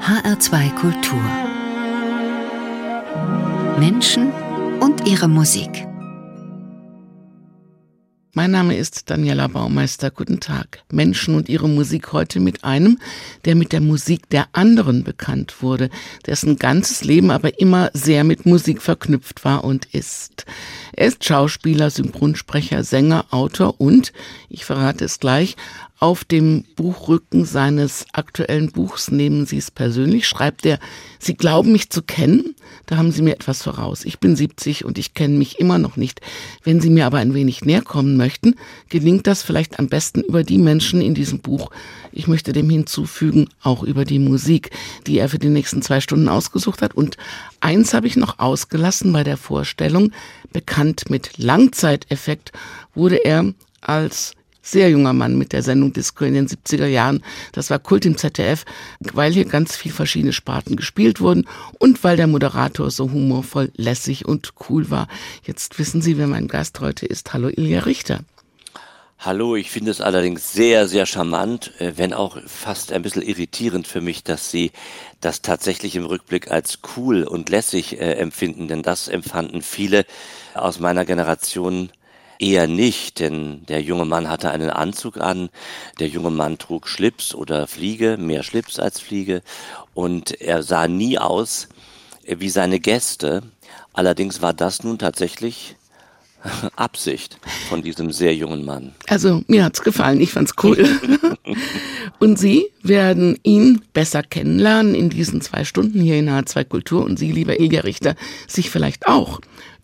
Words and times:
HR2 0.00 0.74
Kultur. 0.76 1.22
Menschen 3.78 4.32
und 4.80 5.06
ihre 5.06 5.28
Musik. 5.28 5.86
Mein 8.32 8.52
Name 8.52 8.76
ist 8.76 9.10
Daniela 9.10 9.48
Baumeister. 9.48 10.10
Guten 10.10 10.40
Tag. 10.40 10.84
Menschen 10.90 11.34
und 11.34 11.50
ihre 11.50 11.68
Musik 11.68 12.14
heute 12.14 12.40
mit 12.40 12.64
einem, 12.64 12.98
der 13.44 13.54
mit 13.54 13.72
der 13.72 13.82
Musik 13.82 14.30
der 14.30 14.46
anderen 14.52 15.04
bekannt 15.04 15.62
wurde, 15.62 15.90
dessen 16.26 16.56
ganzes 16.56 17.04
Leben 17.04 17.30
aber 17.30 17.60
immer 17.60 17.90
sehr 17.92 18.24
mit 18.24 18.46
Musik 18.46 18.80
verknüpft 18.80 19.44
war 19.44 19.64
und 19.64 19.84
ist. 19.86 20.46
Er 20.92 21.08
ist 21.08 21.24
Schauspieler, 21.24 21.90
Synchronsprecher, 21.90 22.84
Sänger, 22.84 23.26
Autor 23.30 23.80
und, 23.80 24.12
ich 24.48 24.64
verrate 24.64 25.04
es 25.04 25.18
gleich, 25.18 25.56
auf 26.00 26.24
dem 26.24 26.64
Buchrücken 26.76 27.44
seines 27.44 28.06
aktuellen 28.14 28.72
Buchs, 28.72 29.10
nehmen 29.10 29.44
Sie 29.44 29.58
es 29.58 29.70
persönlich, 29.70 30.26
schreibt 30.26 30.64
er, 30.64 30.78
Sie 31.18 31.34
glauben 31.34 31.72
mich 31.72 31.90
zu 31.90 32.00
kennen? 32.00 32.54
Da 32.86 32.96
haben 32.96 33.12
Sie 33.12 33.20
mir 33.20 33.34
etwas 33.34 33.62
voraus. 33.62 34.06
Ich 34.06 34.18
bin 34.18 34.34
70 34.34 34.86
und 34.86 34.96
ich 34.96 35.12
kenne 35.12 35.36
mich 35.36 35.60
immer 35.60 35.76
noch 35.76 35.98
nicht. 35.98 36.22
Wenn 36.64 36.80
Sie 36.80 36.88
mir 36.88 37.04
aber 37.04 37.18
ein 37.18 37.34
wenig 37.34 37.66
näher 37.66 37.82
kommen 37.82 38.16
möchten, 38.16 38.54
gelingt 38.88 39.26
das 39.26 39.42
vielleicht 39.42 39.78
am 39.78 39.88
besten 39.88 40.22
über 40.22 40.42
die 40.42 40.56
Menschen 40.56 41.02
in 41.02 41.14
diesem 41.14 41.40
Buch. 41.40 41.70
Ich 42.12 42.26
möchte 42.26 42.54
dem 42.54 42.70
hinzufügen, 42.70 43.50
auch 43.62 43.82
über 43.82 44.06
die 44.06 44.18
Musik, 44.18 44.70
die 45.06 45.18
er 45.18 45.28
für 45.28 45.38
die 45.38 45.50
nächsten 45.50 45.82
zwei 45.82 46.00
Stunden 46.00 46.30
ausgesucht 46.30 46.80
hat. 46.80 46.94
Und 46.94 47.18
eins 47.60 47.92
habe 47.92 48.06
ich 48.06 48.16
noch 48.16 48.38
ausgelassen 48.38 49.12
bei 49.12 49.22
der 49.22 49.36
Vorstellung. 49.36 50.12
Bekannt 50.50 51.10
mit 51.10 51.36
Langzeiteffekt 51.36 52.52
wurde 52.94 53.16
er 53.16 53.52
als 53.82 54.32
sehr 54.70 54.90
junger 54.90 55.12
Mann 55.12 55.36
mit 55.36 55.52
der 55.52 55.62
Sendung 55.62 55.92
Disco 55.92 56.24
in 56.24 56.34
den 56.34 56.48
70er 56.48 56.86
Jahren. 56.86 57.22
Das 57.52 57.70
war 57.70 57.78
Kult 57.78 58.06
im 58.06 58.16
ZDF, 58.16 58.64
weil 59.12 59.32
hier 59.32 59.44
ganz 59.44 59.76
viel 59.76 59.92
verschiedene 59.92 60.32
Sparten 60.32 60.76
gespielt 60.76 61.20
wurden 61.20 61.46
und 61.78 62.02
weil 62.04 62.16
der 62.16 62.26
Moderator 62.26 62.90
so 62.90 63.10
humorvoll, 63.10 63.70
lässig 63.76 64.26
und 64.26 64.52
cool 64.68 64.90
war. 64.90 65.08
Jetzt 65.44 65.78
wissen 65.78 66.02
Sie, 66.02 66.18
wer 66.18 66.26
mein 66.26 66.48
Gast 66.48 66.80
heute 66.80 67.06
ist. 67.06 67.32
Hallo 67.32 67.48
Ilja 67.48 67.80
Richter. 67.80 68.20
Hallo, 69.22 69.54
ich 69.54 69.70
finde 69.70 69.90
es 69.90 70.00
allerdings 70.00 70.54
sehr, 70.54 70.88
sehr 70.88 71.04
charmant, 71.04 71.78
äh, 71.78 71.92
wenn 71.96 72.14
auch 72.14 72.38
fast 72.46 72.90
ein 72.90 73.02
bisschen 73.02 73.20
irritierend 73.20 73.86
für 73.86 74.00
mich, 74.00 74.24
dass 74.24 74.50
Sie 74.50 74.70
das 75.20 75.42
tatsächlich 75.42 75.94
im 75.94 76.06
Rückblick 76.06 76.50
als 76.50 76.78
cool 76.96 77.24
und 77.24 77.50
lässig 77.50 78.00
äh, 78.00 78.14
empfinden, 78.14 78.66
denn 78.66 78.82
das 78.82 79.08
empfanden 79.08 79.60
viele 79.60 80.06
aus 80.54 80.80
meiner 80.80 81.04
Generation 81.04 81.90
Eher 82.40 82.66
nicht, 82.66 83.20
denn 83.20 83.66
der 83.66 83.82
junge 83.82 84.06
Mann 84.06 84.30
hatte 84.30 84.50
einen 84.50 84.70
Anzug 84.70 85.18
an, 85.18 85.50
der 85.98 86.08
junge 86.08 86.30
Mann 86.30 86.56
trug 86.56 86.88
Schlips 86.88 87.34
oder 87.34 87.66
Fliege, 87.66 88.16
mehr 88.16 88.42
Schlips 88.42 88.78
als 88.78 88.98
Fliege, 88.98 89.42
und 89.92 90.40
er 90.40 90.62
sah 90.62 90.88
nie 90.88 91.18
aus 91.18 91.68
wie 92.26 92.48
seine 92.48 92.80
Gäste. 92.80 93.42
Allerdings 93.92 94.40
war 94.40 94.54
das 94.54 94.82
nun 94.82 94.98
tatsächlich 94.98 95.76
Absicht 96.76 97.38
von 97.68 97.82
diesem 97.82 98.10
sehr 98.10 98.34
jungen 98.34 98.64
Mann. 98.64 98.94
Also 99.08 99.42
mir 99.46 99.62
hat's 99.64 99.82
gefallen, 99.82 100.18
ich 100.22 100.32
fand's 100.32 100.54
cool. 100.62 100.88
und 102.20 102.38
Sie 102.38 102.68
werden 102.82 103.38
ihn 103.42 103.82
besser 103.92 104.22
kennenlernen 104.22 104.94
in 104.94 105.10
diesen 105.10 105.42
zwei 105.42 105.64
Stunden 105.64 106.00
hier 106.00 106.18
in 106.18 106.30
H2 106.30 106.64
Kultur 106.64 107.04
und 107.04 107.18
Sie, 107.18 107.32
lieber 107.32 107.60
Ilja 107.60 107.82
Richter, 107.82 108.14
sich 108.48 108.70
vielleicht 108.70 109.08
auch 109.08 109.40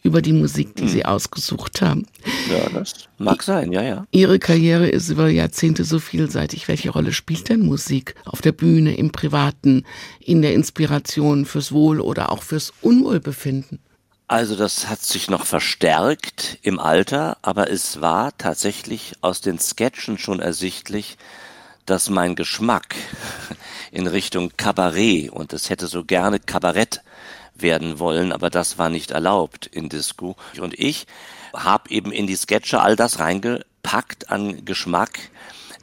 über 0.07 0.23
die 0.23 0.33
Musik, 0.33 0.77
die 0.77 0.83
hm. 0.83 0.89
Sie 0.89 1.05
ausgesucht 1.05 1.83
haben. 1.83 2.07
Ja, 2.51 2.69
das 2.71 3.09
mag 3.19 3.43
sein, 3.43 3.73
ja, 3.73 3.83
ja. 3.83 4.07
Ihre 4.13 4.39
Karriere 4.39 4.89
ist 4.89 5.11
über 5.11 5.29
Jahrzehnte 5.29 5.85
so 5.85 5.99
vielseitig. 5.99 6.69
Welche 6.69 6.91
Rolle 6.91 7.13
spielt 7.13 7.49
denn 7.49 7.61
Musik 7.61 8.15
auf 8.25 8.41
der 8.41 8.53
Bühne, 8.53 8.97
im 8.97 9.11
Privaten, 9.11 9.85
in 10.21 10.43
der 10.43 10.55
Inspiration 10.55 11.45
fürs 11.45 11.73
Wohl 11.73 12.01
oder 12.01 12.31
auch 12.31 12.43
fürs 12.43 12.73
Unwohlbefinden? 12.81 13.81
Also 14.29 14.57
das 14.57 14.89
hat 14.89 15.03
sich 15.03 15.31
noch 15.31 15.45
verstärkt 15.47 16.59
im 16.63 16.81
Alter, 16.81 17.37
aber 17.43 17.71
es 17.71 18.01
war 18.01 18.37
tatsächlich 18.39 19.15
aus 19.21 19.41
den 19.41 19.61
Sketchen 19.61 20.19
schon 20.19 20.41
ersichtlich, 20.41 21.17
dass 21.85 22.11
mein 22.11 22.35
Geschmack 22.35 22.97
in 23.93 24.09
Richtung 24.09 24.51
Kabarett 24.57 25.31
und 25.31 25.53
es 25.53 25.71
hätte 25.71 25.87
so 25.87 26.05
gerne 26.05 26.41
Kabarett 26.41 27.03
werden 27.59 27.99
wollen, 27.99 28.33
aber 28.33 28.51
das 28.51 28.79
war 28.79 28.89
nicht 28.89 29.11
erlaubt 29.11 29.67
in 29.67 29.89
Disco. 29.89 30.37
Und 30.61 30.79
ich 30.79 31.07
habe 31.55 31.91
eben 31.91 32.13
in 32.13 32.27
die 32.27 32.37
Sketche 32.37 32.81
all 32.81 32.97
das 32.97 33.19
reingepackt 33.19 34.31
an 34.31 34.65
Geschmack, 34.65 35.31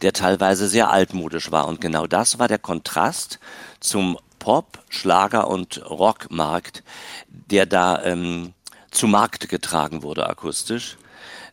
der 0.02 0.14
teilweise 0.14 0.68
sehr 0.68 0.90
altmodisch 0.90 1.52
war. 1.52 1.68
Und 1.68 1.82
genau 1.82 2.08
das 2.08 2.40
war 2.40 2.48
der 2.48 2.60
Kontrast 2.60 3.40
zum 3.80 4.18
Pop, 4.40 4.80
Schlager 4.90 5.48
und 5.48 5.90
Rockmarkt, 5.90 6.84
der 7.28 7.66
da 7.66 8.04
ähm, 8.04 8.54
zu 8.92 9.08
Markt 9.08 9.48
getragen 9.50 10.04
wurde 10.04 10.28
akustisch. 10.30 10.98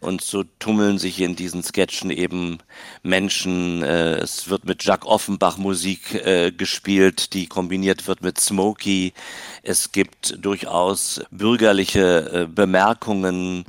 Und 0.01 0.23
so 0.23 0.45
tummeln 0.59 0.99
sich 0.99 1.21
in 1.21 1.37
diesen 1.37 1.63
Sketchen 1.63 2.11
eben 2.11 2.59
Menschen. 3.03 3.83
Äh, 3.83 4.15
es 4.15 4.49
wird 4.49 4.65
mit 4.65 4.83
Jacques 4.83 5.07
Offenbach 5.07 5.59
Musik 5.59 6.15
äh, 6.15 6.53
gespielt, 6.53 7.35
die 7.35 7.47
kombiniert 7.47 8.09
wird 8.09 8.23
mit 8.23 8.41
Smokey. 8.41 9.13
Es 9.63 9.93
gibt 9.93 10.43
durchaus 10.43 11.21
bürgerliche 11.31 12.33
äh, 12.33 12.47
Bemerkungen 12.47 13.67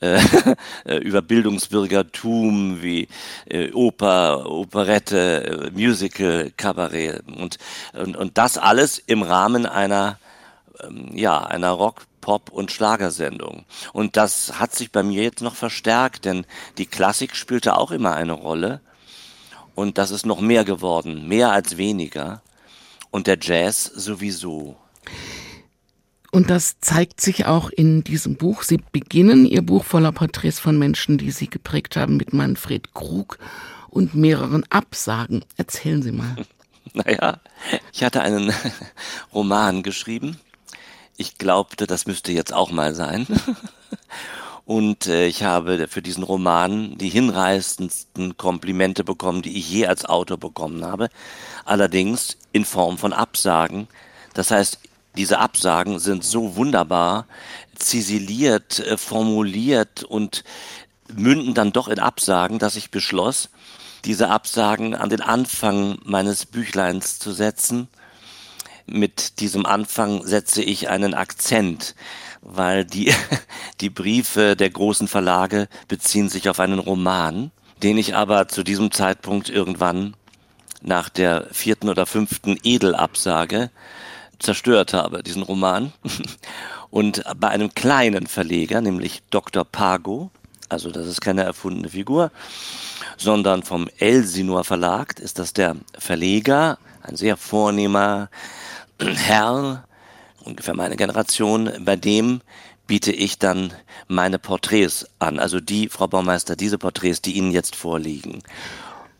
äh, 0.00 0.20
über 1.00 1.20
Bildungsbürgertum 1.20 2.82
wie 2.82 3.08
äh, 3.44 3.70
Oper, 3.72 4.46
Operette, 4.50 5.44
äh, 5.44 5.70
Musical, 5.70 6.50
Kabarett 6.56 7.22
und, 7.26 7.58
und, 7.92 8.16
und 8.16 8.38
das 8.38 8.56
alles 8.56 8.98
im 8.98 9.22
Rahmen 9.22 9.66
einer 9.66 10.18
ähm, 10.82 11.10
ja, 11.14 11.38
einer 11.42 11.70
Rock 11.70 12.02
Pop- 12.24 12.50
und 12.50 12.72
Schlagersendung. 12.72 13.66
Und 13.92 14.16
das 14.16 14.58
hat 14.58 14.74
sich 14.74 14.90
bei 14.90 15.02
mir 15.02 15.22
jetzt 15.22 15.42
noch 15.42 15.54
verstärkt, 15.54 16.24
denn 16.24 16.46
die 16.78 16.86
Klassik 16.86 17.36
spielte 17.36 17.76
auch 17.76 17.90
immer 17.90 18.14
eine 18.14 18.32
Rolle. 18.32 18.80
Und 19.74 19.98
das 19.98 20.10
ist 20.10 20.24
noch 20.24 20.40
mehr 20.40 20.64
geworden, 20.64 21.28
mehr 21.28 21.52
als 21.52 21.76
weniger. 21.76 22.40
Und 23.10 23.26
der 23.26 23.36
Jazz 23.38 23.84
sowieso. 23.84 24.74
Und 26.30 26.48
das 26.48 26.80
zeigt 26.80 27.20
sich 27.20 27.44
auch 27.44 27.68
in 27.68 28.04
diesem 28.04 28.36
Buch. 28.36 28.62
Sie 28.62 28.80
beginnen 28.90 29.44
Ihr 29.44 29.60
Buch 29.60 29.84
voller 29.84 30.12
Porträts 30.12 30.58
von 30.58 30.78
Menschen, 30.78 31.18
die 31.18 31.30
Sie 31.30 31.50
geprägt 31.50 31.94
haben, 31.94 32.16
mit 32.16 32.32
Manfred 32.32 32.94
Krug 32.94 33.38
und 33.90 34.14
mehreren 34.14 34.64
Absagen. 34.70 35.44
Erzählen 35.58 36.02
Sie 36.02 36.12
mal. 36.12 36.36
Naja, 36.92 37.40
ich 37.92 38.04
hatte 38.04 38.20
einen 38.20 38.52
Roman 39.34 39.82
geschrieben 39.82 40.38
ich 41.16 41.38
glaubte, 41.38 41.86
das 41.86 42.06
müsste 42.06 42.32
jetzt 42.32 42.52
auch 42.52 42.70
mal 42.70 42.94
sein. 42.94 43.26
Und 44.66 45.06
äh, 45.06 45.26
ich 45.26 45.42
habe 45.42 45.88
für 45.88 46.00
diesen 46.00 46.22
Roman 46.22 46.96
die 46.96 47.10
hinreißendsten 47.10 48.36
Komplimente 48.38 49.04
bekommen, 49.04 49.42
die 49.42 49.58
ich 49.58 49.70
je 49.70 49.86
als 49.86 50.06
Autor 50.06 50.38
bekommen 50.38 50.84
habe. 50.84 51.10
Allerdings 51.66 52.38
in 52.52 52.64
Form 52.64 52.96
von 52.96 53.12
Absagen. 53.12 53.88
Das 54.32 54.50
heißt, 54.50 54.78
diese 55.16 55.38
Absagen 55.38 55.98
sind 55.98 56.24
so 56.24 56.56
wunderbar 56.56 57.26
ziseliert, 57.76 58.80
äh, 58.80 58.96
formuliert 58.96 60.02
und 60.02 60.44
münden 61.14 61.52
dann 61.54 61.72
doch 61.72 61.88
in 61.88 61.98
Absagen, 61.98 62.58
dass 62.58 62.76
ich 62.76 62.90
beschloss, 62.90 63.50
diese 64.06 64.28
Absagen 64.28 64.94
an 64.94 65.10
den 65.10 65.20
Anfang 65.20 65.98
meines 66.04 66.46
Büchleins 66.46 67.18
zu 67.18 67.32
setzen 67.32 67.88
mit 68.86 69.40
diesem 69.40 69.66
Anfang 69.66 70.26
setze 70.26 70.62
ich 70.62 70.88
einen 70.88 71.14
Akzent, 71.14 71.94
weil 72.42 72.84
die, 72.84 73.12
die 73.80 73.90
Briefe 73.90 74.56
der 74.56 74.70
großen 74.70 75.08
Verlage 75.08 75.68
beziehen 75.88 76.28
sich 76.28 76.48
auf 76.48 76.60
einen 76.60 76.78
Roman, 76.78 77.50
den 77.82 77.98
ich 77.98 78.14
aber 78.14 78.48
zu 78.48 78.62
diesem 78.62 78.90
Zeitpunkt 78.90 79.48
irgendwann 79.48 80.14
nach 80.82 81.08
der 81.08 81.48
vierten 81.50 81.88
oder 81.88 82.06
fünften 82.06 82.58
Edelabsage 82.62 83.70
zerstört 84.38 84.92
habe, 84.92 85.22
diesen 85.22 85.42
Roman. 85.42 85.92
Und 86.90 87.24
bei 87.38 87.48
einem 87.48 87.74
kleinen 87.74 88.26
Verleger, 88.26 88.80
nämlich 88.80 89.22
Dr. 89.30 89.64
Pago, 89.64 90.30
also 90.68 90.90
das 90.90 91.06
ist 91.06 91.20
keine 91.20 91.42
erfundene 91.42 91.88
Figur, 91.88 92.30
sondern 93.16 93.62
vom 93.62 93.88
Elsinor 93.98 94.64
Verlag 94.64 95.18
ist 95.18 95.38
das 95.38 95.52
der 95.52 95.76
Verleger, 95.98 96.78
ein 97.02 97.16
sehr 97.16 97.36
vornehmer 97.36 98.28
Herr, 99.00 99.84
ungefähr 100.44 100.74
meine 100.74 100.96
Generation, 100.96 101.70
bei 101.80 101.96
dem 101.96 102.40
biete 102.86 103.12
ich 103.12 103.38
dann 103.38 103.72
meine 104.08 104.38
Porträts 104.38 105.06
an. 105.18 105.38
Also 105.38 105.60
die, 105.60 105.88
Frau 105.88 106.06
Baumeister, 106.06 106.56
diese 106.56 106.78
Porträts, 106.78 107.22
die 107.22 107.32
Ihnen 107.32 107.50
jetzt 107.50 107.76
vorliegen. 107.76 108.42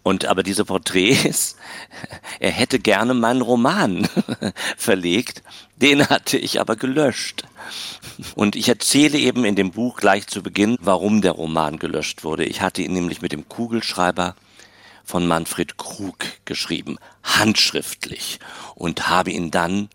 Und 0.02 0.26
aber 0.26 0.42
diese 0.42 0.66
Porträts, 0.66 1.56
er 2.40 2.50
hätte 2.50 2.78
gerne 2.78 3.14
meinen 3.14 3.40
Roman 3.40 4.06
verlegt, 4.76 5.42
den 5.76 6.08
hatte 6.08 6.36
ich 6.36 6.60
aber 6.60 6.76
gelöscht. 6.76 7.44
Und 8.34 8.54
ich 8.54 8.68
erzähle 8.68 9.18
eben 9.18 9.44
in 9.44 9.56
dem 9.56 9.70
Buch 9.70 9.96
gleich 9.96 10.26
zu 10.26 10.42
Beginn, 10.42 10.76
warum 10.80 11.22
der 11.22 11.32
Roman 11.32 11.78
gelöscht 11.78 12.22
wurde. 12.22 12.44
Ich 12.44 12.60
hatte 12.60 12.82
ihn 12.82 12.92
nämlich 12.92 13.22
mit 13.22 13.32
dem 13.32 13.48
Kugelschreiber 13.48 14.36
von 15.04 15.26
Manfred 15.26 15.76
Krug 15.76 16.18
geschrieben, 16.44 16.98
handschriftlich. 17.22 18.40
und 18.74 19.08
habe 19.08 19.30
ihn 19.30 19.50
dann 19.50 19.88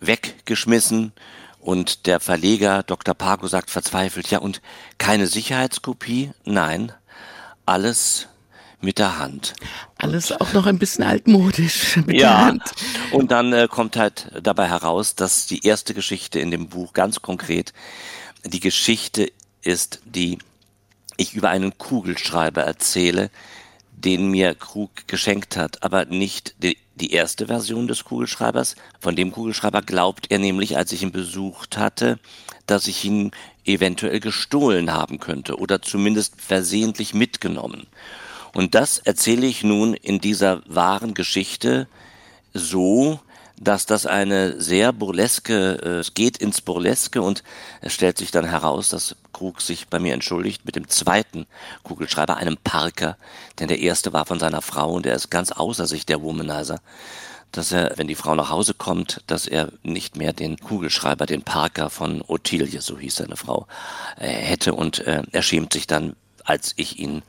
weggeschmissen 0.00 1.12
und 1.58 2.06
der 2.06 2.20
Verleger 2.20 2.82
Dr. 2.82 3.14
Pargo 3.14 3.46
sagt 3.46 3.70
verzweifelt, 3.70 4.30
ja 4.30 4.38
und 4.38 4.60
keine 4.98 5.26
Sicherheitskopie? 5.26 6.32
Nein, 6.44 6.92
alles 7.66 8.28
mit 8.80 8.98
der 8.98 9.18
Hand. 9.18 9.54
Alles 9.96 10.32
auch 10.32 10.52
noch 10.52 10.66
ein 10.66 10.78
bisschen 10.78 11.04
altmodisch 11.04 11.96
mit 12.06 12.18
ja, 12.18 12.28
der 12.28 12.38
Hand. 12.38 12.62
Und 13.12 13.30
dann 13.30 13.52
äh, 13.52 13.68
kommt 13.70 13.96
halt 13.96 14.26
dabei 14.42 14.68
heraus, 14.68 15.14
dass 15.14 15.46
die 15.46 15.64
erste 15.64 15.94
Geschichte 15.94 16.40
in 16.40 16.50
dem 16.50 16.68
Buch 16.68 16.92
ganz 16.92 17.22
konkret 17.22 17.72
die 18.44 18.60
Geschichte 18.60 19.30
ist, 19.62 20.00
die 20.04 20.38
ich 21.16 21.34
über 21.34 21.50
einen 21.50 21.78
Kugelschreiber 21.78 22.62
erzähle, 22.62 23.30
den 24.04 24.30
mir 24.30 24.54
Krug 24.54 24.90
geschenkt 25.06 25.56
hat, 25.56 25.82
aber 25.82 26.04
nicht 26.04 26.54
die, 26.62 26.76
die 26.96 27.12
erste 27.12 27.46
Version 27.46 27.86
des 27.88 28.04
Kugelschreibers. 28.04 28.76
Von 29.00 29.16
dem 29.16 29.32
Kugelschreiber 29.32 29.82
glaubt 29.82 30.30
er 30.30 30.38
nämlich, 30.38 30.76
als 30.76 30.92
ich 30.92 31.02
ihn 31.02 31.12
besucht 31.12 31.78
hatte, 31.78 32.18
dass 32.66 32.86
ich 32.86 33.04
ihn 33.04 33.30
eventuell 33.64 34.20
gestohlen 34.20 34.92
haben 34.92 35.20
könnte 35.20 35.58
oder 35.58 35.82
zumindest 35.82 36.40
versehentlich 36.40 37.14
mitgenommen. 37.14 37.86
Und 38.54 38.74
das 38.74 38.98
erzähle 38.98 39.46
ich 39.46 39.62
nun 39.62 39.94
in 39.94 40.20
dieser 40.20 40.62
wahren 40.66 41.14
Geschichte 41.14 41.88
so, 42.52 43.20
dass 43.58 43.86
das 43.86 44.06
eine 44.06 44.60
sehr 44.60 44.92
burleske, 44.92 45.78
äh, 45.82 45.88
es 46.00 46.14
geht 46.14 46.36
ins 46.36 46.60
Burleske 46.60 47.22
und 47.22 47.42
es 47.80 47.92
stellt 47.92 48.18
sich 48.18 48.30
dann 48.30 48.44
heraus, 48.44 48.88
dass 48.88 49.16
Krug 49.42 49.60
sich 49.60 49.88
bei 49.88 49.98
mir 49.98 50.14
entschuldigt 50.14 50.64
mit 50.64 50.76
dem 50.76 50.88
zweiten 50.88 51.46
Kugelschreiber, 51.82 52.36
einem 52.36 52.56
Parker, 52.56 53.16
denn 53.58 53.66
der 53.66 53.80
erste 53.80 54.12
war 54.12 54.24
von 54.24 54.38
seiner 54.38 54.62
Frau 54.62 54.92
und 54.92 55.04
er 55.04 55.16
ist 55.16 55.32
ganz 55.32 55.50
außer 55.50 55.88
sich, 55.88 56.06
der 56.06 56.22
Womanizer 56.22 56.80
dass 57.50 57.70
er, 57.70 57.92
wenn 57.96 58.06
die 58.06 58.14
Frau 58.14 58.34
nach 58.34 58.48
Hause 58.48 58.72
kommt, 58.72 59.20
dass 59.26 59.46
er 59.46 59.72
nicht 59.82 60.16
mehr 60.16 60.32
den 60.32 60.56
Kugelschreiber, 60.58 61.26
den 61.26 61.42
Parker 61.42 61.90
von 61.90 62.24
Ottilie, 62.26 62.80
so 62.80 62.98
hieß 62.98 63.16
seine 63.16 63.36
Frau, 63.36 63.66
äh, 64.16 64.28
hätte 64.28 64.72
und 64.72 65.00
äh, 65.00 65.22
er 65.32 65.42
schämt 65.42 65.74
sich 65.74 65.86
dann, 65.86 66.16
als 66.44 66.72
ich 66.76 66.98
ihn 66.98 67.22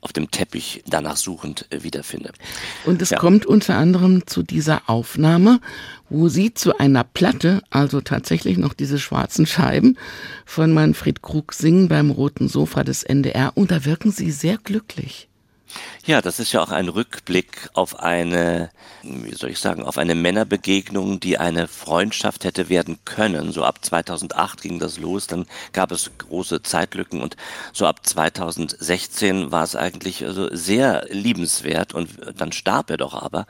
auf 0.00 0.12
dem 0.12 0.30
Teppich 0.30 0.82
danach 0.86 1.16
suchend 1.16 1.66
äh, 1.70 1.82
wiederfinde. 1.82 2.32
Und 2.86 3.02
es 3.02 3.10
ja. 3.10 3.18
kommt 3.18 3.46
unter 3.46 3.76
anderem 3.76 4.26
zu 4.26 4.42
dieser 4.42 4.82
Aufnahme, 4.88 5.60
wo 6.08 6.28
Sie 6.28 6.52
zu 6.54 6.78
einer 6.78 7.04
Platte, 7.04 7.62
also 7.70 8.00
tatsächlich 8.00 8.58
noch 8.58 8.74
diese 8.74 8.98
schwarzen 8.98 9.46
Scheiben 9.46 9.98
von 10.44 10.72
Manfred 10.72 11.22
Krug 11.22 11.52
singen 11.52 11.88
beim 11.88 12.10
roten 12.10 12.48
Sofa 12.48 12.84
des 12.84 13.02
NDR 13.02 13.52
und 13.54 13.70
da 13.70 13.84
wirken 13.84 14.10
Sie 14.10 14.30
sehr 14.30 14.58
glücklich. 14.58 15.29
Ja, 16.04 16.20
das 16.22 16.40
ist 16.40 16.52
ja 16.52 16.62
auch 16.62 16.70
ein 16.70 16.88
Rückblick 16.88 17.68
auf 17.74 18.00
eine, 18.00 18.70
wie 19.02 19.34
soll 19.34 19.50
ich 19.50 19.58
sagen, 19.58 19.84
auf 19.84 19.98
eine 19.98 20.14
Männerbegegnung, 20.14 21.20
die 21.20 21.38
eine 21.38 21.68
Freundschaft 21.68 22.44
hätte 22.44 22.68
werden 22.68 22.98
können. 23.04 23.52
So 23.52 23.64
ab 23.64 23.84
2008 23.84 24.62
ging 24.62 24.78
das 24.78 24.98
los, 24.98 25.26
dann 25.26 25.46
gab 25.72 25.92
es 25.92 26.10
große 26.18 26.62
Zeitlücken 26.62 27.20
und 27.20 27.36
so 27.72 27.86
ab 27.86 28.06
2016 28.06 29.52
war 29.52 29.62
es 29.62 29.76
eigentlich 29.76 30.24
also 30.24 30.48
sehr 30.54 31.06
liebenswert 31.10 31.94
und 31.94 32.10
dann 32.36 32.52
starb 32.52 32.90
er 32.90 32.96
doch 32.96 33.14
aber. 33.14 33.46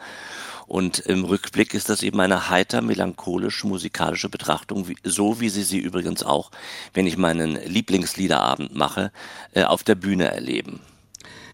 Und 0.66 1.00
im 1.00 1.24
Rückblick 1.24 1.74
ist 1.74 1.88
das 1.88 2.02
eben 2.04 2.20
eine 2.20 2.48
heiter 2.48 2.80
melancholisch 2.80 3.64
musikalische 3.64 4.28
Betrachtung, 4.28 4.86
so 5.02 5.40
wie 5.40 5.48
sie 5.48 5.64
sie 5.64 5.78
übrigens 5.78 6.22
auch, 6.22 6.52
wenn 6.94 7.08
ich 7.08 7.16
meinen 7.16 7.56
Lieblingsliederabend 7.56 8.74
mache, 8.74 9.10
äh, 9.52 9.64
auf 9.64 9.82
der 9.82 9.96
Bühne 9.96 10.30
erleben. 10.30 10.80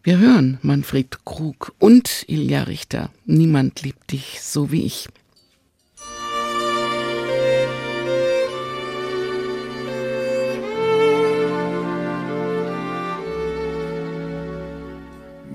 Wir 0.06 0.19
hören 0.19 0.58
Manfred 0.62 1.25
Krug 1.25 1.75
und 1.81 2.25
Ilja 2.29 2.62
Richter. 2.62 3.11
Niemand 3.25 3.82
liebt 3.82 4.12
dich 4.12 4.41
so 4.41 4.70
wie 4.70 4.85
ich. 4.85 5.08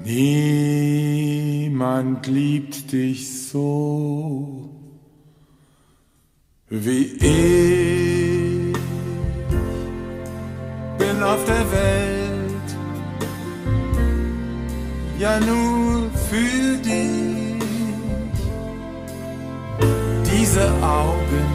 Niemand 0.03 1.47
liebt 2.27 2.91
dich 2.91 3.47
so 3.47 4.69
wie 6.67 7.03
ich. 7.13 8.73
Bin 10.97 11.23
auf 11.23 11.45
der 11.45 11.71
Welt 11.71 12.00
ja 15.21 15.39
nur 15.39 16.09
für 16.29 16.77
dich. 16.77 17.61
Diese 20.31 20.65
Augen, 20.81 21.47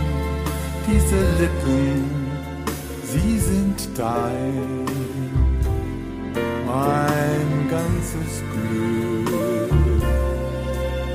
diese 0.87 1.21
Lippen, 1.41 2.05
sie 3.03 3.39
sind 3.39 3.99
dein, 3.99 4.87
mein 6.65 7.49
ganzes 7.69 8.33
Glück, 8.53 10.03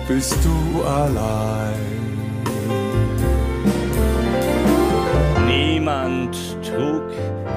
bist 0.09 0.37
du 0.43 0.83
allein. 0.83 2.01
Niemand 5.47 6.35
trug 6.67 7.07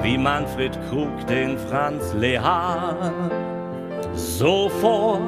wie 0.03 0.17
Manfred 0.17 0.77
Krug 0.89 1.27
den 1.27 1.57
Franz 1.57 2.13
Lehar 2.13 2.95
so 4.37 4.69
vor. 4.81 5.19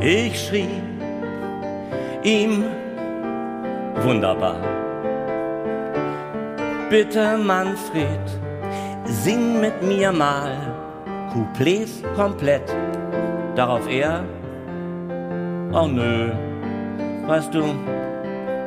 Ich 0.00 0.38
schrieb 0.46 0.82
ihm 2.22 2.64
wunderbar. 4.02 4.60
Bitte 6.90 7.38
Manfred, 7.38 8.20
sing 9.04 9.60
mit 9.60 9.82
mir 9.82 10.12
mal 10.12 10.52
Couplets 11.32 12.02
komplett. 12.14 12.74
Darauf 13.54 13.88
er, 13.88 14.24
oh 15.72 15.86
nö, 15.86 16.32
weißt 17.26 17.54
du, 17.54 17.64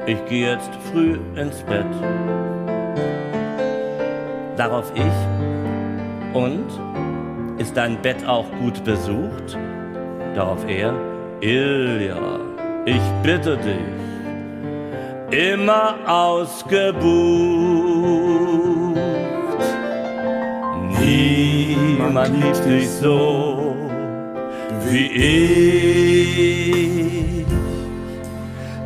ich 0.07 0.17
geh 0.27 0.45
jetzt 0.45 0.71
früh 0.91 1.19
ins 1.35 1.61
Bett. 1.63 1.85
Darauf 4.57 4.91
ich 4.95 6.33
und 6.33 6.94
ist 7.57 7.75
dein 7.77 8.01
Bett 8.01 8.25
auch 8.27 8.45
gut 8.59 8.83
besucht? 8.83 9.57
Darauf 10.33 10.65
er, 10.67 10.93
Ilja, 11.41 12.39
ich 12.85 13.01
bitte 13.23 13.57
dich, 13.57 13.75
immer 15.49 15.95
ausgebucht. 16.05 17.05
Niemand 20.99 22.29
liebt 22.35 22.65
dich 22.65 22.89
so 22.89 23.75
wie 24.89 25.07
ich. 25.07 26.25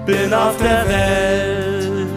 Bin 0.05 0.33
auf 0.33 0.57
der 0.57 0.87
Welt 0.87 2.07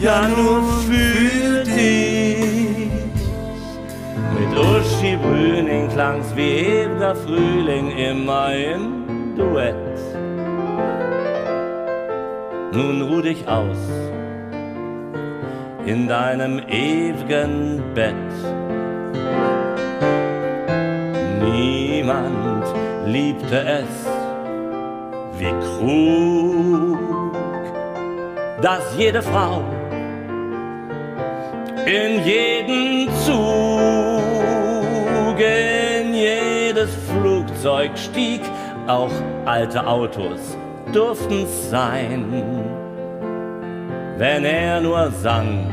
ja 0.00 0.28
nur 0.28 0.62
für 0.86 1.37
Uschi 4.58 5.16
Brüning 5.16 5.88
klang's 5.88 6.34
wie 6.34 6.50
ewiger 6.50 7.14
Frühling 7.14 7.90
immer 7.92 8.52
im 8.54 9.36
Duett. 9.36 9.74
Nun 12.72 13.02
ruh 13.02 13.22
dich 13.22 13.46
aus 13.46 13.78
in 15.86 16.08
deinem 16.08 16.58
ewigen 16.68 17.82
Bett. 17.94 18.14
Niemand 21.40 22.66
liebte 23.06 23.60
es 23.80 24.06
wie 25.38 25.54
Krug, 25.66 26.98
dass 28.60 28.96
jede 28.96 29.22
Frau 29.22 29.62
in 31.86 32.24
jeden 32.24 33.08
Zug 33.24 33.67
Flugzeug 37.58 37.90
stieg, 37.98 38.40
auch 38.86 39.10
alte 39.44 39.84
Autos 39.84 40.56
durften's 40.92 41.70
sein, 41.70 42.24
wenn 44.16 44.44
er 44.44 44.80
nur 44.80 45.10
sang. 45.10 45.66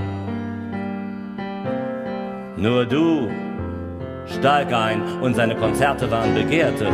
Nur 2.57 2.85
du 2.87 3.29
steig 4.25 4.73
ein 4.73 5.01
und 5.21 5.35
seine 5.35 5.55
Konzerte 5.55 6.09
waren 6.09 6.33
begehrte. 6.33 6.87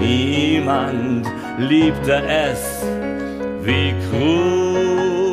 Niemand 0.00 1.26
liebte 1.58 2.20
es 2.26 2.84
wie 3.62 3.94
Krug, 4.10 5.30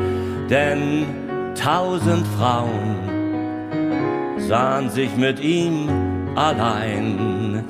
Denn 0.48 1.04
tausend 1.54 2.26
Frauen 2.38 2.96
sahen 4.38 4.88
sich 4.90 5.14
mit 5.16 5.38
ihm 5.40 5.88
allein, 6.34 7.64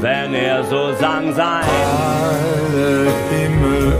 wenn 0.00 0.34
er 0.34 0.64
so 0.64 0.92
sang 1.00 1.32
sein. 1.34 1.64
Alle 1.64 3.06
Himmel 3.30 3.92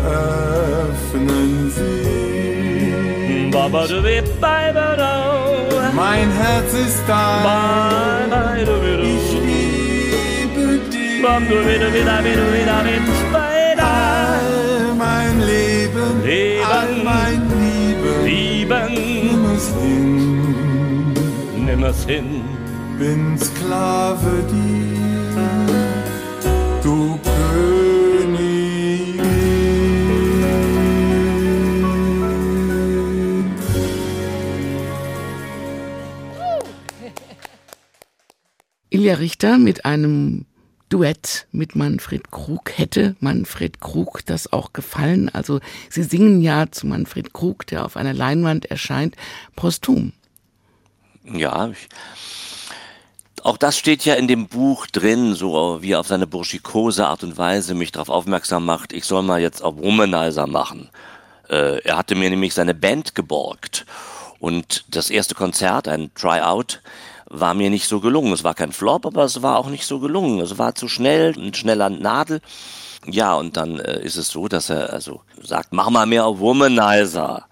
öffnen 0.84 1.70
sich. 1.70 3.50
Baba 3.52 3.86
du 3.86 4.02
bip, 4.02 4.40
bye, 4.40 4.72
ba, 4.72 4.96
do. 4.96 5.19
Mein 6.00 6.30
Herz 6.32 6.72
ist 6.72 7.02
dein. 7.06 8.30
Ich 9.02 9.32
liebe 9.44 10.80
dich. 10.90 11.22
All 13.80 14.94
mein 14.96 15.40
Leben, 15.40 16.24
Leben. 16.24 16.64
all 16.74 16.92
mein 17.04 17.40
Liebe, 17.60 18.10
Lieben, 18.24 18.88
nimm 18.94 19.44
es 19.54 19.66
hin. 19.78 21.14
nimm 21.66 21.82
es 21.84 22.00
hin. 22.06 22.28
Bin 22.98 23.38
Sklave 23.38 24.34
dir, 24.52 25.09
Ilja 39.10 39.18
Richter 39.18 39.58
mit 39.58 39.84
einem 39.84 40.46
Duett 40.88 41.48
mit 41.50 41.74
Manfred 41.74 42.30
Krug. 42.30 42.70
Hätte 42.78 43.16
Manfred 43.18 43.80
Krug 43.80 44.24
das 44.24 44.52
auch 44.52 44.72
gefallen? 44.72 45.28
Also 45.32 45.58
Sie 45.88 46.04
singen 46.04 46.40
ja 46.40 46.70
zu 46.70 46.86
Manfred 46.86 47.32
Krug, 47.32 47.66
der 47.66 47.84
auf 47.84 47.96
einer 47.96 48.14
Leinwand 48.14 48.66
erscheint, 48.66 49.16
posthum. 49.56 50.12
Ja, 51.24 51.70
ich, 51.70 51.88
auch 53.42 53.56
das 53.56 53.76
steht 53.76 54.04
ja 54.04 54.14
in 54.14 54.28
dem 54.28 54.46
Buch 54.46 54.86
drin, 54.86 55.34
so 55.34 55.78
wie 55.80 55.92
er 55.92 56.00
auf 56.00 56.06
seine 56.06 56.28
burschikose 56.28 57.08
Art 57.08 57.24
und 57.24 57.36
Weise 57.36 57.74
mich 57.74 57.90
darauf 57.90 58.10
aufmerksam 58.10 58.64
macht, 58.64 58.92
ich 58.92 59.06
soll 59.06 59.24
mal 59.24 59.40
jetzt 59.40 59.60
auch 59.64 59.76
Womanizer 59.76 60.46
machen. 60.46 60.88
Äh, 61.48 61.80
er 61.82 61.96
hatte 61.98 62.14
mir 62.14 62.30
nämlich 62.30 62.54
seine 62.54 62.74
Band 62.74 63.16
geborgt. 63.16 63.86
Und 64.38 64.84
das 64.88 65.10
erste 65.10 65.34
Konzert, 65.34 65.88
ein 65.88 66.14
Tryout, 66.14 66.80
war 67.30 67.54
mir 67.54 67.70
nicht 67.70 67.88
so 67.88 68.00
gelungen. 68.00 68.32
Es 68.32 68.44
war 68.44 68.54
kein 68.54 68.72
Flop, 68.72 69.06
aber 69.06 69.24
es 69.24 69.40
war 69.42 69.56
auch 69.56 69.68
nicht 69.68 69.86
so 69.86 70.00
gelungen. 70.00 70.40
Es 70.40 70.58
war 70.58 70.74
zu 70.74 70.88
schnell, 70.88 71.32
ein 71.38 71.54
schneller 71.54 71.88
Nadel. 71.88 72.40
Ja, 73.06 73.34
und 73.34 73.56
dann 73.56 73.78
äh, 73.78 74.02
ist 74.02 74.16
es 74.16 74.28
so, 74.28 74.48
dass 74.48 74.68
er 74.68 74.92
also 74.92 75.22
sagt, 75.42 75.72
mach 75.72 75.88
mal 75.88 76.06
mehr 76.06 76.38
Womanizer. 76.38 77.46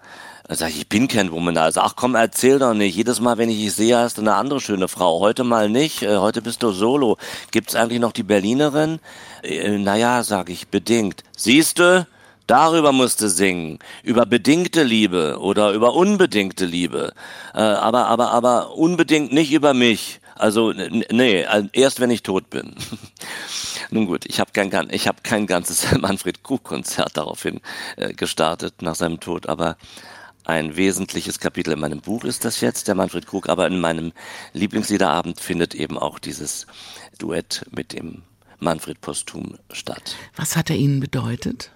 Dann 0.47 0.57
sag 0.57 0.69
ich, 0.69 0.79
ich 0.79 0.89
bin 0.89 1.07
kein 1.07 1.31
Womanizer. 1.31 1.83
Ach 1.83 1.95
komm, 1.95 2.15
erzähl 2.15 2.59
doch 2.59 2.73
nicht. 2.73 2.95
Jedes 2.95 3.19
Mal, 3.19 3.37
wenn 3.37 3.49
ich 3.49 3.57
dich 3.57 3.73
sehe, 3.73 3.97
hast 3.97 4.17
du 4.17 4.21
eine 4.21 4.35
andere 4.35 4.59
schöne 4.59 4.87
Frau. 4.87 5.19
Heute 5.19 5.43
mal 5.43 5.69
nicht. 5.69 6.03
Äh, 6.03 6.17
heute 6.17 6.41
bist 6.41 6.61
du 6.61 6.71
solo. 6.71 7.17
Gibt's 7.51 7.75
eigentlich 7.75 7.99
noch 7.99 8.11
die 8.11 8.23
Berlinerin? 8.23 8.99
Äh, 9.43 9.77
naja, 9.77 10.23
sag 10.23 10.49
ich, 10.49 10.67
bedingt. 10.67 11.23
Siehste? 11.35 12.05
Darüber 12.49 12.91
musst 12.91 13.21
du 13.21 13.29
singen. 13.29 13.77
Über 14.01 14.25
bedingte 14.25 14.81
Liebe 14.81 15.37
oder 15.39 15.71
über 15.73 15.93
unbedingte 15.93 16.65
Liebe. 16.65 17.13
Äh, 17.53 17.59
aber, 17.59 18.07
aber, 18.07 18.31
aber 18.31 18.75
unbedingt 18.75 19.31
nicht 19.31 19.53
über 19.53 19.75
mich. 19.75 20.19
Also, 20.33 20.73
nee, 20.73 21.41
äh, 21.41 21.65
erst 21.73 21.99
wenn 21.99 22.09
ich 22.09 22.23
tot 22.23 22.49
bin. 22.49 22.73
Nun 23.91 24.07
gut, 24.07 24.25
ich 24.25 24.39
habe 24.39 24.49
kein, 24.51 24.89
ich 24.89 25.07
hab 25.07 25.23
kein 25.23 25.45
ganzes 25.45 25.91
Manfred 25.99 26.43
Krug-Konzert 26.43 27.17
daraufhin 27.17 27.61
äh, 27.97 28.13
gestartet 28.13 28.81
nach 28.81 28.95
seinem 28.95 29.19
Tod, 29.19 29.47
aber 29.47 29.77
ein 30.43 30.75
wesentliches 30.75 31.39
Kapitel 31.39 31.73
in 31.73 31.79
meinem 31.79 32.01
Buch 32.01 32.23
ist 32.23 32.45
das 32.45 32.61
jetzt, 32.61 32.87
der 32.87 32.95
Manfred 32.95 33.27
Krug, 33.27 33.47
aber 33.47 33.67
in 33.67 33.79
meinem 33.79 34.11
Lieblingsliederabend 34.53 35.39
findet 35.39 35.75
eben 35.75 35.99
auch 35.99 36.17
dieses 36.17 36.65
Duett 37.19 37.63
mit 37.69 37.93
dem 37.93 38.23
Manfred 38.57 39.01
Posthum 39.01 39.59
statt. 39.71 40.15
Was 40.35 40.55
hat 40.55 40.71
er 40.71 40.77
Ihnen 40.77 40.99
bedeutet? 40.99 41.69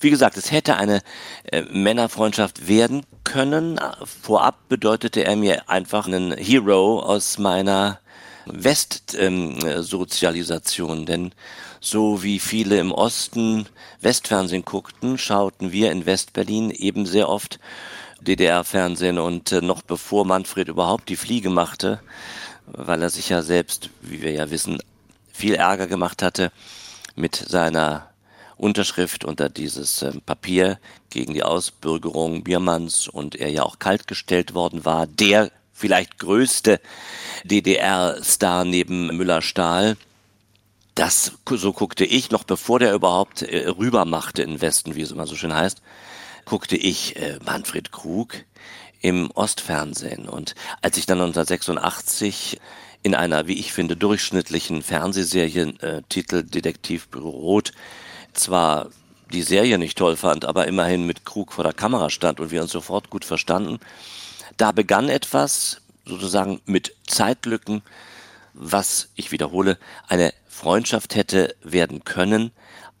Wie 0.00 0.10
gesagt, 0.10 0.36
es 0.36 0.50
hätte 0.50 0.76
eine 0.76 1.02
äh, 1.44 1.62
Männerfreundschaft 1.62 2.68
werden 2.68 3.04
können. 3.24 3.80
Vorab 4.04 4.68
bedeutete 4.68 5.24
er 5.24 5.36
mir 5.36 5.68
einfach 5.68 6.06
einen 6.06 6.32
Hero 6.32 7.00
aus 7.00 7.38
meiner 7.38 8.00
Westsozialisation, 8.46 10.98
ähm, 10.98 11.06
denn 11.06 11.32
so 11.80 12.22
wie 12.22 12.38
viele 12.38 12.78
im 12.78 12.92
Osten 12.92 13.66
Westfernsehen 14.00 14.64
guckten, 14.64 15.18
schauten 15.18 15.72
wir 15.72 15.92
in 15.92 16.06
Westberlin 16.06 16.70
eben 16.70 17.04
sehr 17.06 17.28
oft 17.28 17.58
DDR-Fernsehen 18.20 19.18
und 19.18 19.52
äh, 19.52 19.60
noch 19.60 19.82
bevor 19.82 20.24
Manfred 20.24 20.68
überhaupt 20.68 21.08
die 21.08 21.16
Fliege 21.16 21.50
machte, 21.50 22.00
weil 22.66 23.02
er 23.02 23.10
sich 23.10 23.28
ja 23.28 23.42
selbst, 23.42 23.90
wie 24.00 24.22
wir 24.22 24.32
ja 24.32 24.50
wissen, 24.50 24.78
viel 25.32 25.54
Ärger 25.54 25.86
gemacht 25.86 26.22
hatte 26.22 26.50
mit 27.14 27.36
seiner 27.36 28.08
Unterschrift 28.56 29.24
unter 29.24 29.48
dieses 29.48 30.02
ähm, 30.02 30.20
Papier 30.24 30.78
gegen 31.10 31.34
die 31.34 31.42
Ausbürgerung 31.42 32.42
Biermanns 32.42 33.08
und 33.08 33.34
er 33.36 33.50
ja 33.50 33.62
auch 33.62 33.78
kaltgestellt 33.78 34.54
worden 34.54 34.84
war, 34.84 35.06
der 35.06 35.50
vielleicht 35.72 36.18
größte 36.18 36.80
DDR-Star 37.44 38.64
neben 38.64 39.14
Müller-Stahl. 39.16 39.96
Das, 40.94 41.32
so 41.50 41.72
guckte 41.74 42.06
ich, 42.06 42.30
noch 42.30 42.44
bevor 42.44 42.78
der 42.78 42.94
überhaupt 42.94 43.42
äh, 43.42 43.68
rüber 43.68 44.06
machte 44.06 44.42
in 44.42 44.62
Westen, 44.62 44.94
wie 44.94 45.02
es 45.02 45.10
immer 45.10 45.26
so 45.26 45.36
schön 45.36 45.54
heißt, 45.54 45.82
guckte 46.46 46.76
ich 46.76 47.16
äh, 47.16 47.38
Manfred 47.44 47.92
Krug 47.92 48.34
im 49.02 49.30
Ostfernsehen. 49.32 50.26
Und 50.28 50.54
als 50.80 50.96
ich 50.96 51.04
dann 51.04 51.20
1986 51.20 52.58
in 53.02 53.14
einer, 53.14 53.46
wie 53.46 53.58
ich 53.58 53.72
finde, 53.72 53.96
durchschnittlichen 53.96 54.82
Fernsehserie, 54.82 55.74
äh, 55.80 56.02
Titel 56.08 56.42
Detektivbüro 56.42 57.28
Rot, 57.28 57.72
zwar 58.38 58.88
die 59.32 59.42
Serie 59.42 59.78
nicht 59.78 59.98
toll 59.98 60.16
fand, 60.16 60.44
aber 60.44 60.66
immerhin 60.68 61.06
mit 61.06 61.24
Krug 61.24 61.52
vor 61.52 61.64
der 61.64 61.72
Kamera 61.72 62.10
stand 62.10 62.40
und 62.40 62.50
wir 62.50 62.62
uns 62.62 62.72
sofort 62.72 63.10
gut 63.10 63.24
verstanden, 63.24 63.78
da 64.56 64.72
begann 64.72 65.08
etwas 65.08 65.82
sozusagen 66.04 66.60
mit 66.64 66.94
Zeitlücken, 67.06 67.82
was, 68.54 69.08
ich 69.16 69.32
wiederhole, 69.32 69.78
eine 70.08 70.32
Freundschaft 70.48 71.14
hätte 71.14 71.54
werden 71.62 72.04
können, 72.04 72.52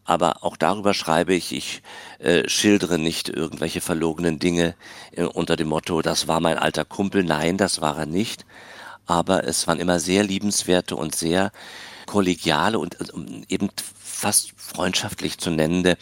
aber 0.06 0.44
auch 0.44 0.56
darüber 0.56 0.94
schreibe 0.94 1.34
ich, 1.34 1.52
ich 1.52 1.82
äh, 2.20 2.48
schildere 2.48 2.98
nicht 2.98 3.28
irgendwelche 3.28 3.80
verlogenen 3.80 4.38
Dinge 4.38 4.74
äh, 5.12 5.24
unter 5.24 5.56
dem 5.56 5.68
Motto, 5.68 6.00
das 6.00 6.28
war 6.28 6.38
mein 6.40 6.58
alter 6.58 6.84
Kumpel. 6.84 7.24
Nein, 7.24 7.56
das 7.56 7.80
war 7.80 7.98
er 7.98 8.06
nicht. 8.06 8.46
Aber 9.06 9.44
es 9.44 9.66
waren 9.66 9.80
immer 9.80 9.98
sehr 9.98 10.22
liebenswerte 10.22 10.94
und 10.94 11.14
sehr 11.14 11.50
kollegiale 12.06 12.78
und 12.78 13.00
äh, 13.00 13.04
eben 13.48 13.68
fast 13.98 14.52
freundschaftlich 14.56 15.38
zu 15.38 15.50
nennende 15.50 15.98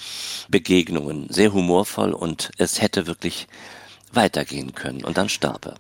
Begegnungen. 0.49 1.27
Sehr 1.31 1.53
humorvoll 1.53 2.13
und 2.13 2.51
es 2.59 2.81
hätte 2.81 3.07
wirklich 3.07 3.49
weitergehen 4.13 4.75
können. 4.75 5.05
Und 5.05 5.19
dann 5.19 5.29
starb 5.29 5.67
er. 5.67 5.75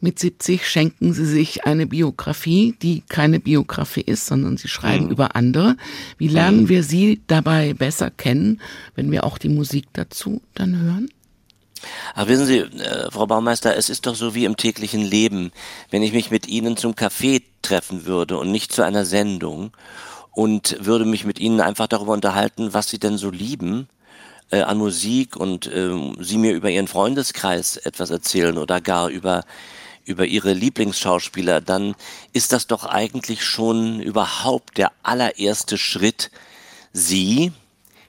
Mit 0.00 0.18
70 0.18 0.68
schenken 0.68 1.12
Sie 1.12 1.24
sich 1.24 1.64
eine 1.64 1.86
Biografie, 1.86 2.74
die 2.82 3.04
keine 3.08 3.38
Biografie 3.38 4.00
ist, 4.00 4.26
sondern 4.26 4.56
Sie 4.56 4.66
schreiben 4.66 5.10
über 5.10 5.36
andere. 5.36 5.76
Wie 6.18 6.26
lernen 6.26 6.68
wir 6.68 6.82
Sie 6.82 7.22
dabei 7.28 7.72
besser 7.72 8.10
kennen, 8.10 8.60
wenn 8.96 9.12
wir 9.12 9.22
auch 9.22 9.38
die 9.38 9.48
Musik 9.48 9.86
dazu 9.92 10.42
dann 10.54 10.76
hören? 10.76 11.08
Aber 12.14 12.28
wissen 12.28 12.46
Sie, 12.46 12.58
äh, 12.58 13.10
Frau 13.12 13.26
Baumeister, 13.28 13.76
es 13.76 13.88
ist 13.88 14.06
doch 14.06 14.16
so 14.16 14.34
wie 14.34 14.44
im 14.44 14.56
täglichen 14.56 15.02
Leben. 15.02 15.52
Wenn 15.90 16.02
ich 16.02 16.12
mich 16.12 16.32
mit 16.32 16.48
Ihnen 16.48 16.76
zum 16.76 16.94
Café 16.94 17.42
treffen 17.62 18.06
würde 18.06 18.38
und 18.38 18.50
nicht 18.50 18.72
zu 18.72 18.82
einer 18.82 19.04
Sendung 19.04 19.72
und 20.30 20.76
würde 20.80 21.04
mich 21.04 21.24
mit 21.24 21.38
Ihnen 21.38 21.60
einfach 21.60 21.86
darüber 21.86 22.12
unterhalten, 22.12 22.74
was 22.74 22.88
Sie 22.88 22.98
denn 22.98 23.18
so 23.18 23.30
lieben 23.30 23.88
äh, 24.50 24.62
an 24.62 24.78
Musik 24.78 25.36
und 25.36 25.66
äh, 25.66 25.90
Sie 26.20 26.38
mir 26.38 26.52
über 26.52 26.70
Ihren 26.70 26.88
Freundeskreis 26.88 27.76
etwas 27.76 28.10
erzählen 28.10 28.58
oder 28.58 28.80
gar 28.80 29.08
über 29.08 29.44
über 30.04 30.26
ihre 30.26 30.52
Lieblingsschauspieler, 30.52 31.60
dann 31.60 31.94
ist 32.32 32.52
das 32.52 32.66
doch 32.66 32.84
eigentlich 32.84 33.44
schon 33.44 34.00
überhaupt 34.00 34.78
der 34.78 34.92
allererste 35.02 35.78
Schritt, 35.78 36.30
sie 36.92 37.52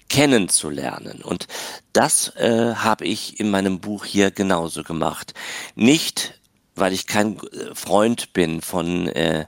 kennenzulernen. 0.09 1.21
Und 1.23 1.47
das 1.93 2.35
äh, 2.35 2.75
habe 2.75 3.05
ich 3.05 3.39
in 3.39 3.49
meinem 3.49 3.79
Buch 3.79 4.05
hier 4.05 4.31
genauso 4.31 4.83
gemacht. 4.83 5.33
Nicht 5.75 6.39
weil 6.75 6.93
ich 6.93 7.07
kein 7.07 7.39
Freund 7.73 8.33
bin 8.33 8.61
von 8.61 9.07
äh, 9.07 9.45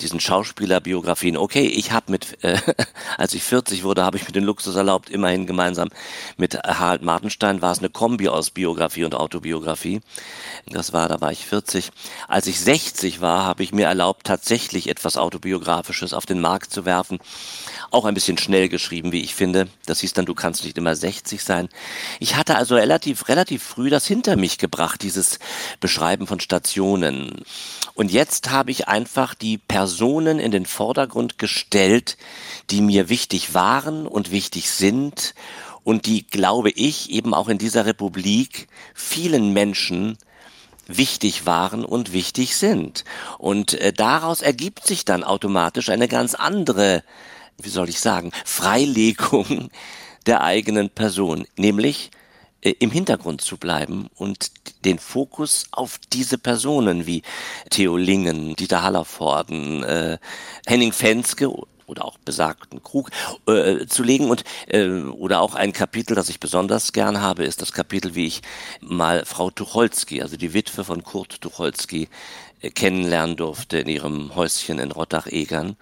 diesen 0.00 0.20
Schauspielerbiografien. 0.20 1.36
Okay, 1.36 1.66
ich 1.66 1.92
habe 1.92 2.12
mit, 2.12 2.42
äh, 2.42 2.58
als 3.18 3.34
ich 3.34 3.42
40 3.42 3.84
wurde, 3.84 4.04
habe 4.04 4.16
ich 4.16 4.26
mir 4.26 4.32
den 4.32 4.44
Luxus 4.44 4.76
erlaubt, 4.76 5.10
immerhin 5.10 5.46
gemeinsam 5.46 5.88
mit 6.36 6.54
Harald 6.54 7.02
Martenstein 7.02 7.62
war 7.62 7.72
es 7.72 7.78
eine 7.78 7.90
Kombi 7.90 8.28
aus 8.28 8.50
Biografie 8.50 9.04
und 9.04 9.14
Autobiografie. 9.14 10.00
Das 10.66 10.92
war, 10.92 11.08
da 11.08 11.20
war 11.20 11.32
ich 11.32 11.46
40. 11.46 11.90
Als 12.28 12.46
ich 12.46 12.60
60 12.60 13.20
war, 13.20 13.44
habe 13.44 13.62
ich 13.62 13.72
mir 13.72 13.86
erlaubt, 13.86 14.26
tatsächlich 14.26 14.88
etwas 14.88 15.16
Autobiografisches 15.16 16.12
auf 16.12 16.26
den 16.26 16.40
Markt 16.40 16.72
zu 16.72 16.84
werfen. 16.84 17.18
Auch 17.90 18.04
ein 18.04 18.14
bisschen 18.14 18.38
schnell 18.38 18.68
geschrieben, 18.68 19.12
wie 19.12 19.22
ich 19.22 19.34
finde. 19.34 19.68
Das 19.86 20.00
hieß 20.00 20.12
dann, 20.12 20.26
du 20.26 20.34
kannst 20.34 20.64
nicht 20.64 20.76
immer 20.76 20.94
60 20.94 21.42
sein. 21.42 21.68
Ich 22.20 22.36
hatte 22.36 22.56
also 22.56 22.74
relativ, 22.74 23.28
relativ 23.28 23.62
früh 23.62 23.88
das 23.90 24.06
hinter 24.06 24.36
mich 24.36 24.58
gebracht, 24.58 25.02
dieses 25.02 25.38
Beschreiben 25.80 26.26
von 26.26 26.40
Stationen. 26.40 27.42
Und 27.94 28.12
jetzt 28.12 28.50
habe 28.50 28.70
ich 28.70 28.88
einfach 28.88 29.34
die 29.34 29.58
Personen 29.88 30.38
in 30.38 30.50
den 30.50 30.66
Vordergrund 30.66 31.38
gestellt, 31.38 32.18
die 32.68 32.82
mir 32.82 33.08
wichtig 33.08 33.54
waren 33.54 34.06
und 34.06 34.30
wichtig 34.30 34.70
sind 34.70 35.34
und 35.82 36.04
die, 36.04 36.26
glaube 36.26 36.68
ich, 36.68 37.10
eben 37.10 37.32
auch 37.32 37.48
in 37.48 37.56
dieser 37.56 37.86
Republik 37.86 38.68
vielen 38.94 39.54
Menschen 39.54 40.18
wichtig 40.86 41.46
waren 41.46 41.86
und 41.86 42.12
wichtig 42.12 42.56
sind. 42.56 43.04
Und 43.38 43.80
äh, 43.80 43.94
daraus 43.94 44.42
ergibt 44.42 44.86
sich 44.86 45.06
dann 45.06 45.24
automatisch 45.24 45.88
eine 45.88 46.06
ganz 46.06 46.34
andere, 46.34 47.02
wie 47.56 47.70
soll 47.70 47.88
ich 47.88 47.98
sagen, 47.98 48.30
Freilegung 48.44 49.70
der 50.26 50.42
eigenen 50.42 50.90
Person, 50.90 51.46
nämlich 51.56 52.10
im 52.60 52.90
Hintergrund 52.90 53.40
zu 53.40 53.56
bleiben 53.56 54.08
und 54.16 54.50
den 54.84 54.98
Fokus 54.98 55.66
auf 55.70 55.98
diese 56.12 56.38
Personen 56.38 57.06
wie 57.06 57.22
Theo 57.70 57.96
Lingen, 57.96 58.56
Dieter 58.56 58.82
Hallervorden, 58.82 59.84
äh, 59.84 60.18
Henning 60.66 60.92
Fenske 60.92 61.50
oder 61.86 62.04
auch 62.04 62.18
besagten 62.18 62.82
Krug 62.82 63.10
äh, 63.46 63.86
zu 63.86 64.02
legen. 64.02 64.30
Und 64.30 64.44
äh, 64.66 64.88
oder 64.88 65.40
auch 65.40 65.54
ein 65.54 65.72
Kapitel, 65.72 66.14
das 66.14 66.28
ich 66.28 66.40
besonders 66.40 66.92
gern 66.92 67.20
habe, 67.20 67.44
ist 67.44 67.62
das 67.62 67.72
Kapitel, 67.72 68.14
wie 68.14 68.26
ich 68.26 68.42
mal 68.80 69.24
Frau 69.24 69.50
Tucholsky, 69.50 70.22
also 70.22 70.36
die 70.36 70.52
Witwe 70.52 70.84
von 70.84 71.02
Kurt 71.02 71.40
Tucholsky, 71.40 72.08
äh, 72.60 72.70
kennenlernen 72.70 73.36
durfte 73.36 73.78
in 73.78 73.88
ihrem 73.88 74.34
Häuschen 74.34 74.78
in 74.78 74.92
Rottach-Egern 74.92 75.76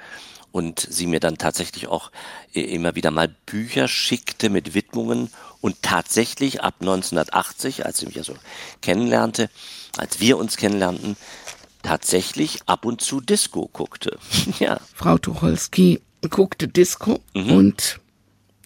und 0.53 0.81
sie 0.81 1.07
mir 1.07 1.21
dann 1.21 1.37
tatsächlich 1.37 1.89
auch 1.89 2.11
äh, 2.55 2.61
immer 2.61 2.95
wieder 2.95 3.11
mal 3.11 3.29
Bücher 3.45 3.89
schickte 3.89 4.49
mit 4.49 4.75
Widmungen 4.75 5.31
und 5.61 5.83
tatsächlich 5.83 6.63
ab 6.63 6.77
1980, 6.81 7.87
als 7.87 7.99
sie 7.99 8.07
mich 8.07 8.19
also 8.19 8.35
kennenlernte, 8.83 9.51
als 9.97 10.21
wir 10.21 10.39
uns 10.39 10.57
kennenlernten, 10.57 11.17
tatsächlich 11.83 12.61
ab 12.67 12.85
und 12.85 13.01
zu 13.01 13.21
Disco 13.21 13.69
guckte. 13.73 14.19
ja. 14.59 14.81
Frau 14.95 15.19
Tucholsky 15.19 16.01
guckte 16.29 16.69
Disco 16.69 17.21
mhm. 17.35 17.51
und 17.53 18.01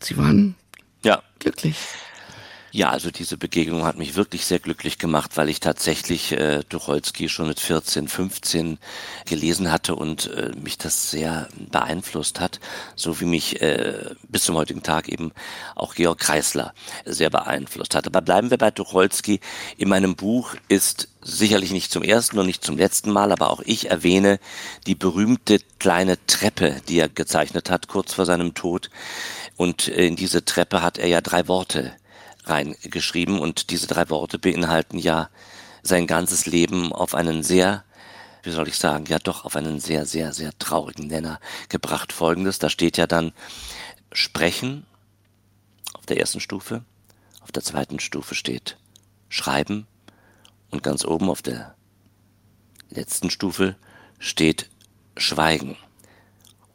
Sie 0.03 0.17
waren 0.17 0.57
ja. 1.05 1.23
glücklich. 1.39 1.77
Ja, 2.73 2.91
also 2.91 3.11
diese 3.11 3.37
Begegnung 3.37 3.85
hat 3.85 3.99
mich 3.99 4.15
wirklich 4.15 4.47
sehr 4.47 4.61
glücklich 4.61 4.99
gemacht, 4.99 5.33
weil 5.37 5.49
ich 5.49 5.59
tatsächlich 5.59 6.31
äh, 6.31 6.63
Tucholsky 6.69 7.29
schon 7.29 7.49
mit 7.49 7.59
14, 7.59 8.07
15 8.07 8.79
gelesen 9.27 9.73
hatte 9.73 9.97
und 9.97 10.29
äh, 10.29 10.53
mich 10.55 10.79
das 10.79 11.11
sehr 11.11 11.49
beeinflusst 11.59 12.39
hat, 12.39 12.61
so 12.95 13.21
wie 13.21 13.25
mich 13.25 13.61
äh, 13.61 14.15
bis 14.29 14.45
zum 14.45 14.55
heutigen 14.55 14.85
Tag 14.85 15.09
eben 15.09 15.33
auch 15.75 15.97
Georg 15.97 16.21
Kreisler 16.21 16.73
sehr 17.05 17.29
beeinflusst 17.29 17.97
hat. 17.97 18.07
Aber 18.07 18.21
bleiben 18.21 18.51
wir 18.51 18.59
bei 18.59 18.71
Tucholsky. 18.71 19.41
In 19.77 19.89
meinem 19.89 20.15
Buch 20.15 20.55
ist 20.69 21.09
sicherlich 21.23 21.73
nicht 21.73 21.91
zum 21.91 22.05
ersten 22.05 22.39
und 22.39 22.47
nicht 22.47 22.63
zum 22.63 22.79
letzten 22.79 23.11
Mal, 23.11 23.33
aber 23.33 23.51
auch 23.51 23.63
ich 23.65 23.91
erwähne 23.91 24.39
die 24.87 24.95
berühmte 24.95 25.59
kleine 25.81 26.25
Treppe, 26.27 26.81
die 26.89 27.01
er 27.01 27.09
gezeichnet 27.09 27.69
hat, 27.69 27.89
kurz 27.89 28.15
vor 28.15 28.27
seinem 28.27 28.55
Tod. 28.55 28.91
Und 29.57 29.89
in 29.89 30.15
diese 30.15 30.45
Treppe 30.45 30.83
hat 30.83 30.99
er 30.99 31.09
ja 31.09 31.21
drei 31.21 31.49
Worte 31.49 31.93
reingeschrieben 32.45 33.39
und 33.39 33.71
diese 33.71 33.87
drei 33.87 34.09
Worte 34.11 34.39
beinhalten 34.39 34.99
ja 34.99 35.29
sein 35.83 36.07
ganzes 36.07 36.47
Leben 36.47 36.93
auf 36.93 37.15
einen 37.15 37.43
sehr, 37.43 37.85
wie 38.43 38.51
soll 38.51 38.69
ich 38.69 38.79
sagen, 38.79 39.07
ja 39.07 39.19
doch 39.19 39.45
auf 39.45 39.57
einen 39.57 39.81
sehr, 39.81 40.07
sehr, 40.07 40.33
sehr 40.33 40.57
traurigen 40.59 41.07
Nenner 41.07 41.41
gebracht. 41.69 42.13
Folgendes, 42.13 42.59
da 42.59 42.69
steht 42.69 42.97
ja 42.97 43.07
dann 43.07 43.33
sprechen 44.13 44.87
auf 45.95 46.07
der 46.07 46.19
ersten 46.19 46.41
Stufe, 46.41 46.85
auf 47.41 47.53
der 47.53 47.63
zweiten 47.63 48.01
Stufe 48.01 48.35
steht 48.35 48.77
schreiben 49.29 49.87
und 50.71 50.83
ganz 50.83 51.05
oben 51.05 51.31
auf 51.31 51.43
der 51.43 51.75
letzten 52.91 53.31
Stufe 53.31 53.77
steht 54.19 54.69
schweigen. 55.17 55.77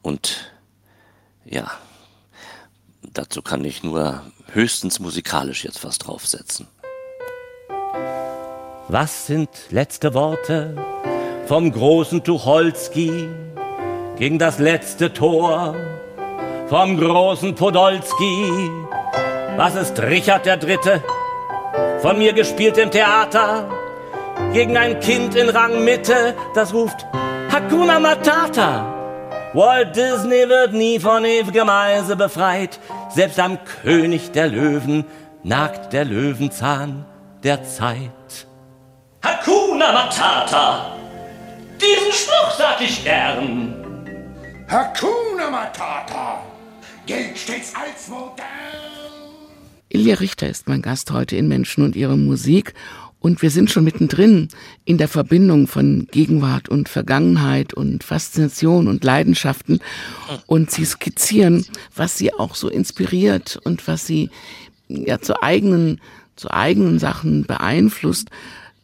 Und 0.02 0.52
ja, 1.46 1.72
dazu 3.18 3.42
kann 3.42 3.64
ich 3.66 3.84
nur 3.84 4.22
höchstens 4.52 5.00
musikalisch 5.00 5.64
jetzt 5.64 5.84
was 5.84 5.98
draufsetzen. 5.98 6.68
Was 8.88 9.26
sind 9.26 9.50
letzte 9.72 10.14
Worte 10.14 10.76
vom 11.48 11.72
großen 11.72 12.24
Tucholsky 12.24 13.28
gegen 14.18 14.38
das 14.38 14.60
letzte 14.60 15.12
Tor 15.12 15.76
vom 16.68 16.98
großen 17.00 17.56
Podolski? 17.56 18.70
Was 19.58 19.76
ist 19.76 20.00
Richard 20.00 20.46
der 20.46 20.58
Dritte 20.58 21.04
von 22.02 22.18
mir 22.18 22.34
gespielt 22.34 22.78
im 22.78 22.92
Theater 22.92 23.70
gegen 24.54 24.78
ein 24.78 25.00
Kind 25.00 25.36
in 25.36 25.50
Rang 25.50 25.84
Mitte, 25.84 26.36
das 26.54 26.74
ruft 26.74 27.06
Hakuna 27.52 28.00
Matata? 28.00 28.92
Walt 29.56 29.96
Disney 29.96 30.50
wird 30.50 30.74
nie 30.74 31.00
von 31.00 31.24
ewigem 31.24 31.70
Eise 31.70 32.18
befreit. 32.18 32.78
Selbst 33.16 33.40
am 33.40 33.60
König 33.82 34.34
der 34.34 34.50
Löwen 34.50 35.06
nagt 35.42 35.94
der 35.94 36.04
Löwenzahn 36.04 37.06
der 37.44 37.64
Zeit. 37.64 38.46
Hakuna 39.24 39.94
Matata! 39.94 40.98
Diesen 41.80 42.12
Spruch 42.12 42.52
sag 42.58 42.82
ich 42.82 43.06
gern. 43.06 43.74
Hakuna 44.68 45.50
Matata! 45.50 46.44
Gilt 47.06 47.38
stets 47.38 47.72
als 47.74 48.10
modern. 48.10 48.36
Ilja 49.88 50.16
Richter 50.16 50.50
ist 50.50 50.68
mein 50.68 50.82
Gast 50.82 51.10
heute 51.12 51.38
in 51.38 51.48
Menschen 51.48 51.86
und 51.86 51.96
ihre 51.96 52.18
Musik 52.18 52.74
und 53.26 53.42
wir 53.42 53.50
sind 53.50 53.72
schon 53.72 53.86
mittendrin 53.86 54.50
in 54.84 55.00
der 55.00 55.08
Verbindung 55.08 55.66
von 55.66 56.08
Gegenwart 56.12 56.70
und 56.70 56.90
Vergangenheit 56.90 57.74
und 57.74 58.04
Faszination 58.04 58.88
und 58.88 59.04
Leidenschaften. 59.04 59.80
Und 60.46 60.70
sie 60.70 60.86
skizzieren, 60.86 61.66
was 61.96 62.20
sie 62.20 62.36
auch 62.36 62.54
so 62.54 62.70
inspiriert 62.70 63.60
und 63.64 63.88
was 63.88 64.06
sie 64.06 64.30
ja 64.90 65.20
zu 65.22 65.42
eigenen, 65.42 66.02
zu 66.36 66.52
eigenen 66.52 67.00
Sachen 67.00 67.46
beeinflusst. 67.46 68.30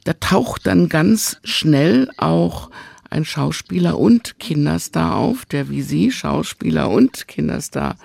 Da 0.06 0.14
taucht 0.14 0.66
dann 0.66 0.90
ganz 0.90 1.38
schnell 1.44 2.10
auch 2.18 2.72
ein 3.12 3.26
Schauspieler 3.26 4.00
und 4.00 4.40
Kinderstar 4.40 5.18
auf, 5.18 5.46
der 5.46 5.70
wie 5.70 5.84
Sie 5.84 6.12
Schauspieler 6.12 6.90
und 6.90 7.28
Kinderstar 7.28 7.96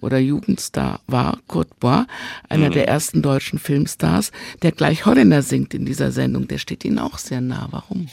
oder 0.00 0.18
Jugendstar 0.18 1.00
war, 1.06 1.38
Kurt 1.46 1.80
Bois, 1.80 2.06
einer 2.48 2.68
mhm. 2.68 2.74
der 2.74 2.88
ersten 2.88 3.22
deutschen 3.22 3.58
Filmstars, 3.58 4.32
der 4.62 4.72
gleich 4.72 5.06
Holländer 5.06 5.42
singt 5.42 5.74
in 5.74 5.86
dieser 5.86 6.12
Sendung. 6.12 6.48
Der 6.48 6.58
steht 6.58 6.84
Ihnen 6.84 6.98
auch 6.98 7.18
sehr 7.18 7.40
nah. 7.40 7.68
Warum? 7.70 8.08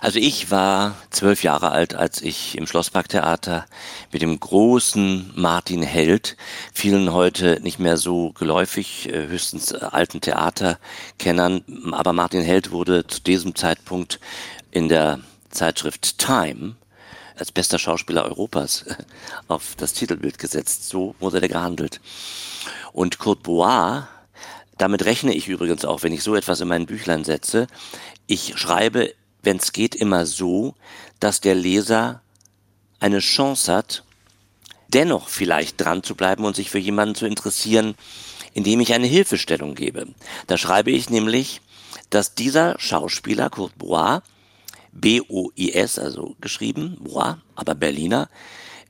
Also 0.00 0.18
ich 0.18 0.50
war 0.50 0.96
zwölf 1.10 1.42
Jahre 1.44 1.70
alt, 1.70 1.94
als 1.94 2.20
ich 2.20 2.58
im 2.58 2.66
Schlossparktheater 2.66 3.64
mit 4.12 4.22
dem 4.22 4.38
großen 4.38 5.30
Martin 5.34 5.82
Held, 5.82 6.36
vielen 6.72 7.12
heute 7.12 7.60
nicht 7.62 7.78
mehr 7.78 7.96
so 7.96 8.32
geläufig, 8.32 9.08
äh, 9.08 9.28
höchstens 9.28 9.72
alten 9.72 10.20
Theaterkennern, 10.20 11.64
aber 11.92 12.12
Martin 12.12 12.42
Held 12.42 12.70
wurde 12.70 13.06
zu 13.06 13.22
diesem 13.22 13.54
Zeitpunkt 13.54 14.20
in 14.72 14.88
der 14.88 15.20
Zeitschrift 15.50 16.18
Time 16.18 16.74
als 17.36 17.52
bester 17.52 17.78
Schauspieler 17.78 18.24
Europas 18.24 18.84
auf 19.48 19.74
das 19.76 19.92
Titelbild 19.92 20.38
gesetzt. 20.38 20.88
So 20.88 21.14
wurde 21.18 21.40
er 21.40 21.48
gehandelt. 21.48 22.00
Und 22.92 23.18
Kurt 23.18 23.42
Bois, 23.42 24.06
damit 24.78 25.04
rechne 25.04 25.34
ich 25.34 25.48
übrigens 25.48 25.84
auch, 25.84 26.02
wenn 26.02 26.12
ich 26.12 26.22
so 26.22 26.34
etwas 26.34 26.60
in 26.60 26.68
mein 26.68 26.86
Büchlein 26.86 27.24
setze. 27.24 27.66
Ich 28.26 28.54
schreibe, 28.56 29.12
wenn 29.42 29.58
es 29.58 29.72
geht, 29.72 29.94
immer 29.94 30.26
so, 30.26 30.74
dass 31.20 31.40
der 31.40 31.54
Leser 31.54 32.22
eine 33.00 33.18
Chance 33.18 33.72
hat, 33.72 34.04
dennoch 34.88 35.28
vielleicht 35.28 35.80
dran 35.80 36.02
zu 36.02 36.14
bleiben 36.14 36.44
und 36.44 36.56
sich 36.56 36.70
für 36.70 36.78
jemanden 36.78 37.14
zu 37.14 37.26
interessieren, 37.26 37.94
indem 38.52 38.80
ich 38.80 38.94
eine 38.94 39.06
Hilfestellung 39.06 39.74
gebe. 39.74 40.06
Da 40.46 40.56
schreibe 40.56 40.90
ich 40.90 41.10
nämlich, 41.10 41.60
dass 42.10 42.34
dieser 42.34 42.78
Schauspieler 42.78 43.50
Kurt 43.50 43.76
Bois 43.76 44.22
B-O-I-S, 44.94 45.98
also 45.98 46.36
geschrieben, 46.40 46.96
Bois, 47.00 47.38
aber 47.54 47.74
Berliner, 47.74 48.28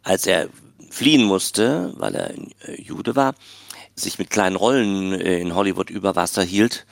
als 0.03 0.27
er 0.27 0.49
fliehen 0.91 1.25
musste, 1.25 1.93
weil 1.97 2.15
er 2.15 2.31
äh, 2.69 2.81
Jude 2.81 3.17
war, 3.17 3.35
sich 3.97 4.19
mit 4.19 4.31
kleinen 4.31 4.57
Rollen 4.57 5.13
äh, 5.13 5.39
in 5.39 5.55
Hollywood 5.55 5.91
über 5.91 6.15
Wasser 6.15 6.43
hielt. 6.43 6.87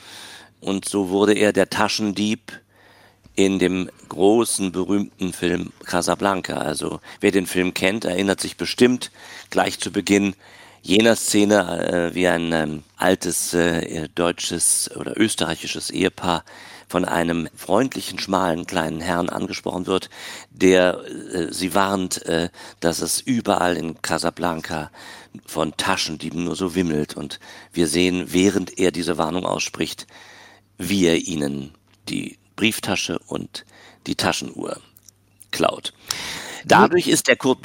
Und 0.60 0.88
so 0.88 1.10
wurde 1.10 1.34
er 1.34 1.52
der 1.52 1.70
Taschendieb 1.70 2.52
in 3.34 3.58
dem 3.58 3.90
großen, 4.08 4.72
berühmten 4.72 5.32
Film 5.32 5.72
Casablanca. 5.84 6.54
Also 6.54 7.00
wer 7.20 7.30
den 7.30 7.46
Film 7.46 7.74
kennt, 7.74 8.04
erinnert 8.04 8.40
sich 8.40 8.56
bestimmt 8.56 9.10
gleich 9.50 9.78
zu 9.78 9.90
Beginn 9.90 10.34
jener 10.82 11.16
Szene, 11.16 12.10
äh, 12.10 12.14
wie 12.14 12.28
ein 12.28 12.52
ähm, 12.52 12.82
altes 12.96 13.54
äh, 13.54 14.08
deutsches 14.14 14.90
oder 14.96 15.18
österreichisches 15.18 15.90
Ehepaar 15.90 16.44
von 16.92 17.06
einem 17.06 17.48
freundlichen, 17.56 18.18
schmalen 18.18 18.66
kleinen 18.66 19.00
Herrn 19.00 19.30
angesprochen 19.30 19.86
wird, 19.86 20.10
der 20.50 21.02
äh, 21.32 21.50
sie 21.50 21.74
warnt, 21.74 22.26
äh, 22.26 22.50
dass 22.80 23.00
es 23.00 23.18
überall 23.18 23.78
in 23.78 24.02
Casablanca 24.02 24.90
von 25.46 25.74
Taschendieben 25.78 26.44
nur 26.44 26.54
so 26.54 26.74
wimmelt. 26.74 27.16
Und 27.16 27.40
wir 27.72 27.86
sehen, 27.86 28.26
während 28.28 28.78
er 28.78 28.92
diese 28.92 29.16
Warnung 29.16 29.46
ausspricht, 29.46 30.06
wie 30.76 31.06
er 31.06 31.16
ihnen 31.16 31.72
die 32.10 32.36
Brieftasche 32.56 33.18
und 33.26 33.64
die 34.06 34.14
Taschenuhr 34.14 34.76
klaut. 35.50 35.94
Dadurch 36.66 37.08
ist 37.08 37.26
der 37.26 37.36
Kurt 37.36 37.60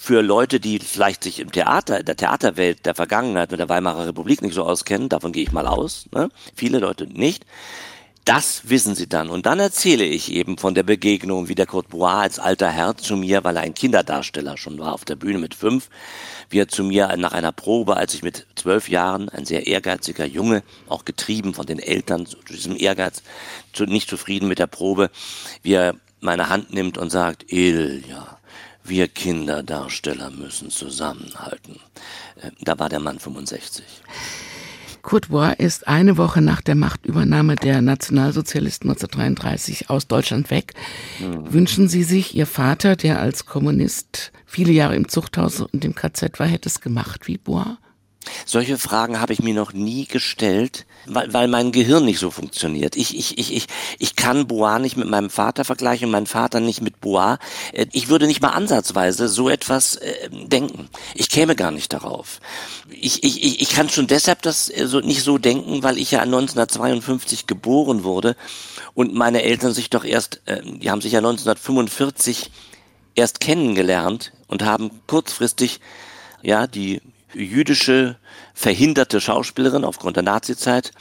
für 0.00 0.22
Leute, 0.22 0.58
die 0.58 0.80
vielleicht 0.80 1.22
sich 1.22 1.38
im 1.38 1.52
Theater, 1.52 2.00
in 2.00 2.06
der 2.06 2.16
Theaterwelt 2.16 2.84
der 2.84 2.96
Vergangenheit 2.96 3.52
mit 3.52 3.60
der 3.60 3.68
Weimarer 3.68 4.08
Republik 4.08 4.42
nicht 4.42 4.54
so 4.54 4.64
auskennen, 4.64 5.08
davon 5.08 5.30
gehe 5.30 5.44
ich 5.44 5.52
mal 5.52 5.68
aus, 5.68 6.06
ne? 6.12 6.30
viele 6.56 6.80
Leute 6.80 7.06
nicht, 7.06 7.46
das 8.24 8.68
wissen 8.68 8.94
sie 8.94 9.08
dann. 9.08 9.30
Und 9.30 9.46
dann 9.46 9.58
erzähle 9.60 10.04
ich 10.04 10.30
eben 10.32 10.58
von 10.58 10.74
der 10.74 10.82
Begegnung, 10.82 11.48
wie 11.48 11.54
der 11.54 11.66
Kurt 11.66 11.88
Bois 11.88 12.20
als 12.20 12.38
alter 12.38 12.70
Herr 12.70 12.96
zu 12.96 13.16
mir, 13.16 13.44
weil 13.44 13.56
er 13.56 13.62
ein 13.62 13.74
Kinderdarsteller 13.74 14.56
schon 14.56 14.78
war 14.78 14.92
auf 14.92 15.04
der 15.04 15.16
Bühne 15.16 15.38
mit 15.38 15.54
fünf, 15.54 15.88
wie 16.50 16.58
er 16.58 16.68
zu 16.68 16.84
mir 16.84 17.16
nach 17.16 17.32
einer 17.32 17.52
Probe, 17.52 17.96
als 17.96 18.14
ich 18.14 18.22
mit 18.22 18.46
zwölf 18.54 18.88
Jahren, 18.88 19.28
ein 19.30 19.46
sehr 19.46 19.66
ehrgeiziger 19.66 20.26
Junge, 20.26 20.62
auch 20.88 21.04
getrieben 21.04 21.54
von 21.54 21.66
den 21.66 21.78
Eltern 21.78 22.26
zu 22.26 22.36
diesem 22.48 22.76
Ehrgeiz, 22.76 23.22
nicht 23.86 24.08
zufrieden 24.08 24.48
mit 24.48 24.58
der 24.58 24.66
Probe, 24.66 25.10
wie 25.62 25.74
er 25.74 25.94
meine 26.20 26.48
Hand 26.50 26.72
nimmt 26.72 26.98
und 26.98 27.10
sagt, 27.10 27.50
Ilja, 27.50 28.38
wir 28.84 29.08
Kinderdarsteller 29.08 30.30
müssen 30.30 30.70
zusammenhalten. 30.70 31.80
Äh, 32.42 32.50
da 32.60 32.78
war 32.78 32.88
der 32.88 33.00
Mann 33.00 33.18
65. 33.18 33.84
Kurt 35.02 35.28
Bois 35.28 35.52
ist 35.52 35.88
eine 35.88 36.16
Woche 36.16 36.40
nach 36.40 36.60
der 36.60 36.74
Machtübernahme 36.74 37.56
der 37.56 37.80
Nationalsozialisten 37.80 38.90
1933 38.90 39.90
aus 39.90 40.06
Deutschland 40.06 40.50
weg. 40.50 40.74
Mhm. 41.18 41.52
Wünschen 41.52 41.88
Sie 41.88 42.02
sich, 42.02 42.34
Ihr 42.34 42.46
Vater, 42.46 42.96
der 42.96 43.20
als 43.20 43.46
Kommunist 43.46 44.32
viele 44.46 44.72
Jahre 44.72 44.96
im 44.96 45.08
Zuchthaus 45.08 45.60
und 45.60 45.84
im 45.84 45.94
KZ 45.94 46.38
war, 46.38 46.46
hätte 46.46 46.68
es 46.68 46.80
gemacht 46.80 47.26
wie 47.28 47.38
Bois? 47.38 47.78
Solche 48.44 48.78
Fragen 48.78 49.20
habe 49.20 49.32
ich 49.32 49.42
mir 49.42 49.54
noch 49.54 49.72
nie 49.72 50.06
gestellt, 50.06 50.86
weil, 51.06 51.32
weil 51.32 51.48
mein 51.48 51.72
Gehirn 51.72 52.04
nicht 52.04 52.18
so 52.18 52.30
funktioniert. 52.30 52.96
Ich, 52.96 53.16
ich, 53.16 53.38
ich, 53.38 53.54
ich, 53.54 53.66
ich 53.98 54.16
kann 54.16 54.46
Bois 54.46 54.78
nicht 54.78 54.96
mit 54.96 55.08
meinem 55.08 55.30
Vater 55.30 55.64
vergleichen 55.64 56.06
und 56.06 56.12
meinen 56.12 56.26
Vater 56.26 56.60
nicht 56.60 56.82
mit 56.82 57.00
Bois. 57.00 57.38
Äh, 57.72 57.86
ich 57.92 58.08
würde 58.08 58.26
nicht 58.26 58.42
mal 58.42 58.50
ansatzweise 58.50 59.28
so 59.28 59.48
etwas 59.48 59.96
äh, 59.96 60.28
denken. 60.30 60.88
Ich 61.14 61.30
käme 61.30 61.56
gar 61.56 61.70
nicht 61.70 61.92
darauf. 61.92 62.40
Ich, 62.90 63.22
ich, 63.24 63.44
ich, 63.44 63.60
ich 63.62 63.70
kann 63.70 63.88
schon 63.88 64.06
deshalb 64.06 64.42
das 64.42 64.68
äh, 64.68 64.86
so 64.86 65.00
nicht 65.00 65.22
so 65.22 65.38
denken, 65.38 65.82
weil 65.82 65.98
ich 65.98 66.10
ja 66.10 66.20
1952 66.20 67.46
geboren 67.46 68.04
wurde 68.04 68.36
und 68.94 69.14
meine 69.14 69.42
Eltern 69.42 69.72
sich 69.72 69.90
doch 69.90 70.04
erst, 70.04 70.42
äh, 70.46 70.62
die 70.62 70.90
haben 70.90 71.00
sich 71.00 71.12
ja 71.12 71.18
1945 71.18 72.50
erst 73.14 73.40
kennengelernt 73.40 74.32
und 74.46 74.64
haben 74.64 74.90
kurzfristig 75.06 75.80
ja 76.42 76.66
die 76.66 77.00
jüdische 77.34 78.16
verhinderte 78.54 79.20
Schauspielerin 79.20 79.84
aufgrund 79.84 80.16
der 80.16 80.22
Nazizeit 80.22 80.92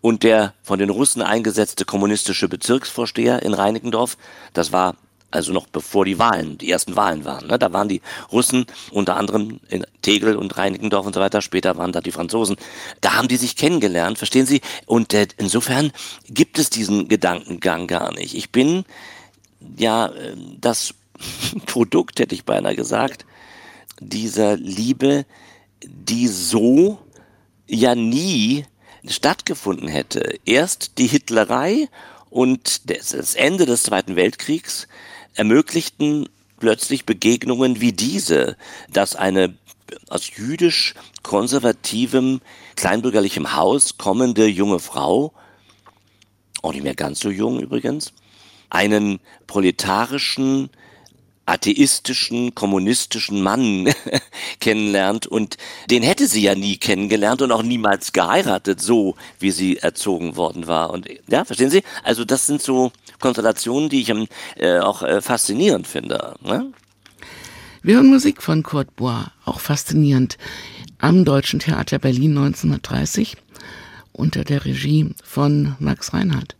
und 0.00 0.22
der 0.22 0.54
von 0.62 0.78
den 0.78 0.90
Russen 0.90 1.22
eingesetzte 1.22 1.84
kommunistische 1.84 2.48
Bezirksvorsteher 2.48 3.42
in 3.42 3.54
Reinickendorf. 3.54 4.16
Das 4.52 4.72
war 4.72 4.96
also 5.30 5.52
noch 5.52 5.66
bevor 5.66 6.04
die 6.04 6.18
Wahlen, 6.18 6.56
die 6.56 6.70
ersten 6.70 6.96
Wahlen 6.96 7.24
waren. 7.24 7.46
Ne? 7.48 7.58
Da 7.58 7.72
waren 7.72 7.88
die 7.88 8.00
Russen 8.32 8.66
unter 8.90 9.16
anderem 9.16 9.60
in 9.68 9.84
Tegel 10.00 10.36
und 10.36 10.56
Reinickendorf 10.56 11.06
und 11.06 11.14
so 11.14 11.20
weiter. 11.20 11.42
Später 11.42 11.76
waren 11.76 11.92
da 11.92 12.00
die 12.00 12.12
Franzosen. 12.12 12.56
Da 13.00 13.14
haben 13.14 13.28
die 13.28 13.36
sich 13.36 13.56
kennengelernt, 13.56 14.18
verstehen 14.18 14.46
Sie? 14.46 14.60
Und 14.86 15.12
äh, 15.14 15.26
insofern 15.36 15.92
gibt 16.28 16.58
es 16.58 16.70
diesen 16.70 17.08
Gedankengang 17.08 17.86
gar 17.86 18.14
nicht. 18.14 18.34
Ich 18.34 18.50
bin 18.50 18.84
ja 19.76 20.06
äh, 20.06 20.36
das 20.60 20.94
Produkt, 21.66 22.20
hätte 22.20 22.34
ich 22.34 22.44
beinahe 22.44 22.76
gesagt, 22.76 23.26
dieser 24.00 24.56
Liebe, 24.56 25.26
die 25.86 26.28
so 26.28 26.98
ja 27.66 27.94
nie 27.94 28.64
stattgefunden 29.06 29.88
hätte. 29.88 30.38
Erst 30.44 30.98
die 30.98 31.06
Hitlerei 31.06 31.88
und 32.30 32.90
das 32.90 33.34
Ende 33.34 33.66
des 33.66 33.84
Zweiten 33.84 34.16
Weltkriegs 34.16 34.88
ermöglichten 35.34 36.28
plötzlich 36.58 37.04
Begegnungen 37.06 37.80
wie 37.80 37.92
diese, 37.92 38.56
dass 38.90 39.14
eine 39.14 39.56
aus 40.08 40.30
jüdisch 40.36 40.94
konservativem, 41.22 42.40
kleinbürgerlichem 42.74 43.54
Haus 43.54 43.98
kommende 43.98 44.46
junge 44.46 44.80
Frau, 44.80 45.32
auch 46.62 46.72
nicht 46.72 46.82
mehr 46.82 46.94
ganz 46.94 47.20
so 47.20 47.30
jung 47.30 47.60
übrigens, 47.60 48.12
einen 48.70 49.20
proletarischen 49.46 50.70
atheistischen, 51.46 52.54
kommunistischen 52.54 53.40
Mann 53.40 53.88
kennenlernt 54.60 55.26
und 55.26 55.56
den 55.90 56.02
hätte 56.02 56.26
sie 56.26 56.42
ja 56.42 56.54
nie 56.54 56.76
kennengelernt 56.76 57.40
und 57.40 57.52
auch 57.52 57.62
niemals 57.62 58.12
geheiratet, 58.12 58.80
so 58.80 59.14
wie 59.38 59.52
sie 59.52 59.78
erzogen 59.78 60.36
worden 60.36 60.66
war. 60.66 60.90
Und 60.90 61.08
ja, 61.28 61.44
verstehen 61.44 61.70
Sie? 61.70 61.82
Also 62.02 62.24
das 62.24 62.46
sind 62.46 62.60
so 62.60 62.92
Konstellationen, 63.20 63.88
die 63.88 64.00
ich 64.02 64.12
äh, 64.56 64.80
auch 64.80 65.02
äh, 65.02 65.22
faszinierend 65.22 65.86
finde. 65.86 66.34
Ne? 66.42 66.72
Wir 67.82 67.96
hören 67.96 68.08
Musik 68.08 68.42
von 68.42 68.64
Kurt 68.64 68.96
Bois, 68.96 69.30
auch 69.44 69.60
faszinierend, 69.60 70.38
am 70.98 71.24
Deutschen 71.24 71.60
Theater 71.60 72.00
Berlin 72.00 72.36
1930 72.36 73.36
unter 74.12 74.44
der 74.44 74.64
Regie 74.64 75.14
von 75.22 75.76
Max 75.78 76.12
Reinhardt. 76.12 76.56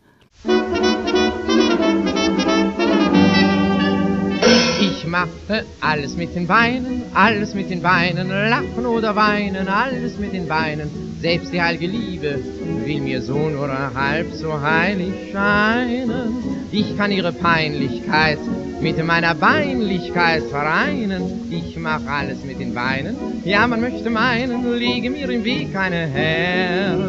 Mache 5.17 5.65
alles 5.81 6.15
mit 6.15 6.35
den 6.35 6.45
Beinen, 6.47 7.03
alles 7.13 7.53
mit 7.53 7.69
den 7.69 7.81
Beinen, 7.81 8.27
lachen 8.29 8.85
oder 8.85 9.15
weinen, 9.15 9.67
alles 9.67 10.17
mit 10.19 10.33
den 10.33 10.47
Beinen. 10.47 10.89
Selbst 11.21 11.51
die 11.51 11.61
heilige 11.61 11.87
Liebe 11.87 12.39
will 12.85 13.01
mir 13.01 13.21
so 13.21 13.49
nur 13.49 13.69
halb 13.95 14.31
so 14.33 14.61
heilig 14.61 15.31
scheinen. 15.31 16.67
Ich 16.71 16.95
kann 16.97 17.11
ihre 17.11 17.33
Peinlichkeit 17.33 18.37
mit 18.79 19.03
meiner 19.03 19.33
Beinlichkeit 19.33 20.43
vereinen. 20.43 21.23
Ich 21.49 21.77
mach 21.77 22.05
alles 22.05 22.43
mit 22.43 22.59
den 22.59 22.73
Beinen, 22.75 23.15
ja 23.43 23.65
man 23.65 23.81
möchte 23.81 24.09
meinen, 24.09 24.77
lege 24.77 25.09
mir 25.09 25.29
im 25.29 25.43
Weg 25.43 25.75
ein 25.75 25.93
Herz. 25.93 26.99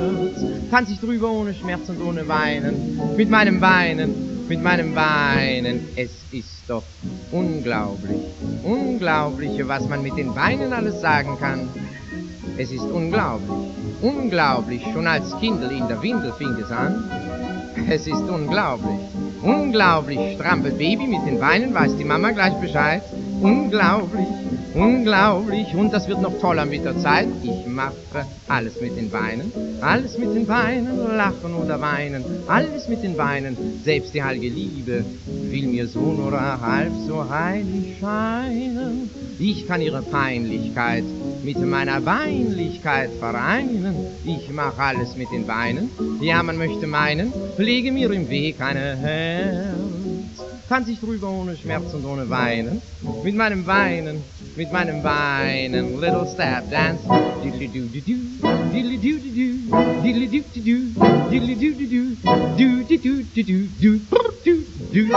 Tanz 0.70 0.90
ich 0.90 1.00
drüber 1.00 1.30
ohne 1.30 1.52
Schmerz 1.52 1.88
und 1.88 2.00
ohne 2.00 2.26
Weinen, 2.26 2.74
mit 3.16 3.28
meinem 3.28 3.60
Beinen 3.60 4.28
mit 4.48 4.62
meinem 4.62 4.94
Beinen. 4.94 5.88
Es 5.94 6.10
ist 6.32 6.57
doch 6.68 6.82
unglaublich, 7.32 8.20
unglaublich, 8.62 9.66
was 9.66 9.88
man 9.88 10.02
mit 10.02 10.16
den 10.16 10.34
Beinen 10.34 10.72
alles 10.72 11.00
sagen 11.00 11.38
kann. 11.40 11.68
Es 12.58 12.70
ist 12.70 12.82
unglaublich, 12.82 13.70
unglaublich, 14.02 14.82
schon 14.92 15.06
als 15.06 15.36
Kindel 15.38 15.70
in 15.70 15.88
der 15.88 16.02
Windel 16.02 16.32
fing 16.32 16.54
es 16.62 16.70
an. 16.70 17.10
Es 17.88 18.06
ist 18.06 18.28
unglaublich, 18.28 19.00
unglaublich, 19.42 20.34
strampelt 20.34 20.76
Baby 20.78 21.06
mit 21.06 21.26
den 21.26 21.40
Beinen, 21.40 21.72
weiß 21.72 21.96
die 21.96 22.04
Mama 22.04 22.32
gleich 22.32 22.54
Bescheid. 22.60 23.02
Unglaublich, 23.40 24.26
unglaublich, 24.74 25.74
und 25.74 25.92
das 25.92 26.08
wird 26.08 26.20
noch 26.20 26.38
toller 26.40 26.64
mit 26.64 26.84
der 26.84 26.98
Zeit. 26.98 27.28
Ich 27.42 27.66
mache 27.66 28.26
alles 28.48 28.80
mit 28.80 28.96
den 28.96 29.10
Beinen, 29.10 29.52
alles 29.80 30.18
mit 30.18 30.34
den 30.34 30.46
Beinen, 30.46 30.96
lachen 31.16 31.54
oder 31.54 31.80
weinen, 31.80 32.24
alles 32.48 32.88
mit 32.88 33.02
den 33.02 33.16
Beinen. 33.16 33.56
Selbst 33.84 34.12
die 34.14 34.22
heilige 34.22 34.48
Liebe 34.48 35.04
will 35.26 35.68
mir 35.68 35.86
so 35.86 36.00
nur 36.00 36.32
halb 36.32 36.92
so 37.06 37.28
heilig 37.30 37.98
scheinen. 38.00 39.10
Ich 39.38 39.68
kann 39.68 39.82
ihre 39.82 40.02
Peinlichkeit 40.02 41.04
mit 41.44 41.58
meiner 41.64 42.04
Weinlichkeit 42.04 43.10
vereinen. 43.20 43.94
Ich 44.24 44.50
mach 44.50 44.76
alles 44.78 45.16
mit 45.16 45.30
den 45.32 45.46
Beinen, 45.46 45.90
ja 46.20 46.42
man 46.42 46.56
möchte 46.56 46.88
meinen, 46.88 47.32
lege 47.56 47.92
mir 47.92 48.10
im 48.10 48.28
Weg 48.28 48.60
eine 48.60 48.96
Herz 48.96 50.07
tanz 50.68 50.88
ich 50.88 51.00
drüber 51.00 51.30
ohne 51.30 51.56
Schmerz 51.56 51.94
und 51.94 52.04
ohne 52.04 52.28
Weinen. 52.28 52.82
Mit 53.24 53.34
meinem 53.34 53.66
Weinen, 53.66 54.22
mit 54.56 54.70
meinem 54.72 55.02
Weinen. 55.02 55.98
Little 56.00 56.26
step 56.26 56.70
dance. 56.70 57.02
Diddly 57.42 57.68
doo 57.68 57.88
doo 57.88 58.00
doo. 58.00 58.18
Diddly 58.72 58.98
doo 58.98 59.18
doo 59.18 59.32
doo. 59.38 59.54
Diddly 60.02 60.26
doo 60.28 60.44
doo 60.54 60.62
doo. 60.62 60.84
Diddly 61.30 61.54
doo 61.56 61.74
doo 61.74 61.86
doo. 61.88 62.16
Doo 62.58 62.82
doo 62.84 62.98
doo 62.98 63.22
doo 63.34 63.42
doo. 63.42 63.68
Doo 63.80 63.98
doo 64.44 64.60
doo. 64.92 65.08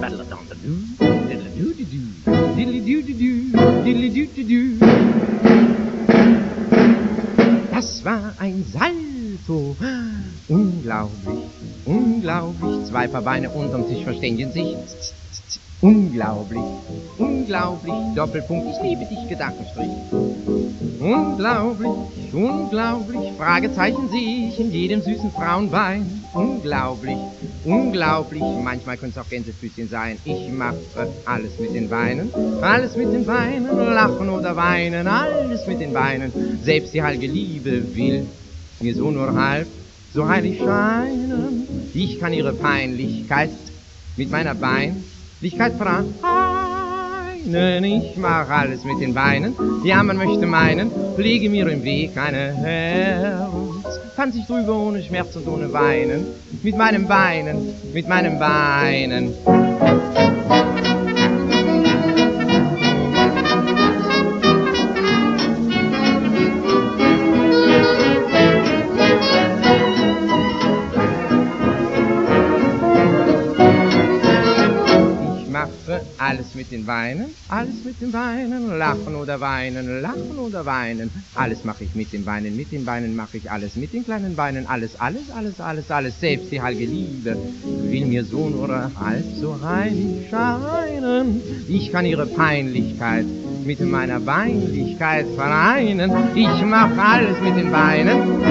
Battle 0.00 0.20
of. 0.20 0.34
Das 7.70 8.04
war 8.04 8.34
ein 8.38 8.64
Salto. 8.72 9.76
Unglaublich 10.48 11.63
unglaublich. 11.86 12.86
Zwei 12.86 13.08
Paar 13.08 13.22
Beine 13.22 13.50
unterm 13.50 13.88
Tisch 13.88 14.04
verständigen 14.04 14.52
sich. 14.52 14.76
Unglaublich, 15.80 16.62
unglaublich, 17.18 17.94
Doppelpunkt, 18.14 18.68
ich 18.70 18.82
liebe 18.82 19.04
dich, 19.04 19.28
Gedankenstrich. 19.28 19.90
Unglaublich, 20.98 21.90
unglaublich, 22.32 23.32
Fragezeichen 23.36 24.08
sehe 24.08 24.48
ich 24.48 24.58
in 24.58 24.72
jedem 24.72 25.02
süßen 25.02 25.30
Frauenbein. 25.32 26.24
Unglaublich, 26.32 27.18
unglaublich, 27.66 28.42
manchmal 28.62 28.96
könnte 28.96 29.20
es 29.20 29.26
auch 29.26 29.28
Gänsefüßchen 29.28 29.90
sein. 29.90 30.16
Ich 30.24 30.50
mache 30.50 30.78
alles 31.26 31.58
mit 31.58 31.74
den 31.74 31.90
Beinen, 31.90 32.30
alles 32.62 32.96
mit 32.96 33.12
den 33.12 33.26
Beinen, 33.26 33.76
lachen 33.76 34.30
oder 34.30 34.56
weinen, 34.56 35.06
alles 35.06 35.66
mit 35.66 35.80
den 35.80 35.92
Beinen. 35.92 36.32
Selbst 36.62 36.94
die 36.94 37.02
heilige 37.02 37.26
Liebe 37.26 37.94
will 37.94 38.26
mir 38.80 38.94
so 38.94 39.10
nur 39.10 39.34
halb 39.34 39.66
so 40.14 40.28
heilig 40.28 40.58
scheinen. 40.58 41.66
Ich 41.92 42.20
kann 42.20 42.32
ihre 42.32 42.52
Peinlichkeit 42.52 43.50
mit 44.16 44.30
meiner 44.30 44.54
Bein 44.54 45.02
Lichkeit 45.40 45.74
vereinen. 45.74 46.14
Ich 47.84 48.16
mach 48.16 48.48
alles 48.48 48.84
mit 48.84 49.00
den 49.00 49.12
Beinen, 49.12 49.54
ja 49.84 50.02
man 50.02 50.16
möchte 50.16 50.46
meinen, 50.46 50.90
lege 51.18 51.50
mir 51.50 51.68
im 51.68 51.82
Weg 51.82 52.16
eine 52.16 52.54
Herz. 52.54 54.00
Tanz 54.16 54.36
ich 54.36 54.46
drüber 54.46 54.78
ohne 54.78 55.02
Schmerz 55.02 55.36
und 55.36 55.46
ohne 55.48 55.70
Weinen, 55.72 56.24
mit 56.62 56.76
meinen 56.76 57.06
Beinen, 57.06 57.74
mit 57.92 58.08
meinen 58.08 58.38
Beinen. 58.38 59.34
Mit 76.54 76.70
den 76.70 76.86
Beinen, 76.86 77.34
alles 77.48 77.84
mit 77.84 78.00
den 78.00 78.12
Beinen, 78.12 78.78
lachen 78.78 79.16
oder 79.16 79.40
weinen, 79.40 80.00
lachen 80.00 80.38
oder 80.38 80.64
weinen. 80.64 81.10
Alles 81.34 81.64
mache 81.64 81.82
ich 81.82 81.96
mit 81.96 82.12
den 82.12 82.24
Beinen, 82.24 82.54
mit 82.54 82.70
den 82.70 82.84
Beinen 82.84 83.16
mache 83.16 83.38
ich 83.38 83.50
alles, 83.50 83.74
mit 83.74 83.92
den 83.92 84.04
kleinen 84.04 84.36
Beinen, 84.36 84.66
alles, 84.68 84.94
alles, 85.00 85.30
alles, 85.34 85.60
alles, 85.60 85.90
alles. 85.90 86.20
Selbst 86.20 86.52
die 86.52 86.62
heilige 86.62 86.86
Liebe 86.86 87.36
will 87.90 88.06
mir 88.06 88.24
so 88.24 88.48
nur 88.48 88.68
halb 88.68 89.24
so 89.40 89.58
heilig 89.60 90.28
scheinen. 90.30 91.42
Ich 91.68 91.90
kann 91.90 92.06
ihre 92.06 92.26
Peinlichkeit 92.26 93.26
mit 93.64 93.80
meiner 93.80 94.20
Beinlichkeit 94.20 95.26
vereinen. 95.34 96.12
Ich 96.36 96.62
mache 96.62 97.02
alles 97.02 97.40
mit 97.40 97.56
den 97.56 97.72
Beinen. 97.72 98.44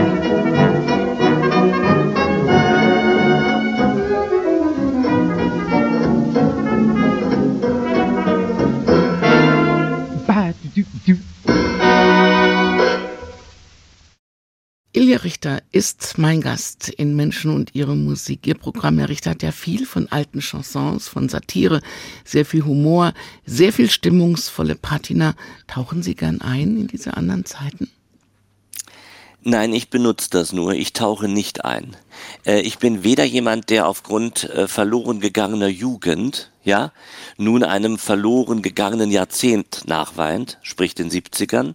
Ilja 14.96 15.18
Richter 15.18 15.64
ist 15.72 16.18
mein 16.18 16.40
Gast 16.40 16.90
in 16.90 17.16
Menschen 17.16 17.52
und 17.52 17.74
ihre 17.74 17.96
Musik. 17.96 18.46
Ihr 18.46 18.54
Programm, 18.54 19.00
Herr 19.00 19.10
Richter, 19.10 19.32
hat 19.32 19.42
ja 19.42 19.52
viel 19.52 19.88
von 19.88 20.08
alten 20.12 20.40
Chansons, 20.40 21.08
von 21.08 21.30
Satire, 21.30 21.82
sehr 22.24 22.46
viel 22.46 22.64
Humor, 22.64 23.14
sehr 23.46 23.74
viel 23.74 23.90
stimmungsvolle 23.90 24.76
Patina. 24.76 25.36
Tauchen 25.68 26.04
Sie 26.04 26.14
gern 26.14 26.42
ein 26.42 26.78
in 26.78 26.88
diese 26.88 27.18
anderen 27.18 27.44
Zeiten? 27.46 27.90
Nein, 29.46 29.74
ich 29.74 29.90
benutze 29.90 30.30
das 30.30 30.54
nur. 30.54 30.72
Ich 30.74 30.94
tauche 30.94 31.28
nicht 31.28 31.66
ein. 31.66 31.98
Äh, 32.46 32.62
ich 32.62 32.78
bin 32.78 33.04
weder 33.04 33.26
jemand, 33.26 33.70
der 33.70 33.88
aufgrund 33.88 34.46
äh, 34.46 34.70
verloren 34.70 35.20
gegangener 35.20 35.68
Jugend, 35.68 36.52
ja, 36.64 36.94
nun 37.36 37.64
einem 37.64 37.98
verloren 37.98 38.62
gegangenen 38.62 39.12
Jahrzehnt 39.12 39.84
nachweint, 39.86 40.60
sprich 40.62 40.96
den 40.96 41.12
70ern. 41.12 41.74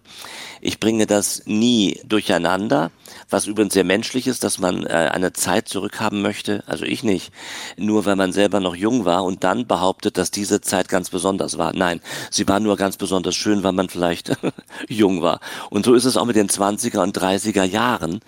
Ich 0.61 0.79
bringe 0.79 1.05
das 1.05 1.43
nie 1.45 1.99
durcheinander 2.05 2.89
was 3.29 3.47
übrigens 3.47 3.73
sehr 3.73 3.83
menschlich 3.83 4.27
ist, 4.27 4.43
dass 4.43 4.57
man 4.57 4.85
äh, 4.85 4.89
eine 4.89 5.33
Zeit 5.33 5.67
zurückhaben 5.67 6.21
möchte, 6.21 6.63
also 6.65 6.85
ich 6.85 7.03
nicht, 7.03 7.31
nur 7.77 8.05
weil 8.05 8.15
man 8.15 8.31
selber 8.31 8.59
noch 8.59 8.75
jung 8.75 9.05
war 9.05 9.23
und 9.23 9.43
dann 9.43 9.67
behauptet, 9.67 10.17
dass 10.17 10.31
diese 10.31 10.61
Zeit 10.61 10.89
ganz 10.89 11.09
besonders 11.09 11.57
war. 11.57 11.73
Nein, 11.73 12.01
sie 12.31 12.47
war 12.47 12.59
nur 12.59 12.75
ganz 12.77 12.97
besonders 12.97 13.35
schön, 13.35 13.63
weil 13.63 13.73
man 13.73 13.89
vielleicht 13.89 14.37
jung 14.89 15.21
war. 15.21 15.39
Und 15.69 15.85
so 15.85 15.93
ist 15.93 16.05
es 16.05 16.17
auch 16.17 16.25
mit 16.25 16.35
den 16.35 16.49
20er 16.49 16.99
und 16.99 17.17
30er 17.17 17.63
Jahren. 17.63 18.21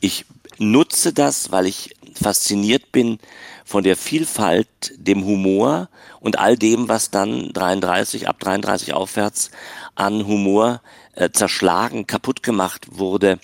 Ich 0.00 0.24
nutze 0.58 1.12
das, 1.12 1.52
weil 1.52 1.66
ich 1.66 1.94
fasziniert 2.14 2.90
bin 2.90 3.18
von 3.64 3.84
der 3.84 3.96
Vielfalt, 3.96 4.68
dem 4.96 5.24
Humor 5.24 5.88
und 6.20 6.38
all 6.38 6.56
dem, 6.56 6.88
was 6.88 7.10
dann 7.10 7.52
33, 7.52 8.28
ab 8.28 8.40
33 8.40 8.94
aufwärts 8.94 9.50
an 9.94 10.26
Humor 10.26 10.80
äh, 11.14 11.30
zerschlagen, 11.30 12.06
kaputt 12.06 12.42
gemacht 12.42 12.86
wurde 12.90 13.38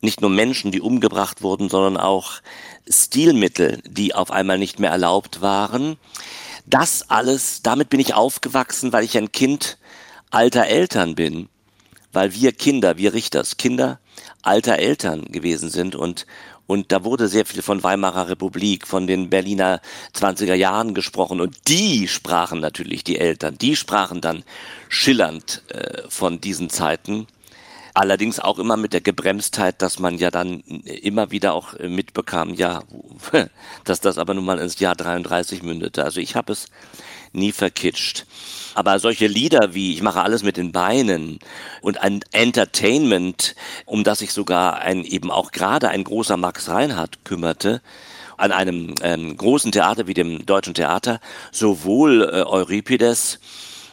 nicht 0.00 0.20
nur 0.20 0.30
Menschen, 0.30 0.72
die 0.72 0.80
umgebracht 0.80 1.42
wurden, 1.42 1.68
sondern 1.68 1.96
auch 1.96 2.40
Stilmittel, 2.88 3.82
die 3.86 4.14
auf 4.14 4.30
einmal 4.30 4.58
nicht 4.58 4.78
mehr 4.78 4.90
erlaubt 4.90 5.40
waren. 5.40 5.96
Das 6.66 7.10
alles, 7.10 7.62
damit 7.62 7.90
bin 7.90 8.00
ich 8.00 8.14
aufgewachsen, 8.14 8.92
weil 8.92 9.04
ich 9.04 9.16
ein 9.16 9.32
Kind 9.32 9.78
alter 10.30 10.66
Eltern 10.66 11.14
bin, 11.14 11.48
weil 12.12 12.34
wir 12.34 12.52
Kinder, 12.52 12.96
wir 12.96 13.12
Richters, 13.12 13.56
Kinder 13.56 13.98
alter 14.42 14.78
Eltern 14.78 15.24
gewesen 15.26 15.70
sind 15.70 15.94
und 15.94 16.26
und 16.70 16.92
da 16.92 17.02
wurde 17.02 17.26
sehr 17.26 17.46
viel 17.46 17.62
von 17.62 17.82
Weimarer 17.82 18.28
Republik, 18.28 18.86
von 18.86 19.08
den 19.08 19.28
Berliner 19.28 19.80
20er 20.14 20.54
Jahren 20.54 20.94
gesprochen. 20.94 21.40
Und 21.40 21.66
die 21.66 22.06
sprachen 22.06 22.60
natürlich, 22.60 23.02
die 23.02 23.18
Eltern, 23.18 23.58
die 23.58 23.74
sprachen 23.74 24.20
dann 24.20 24.44
schillernd 24.88 25.64
äh, 25.66 26.02
von 26.08 26.40
diesen 26.40 26.70
Zeiten. 26.70 27.26
Allerdings 27.94 28.38
auch 28.38 28.58
immer 28.58 28.76
mit 28.76 28.92
der 28.92 29.00
Gebremstheit, 29.00 29.82
dass 29.82 29.98
man 29.98 30.18
ja 30.18 30.30
dann 30.30 30.60
immer 30.60 31.30
wieder 31.30 31.54
auch 31.54 31.74
äh, 31.74 31.88
mitbekam, 31.88 32.54
ja, 32.54 32.82
dass 33.84 34.00
das 34.00 34.18
aber 34.18 34.34
nun 34.34 34.44
mal 34.44 34.58
ins 34.58 34.78
Jahr 34.78 34.94
33 34.94 35.62
mündete. 35.62 36.04
Also 36.04 36.20
ich 36.20 36.36
habe 36.36 36.52
es 36.52 36.66
nie 37.32 37.52
verkitscht. 37.52 38.26
Aber 38.74 38.98
solche 38.98 39.26
Lieder 39.26 39.74
wie 39.74 39.92
Ich 39.92 40.02
mache 40.02 40.22
alles 40.22 40.42
mit 40.42 40.56
den 40.56 40.72
Beinen 40.72 41.38
und 41.80 42.00
ein 42.00 42.20
Entertainment, 42.32 43.54
um 43.84 44.04
das 44.04 44.20
sich 44.20 44.32
sogar 44.32 44.80
ein 44.80 45.04
eben 45.04 45.30
auch 45.30 45.50
gerade 45.52 45.88
ein 45.88 46.04
großer 46.04 46.36
Max 46.36 46.68
Reinhardt 46.68 47.24
kümmerte, 47.24 47.82
an 48.36 48.52
einem 48.52 48.94
ähm, 49.02 49.36
großen 49.36 49.72
Theater 49.72 50.06
wie 50.06 50.14
dem 50.14 50.46
Deutschen 50.46 50.74
Theater, 50.74 51.20
sowohl 51.52 52.22
äh, 52.22 52.42
Euripides 52.42 53.38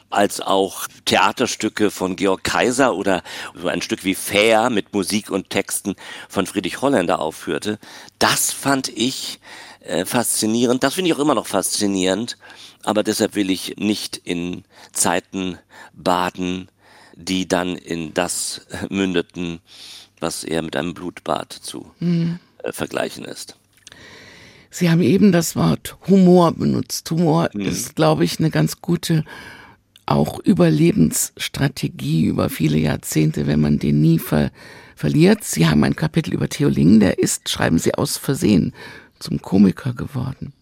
als 0.09 0.39
auch 0.39 0.87
Theaterstücke 1.05 1.91
von 1.91 2.15
Georg 2.15 2.43
Kaiser 2.43 2.95
oder 2.95 3.23
so 3.55 3.67
ein 3.67 3.81
Stück 3.81 4.03
wie 4.03 4.15
Fair 4.15 4.69
mit 4.69 4.93
Musik 4.93 5.29
und 5.29 5.49
Texten 5.49 5.95
von 6.29 6.45
Friedrich 6.45 6.81
Holländer 6.81 7.19
aufführte. 7.19 7.79
Das 8.19 8.51
fand 8.51 8.89
ich 8.89 9.39
äh, 9.81 10.05
faszinierend. 10.05 10.83
Das 10.83 10.93
finde 10.93 11.09
ich 11.09 11.15
auch 11.15 11.21
immer 11.21 11.35
noch 11.35 11.47
faszinierend. 11.47 12.37
Aber 12.83 13.03
deshalb 13.03 13.35
will 13.35 13.49
ich 13.49 13.75
nicht 13.77 14.17
in 14.17 14.63
Zeiten 14.93 15.57
baden, 15.93 16.69
die 17.15 17.47
dann 17.47 17.75
in 17.75 18.13
das 18.13 18.61
mündeten, 18.89 19.59
was 20.19 20.43
eher 20.43 20.61
mit 20.61 20.75
einem 20.75 20.93
Blutbad 20.93 21.51
zu 21.51 21.91
mhm. 21.99 22.39
äh, 22.63 22.71
vergleichen 22.71 23.25
ist. 23.25 23.57
Sie 24.69 24.89
haben 24.89 25.01
eben 25.01 25.31
das 25.31 25.55
Wort 25.55 25.97
Humor 26.07 26.51
benutzt. 26.51 27.09
Humor 27.11 27.49
mhm. 27.53 27.61
ist, 27.61 27.95
glaube 27.95 28.23
ich, 28.23 28.39
eine 28.39 28.51
ganz 28.51 28.81
gute 28.81 29.25
auch 30.07 30.39
Überlebensstrategie 30.39 32.25
über 32.25 32.49
viele 32.49 32.77
Jahrzehnte, 32.77 33.45
wenn 33.45 33.61
man 33.61 33.77
den 33.79 34.01
nie 34.01 34.19
ver 34.19 34.51
verliert. 34.95 35.43
Sie 35.43 35.67
haben 35.67 35.83
ein 35.83 35.95
Kapitel 35.95 36.33
über 36.33 36.49
Theolingen, 36.49 36.99
der 36.99 37.19
ist, 37.19 37.49
schreiben 37.49 37.77
Sie 37.77 37.93
aus 37.93 38.17
Versehen, 38.17 38.73
zum 39.19 39.41
Komiker 39.41 39.93
geworden. 39.93 40.53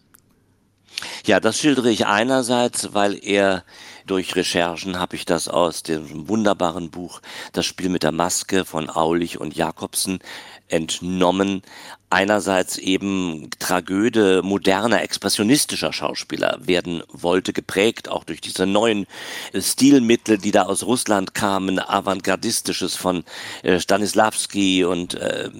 Ja, 1.26 1.40
das 1.40 1.58
schildere 1.58 1.90
ich 1.90 2.06
einerseits, 2.06 2.94
weil 2.94 3.18
er 3.22 3.64
durch 4.06 4.36
Recherchen 4.36 4.98
habe 4.98 5.16
ich 5.16 5.24
das 5.24 5.48
aus 5.48 5.82
dem 5.82 6.28
wunderbaren 6.28 6.90
Buch 6.90 7.20
Das 7.52 7.66
Spiel 7.66 7.88
mit 7.88 8.02
der 8.02 8.12
Maske 8.12 8.64
von 8.64 8.88
Aulich 8.88 9.38
und 9.38 9.56
Jakobsen 9.56 10.20
entnommen. 10.68 11.62
Einerseits 12.08 12.78
eben 12.78 13.50
Tragöde 13.58 14.42
moderner, 14.44 15.02
expressionistischer 15.02 15.92
Schauspieler 15.92 16.58
werden 16.60 17.02
wollte, 17.08 17.52
geprägt 17.52 18.08
auch 18.08 18.22
durch 18.22 18.40
diese 18.40 18.64
neuen 18.64 19.08
Stilmittel, 19.58 20.38
die 20.38 20.52
da 20.52 20.62
aus 20.62 20.84
Russland 20.84 21.34
kamen, 21.34 21.80
avantgardistisches 21.80 22.94
von 22.94 23.24
äh, 23.64 23.80
Stanislavski 23.80 24.84
und 24.84 25.14
äh, 25.14 25.50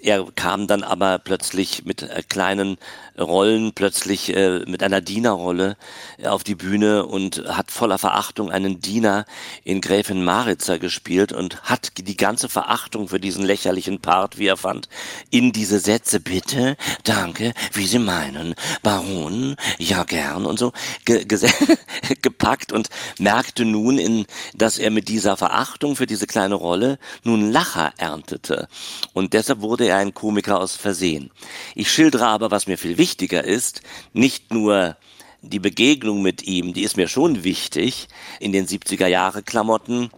er 0.00 0.26
kam 0.34 0.66
dann 0.66 0.84
aber 0.84 1.18
plötzlich 1.18 1.84
mit 1.84 2.00
äh, 2.02 2.22
kleinen 2.26 2.78
Rollen, 3.18 3.72
plötzlich 3.74 4.34
äh, 4.34 4.60
mit 4.60 4.82
einer 4.82 5.02
Dienerrolle 5.02 5.76
auf 6.24 6.44
die 6.44 6.54
Bühne 6.54 7.04
und 7.04 7.44
hat 7.46 7.70
voller 7.70 7.90
voller 7.90 7.98
Verachtung 7.98 8.52
einen 8.52 8.80
Diener 8.80 9.24
in 9.64 9.80
Gräfin 9.80 10.22
Maritzer 10.22 10.78
gespielt 10.78 11.32
und 11.32 11.60
hat 11.64 11.90
die 11.98 12.16
ganze 12.16 12.48
Verachtung 12.48 13.08
für 13.08 13.18
diesen 13.18 13.44
lächerlichen 13.44 14.00
Part, 14.00 14.38
wie 14.38 14.49
er 14.50 14.56
fand, 14.56 14.88
in 15.30 15.52
diese 15.52 15.80
Sätze 15.80 16.20
bitte, 16.20 16.76
danke, 17.04 17.54
wie 17.72 17.86
Sie 17.86 17.98
meinen, 17.98 18.54
Baron, 18.82 19.56
ja 19.78 20.04
gern 20.04 20.44
und 20.46 20.58
so 20.58 20.72
ge 21.04 21.24
gepackt 22.22 22.72
und 22.72 22.88
merkte 23.18 23.64
nun, 23.64 23.98
in, 23.98 24.26
dass 24.54 24.78
er 24.78 24.90
mit 24.90 25.08
dieser 25.08 25.36
Verachtung 25.36 25.96
für 25.96 26.06
diese 26.06 26.26
kleine 26.26 26.56
Rolle 26.56 26.98
nun 27.24 27.50
Lacher 27.50 27.92
erntete. 27.96 28.68
Und 29.12 29.32
deshalb 29.32 29.60
wurde 29.60 29.86
er 29.86 29.96
ein 29.96 30.14
Komiker 30.14 30.60
aus 30.60 30.76
Versehen. 30.76 31.30
Ich 31.74 31.90
schildere 31.90 32.26
aber, 32.26 32.50
was 32.50 32.66
mir 32.66 32.78
viel 32.78 32.98
wichtiger 32.98 33.44
ist, 33.44 33.82
nicht 34.12 34.52
nur 34.52 34.96
die 35.42 35.58
Begegnung 35.58 36.22
mit 36.22 36.42
ihm, 36.42 36.74
die 36.74 36.82
ist 36.82 36.96
mir 36.96 37.08
schon 37.08 37.44
wichtig, 37.44 38.08
in 38.40 38.52
den 38.52 38.66
70er 38.66 39.06
Jahre 39.06 39.42
Klamotten, 39.42 40.10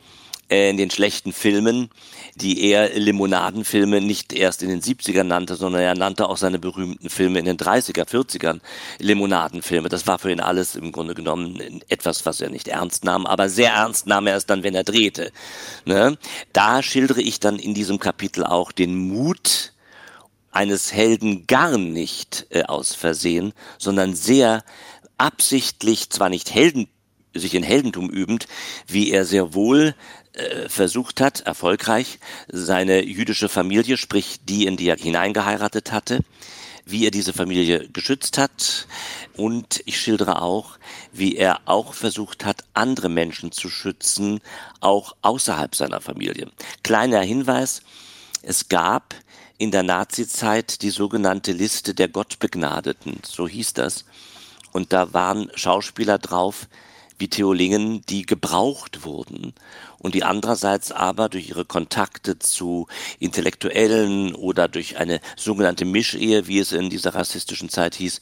in 0.52 0.76
den 0.76 0.90
schlechten 0.90 1.32
Filmen, 1.32 1.90
die 2.34 2.62
er 2.62 2.98
Limonadenfilme 2.98 4.00
nicht 4.00 4.32
erst 4.32 4.62
in 4.62 4.68
den 4.68 4.80
70ern 4.80 5.24
nannte, 5.24 5.56
sondern 5.56 5.82
er 5.82 5.94
nannte 5.94 6.28
auch 6.28 6.36
seine 6.36 6.58
berühmten 6.58 7.10
Filme 7.10 7.38
in 7.38 7.44
den 7.44 7.56
30er, 7.56 8.06
40ern 8.06 8.60
Limonadenfilme. 8.98 9.88
Das 9.88 10.06
war 10.06 10.18
für 10.18 10.30
ihn 10.30 10.40
alles 10.40 10.76
im 10.76 10.92
Grunde 10.92 11.14
genommen 11.14 11.82
etwas, 11.88 12.24
was 12.26 12.40
er 12.40 12.50
nicht 12.50 12.68
ernst 12.68 13.04
nahm, 13.04 13.26
aber 13.26 13.48
sehr 13.48 13.72
ernst 13.72 14.06
nahm 14.06 14.26
er 14.26 14.36
es 14.36 14.46
dann, 14.46 14.62
wenn 14.62 14.74
er 14.74 14.84
drehte. 14.84 15.32
Ne? 15.84 16.16
Da 16.52 16.82
schildere 16.82 17.22
ich 17.22 17.40
dann 17.40 17.58
in 17.58 17.74
diesem 17.74 17.98
Kapitel 17.98 18.44
auch 18.44 18.72
den 18.72 18.96
Mut, 18.96 19.72
eines 20.52 20.92
Helden 20.92 21.46
gar 21.46 21.78
nicht 21.78 22.46
äh, 22.50 22.64
aus 22.64 22.94
Versehen, 22.94 23.54
sondern 23.78 24.14
sehr 24.14 24.62
absichtlich, 25.18 26.10
zwar 26.10 26.28
nicht 26.28 26.54
Helden, 26.54 26.88
sich 27.34 27.54
in 27.54 27.62
Heldentum 27.62 28.10
übend, 28.10 28.46
wie 28.86 29.10
er 29.10 29.24
sehr 29.24 29.54
wohl 29.54 29.88
äh, 29.88 29.94
versucht 30.68 31.20
hat, 31.20 31.40
erfolgreich, 31.40 32.18
seine 32.48 33.04
jüdische 33.04 33.48
Familie, 33.48 33.96
sprich 33.96 34.40
die, 34.44 34.66
in 34.66 34.76
die 34.76 34.88
er 34.88 34.96
hineingeheiratet 34.96 35.92
hatte, 35.92 36.20
wie 36.84 37.04
er 37.04 37.10
diese 37.10 37.32
Familie 37.32 37.88
geschützt 37.88 38.38
hat. 38.38 38.86
Und 39.36 39.82
ich 39.84 40.00
schildere 40.00 40.42
auch, 40.42 40.78
wie 41.12 41.36
er 41.36 41.60
auch 41.66 41.94
versucht 41.94 42.44
hat, 42.44 42.64
andere 42.74 43.08
Menschen 43.08 43.52
zu 43.52 43.68
schützen, 43.68 44.40
auch 44.80 45.14
außerhalb 45.22 45.74
seiner 45.74 46.00
Familie. 46.00 46.50
Kleiner 46.82 47.20
Hinweis, 47.20 47.82
es 48.42 48.68
gab 48.68 49.14
in 49.58 49.70
der 49.70 49.82
Nazizeit 49.82 50.82
die 50.82 50.90
sogenannte 50.90 51.52
Liste 51.52 51.94
der 51.94 52.08
Gottbegnadeten, 52.08 53.20
so 53.24 53.46
hieß 53.46 53.74
das. 53.74 54.04
Und 54.72 54.92
da 54.92 55.12
waren 55.12 55.50
Schauspieler 55.54 56.18
drauf 56.18 56.66
wie 57.22 57.28
Theolingen, 57.28 58.02
die 58.06 58.26
gebraucht 58.26 59.04
wurden 59.04 59.54
und 60.00 60.16
die 60.16 60.24
andererseits 60.24 60.90
aber 60.90 61.28
durch 61.28 61.50
ihre 61.50 61.64
Kontakte 61.64 62.40
zu 62.40 62.88
Intellektuellen 63.20 64.34
oder 64.34 64.66
durch 64.66 64.96
eine 64.96 65.20
sogenannte 65.36 65.84
Mischehe, 65.84 66.48
wie 66.48 66.58
es 66.58 66.72
in 66.72 66.90
dieser 66.90 67.14
rassistischen 67.14 67.68
Zeit 67.68 67.94
hieß, 67.94 68.20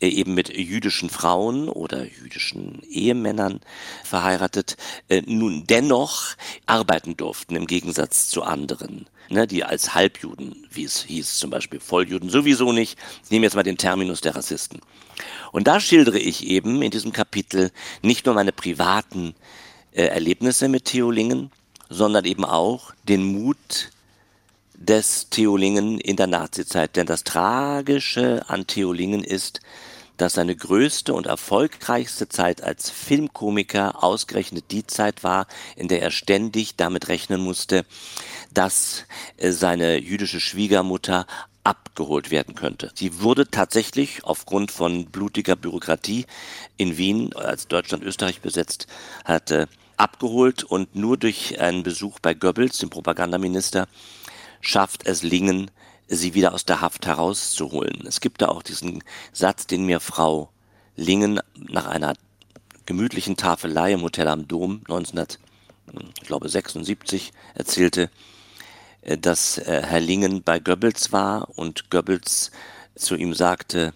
äh, 0.00 0.08
eben 0.08 0.32
mit 0.32 0.48
jüdischen 0.48 1.10
Frauen 1.10 1.68
oder 1.68 2.06
jüdischen 2.06 2.82
Ehemännern 2.88 3.60
verheiratet, 4.02 4.78
äh, 5.10 5.20
nun 5.26 5.66
dennoch 5.66 6.34
arbeiten 6.64 7.18
durften 7.18 7.54
im 7.54 7.66
Gegensatz 7.66 8.28
zu 8.28 8.44
anderen 8.44 9.10
ne, 9.30 9.46
die 9.46 9.64
als 9.64 9.94
Halbjuden, 9.94 10.66
wie 10.70 10.84
es 10.84 11.02
hieß, 11.02 11.38
zum 11.38 11.50
Beispiel 11.50 11.80
Volljuden 11.80 12.30
sowieso 12.30 12.72
nicht. 12.72 12.98
Ich 13.24 13.30
nehme 13.30 13.46
jetzt 13.46 13.54
mal 13.54 13.62
den 13.62 13.78
Terminus 13.78 14.20
der 14.20 14.36
Rassisten. 14.36 14.80
Und 15.52 15.66
da 15.66 15.80
schildere 15.80 16.18
ich 16.18 16.46
eben 16.46 16.82
in 16.82 16.90
diesem 16.90 17.12
Kapitel 17.12 17.70
nicht 18.02 18.26
nur 18.26 18.34
meine 18.34 18.52
privaten 18.52 19.34
äh, 19.92 20.04
Erlebnisse 20.04 20.68
mit 20.68 20.84
Theolingen, 20.84 21.50
sondern 21.88 22.24
eben 22.24 22.44
auch 22.44 22.92
den 23.04 23.24
Mut 23.24 23.90
des 24.74 25.28
Theolingen 25.30 25.98
in 25.98 26.16
der 26.16 26.26
Nazizeit. 26.26 26.96
Denn 26.96 27.06
das 27.06 27.24
Tragische 27.24 28.44
an 28.48 28.66
Theolingen 28.66 29.24
ist, 29.24 29.60
dass 30.18 30.34
seine 30.34 30.54
größte 30.54 31.14
und 31.14 31.26
erfolgreichste 31.26 32.28
Zeit 32.28 32.62
als 32.62 32.90
Filmkomiker 32.90 34.02
ausgerechnet 34.02 34.64
die 34.70 34.86
Zeit 34.86 35.22
war, 35.22 35.46
in 35.76 35.88
der 35.88 36.02
er 36.02 36.10
ständig 36.10 36.76
damit 36.76 37.08
rechnen 37.08 37.40
musste, 37.40 37.86
dass 38.52 39.04
äh, 39.36 39.52
seine 39.52 39.98
jüdische 39.98 40.40
Schwiegermutter 40.40 41.26
abgeholt 41.64 42.30
werden 42.30 42.54
könnte. 42.54 42.90
Sie 42.94 43.20
wurde 43.20 43.50
tatsächlich 43.50 44.24
aufgrund 44.24 44.70
von 44.70 45.06
blutiger 45.06 45.54
Bürokratie 45.54 46.24
in 46.78 46.96
Wien, 46.96 47.34
als 47.34 47.68
Deutschland 47.68 48.04
Österreich 48.04 48.40
besetzt 48.40 48.86
hatte, 49.24 49.68
abgeholt 49.98 50.64
und 50.64 50.96
nur 50.96 51.18
durch 51.18 51.60
einen 51.60 51.82
Besuch 51.82 52.20
bei 52.20 52.32
Goebbels, 52.32 52.78
dem 52.78 52.88
Propagandaminister, 52.88 53.86
schafft 54.60 55.06
es 55.06 55.22
Lingen, 55.22 55.70
sie 56.06 56.34
wieder 56.34 56.54
aus 56.54 56.64
der 56.64 56.80
Haft 56.80 57.06
herauszuholen. 57.06 58.06
Es 58.06 58.20
gibt 58.20 58.40
da 58.40 58.46
auch 58.48 58.62
diesen 58.62 59.02
Satz, 59.32 59.66
den 59.66 59.84
mir 59.84 59.98
Frau 60.00 60.48
Lingen 60.96 61.40
nach 61.54 61.86
einer 61.86 62.14
gemütlichen 62.86 63.36
Tafelei 63.36 63.92
im 63.92 64.00
Hotel 64.02 64.28
am 64.28 64.46
Dom 64.48 64.80
1976 64.88 67.32
erzählte, 67.54 68.04
äh, 68.04 68.08
dass 69.02 69.58
äh, 69.58 69.82
Herr 69.84 70.00
Lingen 70.00 70.42
bei 70.42 70.58
Goebbels 70.58 71.12
war 71.12 71.48
und 71.56 71.90
Goebbels 71.90 72.50
zu 72.94 73.14
ihm 73.16 73.34
sagte, 73.34 73.94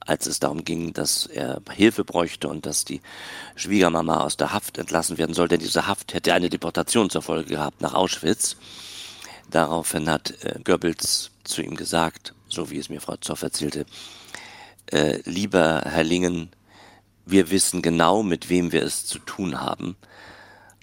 als 0.00 0.26
es 0.26 0.40
darum 0.40 0.64
ging, 0.64 0.92
dass 0.92 1.26
er 1.26 1.60
Hilfe 1.70 2.04
bräuchte 2.04 2.48
und 2.48 2.66
dass 2.66 2.84
die 2.84 3.00
Schwiegermama 3.54 4.20
aus 4.20 4.36
der 4.36 4.52
Haft 4.52 4.78
entlassen 4.78 5.18
werden 5.18 5.34
soll, 5.34 5.48
denn 5.48 5.60
diese 5.60 5.86
Haft 5.86 6.14
hätte 6.14 6.34
eine 6.34 6.50
Deportation 6.50 7.10
zur 7.10 7.22
Folge 7.22 7.50
gehabt 7.50 7.80
nach 7.80 7.94
Auschwitz. 7.94 8.56
Daraufhin 9.50 10.08
hat 10.08 10.34
äh, 10.44 10.58
Goebbels 10.64 11.30
zu 11.44 11.62
ihm 11.62 11.76
gesagt, 11.76 12.34
so 12.48 12.70
wie 12.70 12.78
es 12.78 12.88
mir 12.88 13.00
Frau 13.00 13.16
Zoff 13.16 13.42
erzählte, 13.42 13.86
äh, 14.86 15.20
lieber 15.24 15.82
Herr 15.84 16.04
Lingen, 16.04 16.50
wir 17.24 17.50
wissen 17.50 17.82
genau, 17.82 18.22
mit 18.22 18.48
wem 18.48 18.72
wir 18.72 18.82
es 18.82 19.06
zu 19.06 19.18
tun 19.20 19.60
haben. 19.60 19.96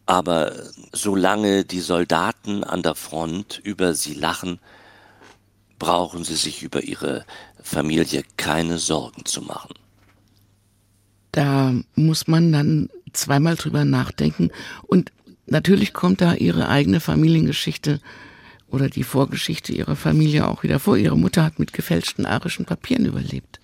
Aber 0.09 0.53
solange 0.91 1.65
die 1.65 1.81
Soldaten 1.81 2.63
an 2.63 2.81
der 2.81 2.95
Front 2.95 3.61
über 3.63 3.93
sie 3.93 4.15
lachen, 4.15 4.57
brauchen 5.77 6.23
sie 6.23 6.35
sich 6.35 6.63
über 6.63 6.81
ihre 6.81 7.27
Familie 7.61 8.23
keine 8.35 8.79
Sorgen 8.79 9.25
zu 9.25 9.43
machen. 9.43 9.75
Da 11.31 11.75
muss 11.93 12.27
man 12.27 12.51
dann 12.51 12.89
zweimal 13.13 13.55
drüber 13.55 13.85
nachdenken. 13.85 14.49
Und 14.87 15.11
natürlich 15.45 15.93
kommt 15.93 16.21
da 16.21 16.33
ihre 16.33 16.69
eigene 16.69 17.01
Familiengeschichte 17.01 18.01
oder 18.67 18.89
die 18.89 19.03
Vorgeschichte 19.03 19.73
ihrer 19.73 19.95
Familie 19.95 20.47
auch 20.47 20.63
wieder 20.63 20.79
vor. 20.79 20.97
Ihre 20.97 21.19
Mutter 21.19 21.43
hat 21.43 21.59
mit 21.59 21.71
gefälschten 21.71 22.25
arischen 22.25 22.65
Papieren 22.65 23.05
überlebt. 23.05 23.59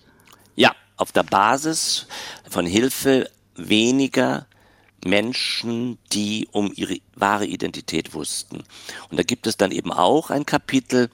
Ja, 0.54 0.70
auf 0.96 1.10
der 1.10 1.24
Basis 1.24 2.06
von 2.48 2.66
Hilfe 2.66 3.28
weniger 3.56 4.46
Menschen, 5.06 5.98
die 6.12 6.48
um 6.52 6.72
ihre 6.74 6.98
wahre 7.14 7.46
Identität 7.46 8.14
wussten. 8.14 8.64
Und 9.10 9.18
da 9.18 9.22
gibt 9.22 9.46
es 9.46 9.56
dann 9.56 9.72
eben 9.72 9.92
auch 9.92 10.30
ein 10.30 10.46
Kapitel 10.46 11.10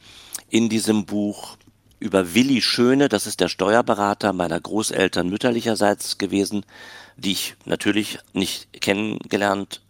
in 0.49 0.69
diesem 0.69 1.07
Buch 1.07 1.57
über 1.99 2.35
Willi 2.35 2.61
Schöne, 2.61 3.09
das 3.09 3.29
ist 3.29 3.41
der 3.41 3.49
Steuerberater 3.49 4.33
meiner 4.33 4.61
Großeltern 4.61 5.29
mütterlicherseits 5.29 6.19
gewesen, 6.19 6.67
die 7.17 7.33
ich 7.33 7.55
natürlich 7.65 8.19
nicht 8.33 8.73
kennengelernt 8.81 9.83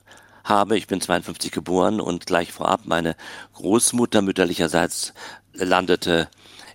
habe. 0.45 0.77
Ich 0.77 0.87
bin 0.87 1.01
52 1.01 1.51
geboren 1.53 2.01
und 2.01 2.27
gleich 2.27 2.53
vorab 2.53 2.83
meine 2.85 3.17
Großmutter 3.55 4.21
mütterlicherseits 4.21 5.15
landete 5.55 6.29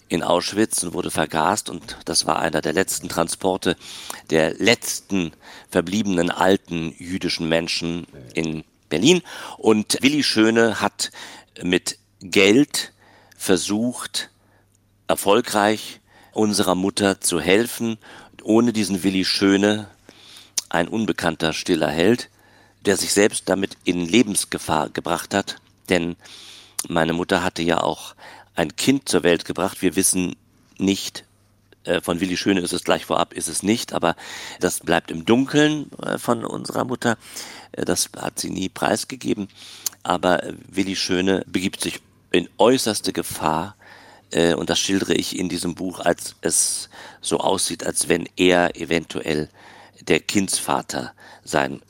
in 0.10 0.24
Auschwitz 0.24 0.84
und 0.84 0.94
wurde 0.94 1.12
vergast. 1.12 1.70
Und 1.70 1.98
das 2.06 2.26
war 2.26 2.40
einer 2.40 2.62
der 2.62 2.74
letzten 2.74 3.10
Transporte 3.10 3.76
der 4.30 4.54
letzten 4.56 5.32
verbliebenen 5.70 6.32
alten 6.32 6.94
jüdischen 6.98 7.50
Menschen 7.50 8.08
in 8.34 8.64
Berlin. 8.90 9.22
Und 9.58 9.98
Willi 10.02 10.24
Schöne 10.24 10.82
hat 10.82 11.12
mit 11.62 11.98
Geld 12.22 12.94
versucht, 13.38 14.30
erfolgreich 15.08 16.00
unserer 16.34 16.76
Mutter 16.76 17.22
zu 17.22 17.40
helfen. 17.40 17.98
Ohne 18.44 18.74
diesen 18.74 19.04
Willi 19.04 19.26
Schöne, 19.26 19.90
ein 20.70 20.88
unbekannter 20.88 21.54
stiller 21.54 21.90
Held, 21.90 22.30
der 22.86 22.98
sich 22.98 23.14
selbst 23.14 23.50
damit 23.50 23.78
in 23.84 24.06
Lebensgefahr 24.06 24.90
gebracht 24.90 25.34
hat, 25.34 25.58
denn 25.90 26.16
meine 26.88 27.14
Mutter 27.14 27.44
hatte 27.44 27.64
ja 27.64 27.82
auch 27.82 28.16
ein 28.58 28.76
Kind 28.76 29.08
zur 29.08 29.24
Welt 29.24 29.46
gebracht. 29.46 29.82
Wir 29.82 29.96
wissen 29.96 30.36
nicht, 30.78 31.24
äh, 31.84 32.02
von 32.02 32.20
Willi 32.20 32.36
Schöne 32.38 32.62
ist 32.62 32.74
es 32.74 32.84
gleich 32.84 33.06
vorab, 33.06 33.34
ist 33.34 33.48
es 33.48 33.64
nicht, 33.64 33.94
aber 33.94 34.16
das 34.60 34.80
bleibt 34.80 35.12
im 35.12 35.26
Dunkeln 35.26 35.92
äh, 36.02 36.18
von 36.18 36.44
unserer 36.44 36.84
Mutter. 36.84 37.18
Äh, 37.72 37.86
das 37.86 38.10
hat 38.18 38.40
sie 38.40 38.50
nie 38.50 38.70
preisgegeben. 38.70 39.48
Aber 40.04 40.42
Willi 40.70 40.96
Schöne 40.96 41.44
begibt 41.48 41.82
sich 41.82 42.02
in 42.32 42.50
äußerste 42.58 43.14
Gefahr, 43.14 43.76
und 44.58 44.70
das 44.70 44.78
schildere 44.78 45.14
ich 45.14 45.40
in 45.40 45.48
diesem 45.48 45.74
Buch, 45.74 46.02
als 46.02 46.36
es 46.42 46.90
so 47.22 47.40
aussieht, 47.40 47.86
als 47.86 48.10
wenn 48.10 48.28
er 48.36 48.76
eventuell 48.76 49.48
der 50.02 50.20
Kindsvater 50.20 51.14
sein 51.46 51.82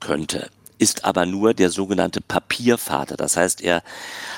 könnte 0.00 0.48
ist 0.78 1.04
aber 1.04 1.26
nur 1.26 1.54
der 1.54 1.70
sogenannte 1.70 2.20
Papiervater. 2.20 3.16
Das 3.16 3.36
heißt, 3.36 3.60
er 3.60 3.82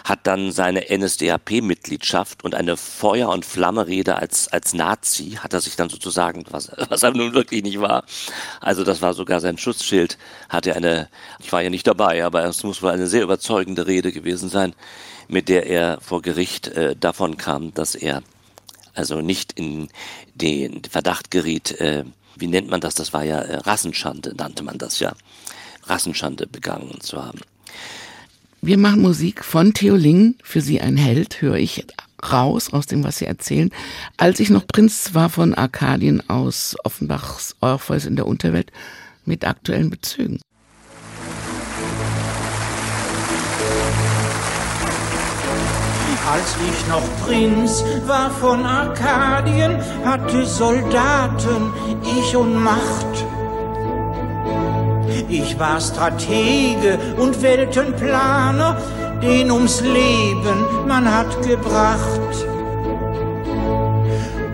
hat 0.05 0.20
dann 0.26 0.53
seine 0.53 0.86
NSDAP-Mitgliedschaft 0.91 2.43
und 2.45 2.55
eine 2.55 2.76
Feuer- 2.76 3.28
und 3.28 3.45
Flamme-Rede 3.45 4.16
als, 4.16 4.49
als 4.49 4.74
Nazi 4.74 5.38
hat 5.38 5.53
er 5.53 5.61
sich 5.61 5.76
dann 5.76 5.91
sozusagen, 5.91 6.45
was, 6.51 6.72
was 6.88 7.03
er 7.03 7.12
nun 7.12 7.34
wirklich 7.34 7.62
nicht 7.62 7.80
war. 7.80 8.05
Also 8.61 8.84
das 8.84 9.03
war 9.03 9.14
sogar 9.14 9.41
sein 9.41 9.59
Schutzschild, 9.59 10.18
hatte 10.49 10.74
eine, 10.74 11.09
ich 11.38 11.53
war 11.53 11.62
ja 11.62 11.70
nicht 11.70 11.86
dabei, 11.86 12.24
aber 12.24 12.45
es 12.45 12.62
muss 12.62 12.82
wohl 12.82 12.91
eine 12.91 13.07
sehr 13.07 13.22
überzeugende 13.22 13.86
Rede 13.86 14.12
gewesen 14.12 14.49
sein, 14.49 14.74
mit 15.28 15.49
der 15.49 15.66
er 15.66 16.01
vor 16.01 16.22
Gericht 16.22 16.68
äh, 16.68 16.97
davon 16.97 17.36
kam, 17.36 17.72
dass 17.74 17.95
er 17.95 18.22
also 18.95 19.20
nicht 19.20 19.53
in 19.53 19.88
den 20.34 20.82
Verdacht 20.84 21.30
geriet, 21.30 21.80
äh, 21.80 22.05
wie 22.36 22.47
nennt 22.49 22.70
man 22.70 22.80
das? 22.80 22.95
Das 22.95 23.12
war 23.12 23.24
ja 23.24 23.41
äh, 23.41 23.57
Rassenschande, 23.57 24.34
nannte 24.36 24.62
man 24.62 24.78
das 24.78 24.99
ja. 24.99 25.12
Rassenschande 25.91 26.47
begangen 26.47 27.01
zu 27.01 27.22
haben. 27.22 27.41
Wir 28.62 28.78
machen 28.78 29.03
Musik 29.03 29.45
von 29.45 29.72
Theo 29.72 29.97
Ling, 29.97 30.36
für 30.43 30.61
Sie 30.61 30.80
ein 30.80 30.97
Held, 30.97 31.41
höre 31.41 31.57
ich 31.57 31.86
raus 32.30 32.72
aus 32.72 32.86
dem, 32.86 33.05
was 33.05 33.18
Sie 33.18 33.24
erzählen. 33.24 33.70
Als 34.16 34.38
ich 34.41 34.51
noch 34.51 34.66
Prinz 34.66 35.14
war 35.14 35.30
von 35.30 35.55
Arkadien 35.55 36.28
aus 36.28 36.76
Offenbachs 36.84 37.57
Orpheus 37.61 38.05
in 38.05 38.16
der 38.16 38.26
Unterwelt 38.26 38.70
mit 39.24 39.47
aktuellen 39.47 39.91
Bezügen. 39.91 40.41
Als 46.30 46.55
ich 46.70 46.86
noch 46.86 47.26
Prinz 47.26 47.82
war 48.07 48.30
von 48.30 48.64
Arkadien, 48.64 49.78
hatte 50.05 50.47
Soldaten 50.47 51.72
ich 52.05 52.36
und 52.36 52.55
Macht. 52.62 53.30
Ich 55.33 55.57
war 55.61 55.81
Stratege 55.81 56.99
und 57.16 57.41
Weltenplaner, 57.41 58.76
den 59.22 59.53
ums 59.53 59.81
Leben 59.81 60.89
man 60.89 61.09
hat 61.09 61.41
gebracht. 61.47 62.20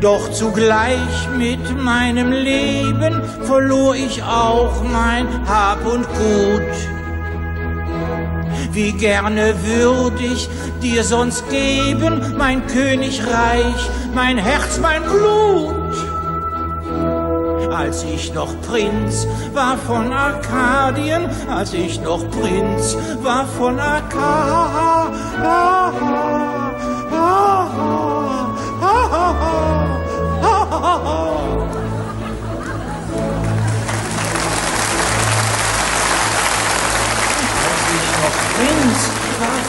Doch 0.03 0.31
zugleich 0.33 1.29
mit 1.39 1.83
meinem 1.83 2.31
Leben 2.31 3.23
verlor 3.45 3.95
ich 3.95 4.23
auch 4.23 4.83
mein 4.83 5.27
Hab 5.49 5.87
und 5.87 6.07
Gut. 6.07 6.75
Wie 8.73 8.93
gerne 8.93 9.55
würde 9.65 10.25
ich 10.25 10.47
dir 10.83 11.05
sonst 11.05 11.49
geben, 11.49 12.35
mein 12.37 12.67
Königreich, 12.67 13.91
mein 14.15 14.37
Herz, 14.37 14.79
mein 14.79 15.03
Blut 15.05 15.76
als 17.77 18.05
ich 18.05 18.33
noch 18.33 18.59
Prinz 18.63 19.27
war 19.53 19.77
von 19.77 20.11
Arkadien, 20.13 21.29
als 21.49 21.75
ich 21.75 22.01
noch 22.01 22.25
Prinz 22.31 22.97
war 23.23 23.45
von 23.45 23.79
Arkadien. 23.79 24.77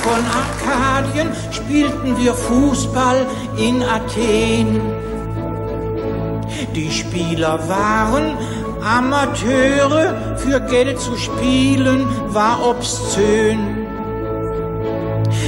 Von 0.04 0.24
Arkadien, 0.26 1.28
spielten 1.52 2.18
wir 2.18 2.34
Fußball 2.34 3.26
in 3.58 3.84
Athen. 3.84 5.07
Die 6.78 6.92
Spieler 6.92 7.58
waren 7.68 8.38
Amateure, 8.84 10.38
für 10.38 10.60
Geld 10.60 11.00
zu 11.00 11.18
spielen 11.18 12.06
war 12.28 12.64
obszön. 12.64 13.58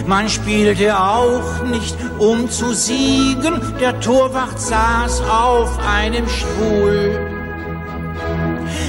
Man 0.08 0.28
spielte 0.28 1.00
auch 1.00 1.64
nicht, 1.70 1.96
um 2.18 2.50
zu 2.50 2.74
siegen, 2.74 3.62
der 3.80 4.00
Torwart 4.00 4.60
saß 4.60 5.22
auf 5.30 5.70
einem 5.88 6.28
Stuhl. 6.28 7.20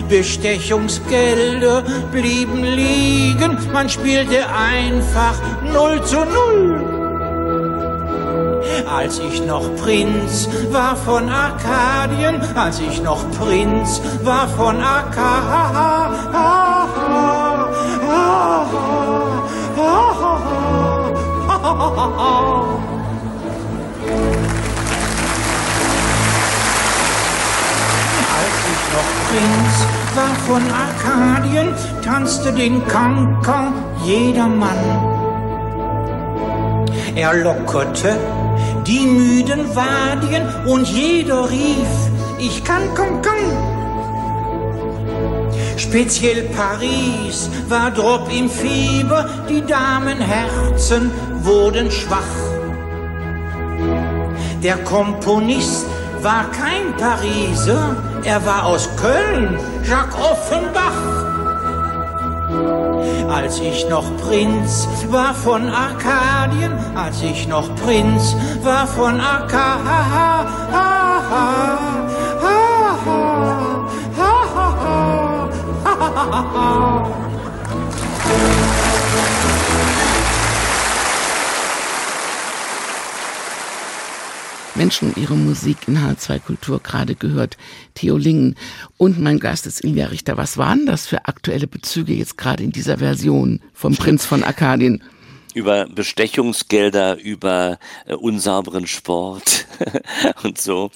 Bestechungsgelder 0.09 1.83
blieben 2.11 2.65
liegen, 2.65 3.59
man 3.71 3.91
spielte 3.91 4.47
einfach 4.49 5.35
null 5.75 6.03
zu 6.05 6.17
null 6.25 6.90
als 8.87 9.19
ich 9.19 9.45
noch 9.47 9.65
Prinz 9.77 10.49
war 10.71 10.97
von 10.97 11.29
Arkadien, 11.29 12.41
als 12.55 12.81
ich 12.81 13.03
noch 13.03 13.23
Prinz 13.39 14.01
war 14.23 14.49
von 14.49 14.81
Arkadien. 14.83 15.21
Noch 28.93 29.11
Prinz 29.29 29.75
war 30.15 30.35
von 30.47 30.63
Arkadien, 30.73 31.69
tanzte 32.05 32.53
den 32.53 32.85
Kankan 32.89 33.73
jedermann. 34.05 35.21
Er 37.15 37.35
lockerte 37.35 38.17
die 38.87 39.07
müden 39.07 39.75
Wadien 39.75 40.43
und 40.67 40.87
jeder 40.89 41.49
rief, 41.51 41.89
ich 42.39 42.65
kann, 42.65 42.83
komm, 42.95 43.21
komm. 43.23 43.81
Speziell 45.77 46.43
Paris 46.51 47.51
war 47.69 47.91
Drop 47.91 48.29
im 48.31 48.49
Fieber, 48.51 49.29
die 49.49 49.63
Damenherzen 49.63 51.11
wurden 51.43 51.91
schwach. 51.91 52.21
Der 54.63 54.77
Komponist 54.85 55.87
war 56.23 56.45
kein 56.51 56.95
Pariser, 56.97 57.97
er 58.25 58.45
war 58.45 58.67
aus 58.67 58.89
Köln, 58.97 59.59
Jacques 59.89 60.15
Offenbach 60.21 61.20
als 63.29 63.61
ich 63.61 63.89
noch 63.89 64.05
Prinz 64.19 64.89
war 65.09 65.35
von 65.35 65.69
Arkadien, 65.69 66.73
als 66.95 67.23
ich 67.23 67.47
noch 67.49 67.75
Prinz 67.77 68.35
war 68.63 68.87
von 68.87 69.21
Arkadien. 69.21 70.31
Menschen 84.81 85.09
und 85.09 85.19
ihre 85.19 85.37
Musik 85.37 85.77
in 85.89 85.99
H2 85.99 86.39
Kultur 86.39 86.81
gerade 86.83 87.15
gehört. 87.15 87.59
Theo 87.93 88.17
Lingen 88.17 88.57
und 88.97 89.21
mein 89.21 89.39
Gast 89.39 89.67
ist 89.67 89.85
Ilja 89.85 90.07
Richter. 90.07 90.39
Was 90.39 90.57
waren 90.57 90.87
das 90.87 91.07
für 91.07 91.27
aktuelle 91.27 91.67
Bezüge 91.67 92.15
jetzt 92.15 92.39
gerade 92.39 92.65
in 92.65 92.73
dieser 92.73 92.97
Version 92.97 93.61
vom 93.75 93.95
Prinz 93.95 94.25
von 94.25 94.43
Arkadien? 94.43 95.03
Über 95.55 95.87
Bestechungsgelder, 95.87 97.19
über 97.19 97.79
äh, 98.07 98.15
unsauberen 98.15 98.87
Sport 98.87 99.67
und 100.43 100.61
so. 100.61 100.91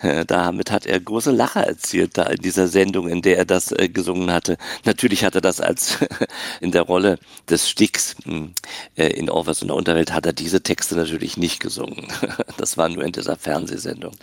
Äh, 0.00 0.24
damit 0.24 0.70
hat 0.70 0.86
er 0.86 1.00
große 1.00 1.30
Lacher 1.30 1.66
erzielt, 1.66 2.18
da 2.18 2.24
in 2.24 2.42
dieser 2.42 2.68
Sendung, 2.68 3.08
in 3.08 3.22
der 3.22 3.38
er 3.38 3.44
das 3.44 3.72
äh, 3.72 3.88
gesungen 3.88 4.32
hatte. 4.32 4.56
Natürlich 4.84 5.24
hat 5.24 5.34
er 5.34 5.40
das 5.40 5.60
als 5.60 5.98
in 6.60 6.72
der 6.72 6.82
Rolle 6.82 7.18
des 7.48 7.68
Sticks 7.68 8.16
hm, 8.24 8.52
äh, 8.96 9.08
in 9.08 9.30
Orwells 9.30 9.62
und 9.62 9.68
der 9.68 9.76
Unterwelt 9.76 10.12
hat 10.12 10.26
er 10.26 10.32
diese 10.32 10.62
Texte 10.62 10.96
natürlich 10.96 11.36
nicht 11.36 11.60
gesungen. 11.60 12.06
das 12.56 12.76
war 12.76 12.88
nur 12.88 13.04
in 13.04 13.12
dieser 13.12 13.36
Fernsehsendung. 13.36 14.14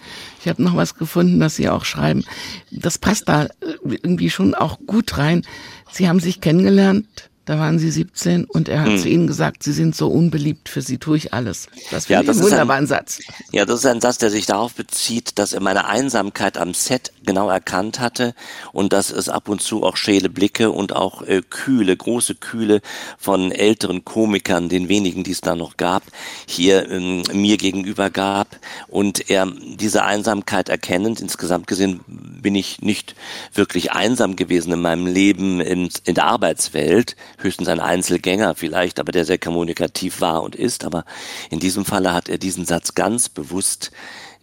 Ich 0.42 0.48
habe 0.48 0.64
noch 0.64 0.76
was 0.76 0.96
gefunden, 0.96 1.40
das 1.40 1.56
Sie 1.56 1.70
auch 1.70 1.86
schreiben. 1.86 2.24
Das 2.72 2.98
passt 2.98 3.30
da 3.30 3.46
äh, 3.46 3.50
irgendwie 3.84 4.30
schon 4.30 4.56
auch 4.56 4.80
gut 4.86 5.18
rein. 5.18 5.46
Sie 5.92 6.08
haben 6.08 6.20
sich 6.20 6.42
kennengelernt 6.42 7.31
da 7.52 7.60
waren 7.60 7.80
sie 7.80 7.92
17 7.92 8.46
und 8.46 8.70
er 8.70 8.80
hat 8.80 8.88
hm. 8.88 8.98
zu 8.98 9.10
ihnen 9.10 9.28
gesagt, 9.28 9.62
sie 9.62 9.74
sind 9.74 9.94
so 9.94 10.08
unbeliebt, 10.08 10.70
für 10.70 10.82
sie 10.82 11.00
tue 11.00 11.18
ich 11.18 11.34
alles. 11.34 11.68
Das 11.92 12.06
finde 12.06 12.24
ja, 12.24 12.32
ich 12.32 12.38
einen 12.38 12.44
wunderbaren 12.44 12.86
ein, 12.86 12.88
Satz. 12.88 13.20
Ja, 13.52 13.66
das 13.66 13.82
ist 13.82 13.86
ein 13.88 14.00
Satz, 14.00 14.20
der 14.20 14.30
sich 14.30 14.46
darauf 14.46 14.74
bezieht, 14.74 15.38
dass 15.38 15.52
er 15.52 15.60
meine 15.60 15.84
Einsamkeit 15.84 16.58
am 16.58 16.74
Set 16.74 17.12
genau 17.26 17.50
erkannt 17.50 18.00
hatte 18.00 18.36
und 18.72 18.94
dass 18.94 19.12
es 19.12 19.28
ab 19.28 19.50
und 19.50 19.62
zu 19.62 19.84
auch 19.84 19.98
schäle 19.98 20.30
Blicke 20.30 20.72
und 20.72 20.96
auch 20.96 21.24
äh, 21.24 21.42
Kühle, 21.42 21.98
große 21.98 22.36
Kühle 22.36 22.80
von 23.18 23.52
älteren 23.52 24.06
Komikern, 24.06 24.70
den 24.70 24.88
wenigen, 24.88 25.26
die 25.26 25.32
es 25.32 25.42
da 25.42 25.54
noch 25.54 25.76
gab, 25.76 26.04
hier 26.48 26.90
ähm, 26.90 27.24
mir 27.34 27.58
gegenüber 27.58 28.10
gab 28.10 28.48
und 28.88 29.30
er 29.30 29.52
diese 29.76 30.06
Einsamkeit 30.06 30.70
erkennend, 30.70 31.20
insgesamt 31.20 31.68
gesehen 31.68 32.00
bin 32.08 32.56
ich 32.56 32.82
nicht 32.82 33.14
wirklich 33.54 33.92
einsam 33.92 34.38
gewesen 34.38 34.72
in 34.72 34.82
meinem 34.82 35.06
Leben 35.06 35.60
in, 35.60 35.90
in 36.06 36.16
der 36.16 36.28
Arbeitswelt, 36.28 37.18
höchstens 37.44 37.68
ein 37.68 37.80
Einzelgänger 37.80 38.56
vielleicht, 38.56 39.00
aber 39.00 39.12
der 39.12 39.26
sehr 39.26 39.38
kommunikativ 39.38 40.22
war 40.22 40.44
und 40.44 40.56
ist. 40.56 40.86
Aber 40.86 41.06
in 41.50 41.60
diesem 41.60 41.86
Falle 41.86 42.14
hat 42.14 42.30
er 42.30 42.38
diesen 42.38 42.66
Satz 42.66 42.96
ganz 42.96 43.30
bewusst 43.30 43.92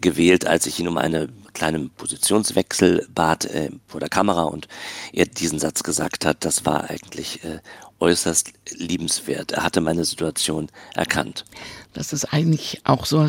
gewählt, 0.00 0.46
als 0.46 0.66
ich 0.66 0.78
ihn 0.78 0.88
um 0.88 0.98
eine 0.98 1.28
kleine 1.52 1.88
Positionswechsel 1.88 3.08
bat 3.12 3.44
äh, 3.46 3.70
vor 3.88 4.00
der 4.00 4.08
Kamera 4.08 4.44
und 4.44 4.68
er 5.12 5.26
diesen 5.26 5.58
Satz 5.58 5.82
gesagt 5.82 6.24
hat, 6.24 6.44
das 6.44 6.64
war 6.64 6.88
eigentlich 6.88 7.42
äh, 7.44 7.58
äußerst 8.00 8.52
liebenswert. 8.76 9.52
Er 9.52 9.64
hatte 9.64 9.80
meine 9.80 10.04
Situation 10.04 10.68
erkannt. 10.94 11.44
Das 11.94 12.12
ist 12.12 12.26
eigentlich 12.26 12.82
auch 12.84 13.06
so 13.06 13.26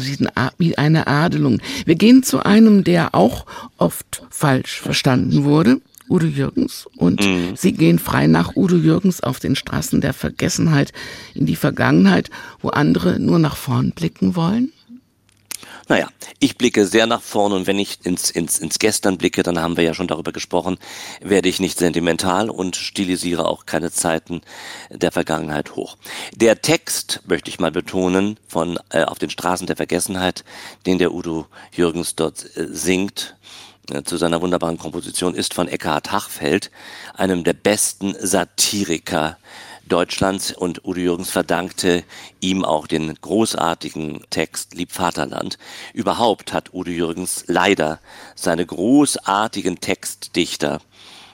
wie 0.57 0.78
eine 0.78 1.07
Adelung. 1.07 1.59
Wir 1.86 1.95
gehen 1.95 2.22
zu 2.22 2.45
einem, 2.45 2.84
der 2.84 3.15
auch 3.15 3.47
oft 3.78 4.22
falsch 4.30 4.80
verstanden 4.80 5.43
wurde. 5.43 5.82
Udo 6.10 6.26
Jürgens 6.26 6.88
und 6.97 7.24
mhm. 7.24 7.55
sie 7.55 7.74
gehen 7.74 7.99
frei 7.99 8.28
nach 8.28 8.55
Udo 8.55 8.76
Jürgens 8.76 9.22
auf 9.22 9.39
den 9.39 9.55
Straßen 9.55 10.01
der 10.01 10.14
Vergessenheit 10.14 10.91
in 11.34 11.45
die 11.45 11.55
Vergangenheit, 11.55 12.30
wo 12.62 12.70
andere 12.70 13.20
nur 13.20 13.39
nach 13.39 13.55
vorn 13.55 13.91
blicken 13.91 14.36
wollen? 14.36 14.72
Naja, 15.89 16.07
ich 16.38 16.55
blicke 16.55 16.86
sehr 16.86 17.07
nach 17.07 17.22
vorn 17.22 17.51
und 17.51 17.66
wenn 17.66 17.80
ich 17.80 18.05
ins, 18.05 18.30
ins, 18.30 18.60
ins 18.60 18.78
Gestern 18.78 19.18
blicke, 19.18 19.41
dann 19.41 19.60
haben 19.60 19.76
wir 19.76 19.84
ja 19.84 19.95
schon 19.95 20.07
darüber 20.07 20.32
gesprochen, 20.32 20.78
werde 21.20 21.49
ich 21.49 21.60
nicht 21.60 21.80
sentimental 21.80 22.51
und 22.51 22.76
stilisiere 22.76 23.47
auch 23.47 23.66
keine 23.66 23.91
Zeiten 23.91 24.41
der 24.91 25.12
Vergangenheit 25.12 25.76
hoch. 25.76 25.97
Der 26.36 26.62
Text, 26.62 27.22
möchte 27.26 27.49
ich 27.49 27.60
mal 27.60 27.72
betonen, 27.72 28.38
von 28.47 28.78
äh, 28.91 29.03
Auf 29.03 29.18
den 29.18 29.32
Straßen 29.32 29.66
der 29.66 29.78
Vergessenheit, 29.78 30.43
den 30.86 30.99
der 30.99 31.12
Udo 31.12 31.47
Jürgens 31.72 32.16
dort 32.16 32.55
äh, 32.55 32.68
singt, 32.70 33.36
zu 34.06 34.18
seiner 34.18 34.42
wunderbaren 34.42 34.78
Komposition, 34.78 35.36
ist 35.36 35.54
von 35.54 35.68
Eckhard 35.68 36.12
Hachfeld, 36.12 36.72
einem 37.16 37.44
der 37.44 37.54
besten 37.54 38.16
Satiriker 38.20 39.38
Deutschlands 39.90 40.52
und 40.52 40.86
Udo 40.86 41.00
Jürgens 41.00 41.32
verdankte 41.32 42.04
ihm 42.40 42.64
auch 42.64 42.88
den 42.88 43.16
großartigen 43.16 44.22
Text 44.30 44.76
Lieb 44.76 44.92
Vaterland. 44.92 45.58
Überhaupt 45.94 46.54
hat 46.54 46.74
Udo 46.74 46.92
Jürgens 46.92 47.46
leider 47.48 48.00
seine 48.36 48.66
großartigen 48.66 49.80
Textdichter 49.80 50.80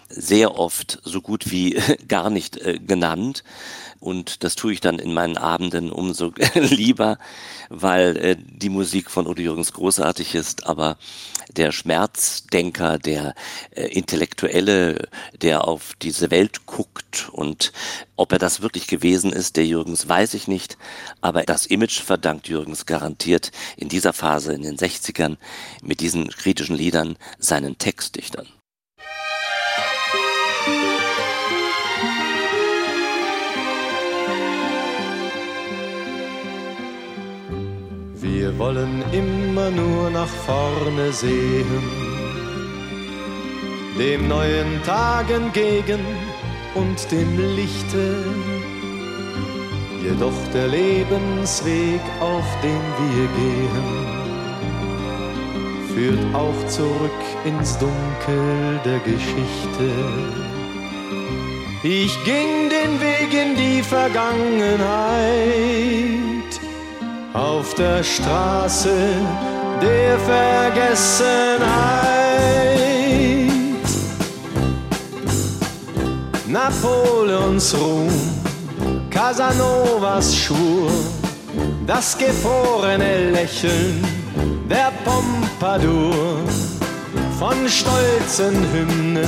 sehr 0.08 0.58
oft 0.58 1.00
so 1.04 1.22
gut 1.22 1.52
wie 1.52 1.80
gar 2.08 2.30
nicht 2.30 2.58
äh, 2.58 2.80
genannt. 2.80 3.44
Und 4.06 4.44
das 4.44 4.54
tue 4.54 4.72
ich 4.72 4.82
dann 4.82 5.00
in 5.00 5.16
meinen 5.16 5.36
Abenden 5.36 5.92
umso 5.92 6.32
lieber, 6.54 7.18
weil 7.70 8.16
äh, 8.18 8.38
die 8.40 8.70
Musik 8.70 9.10
von 9.10 9.26
Udo 9.26 9.42
Jürgens 9.42 9.74
großartig 9.74 10.36
ist, 10.36 10.68
aber 10.68 10.98
der 11.58 11.72
Schmerzdenker, 11.72 13.00
der 13.00 13.34
äh, 13.72 13.88
Intellektuelle, 13.88 15.10
der 15.42 15.68
auf 15.68 15.94
diese 16.04 16.30
Welt 16.30 16.68
guckt 16.68 17.30
und 17.32 17.74
ob 18.16 18.32
er 18.32 18.38
das 18.38 18.62
wirklich 18.62 18.86
gewesen 18.86 19.34
ist, 19.34 19.56
der 19.56 19.66
Jürgens, 19.66 20.08
weiß 20.08 20.36
ich 20.36 20.48
nicht, 20.48 20.78
aber 21.22 21.42
das 21.42 21.66
Image 21.66 22.00
verdankt 22.00 22.48
Jürgens 22.48 22.86
garantiert 22.86 23.52
in 23.76 23.90
dieser 23.90 24.14
Phase 24.14 24.54
in 24.54 24.62
den 24.62 24.78
60ern 24.78 25.38
mit 25.82 26.00
diesen 26.00 26.30
kritischen 26.30 26.76
Liedern 26.76 27.18
seinen 27.40 27.80
Textdichtern. 27.80 28.48
Wir 38.28 38.58
wollen 38.58 39.04
immer 39.12 39.70
nur 39.70 40.10
nach 40.10 40.34
vorne 40.48 41.12
sehen, 41.12 41.84
dem 44.00 44.28
neuen 44.28 44.82
Tag 44.84 45.30
entgegen 45.30 46.00
und 46.74 47.12
dem 47.12 47.38
Lichte. 47.56 48.24
Jedoch 50.04 50.34
der 50.54 50.70
Lebensweg, 50.70 52.02
auf 52.20 52.48
den 52.64 52.82
wir 53.00 53.28
gehen, 53.42 53.88
führt 55.94 56.26
auch 56.34 56.66
zurück 56.68 57.22
ins 57.46 57.78
Dunkel 57.78 58.80
der 58.84 58.98
Geschichte. 59.00 59.92
Ich 61.84 62.24
ging 62.24 62.72
den 62.72 63.00
Weg 63.00 63.32
in 63.34 63.56
die 63.56 63.84
Vergangenheit 63.84 66.45
auf 67.36 67.74
der 67.74 68.02
Straße 68.02 68.96
der 69.82 70.18
Vergessenheit. 70.20 71.60
Napoleons 76.48 77.76
Ruhm, 77.76 78.08
Casanovas 79.10 80.34
Schwur, 80.36 80.90
das 81.86 82.18
gefrorene 82.18 83.32
Lächeln 83.32 84.02
der 84.70 84.94
Pompadour, 85.04 86.40
von 87.38 87.68
stolzen 87.68 88.66
Hymnen 88.72 89.28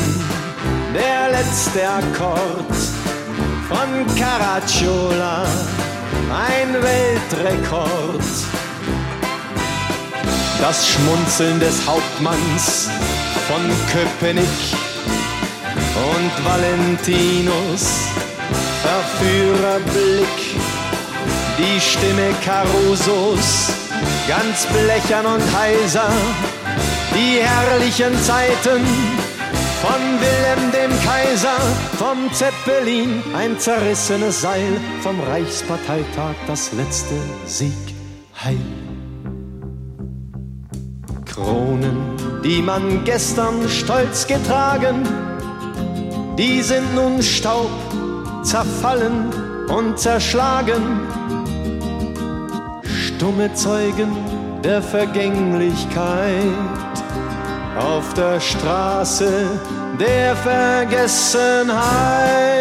der 0.94 1.30
letzte 1.38 1.82
Akkord 1.86 2.74
von 3.68 4.16
Caracciola 4.16 5.46
ein 6.32 6.74
Weltrekord. 6.74 8.22
Das 10.60 10.88
Schmunzeln 10.88 11.60
des 11.60 11.86
Hauptmanns 11.88 12.90
von 13.48 13.62
Köpenick 13.92 14.46
und 15.96 16.46
Valentinus. 16.46 18.08
Verführerblick, 18.84 20.38
die 21.58 21.80
Stimme 21.82 22.34
Carusos, 22.46 23.70
ganz 24.28 24.66
blechern 24.68 25.26
und 25.26 25.42
heiser, 25.58 26.10
die 27.14 27.40
herrlichen 27.42 28.14
Zeiten 28.24 29.27
von 29.82 30.20
Wilhelm 30.20 30.72
dem 30.72 30.92
Kaiser, 31.06 31.60
vom 31.98 32.32
Zeppelin 32.34 33.22
ein 33.36 33.60
zerrissenes 33.60 34.42
Seil, 34.42 34.80
vom 35.02 35.20
Reichsparteitag 35.20 36.36
das 36.48 36.72
letzte 36.74 37.16
Sieg 37.46 37.74
heil. 38.44 38.58
Kronen, 41.26 41.98
die 42.44 42.62
man 42.62 43.04
gestern 43.04 43.70
stolz 43.70 44.26
getragen, 44.26 45.04
die 46.38 46.62
sind 46.62 46.96
nun 46.96 47.22
Staub, 47.22 47.70
zerfallen 48.44 49.30
und 49.70 50.00
zerschlagen. 50.00 51.02
Stumme 52.84 53.54
Zeugen 53.54 54.16
der 54.64 54.82
Vergänglichkeit 54.82 57.07
auf 57.78 58.14
der 58.14 58.40
Straße 58.40 59.60
der 60.00 60.36
Vergessenheit. 60.36 62.58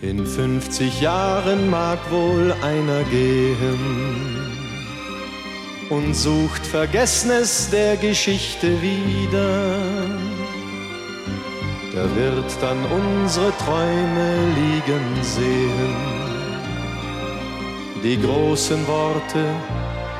In 0.00 0.26
50 0.26 1.00
Jahren 1.00 1.70
mag 1.70 1.98
wohl 2.10 2.54
einer 2.62 3.02
gehen 3.04 4.44
und 5.90 6.14
sucht 6.14 6.66
Vergessnis 6.66 7.68
der 7.70 7.96
Geschichte 7.96 8.80
wieder 8.82 10.33
er 11.96 12.16
wird 12.16 12.50
dann 12.60 12.84
unsere 12.86 13.56
Träume 13.58 14.48
liegen 14.56 15.22
sehen, 15.22 15.96
die 18.02 18.20
großen 18.20 18.84
Worte 18.86 19.44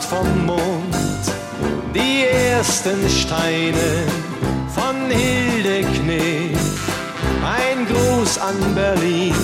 vom 0.04 0.46
Mond 0.46 0.94
die 1.94 2.24
ersten 2.26 3.08
Steine 3.08 4.06
von 4.74 5.10
Hildeknee. 5.10 6.50
Ein 7.44 7.86
Gruß 7.86 8.38
an 8.38 8.74
Berlin, 8.74 9.34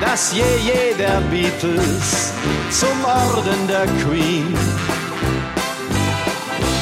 das 0.00 0.32
je 0.32 0.44
jeder 0.64 1.20
Beatles 1.30 2.32
zum 2.70 3.04
Orden 3.04 3.66
der 3.68 3.86
Queen. 4.02 4.54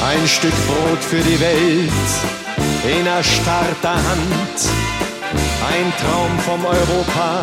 Ein 0.07 0.27
Stück 0.27 0.53
Brot 0.67 1.03
für 1.03 1.21
die 1.21 1.39
Welt 1.39 2.09
in 2.99 3.05
erstarrter 3.05 3.95
Hand. 3.95 4.59
Ein 5.71 5.91
Traum 6.01 6.39
vom 6.45 6.65
Europa, 6.65 7.41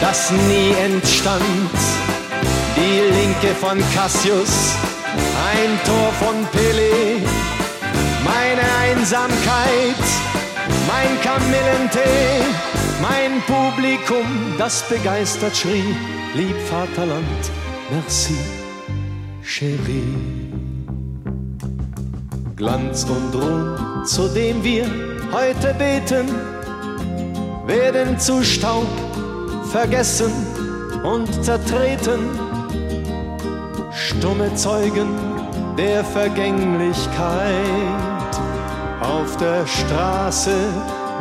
das 0.00 0.30
nie 0.30 0.72
entstand. 0.84 2.11
Die 2.82 3.00
Linke 3.14 3.54
von 3.60 3.78
Cassius, 3.94 4.74
ein 5.54 5.70
Tor 5.84 6.12
von 6.18 6.44
Pelé, 6.46 7.22
meine 8.24 8.66
Einsamkeit, 8.82 10.04
mein 10.88 11.20
Kamillentee, 11.22 12.42
mein 13.00 13.40
Publikum, 13.46 14.26
das 14.58 14.82
begeistert 14.88 15.56
schrie, 15.56 15.94
lieb 16.34 16.56
Vaterland, 16.68 17.52
merci, 17.92 18.36
chérie. 19.44 20.18
Glanz 22.56 23.04
und 23.04 23.32
Ruhm, 23.32 24.04
zu 24.04 24.26
dem 24.26 24.64
wir 24.64 24.86
heute 25.30 25.72
beten, 25.74 26.26
werden 27.64 28.18
zu 28.18 28.42
Staub 28.42 28.88
vergessen 29.70 30.32
und 31.04 31.44
zertreten. 31.44 32.51
Stumme 33.94 34.54
Zeugen 34.54 35.08
der 35.76 36.02
Vergänglichkeit 36.04 37.10
auf 39.00 39.36
der 39.36 39.66
Straße 39.66 40.54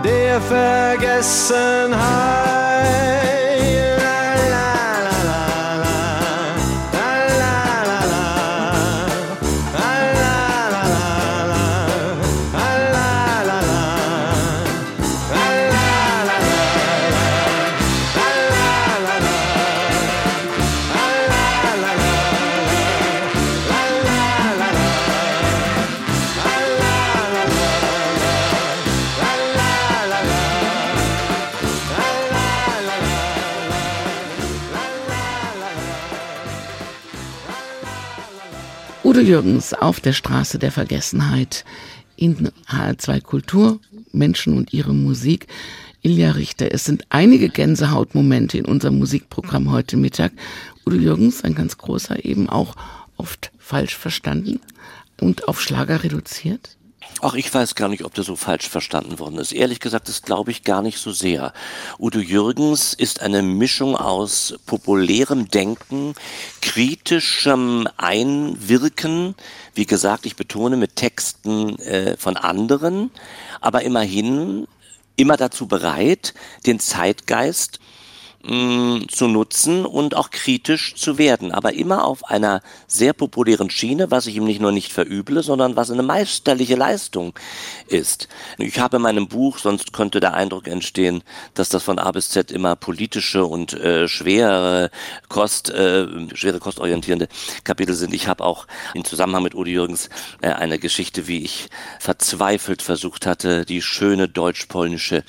der 0.03 0.39
Vergessenheit. 0.41 3.10
Udo 39.21 39.29
Jürgens 39.29 39.75
auf 39.75 39.99
der 39.99 40.13
Straße 40.13 40.57
der 40.57 40.71
Vergessenheit 40.71 41.63
in 42.15 42.49
HR2 42.67 43.21
Kultur, 43.21 43.79
Menschen 44.11 44.57
und 44.57 44.73
ihre 44.73 44.95
Musik. 44.95 45.45
Ilja 46.01 46.31
Richter, 46.31 46.73
es 46.73 46.85
sind 46.85 47.05
einige 47.09 47.49
Gänsehautmomente 47.49 48.57
in 48.57 48.65
unserem 48.65 48.97
Musikprogramm 48.97 49.69
heute 49.69 49.95
Mittag. 49.95 50.31
Udo 50.87 50.95
Jürgens, 50.95 51.43
ein 51.43 51.53
ganz 51.53 51.77
großer, 51.77 52.25
eben 52.25 52.49
auch 52.49 52.75
oft 53.15 53.51
falsch 53.59 53.95
verstanden 53.95 54.59
und 55.19 55.47
auf 55.47 55.61
Schlager 55.61 56.03
reduziert. 56.03 56.77
Ach, 57.23 57.33
ich 57.35 57.53
weiß 57.53 57.75
gar 57.75 57.87
nicht, 57.87 58.03
ob 58.03 58.13
das 58.13 58.25
so 58.25 58.35
falsch 58.35 58.67
verstanden 58.67 59.19
worden 59.19 59.37
ist. 59.37 59.51
Ehrlich 59.51 59.79
gesagt, 59.79 60.07
das 60.07 60.21
glaube 60.21 60.51
ich 60.51 60.63
gar 60.63 60.81
nicht 60.81 60.97
so 60.97 61.11
sehr. 61.11 61.53
Udo 61.99 62.19
Jürgens 62.19 62.93
ist 62.93 63.21
eine 63.21 63.41
Mischung 63.41 63.95
aus 63.95 64.55
populärem 64.65 65.49
Denken, 65.49 66.15
kritischem 66.61 67.87
Einwirken, 67.97 69.35
wie 69.75 69.85
gesagt, 69.85 70.25
ich 70.25 70.35
betone 70.35 70.77
mit 70.77 70.95
Texten 70.95 71.77
äh, 71.79 72.17
von 72.17 72.37
anderen, 72.37 73.11
aber 73.61 73.83
immerhin 73.83 74.67
immer 75.15 75.37
dazu 75.37 75.67
bereit, 75.67 76.33
den 76.65 76.79
Zeitgeist 76.79 77.79
mh, 78.43 79.07
zu 79.07 79.27
nutzen 79.27 79.85
und 79.85 80.15
auch 80.15 80.29
kritisch 80.29 80.95
zu 80.95 81.17
werden, 81.17 81.51
aber 81.51 81.73
immer 81.73 82.05
auf 82.05 82.25
einer 82.25 82.61
sehr 82.87 83.13
populären 83.13 83.69
Schiene, 83.69 84.11
was 84.11 84.27
ich 84.27 84.35
ihm 84.35 84.45
nicht 84.45 84.61
nur 84.61 84.71
nicht 84.71 84.91
verüble, 84.91 85.43
sondern 85.43 85.75
was 85.75 85.91
eine 85.91 86.03
meisterliche 86.03 86.75
Leistung 86.75 87.33
ist. 87.87 88.27
Ich 88.57 88.79
habe 88.79 88.97
in 88.97 89.03
meinem 89.03 89.27
Buch, 89.27 89.57
sonst 89.57 89.93
könnte 89.93 90.19
der 90.19 90.33
Eindruck 90.33 90.67
entstehen, 90.67 91.23
dass 91.53 91.69
das 91.69 91.83
von 91.83 91.99
A 91.99 92.11
bis 92.11 92.29
Z 92.29 92.51
immer 92.51 92.75
politische 92.75 93.45
und 93.45 93.73
äh, 93.73 94.07
schwere 94.07 94.91
Kost, 95.29 95.69
äh, 95.69 96.07
schwere 96.35 96.59
kostorientierende 96.59 97.27
Kapitel 97.63 97.95
sind. 97.95 98.13
Ich 98.13 98.27
habe 98.27 98.43
auch 98.43 98.67
im 98.93 99.03
Zusammenhang 99.03 99.43
mit 99.43 99.55
Udo 99.55 99.69
Jürgens 99.69 100.09
äh, 100.41 100.49
eine 100.49 100.79
Geschichte, 100.79 101.27
wie 101.27 101.43
ich 101.43 101.67
verzweifelt 101.99 102.81
versucht 102.81 103.25
hatte, 103.25 103.65
die 103.65 103.81
schöne 103.81 104.27
deutsch-polnische 104.27 105.23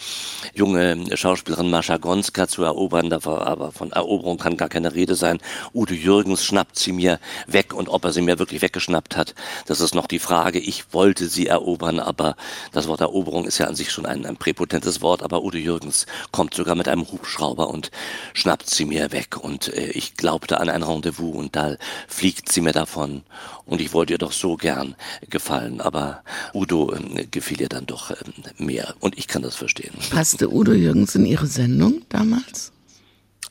junge 0.55 1.17
Schauspielerin 1.17 1.71
Mascha 1.71 1.97
Gonska 1.99 2.49
zu 2.49 2.63
erobern 2.63 3.02
Eroberern, 3.11 3.47
aber 3.47 3.73
von 3.73 3.93
Eroberung 3.93 4.39
kann 4.39 4.57
gar 4.57 4.69
keine 4.69 4.95
Rede 4.95 5.15
sein. 5.15 5.39
Udo 5.75 5.95
Jürgens 5.95 6.45
schnappt 6.45 6.79
sie 6.79 6.93
mir 6.93 7.19
weg 7.47 7.75
und 7.75 7.89
ob 7.89 8.05
er 8.05 8.13
sie 8.13 8.23
mir 8.23 8.39
wirklich 8.39 8.63
weggeschnappt 8.63 9.17
hat, 9.17 9.35
das 9.67 9.81
ist 9.81 9.95
noch 9.95 10.07
die 10.07 10.19
Frage. 10.19 10.59
Ich 10.59 10.93
wollte 10.93 11.29
sie 11.29 11.47
erobern, 11.47 11.99
aber 12.01 12.37
das 12.73 12.89
Wort 12.89 13.01
Eroberung 13.01 13.45
ist 13.45 13.59
ja 13.59 13.67
an 13.67 13.75
sich 13.75 13.91
schon 13.91 14.07
ein, 14.07 14.27
ein 14.27 14.37
präpotentes 14.37 15.01
Wort, 15.01 15.23
aber 15.23 15.43
Udo 15.43 15.59
Jürgens 15.59 16.07
kommt 16.31 16.55
sogar 16.55 16.75
mit 16.75 16.89
einem 16.89 17.11
Hubschrauber 17.11 17.69
und 17.69 17.91
schnappt 18.35 18.69
sie 18.69 18.85
mir 18.85 19.13
weg 19.13 19.37
und 19.37 19.69
äh, 19.75 19.91
ich 19.91 20.17
glaubte 20.17 20.61
an 20.61 20.69
ein 20.69 20.83
Rendezvous 20.83 21.35
und 21.35 21.57
da 21.57 21.77
fliegt 22.09 22.51
sie 22.51 22.61
mir 22.61 22.73
davon 22.73 23.23
und 23.65 23.81
ich 23.81 23.93
wollte 23.93 24.15
ihr 24.15 24.19
doch 24.19 24.33
so 24.33 24.57
gern 24.57 24.95
gefallen, 25.31 25.81
aber 25.81 26.23
Udo 26.55 26.93
äh, 26.93 27.27
gefiel 27.27 27.61
ihr 27.61 27.69
dann 27.69 27.87
doch 27.87 28.11
äh, 28.11 28.17
mehr 28.59 28.95
und 29.01 29.19
ich 29.19 29.29
kann 29.29 29.43
das 29.43 29.57
verstehen. 29.57 29.95
Passte 30.11 30.53
Udo 30.53 30.73
Jürgens 30.73 31.15
in 31.15 31.27
Ihre 31.27 31.47
Sendung 31.47 32.03
damals? 32.09 32.72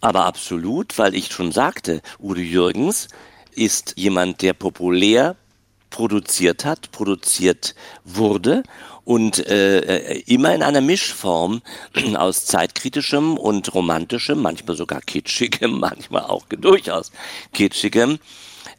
Aber 0.01 0.25
absolut, 0.25 0.97
weil 0.97 1.15
ich 1.15 1.31
schon 1.31 1.51
sagte, 1.51 2.01
Udo 2.19 2.41
Jürgens 2.41 3.07
ist 3.53 3.93
jemand, 3.95 4.41
der 4.41 4.53
populär 4.53 5.35
produziert 5.91 6.65
hat, 6.65 6.91
produziert 6.91 7.75
wurde 8.03 8.63
und 9.03 9.45
äh, 9.45 10.19
immer 10.21 10.55
in 10.55 10.63
einer 10.63 10.81
Mischform 10.81 11.61
aus 12.15 12.45
zeitkritischem 12.45 13.37
und 13.37 13.73
romantischem, 13.73 14.41
manchmal 14.41 14.75
sogar 14.75 15.01
kitschigem, 15.01 15.79
manchmal 15.79 16.23
auch 16.23 16.45
durchaus 16.47 17.11
kitschigem, 17.53 18.19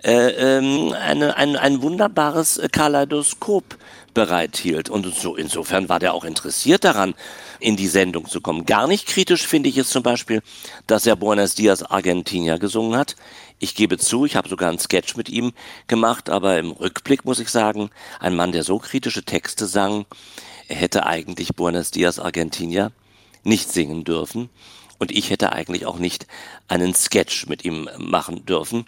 äh, 0.03 0.59
ähm, 0.59 0.93
eine, 0.93 1.37
ein, 1.37 1.57
ein 1.57 1.83
wunderbares 1.83 2.61
Kaleidoskop 2.73 3.77
bereithielt. 4.15 4.91
Und 4.91 5.07
so 5.15 5.37
insofern 5.37 5.89
war 5.89 5.99
der 5.99 6.15
auch 6.15 6.25
interessiert 6.25 6.85
daran, 6.85 7.15
in 7.61 7.77
die 7.77 7.87
Sendung 7.87 8.27
zu 8.29 8.41
kommen. 8.41 8.67
Gar 8.67 8.89
nicht 8.89 9.07
kritisch 9.07 9.47
finde 9.47 9.69
ich 9.69 9.79
es 9.79 9.91
zum 9.91 10.03
Beispiel, 10.03 10.43
dass 10.87 11.07
er 11.07 11.17
Buenos 11.17 11.55
Dias 11.55 11.83
Argentina 11.83 12.59
gesungen 12.59 12.97
hat. 12.97 13.17
Ich 13.59 13.75
gebe 13.75 13.99
zu, 13.99 14.25
ich 14.25 14.37
habe 14.37 14.49
sogar 14.49 14.69
einen 14.69 14.79
Sketch 14.79 15.17
mit 15.17 15.29
ihm 15.29 15.53
gemacht, 15.87 16.29
aber 16.29 16.59
im 16.59 16.73
Rückblick 16.73 17.25
muss 17.25 17.39
ich 17.39 17.49
sagen, 17.49 17.91
ein 18.19 18.35
Mann, 18.35 18.53
der 18.53 18.65
so 18.65 18.79
kritische 18.79 19.23
Texte 19.23 19.67
sang, 19.67 20.05
hätte 20.67 21.07
eigentlich 21.07 21.55
Buenos 21.55 21.91
Dias 21.91 22.19
Argentina 22.19 22.91
nicht 23.45 23.71
singen 23.71 24.05
dürfen. 24.05 24.51
Und 25.03 25.11
ich 25.11 25.31
hätte 25.31 25.51
eigentlich 25.51 25.85
auch 25.85 25.99
nicht 25.99 26.29
einen 26.69 26.95
Sketch 26.95 27.49
mit 27.49 27.65
ihm 27.65 27.91
machen 27.99 28.47
dürfen. 28.47 28.85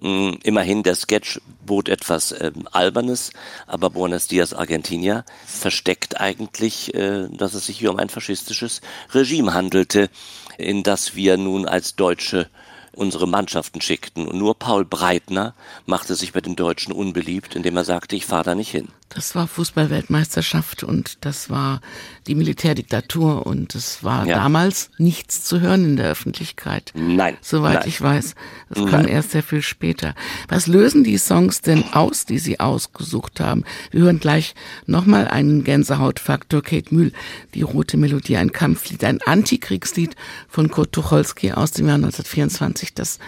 Mm, 0.00 0.30
immerhin, 0.42 0.82
der 0.82 0.94
Sketch 0.94 1.42
bot 1.66 1.90
etwas 1.90 2.32
äh, 2.32 2.52
Albernes, 2.72 3.32
aber 3.66 3.90
Buenos 3.90 4.28
Dias 4.28 4.54
Argentina 4.54 5.26
versteckt 5.44 6.18
eigentlich, 6.22 6.94
äh, 6.94 7.28
dass 7.28 7.52
es 7.52 7.66
sich 7.66 7.80
hier 7.80 7.90
um 7.90 7.98
ein 7.98 8.08
faschistisches 8.08 8.80
Regime 9.12 9.52
handelte, 9.52 10.08
in 10.56 10.84
das 10.84 11.16
wir 11.16 11.36
nun 11.36 11.68
als 11.68 11.96
Deutsche 11.96 12.48
unsere 12.94 13.28
Mannschaften 13.28 13.82
schickten. 13.82 14.26
Und 14.26 14.38
nur 14.38 14.58
Paul 14.58 14.86
Breitner 14.86 15.54
machte 15.84 16.14
sich 16.14 16.32
bei 16.32 16.40
den 16.40 16.56
Deutschen 16.56 16.94
unbeliebt, 16.94 17.54
indem 17.54 17.76
er 17.76 17.84
sagte, 17.84 18.16
ich 18.16 18.24
fahre 18.24 18.44
da 18.44 18.54
nicht 18.54 18.70
hin. 18.70 18.88
Das 19.08 19.34
war 19.34 19.48
Fußballweltmeisterschaft 19.48 20.84
und 20.84 21.24
das 21.24 21.48
war 21.48 21.80
die 22.26 22.34
Militärdiktatur 22.34 23.46
und 23.46 23.74
es 23.74 24.04
war 24.04 24.26
ja. 24.26 24.36
damals 24.36 24.90
nichts 24.98 25.44
zu 25.44 25.60
hören 25.60 25.84
in 25.84 25.96
der 25.96 26.10
Öffentlichkeit. 26.10 26.92
Nein. 26.94 27.36
Soweit 27.40 27.80
nein. 27.80 27.88
ich 27.88 28.00
weiß. 28.00 28.34
Das 28.68 28.78
kam 28.86 29.02
nein. 29.02 29.08
erst 29.08 29.30
sehr 29.30 29.42
viel 29.42 29.62
später. 29.62 30.14
Was 30.48 30.66
lösen 30.66 31.04
die 31.04 31.16
Songs 31.16 31.62
denn 31.62 31.84
aus, 31.94 32.26
die 32.26 32.38
Sie 32.38 32.60
ausgesucht 32.60 33.40
haben? 33.40 33.64
Wir 33.90 34.02
hören 34.02 34.20
gleich 34.20 34.54
nochmal 34.86 35.26
einen 35.26 35.64
Gänsehautfaktor. 35.64 36.62
Kate 36.62 36.94
Mühl, 36.94 37.12
die 37.54 37.62
rote 37.62 37.96
Melodie, 37.96 38.36
ein 38.36 38.52
Kampflied, 38.52 39.04
ein 39.04 39.22
Antikriegslied 39.22 40.16
von 40.48 40.70
Kurt 40.70 40.92
Tucholsky 40.92 41.52
aus 41.52 41.70
dem 41.70 41.86
Jahr 41.86 41.96
1924, 41.96 42.92
das 42.92 43.18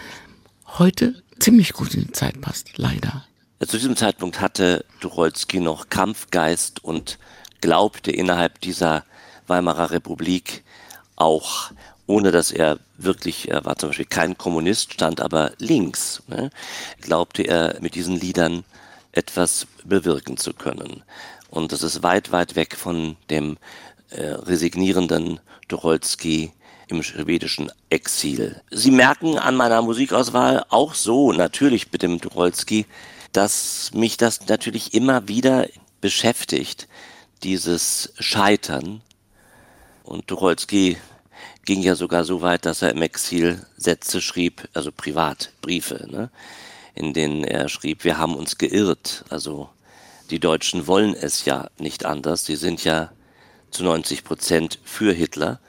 heute 0.78 1.22
ziemlich 1.38 1.72
gut 1.72 1.94
in 1.94 2.02
die 2.02 2.12
Zeit 2.12 2.40
passt, 2.40 2.76
leider. 2.76 3.24
Zu 3.60 3.76
diesem 3.76 3.94
Zeitpunkt 3.94 4.40
hatte 4.40 4.86
Tucholsky 5.00 5.60
noch 5.60 5.90
Kampfgeist 5.90 6.82
und 6.82 7.18
glaubte 7.60 8.10
innerhalb 8.10 8.58
dieser 8.62 9.04
Weimarer 9.48 9.90
Republik 9.90 10.64
auch, 11.16 11.70
ohne 12.06 12.32
dass 12.32 12.52
er 12.52 12.78
wirklich, 12.96 13.50
er 13.50 13.66
war 13.66 13.76
zum 13.76 13.90
Beispiel 13.90 14.06
kein 14.06 14.38
Kommunist, 14.38 14.94
stand 14.94 15.20
aber 15.20 15.52
links, 15.58 16.22
ne, 16.26 16.50
glaubte 17.02 17.42
er 17.42 17.76
mit 17.82 17.94
diesen 17.96 18.18
Liedern 18.18 18.64
etwas 19.12 19.66
bewirken 19.84 20.38
zu 20.38 20.54
können. 20.54 21.02
Und 21.50 21.72
das 21.72 21.82
ist 21.82 22.02
weit, 22.02 22.32
weit 22.32 22.56
weg 22.56 22.74
von 22.74 23.18
dem 23.28 23.58
äh, 24.08 24.22
resignierenden 24.22 25.38
Tucholsky 25.68 26.50
im 26.88 27.02
schwedischen 27.02 27.70
Exil. 27.90 28.62
Sie 28.70 28.90
merken 28.90 29.36
an 29.38 29.54
meiner 29.54 29.82
Musikauswahl 29.82 30.64
auch 30.70 30.94
so, 30.94 31.32
natürlich 31.32 31.92
mit 31.92 32.00
dem 32.00 32.22
Tucholsky, 32.22 32.86
dass 33.32 33.90
mich 33.94 34.16
das 34.16 34.46
natürlich 34.48 34.94
immer 34.94 35.28
wieder 35.28 35.66
beschäftigt, 36.00 36.88
dieses 37.42 38.12
Scheitern. 38.18 39.02
Und 40.02 40.26
Tucholsky 40.26 40.96
ging 41.64 41.82
ja 41.82 41.94
sogar 41.94 42.24
so 42.24 42.42
weit, 42.42 42.66
dass 42.66 42.82
er 42.82 42.90
im 42.90 43.02
Exil 43.02 43.64
Sätze 43.76 44.20
schrieb, 44.20 44.68
also 44.74 44.90
Privatbriefe, 44.90 46.06
ne, 46.10 46.30
in 46.94 47.12
denen 47.12 47.44
er 47.44 47.68
schrieb, 47.68 48.04
wir 48.04 48.18
haben 48.18 48.34
uns 48.34 48.58
geirrt. 48.58 49.24
Also 49.28 49.68
die 50.30 50.40
Deutschen 50.40 50.86
wollen 50.86 51.14
es 51.14 51.44
ja 51.44 51.68
nicht 51.78 52.04
anders. 52.04 52.44
Sie 52.44 52.56
sind 52.56 52.84
ja 52.84 53.12
zu 53.70 53.84
90 53.84 54.24
Prozent 54.24 54.78
für 54.84 55.12
Hitler. 55.12 55.60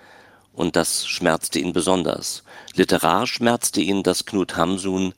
Und 0.53 0.76
das 0.76 1.07
schmerzte 1.07 1.59
ihn 1.59 1.74
besonders. 1.74 2.43
Literar 2.74 3.26
schmerzte 3.28 3.82
ihn, 3.82 4.03
dass 4.03 4.26
Knut 4.26 4.57
Hamsun 4.57 5.14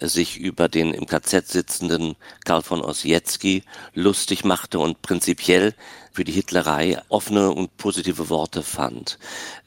sich 0.00 0.38
über 0.38 0.68
den 0.68 0.92
im 0.92 1.06
KZ 1.06 1.48
sitzenden 1.48 2.16
Karl 2.44 2.62
von 2.62 2.80
Ossietzky 2.80 3.62
lustig 3.94 4.44
machte 4.44 4.78
und 4.78 5.02
prinzipiell 5.02 5.74
für 6.12 6.24
die 6.24 6.32
Hitlerei 6.32 7.00
offene 7.08 7.50
und 7.50 7.76
positive 7.76 8.28
Worte 8.28 8.62
fand. 8.62 9.18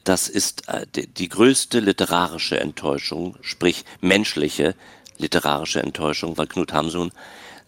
Das 0.04 0.28
ist 0.28 0.68
äh, 0.68 0.86
die 0.94 1.28
größte 1.28 1.80
literarische 1.80 2.58
Enttäuschung, 2.58 3.36
sprich 3.40 3.84
menschliche 4.00 4.74
literarische 5.18 5.82
Enttäuschung, 5.82 6.36
weil 6.38 6.46
Knut 6.46 6.72
Hamsun 6.72 7.12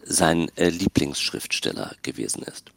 sein 0.04 0.50
äh, 0.56 0.68
Lieblingsschriftsteller 0.68 1.94
gewesen 2.02 2.42
ist. 2.42 2.72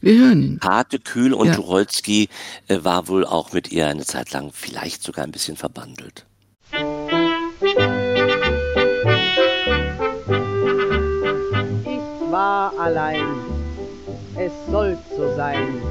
Wir 0.00 0.18
hören 0.18 0.42
ihn. 0.42 0.60
Harte, 0.62 0.98
kühl 0.98 1.34
und 1.34 1.48
ja. 1.48 1.54
Tucholsky 1.54 2.28
äh, 2.68 2.78
war 2.82 3.08
wohl 3.08 3.26
auch 3.26 3.52
mit 3.52 3.70
ihr 3.70 3.86
eine 3.86 4.04
Zeit 4.04 4.32
lang 4.32 4.50
vielleicht 4.52 5.02
sogar 5.02 5.24
ein 5.24 5.32
bisschen 5.32 5.56
verbandelt. 5.56 6.26
Allein, 12.80 13.26
es 14.36 14.52
soll 14.70 14.96
so 15.16 15.34
sein. 15.36 15.82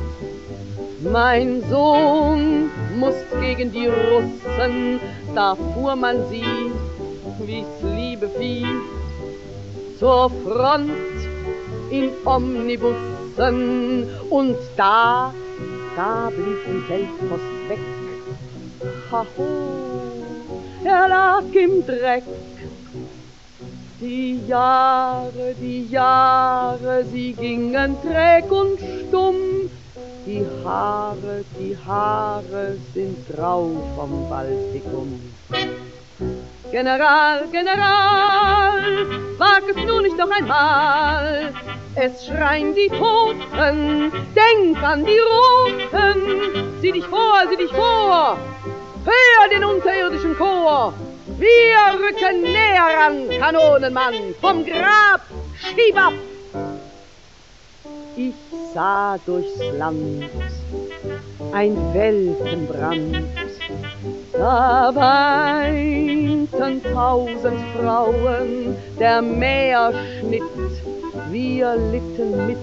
Mein 1.01 1.63
Sohn 1.69 2.69
muss 2.97 3.15
gegen 3.39 3.71
die 3.71 3.87
Russen, 3.87 4.99
da 5.35 5.55
fuhr 5.55 5.95
man 5.95 6.17
sie, 6.29 6.71
wie's 7.45 7.65
liebe 7.95 8.27
Vieh, 8.37 8.65
zur 9.99 10.29
Front 10.43 10.91
in 11.91 12.09
Omnibussen. 12.25 14.07
Und 14.29 14.57
da, 14.75 15.33
da 15.95 16.31
blieb 16.35 16.57
die 16.67 16.81
Feldpost 16.87 17.69
weg. 17.69 17.79
Haho, 19.11 19.47
er 20.83 21.07
lag 21.07 21.43
im 21.53 21.85
Dreck 21.85 22.23
die 24.00 24.39
Jahre, 24.47 25.54
die 25.60 25.88
Jahre, 25.88 27.04
sie 27.06 27.34
gingen 27.34 27.97
träg 28.02 28.52
und 28.52 28.80
stumm. 28.80 29.70
Die 30.26 30.45
Haare, 30.64 31.43
die 31.60 31.76
Haare 31.88 32.78
sind 32.93 33.18
grau 33.30 33.72
vom 33.95 34.30
Baltikum. 34.30 35.20
General, 36.72 37.47
General, 37.52 38.82
wag 39.38 39.64
es 39.70 39.76
nun 39.88 40.04
nicht 40.04 40.18
noch 40.18 40.30
einmal. 40.30 41.52
Es 41.95 42.28
schreien 42.28 42.76
die 42.76 42.89
Toten, 42.89 44.12
denk 44.36 44.84
an 44.84 45.04
die 45.04 45.20
Roten. 45.20 46.80
Sieh 46.80 46.91
dich 46.91 47.06
vor, 47.06 47.39
sieh 47.50 47.58
dich 47.58 47.72
vor, 47.72 48.38
hör 49.04 49.50
den 49.50 49.66
unterirdischen 49.66 50.38
Chor. 50.38 50.93
Wir 51.38 51.99
rücken 51.99 52.41
näher 52.41 52.89
ran, 52.97 53.30
Kanonenmann, 53.39 54.36
vom 54.41 54.65
Grab, 54.65 55.21
schieb 55.55 55.97
ab! 55.97 56.13
Ich 58.15 58.34
sah 58.73 59.17
durchs 59.25 59.59
Land 59.77 60.30
ein 61.53 61.75
Weltenbrand, 61.93 63.23
da 64.34 64.91
weinten 64.93 66.84
tausend 66.93 67.61
Frauen, 67.77 68.75
der 68.99 69.21
Meerschnitt, 69.21 70.43
wir 71.30 71.75
litten 71.75 72.47
mit, 72.47 72.57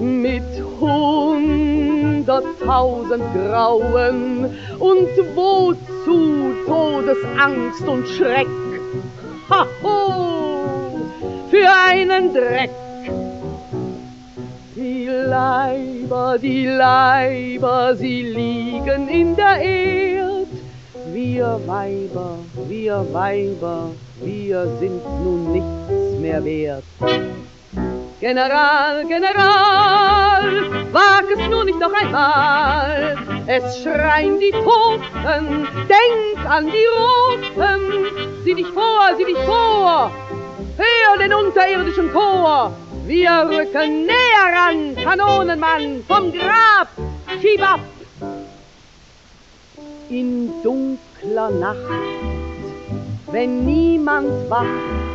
mit 0.00 0.42
hunderttausend 0.80 3.24
Grauen 3.34 4.46
und 4.78 5.08
wozu 5.34 5.90
zu 6.04 6.54
Todesangst 6.66 7.86
und 7.86 8.08
Schreck. 8.08 8.48
Haho, 9.48 10.64
für 11.50 11.68
einen 11.88 12.32
Dreck. 12.32 12.70
Die 14.76 15.06
Leiber, 15.06 16.38
die 16.40 16.66
Leiber, 16.66 17.96
sie 17.96 18.22
liegen 18.22 19.08
in 19.08 19.34
der 19.36 19.60
Erd. 19.60 20.46
Wir 21.12 21.60
Weiber, 21.66 22.38
wir 22.68 23.04
Weiber, 23.12 23.90
wir 24.22 24.66
sind 24.78 25.02
nun 25.22 25.52
nichts 25.52 26.18
mehr 26.20 26.44
wert. 26.44 26.84
General, 28.20 29.02
General, 29.06 30.44
wag 30.92 31.24
es 31.30 31.48
nur 31.48 31.64
nicht 31.64 31.80
noch 31.80 31.92
einmal. 31.94 33.16
Es 33.46 33.82
schreien 33.82 34.38
die 34.38 34.50
Toten, 34.50 35.66
denk 35.88 36.46
an 36.46 36.66
die 36.66 36.88
Roten. 36.98 38.44
Sieh 38.44 38.54
dich 38.54 38.66
vor, 38.66 39.16
sieh 39.16 39.24
dich 39.24 39.38
vor, 39.46 40.12
hör 40.76 41.18
den 41.18 41.32
unterirdischen 41.32 42.12
Chor. 42.12 42.72
Wir 43.06 43.30
rücken 43.48 44.04
näher 44.04 44.48
ran, 44.54 44.94
Kanonenmann, 45.02 46.04
vom 46.06 46.30
Grab, 46.30 46.88
schieb 47.40 47.62
ab. 47.62 47.80
In 50.10 50.62
dunkler 50.62 51.50
Nacht, 51.52 51.76
wenn 53.32 53.64
niemand 53.64 54.50
wacht, 54.50 55.09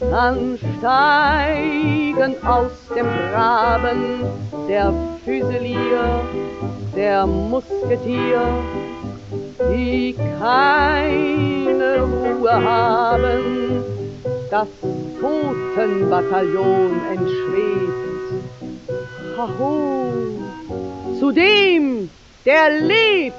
dann 0.00 0.58
steigen 0.78 2.34
aus 2.44 2.72
dem 2.96 3.06
Graben 3.30 4.24
der 4.68 4.92
Füselier, 5.24 6.24
der 6.96 7.26
Musketier, 7.26 8.42
die 9.70 10.16
keine 10.38 12.02
Ruhe 12.02 12.52
haben. 12.52 13.84
Das 14.50 14.68
Totenbataillon 15.20 17.00
entschwebt. 17.12 18.00
Haho, 19.36 20.12
zu 21.18 21.30
dem, 21.30 22.10
der 22.44 22.70
lebt, 22.80 23.36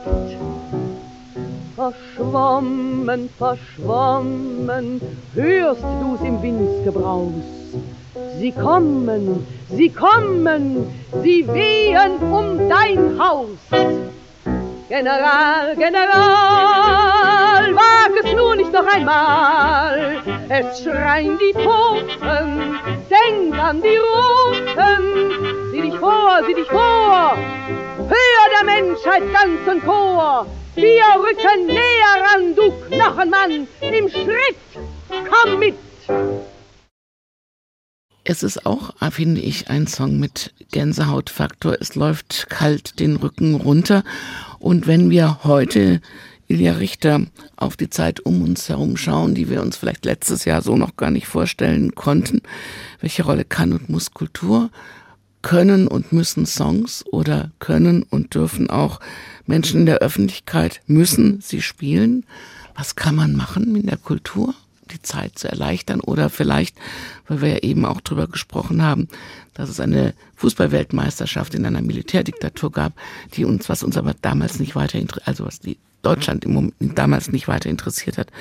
verschwommen, 1.75 3.29
verschwommen, 3.37 5.01
hörst 5.33 5.83
du's 6.01 6.21
im 6.21 6.41
Windsgebraus. 6.41 7.31
Sie 8.39 8.51
kommen, 8.51 9.45
sie 9.69 9.89
kommen, 9.89 10.87
sie 11.23 11.47
wehen 11.47 12.17
um 12.31 12.69
dein 12.69 13.19
Haus. 13.19 13.47
General, 14.89 15.75
General, 15.77 16.13
wag 17.73 18.11
es 18.23 18.33
nur 18.35 18.55
nicht 18.57 18.73
noch 18.73 18.85
einmal. 18.85 20.17
Es 20.49 20.83
schreien 20.83 21.37
die 21.37 21.53
Toten, 21.53 22.75
denk 23.09 23.57
an 23.57 23.81
die 23.81 23.97
Roten. 23.97 25.71
Sieh 25.71 25.81
dich 25.81 25.97
vor, 25.97 26.41
sieh 26.45 26.55
dich 26.55 26.67
vor, 26.67 27.37
hör 27.97 28.49
der 28.57 28.65
Menschheit 28.65 29.23
ganzen 29.31 29.81
Chor. 29.85 30.45
Wir 30.75 31.03
rücken 31.17 31.65
näher 31.67 32.23
ran, 32.23 32.55
du 32.55 32.71
Knochenmann, 32.87 33.67
im 33.81 34.09
Schritt, 34.09 34.55
komm 35.09 35.59
mit! 35.59 35.75
Es 38.23 38.41
ist 38.41 38.65
auch, 38.65 38.93
finde 39.11 39.41
ich, 39.41 39.69
ein 39.69 39.87
Song 39.87 40.17
mit 40.17 40.53
Gänsehautfaktor. 40.71 41.75
Es 41.81 41.95
läuft 41.95 42.49
kalt 42.49 43.01
den 43.01 43.17
Rücken 43.17 43.55
runter. 43.55 44.03
Und 44.59 44.87
wenn 44.87 45.09
wir 45.09 45.43
heute 45.43 45.99
Ilja 46.47 46.73
Richter 46.73 47.25
auf 47.57 47.75
die 47.75 47.89
Zeit 47.89 48.21
um 48.21 48.41
uns 48.41 48.69
herum 48.69 48.95
schauen, 48.95 49.35
die 49.35 49.49
wir 49.49 49.61
uns 49.61 49.75
vielleicht 49.75 50.05
letztes 50.05 50.45
Jahr 50.45 50.61
so 50.61 50.77
noch 50.77 50.95
gar 50.95 51.11
nicht 51.11 51.27
vorstellen 51.27 51.95
konnten, 51.95 52.41
welche 53.01 53.23
Rolle 53.23 53.43
kann 53.43 53.73
und 53.73 53.89
muss 53.89 54.11
Kultur 54.11 54.69
können 55.41 55.87
und 55.87 56.13
müssen 56.13 56.45
Songs 56.45 57.05
oder 57.11 57.51
können 57.59 58.03
und 58.03 58.35
dürfen 58.35 58.69
auch 58.69 58.99
Menschen 59.45 59.81
in 59.81 59.85
der 59.85 59.99
Öffentlichkeit, 59.99 60.81
müssen 60.87 61.41
sie 61.41 61.61
spielen. 61.61 62.25
Was 62.75 62.95
kann 62.95 63.15
man 63.15 63.35
machen 63.35 63.75
in 63.75 63.87
der 63.87 63.97
Kultur? 63.97 64.53
die 64.91 65.01
Zeit 65.01 65.39
zu 65.39 65.47
erleichtern 65.47 66.01
oder 66.01 66.29
vielleicht, 66.29 66.75
weil 67.27 67.41
wir 67.41 67.49
ja 67.49 67.57
eben 67.59 67.85
auch 67.85 68.01
drüber 68.01 68.27
gesprochen 68.27 68.81
haben, 68.83 69.07
dass 69.53 69.69
es 69.69 69.79
eine 69.79 70.13
Fußballweltmeisterschaft 70.35 71.55
in 71.55 71.65
einer 71.65 71.81
Militärdiktatur 71.81 72.71
gab, 72.71 72.93
die 73.33 73.45
uns, 73.45 73.69
was 73.69 73.83
uns 73.83 73.97
aber 73.97 74.13
damals 74.21 74.59
nicht 74.59 74.75
weiter, 74.75 74.99
also 75.25 75.45
was 75.45 75.59
die 75.59 75.77
Deutschland 76.01 76.45
im 76.45 76.53
Moment 76.53 76.75
damals 76.95 77.31
nicht 77.31 77.47
weiter 77.47 77.69
interessiert 77.69 78.17
hat. 78.17 78.31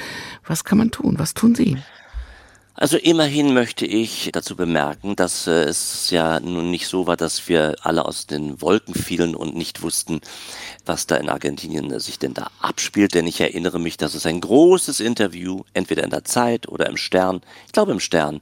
Was 0.47 0.65
kann 0.65 0.79
man 0.79 0.91
tun? 0.91 1.19
Was 1.19 1.35
tun 1.35 1.55
Sie? 1.55 1.77
Also 2.75 2.97
immerhin 2.97 3.53
möchte 3.53 3.85
ich 3.85 4.31
dazu 4.33 4.57
bemerken, 4.57 5.17
dass 5.17 5.47
äh, 5.47 5.65
es 5.65 6.11
ja 6.11 6.41
nun 6.41 6.71
nicht 6.71 6.87
so 6.87 7.07
war, 7.07 7.17
dass 7.17 7.49
wir 7.49 7.77
alle 7.83 8.05
aus 8.07 8.27
den 8.27 8.63
Wolken 8.63 8.95
fielen 8.95 9.35
und 9.35 9.57
nicht 9.57 9.83
wussten, 9.83 10.21
was 10.87 11.07
da 11.07 11.17
in 11.17 11.29
Argentinien 11.29 11.99
sich 11.99 12.19
denn 12.19 12.33
da 12.33 12.51
abspielt. 12.61 13.15
Denn 13.15 13.27
ich 13.27 13.41
erinnere 13.41 13.81
mich, 13.81 13.97
dass 13.97 14.15
es 14.15 14.25
ein 14.25 14.41
großes 14.41 15.01
Interview, 15.01 15.65
entweder 15.75 16.05
in 16.05 16.11
der 16.11 16.25
Zeit 16.25 16.69
oder 16.69 16.87
im 16.87 16.97
Stern, 16.97 17.43
ich 17.67 17.73
glaube 17.73 17.93
im 17.93 18.01
Stern, 18.01 18.41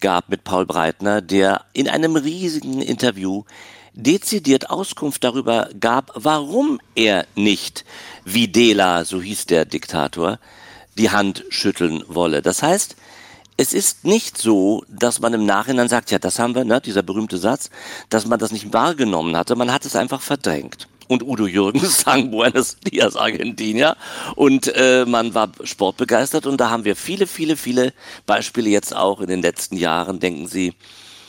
gab 0.00 0.28
mit 0.28 0.44
Paul 0.44 0.66
Breitner, 0.66 1.20
der 1.20 1.64
in 1.72 1.88
einem 1.88 2.16
riesigen 2.16 2.80
Interview 2.80 3.42
dezidiert 3.92 4.70
Auskunft 4.70 5.24
darüber 5.24 5.68
gab, 5.78 6.12
warum 6.14 6.80
er 6.94 7.26
nicht 7.34 7.84
Videla, 8.24 9.04
so 9.04 9.20
hieß 9.20 9.46
der 9.46 9.64
Diktator, 9.64 10.38
die 10.96 11.10
Hand 11.10 11.44
schütteln 11.48 12.04
wolle. 12.08 12.40
Das 12.42 12.62
heißt, 12.62 12.96
es 13.56 13.72
ist 13.72 14.04
nicht 14.04 14.36
so, 14.36 14.84
dass 14.88 15.20
man 15.20 15.32
im 15.32 15.46
Nachhinein 15.46 15.88
sagt, 15.88 16.10
ja, 16.10 16.18
das 16.18 16.38
haben 16.38 16.54
wir, 16.54 16.64
ne, 16.64 16.80
dieser 16.80 17.02
berühmte 17.02 17.38
Satz, 17.38 17.70
dass 18.08 18.26
man 18.26 18.38
das 18.38 18.50
nicht 18.50 18.72
wahrgenommen 18.72 19.36
hatte, 19.36 19.54
man 19.54 19.72
hat 19.72 19.84
es 19.84 19.96
einfach 19.96 20.20
verdrängt. 20.20 20.88
Und 21.06 21.22
Udo 21.22 21.46
Jürgens 21.46 22.00
sang 22.04 22.30
Buenos 22.30 22.78
Dias 22.80 23.14
Argentina 23.14 23.96
und 24.36 24.74
äh, 24.74 25.04
man 25.06 25.34
war 25.34 25.52
sportbegeistert 25.62 26.46
und 26.46 26.60
da 26.60 26.70
haben 26.70 26.84
wir 26.84 26.96
viele, 26.96 27.26
viele, 27.26 27.56
viele 27.56 27.92
Beispiele 28.26 28.70
jetzt 28.70 28.96
auch 28.96 29.20
in 29.20 29.28
den 29.28 29.42
letzten 29.42 29.76
Jahren, 29.76 30.18
denken 30.18 30.48
Sie, 30.48 30.74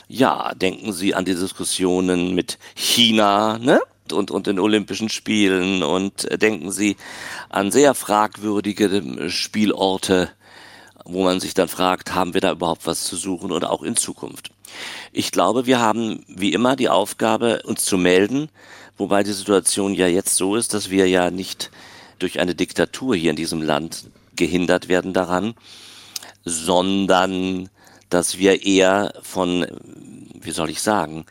ja, 0.08 0.54
denken 0.54 0.92
Sie 0.92 1.14
an 1.14 1.24
die 1.24 1.34
Diskussionen 1.34 2.34
mit 2.34 2.58
China, 2.74 3.58
ne? 3.58 3.80
Und, 4.12 4.30
und 4.30 4.46
den 4.46 4.60
Olympischen 4.60 5.08
Spielen 5.08 5.82
und 5.82 6.30
äh, 6.30 6.38
denken 6.38 6.70
Sie 6.70 6.96
an 7.48 7.72
sehr 7.72 7.92
fragwürdige 7.92 9.28
Spielorte 9.30 10.30
wo 11.08 11.22
man 11.22 11.40
sich 11.40 11.54
dann 11.54 11.68
fragt, 11.68 12.14
haben 12.14 12.34
wir 12.34 12.40
da 12.40 12.52
überhaupt 12.52 12.86
was 12.86 13.04
zu 13.04 13.16
suchen 13.16 13.52
oder 13.52 13.70
auch 13.70 13.82
in 13.82 13.96
Zukunft. 13.96 14.50
Ich 15.12 15.30
glaube, 15.30 15.66
wir 15.66 15.78
haben 15.78 16.24
wie 16.28 16.52
immer 16.52 16.76
die 16.76 16.88
Aufgabe, 16.88 17.62
uns 17.64 17.84
zu 17.84 17.96
melden, 17.96 18.48
wobei 18.98 19.22
die 19.22 19.32
Situation 19.32 19.94
ja 19.94 20.08
jetzt 20.08 20.36
so 20.36 20.56
ist, 20.56 20.74
dass 20.74 20.90
wir 20.90 21.08
ja 21.08 21.30
nicht 21.30 21.70
durch 22.18 22.40
eine 22.40 22.54
Diktatur 22.54 23.14
hier 23.14 23.30
in 23.30 23.36
diesem 23.36 23.62
Land 23.62 24.10
gehindert 24.34 24.88
werden 24.88 25.12
daran, 25.12 25.54
sondern 26.44 27.70
dass 28.10 28.38
wir 28.38 28.64
eher 28.64 29.14
von, 29.22 29.66
wie 30.40 30.50
soll 30.50 30.70
ich 30.70 30.80
sagen, 30.80 31.24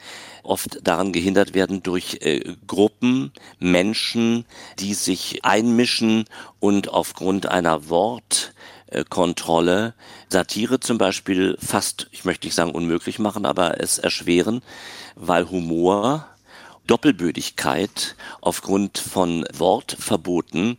oft 0.43 0.79
daran 0.83 1.11
gehindert 1.11 1.53
werden 1.53 1.83
durch 1.83 2.19
äh, 2.21 2.55
Gruppen, 2.67 3.31
Menschen, 3.59 4.45
die 4.79 4.93
sich 4.93 5.43
einmischen 5.43 6.25
und 6.59 6.89
aufgrund 6.89 7.47
einer 7.47 7.89
Wort, 7.89 8.53
Kontrolle 9.03 9.93
Satire 10.29 10.79
zum 10.79 10.97
Beispiel 10.97 11.57
fast, 11.59 12.07
ich 12.11 12.25
möchte 12.25 12.47
nicht 12.47 12.55
sagen 12.55 12.71
unmöglich 12.71 13.19
machen, 13.19 13.45
aber 13.45 13.81
es 13.81 13.97
erschweren, 13.97 14.61
weil 15.15 15.49
Humor, 15.49 16.27
Doppelbödigkeit 16.87 18.15
aufgrund 18.41 18.97
von 18.97 19.45
Wortverboten 19.53 20.77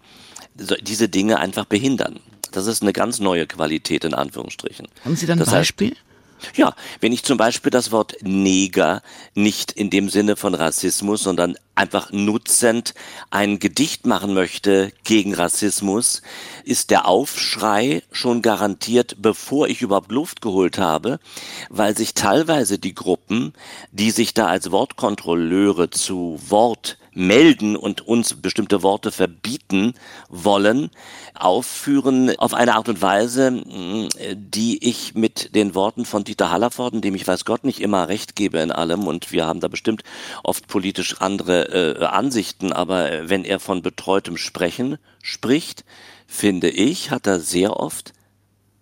diese 0.54 1.08
Dinge 1.08 1.38
einfach 1.38 1.66
behindern. 1.66 2.20
Das 2.52 2.66
ist 2.66 2.82
eine 2.82 2.92
ganz 2.92 3.18
neue 3.18 3.46
Qualität 3.46 4.04
in 4.04 4.14
Anführungsstrichen. 4.14 4.88
Haben 5.04 5.16
Sie 5.16 5.26
dann 5.26 5.38
ein 5.40 5.44
Beispiel? 5.44 5.90
Heißt, 5.90 6.05
ja, 6.54 6.74
wenn 7.00 7.12
ich 7.12 7.24
zum 7.24 7.36
Beispiel 7.36 7.70
das 7.70 7.90
Wort 7.90 8.16
Neger 8.22 9.02
nicht 9.34 9.72
in 9.72 9.90
dem 9.90 10.08
Sinne 10.08 10.36
von 10.36 10.54
Rassismus, 10.54 11.22
sondern 11.22 11.56
einfach 11.74 12.10
nutzend 12.10 12.94
ein 13.30 13.58
Gedicht 13.58 14.06
machen 14.06 14.34
möchte 14.34 14.92
gegen 15.04 15.34
Rassismus, 15.34 16.22
ist 16.64 16.90
der 16.90 17.06
Aufschrei 17.06 18.02
schon 18.10 18.42
garantiert, 18.42 19.16
bevor 19.18 19.68
ich 19.68 19.82
überhaupt 19.82 20.10
Luft 20.10 20.40
geholt 20.40 20.78
habe, 20.78 21.20
weil 21.68 21.96
sich 21.96 22.14
teilweise 22.14 22.78
die 22.78 22.94
Gruppen, 22.94 23.52
die 23.92 24.10
sich 24.10 24.32
da 24.32 24.46
als 24.46 24.70
Wortkontrolleure 24.70 25.90
zu 25.90 26.40
Wort 26.48 26.96
melden 27.16 27.76
und 27.76 28.06
uns 28.06 28.34
bestimmte 28.34 28.82
Worte 28.82 29.10
verbieten 29.10 29.94
wollen, 30.28 30.90
aufführen 31.34 32.38
auf 32.38 32.52
eine 32.52 32.74
Art 32.74 32.88
und 32.88 33.00
Weise, 33.00 33.50
mm, 33.50 34.08
die 34.34 34.86
ich 34.86 35.14
mit 35.14 35.54
den 35.54 35.74
Worten 35.74 36.04
von 36.04 36.24
Dieter 36.24 36.50
Hallervorden, 36.50 37.00
dem 37.00 37.14
ich 37.14 37.26
weiß 37.26 37.44
Gott 37.44 37.64
nicht 37.64 37.80
immer 37.80 38.08
recht 38.08 38.36
gebe 38.36 38.58
in 38.58 38.70
allem 38.70 39.06
und 39.06 39.32
wir 39.32 39.46
haben 39.46 39.60
da 39.60 39.68
bestimmt 39.68 40.02
oft 40.44 40.68
politisch 40.68 41.20
andere 41.20 41.96
äh, 42.00 42.04
Ansichten, 42.04 42.72
aber 42.72 43.28
wenn 43.28 43.44
er 43.44 43.60
von 43.60 43.80
betreutem 43.80 44.36
Sprechen 44.36 44.98
spricht, 45.22 45.84
finde 46.26 46.68
ich, 46.68 47.10
hat 47.10 47.26
er 47.26 47.40
sehr 47.40 47.78
oft 47.78 48.12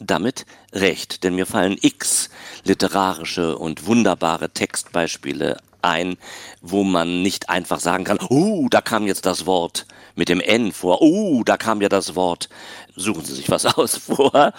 damit 0.00 0.44
recht, 0.72 1.22
denn 1.22 1.36
mir 1.36 1.46
fallen 1.46 1.76
x 1.80 2.30
literarische 2.64 3.56
und 3.56 3.86
wunderbare 3.86 4.50
Textbeispiele 4.50 5.58
ein, 5.84 6.16
wo 6.60 6.82
man 6.82 7.22
nicht 7.22 7.50
einfach 7.50 7.80
sagen 7.80 8.04
kann, 8.04 8.18
oh, 8.28 8.68
da 8.70 8.80
kam 8.80 9.06
jetzt 9.06 9.26
das 9.26 9.46
Wort 9.46 9.86
mit 10.14 10.28
dem 10.28 10.40
N 10.40 10.72
vor, 10.72 11.02
oh, 11.02 11.42
da 11.44 11.56
kam 11.56 11.80
ja 11.80 11.88
das 11.88 12.14
Wort, 12.14 12.48
suchen 12.96 13.24
Sie 13.24 13.34
sich 13.34 13.50
was 13.50 13.66
aus 13.78 13.96
vor. 13.96 14.52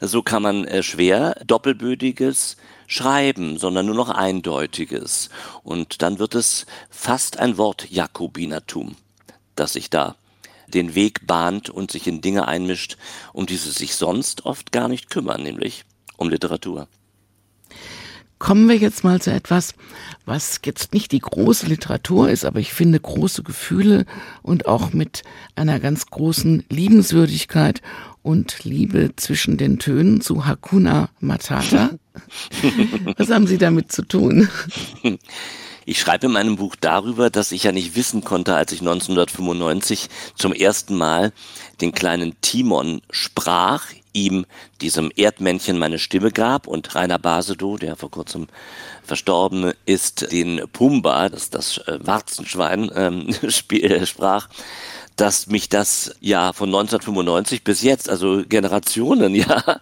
So 0.00 0.22
kann 0.22 0.42
man 0.42 0.64
äh, 0.66 0.82
schwer 0.82 1.36
doppelbödiges 1.46 2.56
schreiben, 2.86 3.58
sondern 3.58 3.86
nur 3.86 3.94
noch 3.94 4.10
eindeutiges. 4.10 5.30
Und 5.62 6.02
dann 6.02 6.18
wird 6.18 6.34
es 6.34 6.66
fast 6.90 7.38
ein 7.38 7.56
Wort 7.56 7.90
Jakobinertum, 7.90 8.96
das 9.56 9.74
sich 9.74 9.90
da 9.90 10.16
den 10.68 10.94
Weg 10.94 11.26
bahnt 11.26 11.70
und 11.70 11.90
sich 11.90 12.06
in 12.06 12.20
Dinge 12.20 12.48
einmischt, 12.48 12.96
um 13.32 13.46
die 13.46 13.56
sie 13.56 13.70
sich 13.70 13.94
sonst 13.94 14.46
oft 14.46 14.72
gar 14.72 14.88
nicht 14.88 15.10
kümmern, 15.10 15.42
nämlich 15.42 15.84
um 16.16 16.30
Literatur. 16.30 16.88
Kommen 18.42 18.68
wir 18.68 18.76
jetzt 18.76 19.04
mal 19.04 19.22
zu 19.22 19.30
etwas, 19.30 19.72
was 20.24 20.60
jetzt 20.64 20.92
nicht 20.92 21.12
die 21.12 21.20
große 21.20 21.66
Literatur 21.66 22.28
ist, 22.28 22.44
aber 22.44 22.58
ich 22.58 22.72
finde 22.72 22.98
große 22.98 23.44
Gefühle 23.44 24.04
und 24.42 24.66
auch 24.66 24.92
mit 24.92 25.22
einer 25.54 25.78
ganz 25.78 26.06
großen 26.06 26.64
Liebenswürdigkeit 26.68 27.82
und 28.20 28.64
Liebe 28.64 29.10
zwischen 29.14 29.58
den 29.58 29.78
Tönen 29.78 30.22
zu 30.22 30.44
Hakuna 30.44 31.08
Matata. 31.20 31.90
was 33.16 33.30
haben 33.30 33.46
Sie 33.46 33.58
damit 33.58 33.92
zu 33.92 34.02
tun? 34.02 34.48
Ich 35.84 36.00
schreibe 36.00 36.26
in 36.26 36.32
meinem 36.32 36.56
Buch 36.56 36.74
darüber, 36.80 37.30
dass 37.30 37.52
ich 37.52 37.62
ja 37.62 37.70
nicht 37.70 37.94
wissen 37.94 38.24
konnte, 38.24 38.56
als 38.56 38.72
ich 38.72 38.80
1995 38.80 40.08
zum 40.34 40.52
ersten 40.52 40.96
Mal 40.96 41.32
den 41.80 41.92
kleinen 41.92 42.34
Timon 42.40 43.02
sprach, 43.10 43.84
ihm, 44.12 44.46
diesem 44.80 45.10
Erdmännchen, 45.14 45.78
meine 45.78 45.98
Stimme 45.98 46.30
gab. 46.30 46.66
Und 46.66 46.94
Rainer 46.94 47.18
Basedow, 47.18 47.78
der 47.78 47.96
vor 47.96 48.10
kurzem 48.10 48.48
verstorben 49.04 49.72
ist, 49.84 50.32
den 50.32 50.62
Pumba, 50.72 51.28
das 51.28 51.50
das 51.50 51.78
äh, 51.78 51.98
Warzenschwein, 52.00 52.90
ähm, 52.94 53.28
äh, 53.70 54.06
sprach 54.06 54.48
dass 55.16 55.46
mich 55.46 55.68
das 55.68 56.14
ja 56.20 56.52
von 56.52 56.68
1995 56.68 57.64
bis 57.64 57.82
jetzt, 57.82 58.08
also 58.08 58.42
Generationen, 58.48 59.34
ja, 59.34 59.80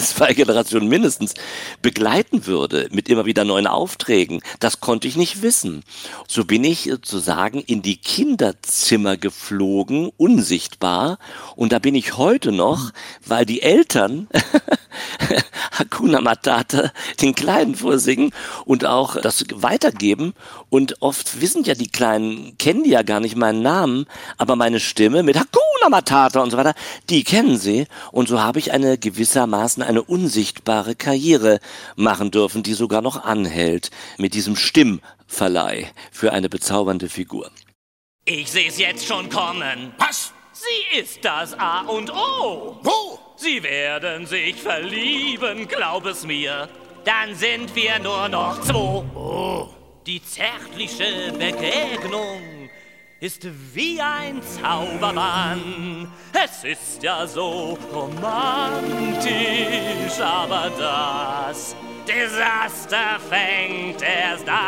zwei 0.00 0.34
Generationen 0.34 0.88
mindestens, 0.88 1.34
begleiten 1.82 2.46
würde 2.46 2.88
mit 2.90 3.08
immer 3.08 3.26
wieder 3.26 3.44
neuen 3.44 3.66
Aufträgen. 3.66 4.40
Das 4.58 4.80
konnte 4.80 5.08
ich 5.08 5.16
nicht 5.16 5.42
wissen. 5.42 5.82
So 6.28 6.44
bin 6.44 6.64
ich 6.64 6.84
sozusagen 6.84 7.60
in 7.60 7.82
die 7.82 7.96
Kinderzimmer 7.96 9.16
geflogen, 9.16 10.10
unsichtbar. 10.16 11.18
Und 11.56 11.72
da 11.72 11.78
bin 11.78 11.94
ich 11.94 12.16
heute 12.16 12.52
noch, 12.52 12.90
weil 13.26 13.46
die 13.46 13.62
Eltern 13.62 14.28
Hakuna 15.80 16.20
Matata 16.20 16.92
den 17.20 17.34
Kleinen 17.34 17.74
vorsingen 17.74 18.32
und 18.64 18.84
auch 18.84 19.16
das 19.20 19.44
weitergeben. 19.54 20.34
Und 20.68 21.02
oft 21.02 21.40
wissen 21.40 21.64
ja 21.64 21.74
die 21.74 21.90
Kleinen, 21.90 22.56
kennen 22.58 22.84
die 22.84 22.90
ja 22.90 23.02
gar 23.02 23.18
nicht 23.18 23.36
meinen 23.36 23.62
Namen, 23.62 24.06
aber 24.38 24.54
meine 24.54 24.78
Stimme 24.78 25.22
mit 25.22 25.36
Hakuna 25.36 25.88
Matata 25.88 26.40
und 26.40 26.50
so 26.50 26.56
weiter, 26.56 26.74
die 27.08 27.24
kennen 27.24 27.58
sie. 27.58 27.86
Und 28.12 28.28
so 28.28 28.40
habe 28.40 28.58
ich 28.58 28.72
eine 28.72 28.98
gewissermaßen 28.98 29.82
eine 29.82 30.02
unsichtbare 30.02 30.94
Karriere 30.94 31.60
machen 31.96 32.30
dürfen, 32.30 32.62
die 32.62 32.74
sogar 32.74 33.02
noch 33.02 33.24
anhält 33.24 33.90
mit 34.18 34.34
diesem 34.34 34.56
Stimmverleih 34.56 35.90
für 36.12 36.32
eine 36.32 36.48
bezaubernde 36.48 37.08
Figur. 37.08 37.50
Ich 38.26 38.50
sehe 38.50 38.68
es 38.68 38.78
jetzt 38.78 39.06
schon 39.06 39.28
kommen. 39.30 39.92
Was? 39.98 40.32
Sie 40.52 40.98
ist 40.98 41.24
das 41.24 41.58
A 41.58 41.80
und 41.80 42.12
O. 42.12 42.78
Wo? 42.82 43.29
Sie 43.40 43.62
werden 43.62 44.26
sich 44.26 44.60
verlieben, 44.60 45.66
glaub 45.66 46.04
es 46.04 46.26
mir. 46.26 46.68
Dann 47.04 47.34
sind 47.34 47.74
wir 47.74 47.98
nur 47.98 48.28
noch 48.28 48.60
zwei. 48.60 49.02
Oh. 49.14 49.66
Die 50.06 50.22
zärtliche 50.22 51.32
Begegnung 51.32 52.68
ist 53.18 53.46
wie 53.74 53.98
ein 53.98 54.42
Zauberbann. 54.42 56.12
Es 56.34 56.64
ist 56.64 57.02
ja 57.02 57.26
so 57.26 57.78
romantisch, 57.94 59.30
aber 60.20 60.70
das 60.78 61.74
Desaster 62.06 63.18
fängt 63.30 64.02
erst 64.02 64.46
an. 64.48 64.60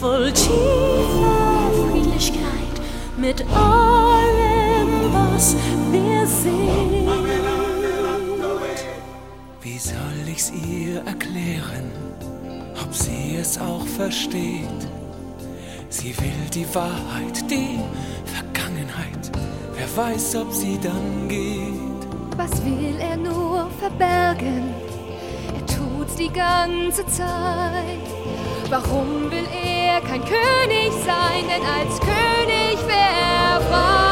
voll 0.00 0.30
tiefer 0.32 1.70
Friedlichkeit 1.90 2.76
mit 3.16 3.44
allem, 3.52 5.12
was 5.12 5.56
wir 5.90 6.26
sind. 6.26 7.08
Wie 9.60 9.78
soll 9.78 10.28
ich's 10.28 10.52
ihr 10.52 11.02
erklären, 11.04 11.90
ob 12.84 12.94
sie 12.94 13.36
es 13.40 13.58
auch 13.58 13.86
versteht? 13.86 14.86
Sie 15.88 16.16
will 16.18 16.48
die 16.54 16.66
Wahrheit, 16.74 17.50
die 17.50 17.80
Vergangenheit 18.24 19.31
weiß, 19.96 20.36
ob 20.36 20.52
sie 20.52 20.78
dann 20.78 21.28
geht. 21.28 22.06
Was 22.36 22.64
will 22.64 22.96
er 22.98 23.16
nur 23.16 23.68
verbergen? 23.78 24.74
Er 25.54 25.66
tut's 25.66 26.14
die 26.16 26.32
ganze 26.32 27.04
Zeit. 27.06 28.06
Warum 28.70 29.30
will 29.30 29.46
er 29.52 30.00
kein 30.00 30.22
König 30.24 30.92
sein? 31.04 31.44
Denn 31.48 31.62
als 31.66 32.00
König 32.00 32.78
wer 32.86 33.70
war. 33.70 34.11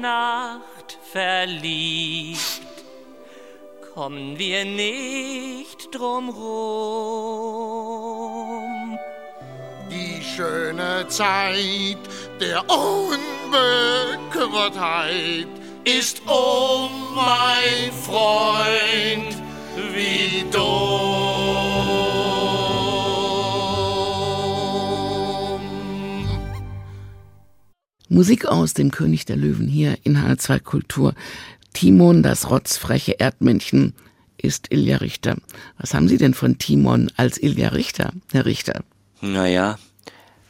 Nacht 0.00 0.96
verliebt, 1.12 2.40
kommen 3.94 4.38
wir 4.38 4.64
nicht 4.64 5.94
drumrum. 5.94 6.40
Die 9.90 10.22
schöne 10.22 11.06
Zeit 11.08 11.98
der 12.40 12.64
Unbekümmertheit 12.70 15.48
ist 15.84 16.22
oh 16.26 16.88
mein 17.14 17.92
Freund 17.92 19.36
wie 19.92 20.46
dumm. 20.50 21.59
Musik 28.12 28.46
aus 28.46 28.74
dem 28.74 28.90
König 28.90 29.24
der 29.24 29.36
Löwen 29.36 29.68
hier 29.68 29.96
in 30.02 30.18
H2 30.18 30.58
Kultur. 30.58 31.14
Timon, 31.72 32.24
das 32.24 32.50
rotzfreche 32.50 33.12
Erdmännchen, 33.20 33.94
ist 34.36 34.72
Ilja 34.72 34.96
Richter. 34.96 35.36
Was 35.78 35.94
haben 35.94 36.08
Sie 36.08 36.16
denn 36.18 36.34
von 36.34 36.58
Timon 36.58 37.12
als 37.16 37.40
Ilja 37.40 37.68
Richter, 37.68 38.12
Herr 38.32 38.46
Richter? 38.46 38.82
Naja, 39.20 39.78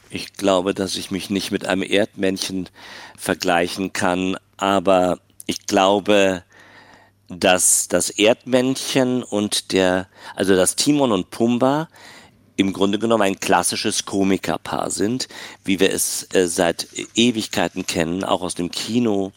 ich 0.09 0.33
glaube, 0.33 0.73
dass 0.73 0.95
ich 0.95 1.11
mich 1.11 1.29
nicht 1.29 1.51
mit 1.51 1.67
einem 1.67 1.83
Erdmännchen 1.83 2.67
vergleichen 3.15 3.93
kann, 3.93 4.37
aber 4.57 5.19
ich 5.45 5.67
glaube, 5.67 6.43
dass 7.29 7.87
das 7.87 8.09
Erdmännchen 8.09 9.21
und 9.21 9.71
der, 9.71 10.07
also 10.35 10.55
das 10.55 10.75
Timon 10.75 11.11
und 11.11 11.29
Pumba 11.29 11.89
im 12.61 12.73
Grunde 12.73 12.99
genommen 12.99 13.23
ein 13.23 13.39
klassisches 13.39 14.05
Komikerpaar 14.05 14.91
sind, 14.91 15.27
wie 15.65 15.79
wir 15.79 15.91
es 15.91 16.27
äh, 16.33 16.47
seit 16.47 16.87
Ewigkeiten 17.15 17.85
kennen, 17.87 18.23
auch 18.23 18.41
aus 18.41 18.55
dem 18.55 18.71
Kino. 18.71 19.31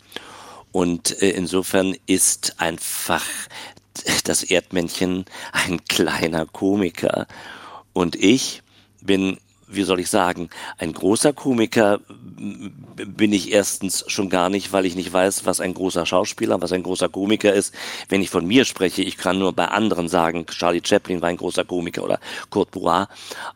Und 0.72 1.22
äh, 1.22 1.30
insofern 1.30 1.96
ist 2.06 2.60
einfach 2.60 3.24
das 4.24 4.42
Erdmännchen 4.42 5.24
ein 5.52 5.84
kleiner 5.86 6.46
Komiker. 6.46 7.26
Und 7.94 8.14
ich 8.16 8.62
bin 9.00 9.38
wie 9.76 9.82
soll 9.82 10.00
ich 10.00 10.10
sagen, 10.10 10.50
ein 10.78 10.92
großer 10.92 11.32
Komiker 11.32 12.00
bin 12.36 13.32
ich 13.32 13.52
erstens 13.52 14.04
schon 14.08 14.28
gar 14.28 14.50
nicht, 14.50 14.72
weil 14.72 14.86
ich 14.86 14.96
nicht 14.96 15.12
weiß, 15.12 15.46
was 15.46 15.60
ein 15.60 15.74
großer 15.74 16.06
Schauspieler, 16.06 16.60
was 16.60 16.72
ein 16.72 16.82
großer 16.82 17.08
Komiker 17.08 17.52
ist. 17.52 17.74
Wenn 18.08 18.22
ich 18.22 18.30
von 18.30 18.46
mir 18.46 18.64
spreche, 18.64 19.02
ich 19.02 19.16
kann 19.16 19.38
nur 19.38 19.52
bei 19.52 19.68
anderen 19.68 20.08
sagen, 20.08 20.46
Charlie 20.46 20.82
Chaplin 20.84 21.22
war 21.22 21.28
ein 21.28 21.36
großer 21.36 21.64
Komiker 21.64 22.04
oder 22.04 22.20
Kurt 22.50 22.70
Bois. 22.70 23.08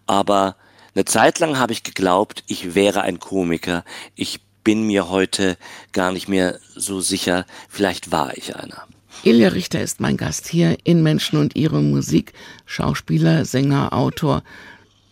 Aber 0.06 0.56
eine 0.94 1.04
Zeit 1.04 1.38
lang 1.38 1.58
habe 1.58 1.72
ich 1.72 1.82
geglaubt, 1.82 2.44
ich 2.46 2.74
wäre 2.74 3.02
ein 3.02 3.18
Komiker. 3.18 3.84
Ich 4.14 4.40
bin 4.64 4.86
mir 4.86 5.08
heute 5.08 5.56
gar 5.92 6.12
nicht 6.12 6.28
mehr 6.28 6.58
so 6.74 7.00
sicher, 7.00 7.46
vielleicht 7.68 8.12
war 8.12 8.36
ich 8.36 8.56
einer. 8.56 8.82
Ilja 9.24 9.48
Richter 9.48 9.80
ist 9.80 10.00
mein 10.00 10.16
Gast 10.16 10.46
hier 10.46 10.76
in 10.84 11.02
Menschen 11.02 11.38
und 11.38 11.56
ihre 11.56 11.82
Musik, 11.82 12.32
Schauspieler, 12.66 13.44
Sänger, 13.44 13.92
Autor 13.92 14.42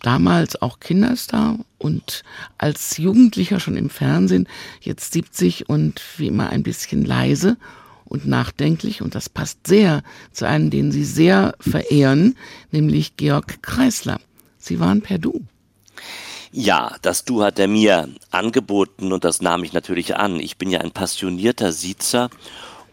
damals 0.07 0.61
auch 0.61 0.79
Kinderstar 0.79 1.59
und 1.79 2.23
als 2.57 2.97
Jugendlicher 2.97 3.59
schon 3.59 3.75
im 3.75 3.89
Fernsehen, 3.89 4.47
jetzt 4.79 5.11
70 5.11 5.67
und 5.67 6.01
wie 6.15 6.27
immer 6.27 6.47
ein 6.49 6.63
bisschen 6.63 7.03
leise 7.03 7.57
und 8.05 8.25
nachdenklich 8.25 9.01
und 9.01 9.15
das 9.15 9.27
passt 9.27 9.67
sehr 9.67 10.03
zu 10.31 10.47
einem, 10.47 10.69
den 10.69 10.93
Sie 10.93 11.03
sehr 11.03 11.55
verehren, 11.59 12.37
nämlich 12.71 13.17
Georg 13.17 13.61
Kreisler. 13.61 14.21
Sie 14.57 14.79
waren 14.79 15.01
per 15.01 15.17
Du. 15.17 15.41
Ja, 16.53 16.95
das 17.01 17.25
Du 17.25 17.43
hat 17.43 17.59
er 17.59 17.67
mir 17.67 18.07
angeboten 18.31 19.11
und 19.11 19.25
das 19.25 19.41
nahm 19.41 19.65
ich 19.65 19.73
natürlich 19.73 20.15
an. 20.15 20.39
Ich 20.39 20.55
bin 20.55 20.69
ja 20.69 20.79
ein 20.79 20.91
passionierter 20.91 21.73
Siezer 21.73 22.29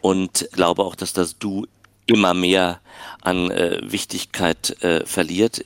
und 0.01 0.49
glaube 0.51 0.83
auch, 0.83 0.97
dass 0.97 1.12
das 1.12 1.39
Du 1.39 1.69
immer 2.07 2.35
mehr 2.35 2.81
an 3.25 3.51
äh, 3.51 3.81
Wichtigkeit 3.83 4.83
äh, 4.83 5.05
verliert, 5.05 5.64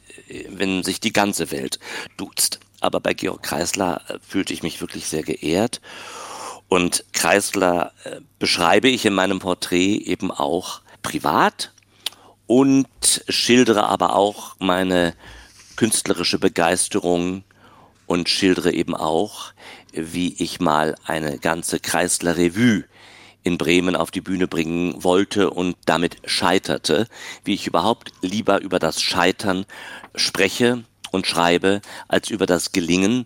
wenn 0.48 0.82
sich 0.82 1.00
die 1.00 1.12
ganze 1.12 1.50
Welt 1.50 1.78
duzt. 2.16 2.60
Aber 2.80 3.00
bei 3.00 3.14
Georg 3.14 3.42
Kreisler 3.42 4.02
äh, 4.08 4.18
fühlte 4.26 4.52
ich 4.52 4.62
mich 4.62 4.80
wirklich 4.80 5.06
sehr 5.06 5.22
geehrt. 5.22 5.80
Und 6.68 7.04
Kreisler 7.12 7.92
äh, 8.04 8.20
beschreibe 8.38 8.88
ich 8.88 9.04
in 9.04 9.14
meinem 9.14 9.40
Porträt 9.40 9.96
eben 9.96 10.30
auch 10.30 10.80
privat 11.02 11.72
und 12.46 12.88
schildere 13.28 13.86
aber 13.88 14.14
auch 14.14 14.56
meine 14.58 15.14
künstlerische 15.76 16.38
Begeisterung 16.38 17.44
und 18.06 18.28
schildere 18.28 18.72
eben 18.72 18.94
auch, 18.94 19.52
wie 19.92 20.34
ich 20.42 20.60
mal 20.60 20.94
eine 21.04 21.38
ganze 21.38 21.80
Kreisler 21.80 22.36
Revue 22.36 22.84
in 23.48 23.58
Bremen 23.58 23.96
auf 23.96 24.10
die 24.10 24.20
Bühne 24.20 24.46
bringen 24.46 25.02
wollte 25.02 25.50
und 25.50 25.76
damit 25.86 26.18
scheiterte, 26.26 27.08
wie 27.44 27.54
ich 27.54 27.66
überhaupt 27.66 28.12
lieber 28.22 28.60
über 28.60 28.78
das 28.78 29.02
Scheitern 29.02 29.64
spreche 30.14 30.84
und 31.10 31.26
schreibe, 31.26 31.80
als 32.06 32.30
über 32.30 32.46
das 32.46 32.72
Gelingen, 32.72 33.24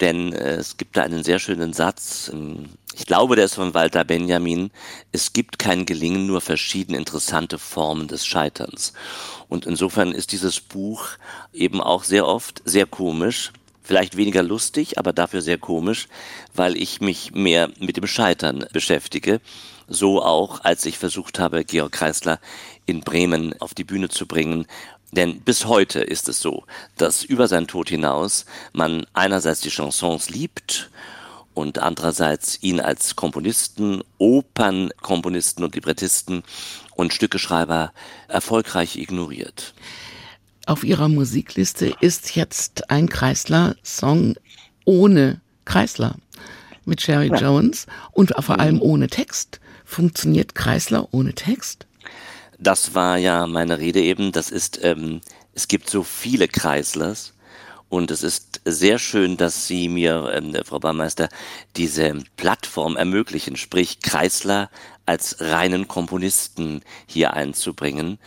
denn 0.00 0.32
äh, 0.32 0.56
es 0.56 0.76
gibt 0.76 0.96
da 0.96 1.02
einen 1.02 1.24
sehr 1.24 1.38
schönen 1.38 1.72
Satz, 1.72 2.30
ähm, 2.32 2.68
ich 2.94 3.06
glaube, 3.06 3.36
der 3.36 3.46
ist 3.46 3.54
von 3.54 3.72
Walter 3.72 4.04
Benjamin, 4.04 4.70
es 5.12 5.32
gibt 5.32 5.58
kein 5.58 5.86
Gelingen, 5.86 6.26
nur 6.26 6.42
verschiedene 6.42 6.98
interessante 6.98 7.58
Formen 7.58 8.06
des 8.06 8.26
Scheiterns. 8.26 8.92
Und 9.48 9.64
insofern 9.64 10.12
ist 10.12 10.32
dieses 10.32 10.60
Buch 10.60 11.08
eben 11.54 11.80
auch 11.80 12.04
sehr 12.04 12.26
oft 12.26 12.60
sehr 12.66 12.84
komisch, 12.84 13.50
Vielleicht 13.92 14.16
weniger 14.16 14.42
lustig, 14.42 14.96
aber 14.96 15.12
dafür 15.12 15.42
sehr 15.42 15.58
komisch, 15.58 16.08
weil 16.54 16.78
ich 16.78 17.02
mich 17.02 17.32
mehr 17.34 17.68
mit 17.78 17.98
dem 17.98 18.06
Scheitern 18.06 18.64
beschäftige. 18.72 19.42
So 19.86 20.22
auch, 20.22 20.64
als 20.64 20.86
ich 20.86 20.96
versucht 20.96 21.38
habe, 21.38 21.62
Georg 21.62 21.92
Kreisler 21.92 22.40
in 22.86 23.00
Bremen 23.00 23.54
auf 23.60 23.74
die 23.74 23.84
Bühne 23.84 24.08
zu 24.08 24.24
bringen. 24.24 24.66
Denn 25.10 25.42
bis 25.42 25.66
heute 25.66 26.00
ist 26.00 26.30
es 26.30 26.40
so, 26.40 26.64
dass 26.96 27.22
über 27.22 27.48
seinen 27.48 27.66
Tod 27.66 27.90
hinaus 27.90 28.46
man 28.72 29.04
einerseits 29.12 29.60
die 29.60 29.68
Chansons 29.68 30.30
liebt 30.30 30.88
und 31.52 31.78
andererseits 31.78 32.62
ihn 32.62 32.80
als 32.80 33.14
Komponisten, 33.14 34.02
Opernkomponisten 34.16 35.64
und 35.64 35.74
Librettisten 35.74 36.44
und 36.96 37.12
Stückeschreiber 37.12 37.92
erfolgreich 38.26 38.96
ignoriert. 38.96 39.74
Auf 40.66 40.84
Ihrer 40.84 41.08
Musikliste 41.08 41.94
ist 42.00 42.36
jetzt 42.36 42.90
ein 42.90 43.08
Kreisler-Song 43.08 44.34
ohne 44.84 45.40
Kreisler 45.64 46.16
mit 46.84 47.00
Sherry 47.00 47.28
ja. 47.28 47.36
Jones 47.36 47.86
und 48.12 48.32
vor 48.40 48.60
allem 48.60 48.80
ohne 48.80 49.08
Text. 49.08 49.60
Funktioniert 49.84 50.54
Kreisler 50.54 51.08
ohne 51.12 51.34
Text? 51.34 51.86
Das 52.58 52.94
war 52.94 53.18
ja 53.18 53.46
meine 53.46 53.78
Rede 53.78 54.00
eben. 54.00 54.30
Das 54.30 54.50
ist, 54.50 54.82
ähm, 54.82 55.20
es 55.52 55.66
gibt 55.66 55.90
so 55.90 56.04
viele 56.04 56.46
Kreislers 56.46 57.34
und 57.88 58.10
es 58.10 58.22
ist 58.22 58.60
sehr 58.64 58.98
schön, 58.98 59.36
dass 59.36 59.66
Sie 59.66 59.88
mir, 59.88 60.32
ähm, 60.34 60.56
Frau 60.64 60.78
Baumeister, 60.78 61.28
diese 61.76 62.16
Plattform 62.36 62.96
ermöglichen, 62.96 63.56
sprich 63.56 64.00
Kreisler 64.00 64.70
als 65.04 65.36
reinen 65.40 65.88
Komponisten 65.88 66.82
hier 67.06 67.34
einzubringen, 67.34 68.18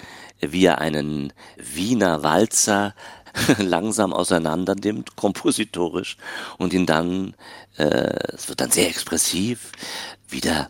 wie 0.41 0.65
er 0.65 0.79
einen 0.79 1.33
Wiener 1.57 2.23
Walzer 2.23 2.93
langsam 3.57 4.13
auseinander 4.13 4.75
nimmt, 4.75 5.15
kompositorisch, 5.15 6.17
und 6.57 6.73
ihn 6.73 6.85
dann, 6.85 7.35
äh, 7.77 8.33
es 8.33 8.47
wird 8.47 8.61
dann 8.61 8.71
sehr 8.71 8.87
expressiv, 8.87 9.71
wieder 10.29 10.69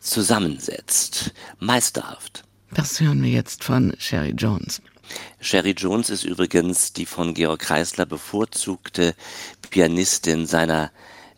zusammensetzt. 0.00 1.32
Meisterhaft. 1.58 2.44
Das 2.72 3.00
hören 3.00 3.22
wir 3.22 3.30
jetzt 3.30 3.64
von 3.64 3.94
Sherry 3.98 4.30
Jones. 4.36 4.80
Sherry 5.40 5.72
Jones 5.72 6.10
ist 6.10 6.24
übrigens 6.24 6.92
die 6.92 7.06
von 7.06 7.34
Georg 7.34 7.60
Kreisler 7.60 8.06
bevorzugte 8.06 9.14
Pianistin 9.70 10.46
seiner 10.46 10.90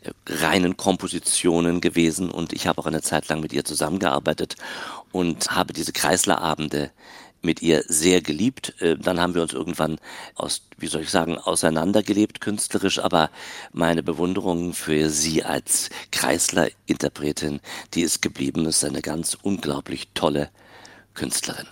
äh, 0.03 0.11
reinen 0.29 0.77
Kompositionen 0.77 1.81
gewesen 1.81 2.31
und 2.31 2.53
ich 2.53 2.67
habe 2.67 2.81
auch 2.81 2.87
eine 2.87 3.03
Zeit 3.03 3.29
lang 3.29 3.41
mit 3.41 3.53
ihr 3.53 3.65
zusammengearbeitet 3.65 4.57
und 5.11 5.51
habe 5.51 5.73
diese 5.73 5.93
Kreisler-Abende 5.93 6.91
mit 7.45 7.63
ihr 7.63 7.85
sehr 7.87 8.21
geliebt. 8.21 8.75
Äh, 8.81 8.97
dann 8.97 9.21
haben 9.21 9.35
wir 9.35 9.43
uns 9.43 9.53
irgendwann 9.53 9.99
aus, 10.35 10.63
wie 10.79 10.87
soll 10.87 11.03
ich 11.03 11.11
sagen, 11.11 11.39
auseinandergelebt 11.39 12.41
künstlerisch, 12.41 12.99
aber 12.99 13.31
meine 13.73 14.03
Bewunderung 14.03 14.73
für 14.73 15.11
sie 15.11 15.45
als 15.45 15.91
Kreisler-Interpretin, 16.11 17.61
die 17.95 18.03
ist 18.03 18.23
geblieben, 18.23 18.67
ist 18.67 18.85
eine 18.85 19.03
ganz 19.03 19.37
unglaublich 19.41 20.09
tolle 20.15 20.51
Künstlerin. 21.15 21.67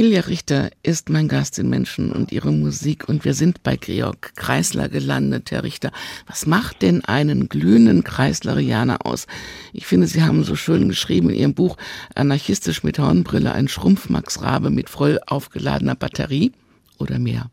Ilja 0.00 0.22
Richter 0.22 0.70
ist 0.82 1.10
mein 1.10 1.28
Gast 1.28 1.58
in 1.58 1.68
Menschen 1.68 2.10
und 2.10 2.32
ihre 2.32 2.50
Musik 2.50 3.06
und 3.06 3.26
wir 3.26 3.34
sind 3.34 3.62
bei 3.62 3.76
Georg 3.76 4.32
Kreisler 4.34 4.88
gelandet, 4.88 5.50
Herr 5.50 5.62
Richter. 5.62 5.92
Was 6.26 6.46
macht 6.46 6.80
denn 6.80 7.04
einen 7.04 7.50
glühenden 7.50 8.02
Kreislerianer 8.02 9.04
aus? 9.04 9.26
Ich 9.74 9.84
finde, 9.84 10.06
Sie 10.06 10.22
haben 10.22 10.42
so 10.42 10.56
schön 10.56 10.88
geschrieben 10.88 11.28
in 11.28 11.36
Ihrem 11.36 11.54
Buch 11.54 11.76
Anarchistisch 12.14 12.82
mit 12.82 12.98
Hornbrille, 12.98 13.52
ein 13.52 13.68
Schrumpfmaxrabe 13.68 14.70
mit 14.70 14.88
voll 14.88 15.20
aufgeladener 15.26 15.96
Batterie 15.96 16.52
oder 16.96 17.18
mehr. 17.18 17.50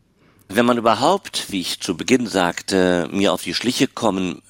Wenn 0.48 0.64
man 0.64 0.78
überhaupt, 0.78 1.52
wie 1.52 1.60
ich 1.60 1.80
zu 1.80 1.98
Beginn 1.98 2.26
sagte, 2.26 3.10
mir 3.12 3.34
auf 3.34 3.42
die 3.42 3.52
Schliche 3.52 3.88
kommen 3.88 4.40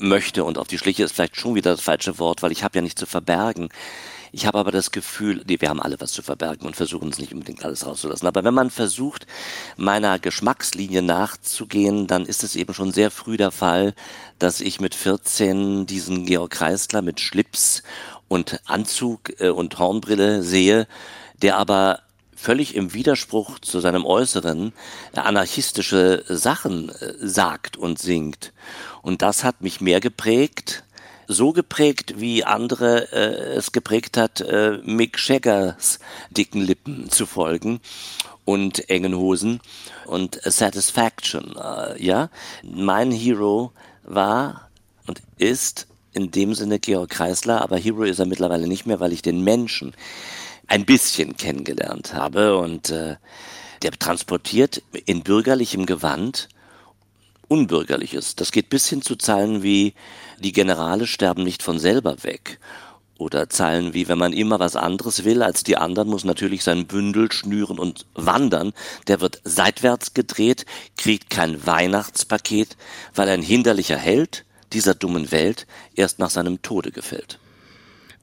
möchte 0.00 0.44
und 0.44 0.56
auf 0.56 0.68
die 0.68 0.78
Schliche 0.78 1.04
ist 1.04 1.12
vielleicht 1.12 1.36
schon 1.36 1.54
wieder 1.54 1.72
das 1.72 1.82
falsche 1.82 2.18
Wort, 2.18 2.42
weil 2.42 2.52
ich 2.52 2.64
habe 2.64 2.78
ja 2.78 2.82
nichts 2.82 2.98
zu 2.98 3.04
verbergen, 3.04 3.68
ich 4.32 4.46
habe 4.46 4.58
aber 4.58 4.72
das 4.72 4.90
Gefühl, 4.90 5.42
nee, 5.46 5.60
wir 5.60 5.68
haben 5.68 5.80
alle 5.80 6.00
was 6.00 6.12
zu 6.12 6.22
verbergen 6.22 6.66
und 6.66 6.74
versuchen 6.74 7.10
es 7.10 7.18
nicht 7.18 7.34
unbedingt 7.34 7.64
alles 7.66 7.86
rauszulassen. 7.86 8.26
Aber 8.26 8.42
wenn 8.42 8.54
man 8.54 8.70
versucht, 8.70 9.26
meiner 9.76 10.18
Geschmackslinie 10.18 11.02
nachzugehen, 11.02 12.06
dann 12.06 12.24
ist 12.24 12.42
es 12.42 12.56
eben 12.56 12.72
schon 12.72 12.92
sehr 12.92 13.10
früh 13.10 13.36
der 13.36 13.50
Fall, 13.50 13.94
dass 14.38 14.62
ich 14.62 14.80
mit 14.80 14.94
14 14.94 15.84
diesen 15.84 16.24
Georg 16.24 16.50
Kreisler 16.50 17.02
mit 17.02 17.20
Schlips 17.20 17.82
und 18.28 18.60
Anzug 18.64 19.38
äh, 19.38 19.50
und 19.50 19.78
Hornbrille 19.78 20.42
sehe, 20.42 20.86
der 21.42 21.58
aber 21.58 22.00
völlig 22.34 22.74
im 22.74 22.94
Widerspruch 22.94 23.58
zu 23.58 23.80
seinem 23.80 24.06
Äußeren 24.06 24.72
anarchistische 25.14 26.24
Sachen 26.26 26.88
äh, 26.88 27.14
sagt 27.20 27.76
und 27.76 27.98
singt. 27.98 28.54
Und 29.02 29.20
das 29.20 29.44
hat 29.44 29.60
mich 29.60 29.82
mehr 29.82 30.00
geprägt 30.00 30.84
so 31.28 31.52
geprägt, 31.52 32.14
wie 32.18 32.44
andere 32.44 33.12
äh, 33.12 33.56
es 33.56 33.72
geprägt 33.72 34.16
hat, 34.16 34.40
äh, 34.40 34.78
Mick 34.84 35.18
Jaggers 35.18 35.98
dicken 36.30 36.60
Lippen 36.60 37.10
zu 37.10 37.26
folgen 37.26 37.80
und 38.44 38.88
engen 38.90 39.16
Hosen 39.16 39.60
und 40.06 40.40
Satisfaction. 40.42 41.56
Äh, 41.56 42.02
ja, 42.02 42.30
mein 42.62 43.10
Hero 43.10 43.72
war 44.02 44.68
und 45.06 45.22
ist 45.38 45.86
in 46.12 46.30
dem 46.30 46.54
Sinne 46.54 46.78
Georg 46.78 47.10
Kreisler, 47.10 47.62
aber 47.62 47.78
Hero 47.78 48.02
ist 48.02 48.18
er 48.18 48.26
mittlerweile 48.26 48.66
nicht 48.66 48.86
mehr, 48.86 49.00
weil 49.00 49.12
ich 49.12 49.22
den 49.22 49.42
Menschen 49.42 49.94
ein 50.66 50.84
bisschen 50.84 51.36
kennengelernt 51.36 52.14
habe 52.14 52.56
und 52.58 52.90
äh, 52.90 53.16
der 53.82 53.92
transportiert 53.92 54.82
in 55.06 55.22
bürgerlichem 55.22 55.86
Gewand 55.86 56.48
Unbürgerliches. 57.48 58.34
Das 58.34 58.50
geht 58.50 58.70
bis 58.70 58.88
hin 58.88 59.02
zu 59.02 59.16
Zeilen 59.16 59.62
wie 59.62 59.92
die 60.42 60.52
Generale 60.52 61.06
sterben 61.06 61.44
nicht 61.44 61.62
von 61.62 61.78
selber 61.78 62.22
weg. 62.22 62.58
Oder 63.18 63.48
Zeilen 63.48 63.94
wie, 63.94 64.08
wenn 64.08 64.18
man 64.18 64.32
immer 64.32 64.58
was 64.58 64.74
anderes 64.74 65.24
will 65.24 65.42
als 65.42 65.62
die 65.62 65.76
anderen, 65.76 66.08
muss 66.08 66.24
natürlich 66.24 66.64
sein 66.64 66.86
Bündel 66.86 67.30
schnüren 67.30 67.78
und 67.78 68.04
wandern. 68.14 68.72
Der 69.06 69.20
wird 69.20 69.40
seitwärts 69.44 70.12
gedreht, 70.12 70.66
kriegt 70.96 71.30
kein 71.30 71.64
Weihnachtspaket, 71.64 72.76
weil 73.14 73.28
ein 73.28 73.42
hinderlicher 73.42 73.96
Held 73.96 74.44
dieser 74.72 74.94
dummen 74.94 75.30
Welt 75.30 75.66
erst 75.94 76.18
nach 76.18 76.30
seinem 76.30 76.62
Tode 76.62 76.90
gefällt. 76.90 77.38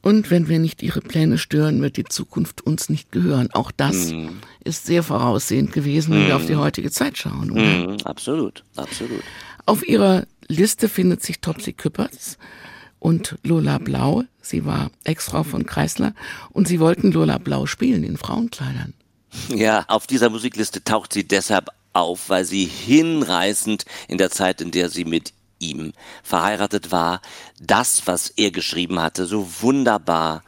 Und 0.02 0.32
wenn 0.32 0.48
wir 0.48 0.60
nicht 0.60 0.82
ihre 0.82 1.02
Pläne 1.02 1.38
stören, 1.38 1.82
wird 1.82 1.98
die 1.98 2.06
Zukunft 2.06 2.62
uns 2.62 2.90
nicht 2.90 3.12
gehören. 3.12 3.50
Auch 3.52 3.72
das 3.72 4.12
mm. 4.12 4.30
ist 4.64 4.86
sehr 4.86 5.04
voraussehend 5.04 5.74
gewesen, 5.74 6.14
wenn 6.14 6.24
mm. 6.24 6.28
wir 6.28 6.36
auf 6.38 6.46
die 6.46 6.56
heutige 6.56 6.90
Zeit 6.90 7.18
schauen. 7.18 7.50
Mm, 7.50 7.98
absolut, 8.06 8.64
absolut. 8.78 9.24
Auf 9.66 9.86
ihrer 9.86 10.26
Liste 10.50 10.90
findet 10.90 11.22
sich 11.22 11.42
Topsy 11.42 11.74
Küppers 11.74 12.40
und 12.98 13.38
Lola 13.44 13.78
Blau. 13.78 14.24
Sie 14.42 14.66
war 14.66 14.90
Ex-Frau 15.04 15.44
von 15.44 15.68
Kreisler 15.68 16.16
und 16.50 16.68
sie 16.68 16.80
wollten 16.80 17.12
Lola 17.12 17.38
Blau 17.38 17.68
spielen 17.68 18.04
in 18.04 18.18
Frauenkleidern. 18.18 18.96
Ja, 19.50 19.86
auf 19.88 20.08
dieser 20.08 20.32
Musikliste 20.32 20.84
taucht 20.84 21.14
sie 21.14 21.28
deshalb 21.28 21.70
auf, 21.94 22.30
weil 22.30 22.46
sie 22.46 22.66
hinreißend 22.66 23.86
in 24.08 24.18
der 24.18 24.32
Zeit, 24.32 24.60
in 24.60 24.72
der 24.72 24.90
sie 24.90 25.06
mit 25.06 25.34
ihm 25.60 25.94
verheiratet 26.24 26.92
war, 26.92 27.22
das, 27.62 28.08
was 28.08 28.30
er 28.30 28.50
geschrieben 28.50 29.00
hatte, 29.00 29.28
so 29.28 29.48
wunderbar 29.62 30.44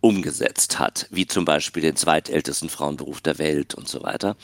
umgesetzt 0.00 0.80
hat, 0.80 1.06
wie 1.10 1.28
zum 1.28 1.44
Beispiel 1.44 1.82
den 1.82 1.94
zweitältesten 1.94 2.68
Frauenberuf 2.68 3.20
der 3.20 3.38
Welt 3.38 3.74
und 3.74 3.88
so 3.88 4.02
weiter. 4.02 4.36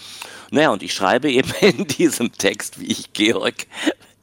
Naja, 0.52 0.70
und 0.70 0.84
ich 0.84 0.94
schreibe 0.94 1.28
eben 1.28 1.52
in 1.60 1.88
diesem 1.88 2.30
Text, 2.30 2.78
wie 2.78 2.86
ich 2.86 3.12
Georg 3.12 3.66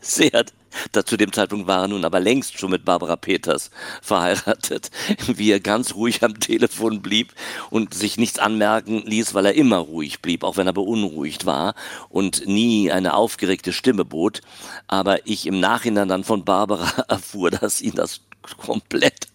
sehr 0.06 0.46
da 0.92 1.06
zu 1.06 1.18
dem 1.18 1.32
Zeitpunkt 1.32 1.68
war 1.68 1.84
er 1.84 1.88
nun 1.88 2.06
aber 2.06 2.20
längst 2.20 2.60
schon 2.60 2.72
mit 2.72 2.86
Barbara 2.86 3.16
Peters 3.16 3.72
verheiratet, 4.02 4.92
wie 5.28 5.52
er 5.52 5.60
ganz 5.60 5.96
ruhig 5.96 6.24
am 6.24 6.40
Telefon 6.40 7.02
blieb 7.02 7.34
und 7.70 7.94
sich 7.94 8.18
nichts 8.18 8.40
anmerken 8.40 9.04
ließ, 9.06 9.34
weil 9.34 9.46
er 9.46 9.56
immer 9.56 9.78
ruhig 9.78 10.22
blieb, 10.22 10.44
auch 10.44 10.58
wenn 10.58 10.68
er 10.68 10.74
beunruhigt 10.74 11.46
war 11.46 11.76
und 12.10 12.48
nie 12.48 12.92
eine 12.92 13.14
aufgeregte 13.14 13.74
Stimme 13.74 14.06
bot. 14.06 14.42
Aber 14.88 15.26
ich 15.28 15.48
im 15.48 15.60
Nachhinein 15.60 16.08
dann 16.08 16.24
von 16.24 16.46
Barbara 16.46 17.04
erfuhr, 17.08 17.52
dass 17.52 17.82
ihn 17.82 17.96
das 17.96 18.22
komplett 18.58 19.28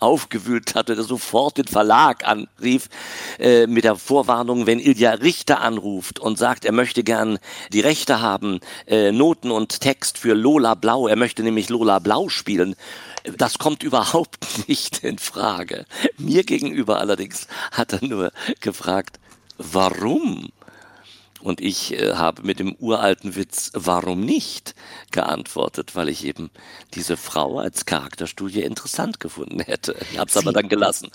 aufgewühlt 0.00 0.74
hatte, 0.74 0.94
der 0.94 1.04
sofort 1.04 1.58
den 1.58 1.66
Verlag 1.66 2.26
anrief 2.26 2.88
äh, 3.38 3.66
mit 3.66 3.84
der 3.84 3.96
Vorwarnung, 3.96 4.66
wenn 4.66 4.78
Ilja 4.78 5.12
Richter 5.12 5.60
anruft 5.60 6.18
und 6.18 6.38
sagt, 6.38 6.64
er 6.64 6.72
möchte 6.72 7.04
gern 7.04 7.38
die 7.72 7.80
Rechte 7.80 8.20
haben, 8.20 8.60
äh, 8.86 9.12
Noten 9.12 9.50
und 9.50 9.80
Text 9.80 10.18
für 10.18 10.34
Lola 10.34 10.74
Blau, 10.74 11.06
er 11.08 11.16
möchte 11.16 11.42
nämlich 11.42 11.68
Lola 11.68 11.98
Blau 11.98 12.28
spielen. 12.28 12.74
Das 13.36 13.58
kommt 13.58 13.82
überhaupt 13.82 14.46
nicht 14.68 15.04
in 15.04 15.18
Frage. 15.18 15.84
Mir 16.18 16.44
gegenüber 16.44 16.98
allerdings 16.98 17.46
hat 17.70 17.92
er 17.92 18.04
nur 18.04 18.32
gefragt, 18.60 19.18
warum? 19.58 20.50
Und 21.42 21.60
ich 21.60 21.98
äh, 21.98 22.14
habe 22.14 22.42
mit 22.42 22.60
dem 22.60 22.74
uralten 22.78 23.34
Witz 23.34 23.70
Warum 23.74 24.20
nicht 24.20 24.74
geantwortet, 25.10 25.94
weil 25.96 26.08
ich 26.08 26.24
eben 26.24 26.50
diese 26.94 27.16
Frau 27.16 27.58
als 27.58 27.84
Charakterstudie 27.84 28.62
interessant 28.62 29.20
gefunden 29.20 29.60
hätte. 29.60 29.96
Ich 30.12 30.18
habe 30.18 30.30
es 30.30 30.36
aber 30.36 30.52
dann 30.52 30.68
gelassen. 30.68 31.10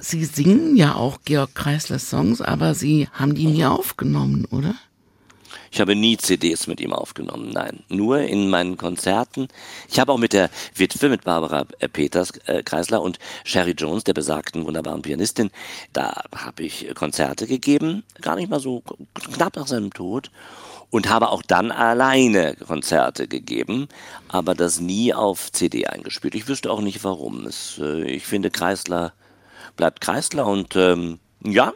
Sie 0.00 0.24
singen 0.24 0.76
ja 0.76 0.94
auch 0.94 1.18
Georg 1.24 1.54
Kreisler 1.54 1.98
Songs, 1.98 2.40
aber 2.40 2.74
Sie 2.74 3.08
haben 3.12 3.34
die 3.34 3.46
nie 3.46 3.64
aufgenommen, 3.64 4.46
oder? 4.50 4.74
Ich 5.74 5.80
habe 5.80 5.96
nie 5.96 6.16
CDs 6.16 6.68
mit 6.68 6.80
ihm 6.80 6.92
aufgenommen, 6.92 7.50
nein. 7.52 7.82
Nur 7.88 8.20
in 8.20 8.48
meinen 8.48 8.76
Konzerten. 8.76 9.48
Ich 9.88 9.98
habe 9.98 10.12
auch 10.12 10.18
mit 10.18 10.32
der 10.32 10.48
Witwe, 10.76 11.08
mit 11.08 11.24
Barbara 11.24 11.66
äh, 11.80 11.88
Peters 11.88 12.30
äh, 12.46 12.62
Kreisler 12.62 13.02
und 13.02 13.18
Sherry 13.42 13.72
Jones, 13.72 14.04
der 14.04 14.14
besagten 14.14 14.66
wunderbaren 14.66 15.02
Pianistin, 15.02 15.50
da 15.92 16.22
habe 16.32 16.62
ich 16.62 16.94
Konzerte 16.94 17.48
gegeben, 17.48 18.04
gar 18.20 18.36
nicht 18.36 18.50
mal 18.50 18.60
so 18.60 18.84
knapp 19.32 19.56
nach 19.56 19.66
seinem 19.66 19.92
Tod. 19.92 20.30
Und 20.90 21.08
habe 21.08 21.30
auch 21.30 21.42
dann 21.42 21.72
alleine 21.72 22.54
Konzerte 22.54 23.26
gegeben, 23.26 23.88
aber 24.28 24.54
das 24.54 24.78
nie 24.78 25.12
auf 25.12 25.50
CD 25.50 25.88
eingespielt. 25.88 26.36
Ich 26.36 26.46
wüsste 26.46 26.70
auch 26.70 26.82
nicht 26.82 27.02
warum. 27.02 27.46
Es, 27.46 27.80
äh, 27.82 28.04
ich 28.04 28.26
finde, 28.26 28.52
Kreisler 28.52 29.12
bleibt 29.76 30.00
Kreisler 30.00 30.46
und 30.46 30.76
ähm, 30.76 31.18
ja, 31.42 31.72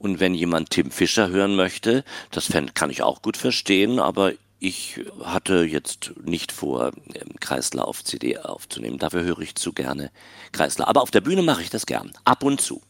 und 0.00 0.18
wenn 0.18 0.34
jemand 0.34 0.70
Tim 0.70 0.90
Fischer 0.90 1.28
hören 1.28 1.54
möchte, 1.54 2.04
das 2.30 2.48
kann 2.74 2.90
ich 2.90 3.02
auch 3.02 3.20
gut 3.22 3.36
verstehen, 3.36 4.00
aber 4.00 4.32
ich 4.58 4.98
hatte 5.22 5.62
jetzt 5.62 6.12
nicht 6.24 6.52
vor, 6.52 6.92
ähm, 7.14 7.34
Kreisler 7.38 7.86
auf 7.86 8.02
CD 8.02 8.38
aufzunehmen. 8.38 8.98
Dafür 8.98 9.22
höre 9.24 9.40
ich 9.40 9.54
zu 9.54 9.72
gerne 9.72 10.10
Kreisler. 10.52 10.88
Aber 10.88 11.02
auf 11.02 11.10
der 11.10 11.20
Bühne 11.20 11.42
mache 11.42 11.62
ich 11.62 11.70
das 11.70 11.86
gern. 11.86 12.12
Ab 12.24 12.42
und 12.42 12.60
zu. 12.60 12.82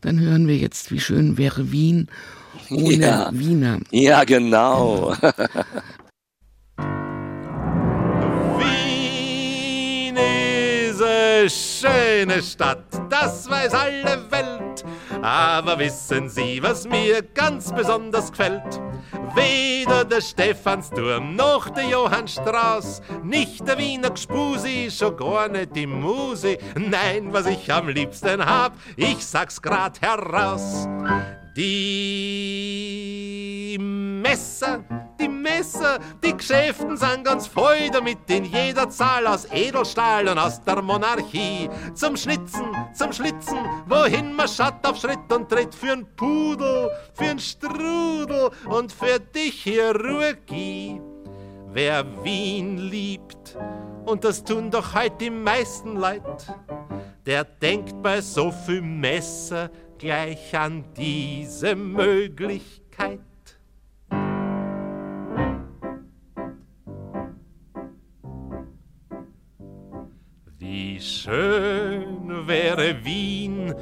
Dann 0.00 0.20
hören 0.20 0.48
wir 0.48 0.56
jetzt, 0.56 0.90
wie 0.90 1.00
schön 1.00 1.38
wäre 1.38 1.70
Wien 1.70 2.08
ohne 2.70 3.06
ja. 3.06 3.30
Wiener. 3.32 3.80
Ja, 3.90 4.24
genau. 4.24 5.14
Wien 8.58 10.16
ist 10.16 11.02
eine 11.02 11.50
schöne 11.50 12.42
Stadt, 12.42 12.84
das 13.10 13.48
weiß 13.48 13.72
alle 13.74 14.30
Welt. 14.30 14.84
Aber 15.26 15.78
wissen 15.80 16.28
Sie, 16.28 16.62
was 16.62 16.86
mir 16.86 17.20
ganz 17.20 17.72
besonders 17.72 18.30
gefällt? 18.30 18.80
Weder 19.34 20.04
der 20.04 20.20
Stephansturm 20.20 21.34
noch 21.34 21.68
der 21.68 21.88
Johannstraß, 21.88 23.02
nicht 23.24 23.66
der 23.66 23.76
Wiener 23.76 24.10
Gspusi, 24.10 24.88
schon 24.88 25.16
gar 25.16 25.48
nicht 25.48 25.74
die 25.74 25.88
Musi. 25.88 26.56
Nein, 26.76 27.32
was 27.32 27.46
ich 27.46 27.72
am 27.72 27.88
liebsten 27.88 28.46
hab, 28.46 28.74
ich 28.94 29.26
sag's 29.26 29.60
grad 29.60 30.00
heraus. 30.00 30.86
Die 31.56 32.86
Messer, 33.80 34.84
die 35.66 35.78
Messer, 35.78 35.98
die 36.22 36.36
Geschäften 36.36 36.96
sind 36.96 37.24
ganz 37.24 37.46
voll 37.46 37.90
damit 37.92 38.30
in 38.30 38.44
jeder 38.44 38.88
Zahl 38.88 39.26
aus 39.26 39.46
Edelstahl 39.50 40.28
und 40.28 40.38
aus 40.38 40.62
der 40.62 40.82
Monarchie. 40.82 41.68
Zum 41.94 42.16
Schnitzen, 42.16 42.64
zum 42.94 43.12
Schlitzen, 43.12 43.58
wohin 43.86 44.34
man 44.34 44.48
schaut 44.48 44.86
auf 44.86 44.96
Schritt 44.96 45.32
und 45.32 45.48
Tritt 45.48 45.74
für'n 45.74 46.04
Pudel, 46.16 46.90
für'n 47.18 47.38
Strudel 47.38 48.50
und 48.68 48.92
für 48.92 49.18
dich 49.18 49.62
Chirurgie. 49.62 51.00
Wer 51.72 52.04
Wien 52.24 52.78
liebt, 52.78 53.56
und 54.06 54.24
das 54.24 54.42
tun 54.42 54.70
doch 54.70 54.94
heut 54.94 55.20
die 55.20 55.30
meisten 55.30 55.96
Leid, 55.96 56.22
der 57.26 57.44
denkt 57.44 58.02
bei 58.02 58.20
so 58.20 58.50
viel 58.50 58.80
Messer 58.80 59.70
gleich 59.98 60.56
an 60.56 60.84
diese 60.96 61.74
Möglichkeit. 61.74 63.20
Schön 71.22 72.46
wäre 72.46 73.04
Wien 73.04 73.74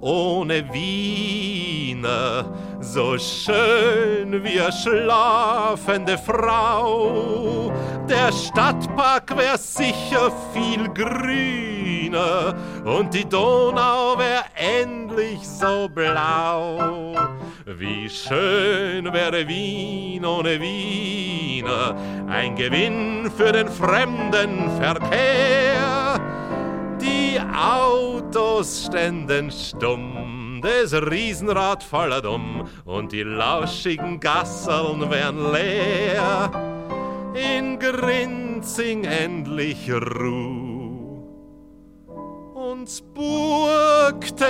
ohne 0.00 0.64
Wiener, 0.72 2.52
so 2.80 3.16
schön 3.16 4.42
wie 4.42 4.60
eine 4.60 4.72
schlafende 4.72 6.18
Frau. 6.18 7.72
Der 8.08 8.32
Stadtpark 8.32 9.36
wär 9.36 9.56
sicher 9.56 10.32
viel 10.52 10.88
grüner 10.88 12.54
und 12.84 13.14
die 13.14 13.28
Donau 13.28 14.18
wär 14.18 14.44
endlich 14.54 15.46
so 15.46 15.88
blau. 15.88 17.14
Wie 17.64 18.10
schön 18.10 19.12
wäre 19.12 19.46
Wien 19.46 20.24
ohne 20.24 20.60
Wiener, 20.60 21.94
ein 22.28 22.56
Gewinn 22.56 23.30
für 23.36 23.52
den 23.52 23.68
Fremdenverkehr. 23.68 26.01
Die 27.02 27.40
Autos 27.40 28.86
ständen 28.86 29.50
stumm, 29.50 30.60
das 30.62 30.92
Riesenrad 30.92 31.82
voller 31.82 32.22
dumm 32.22 32.68
und 32.84 33.10
die 33.10 33.24
lauschigen 33.24 34.20
Gasseln 34.20 35.10
wären 35.10 35.52
leer. 35.52 36.50
In 37.34 37.78
Grinzing 37.80 39.02
endlich 39.04 39.90
Ruh 39.90 40.61
uns 42.72 43.02
Burgtheater 43.02 44.42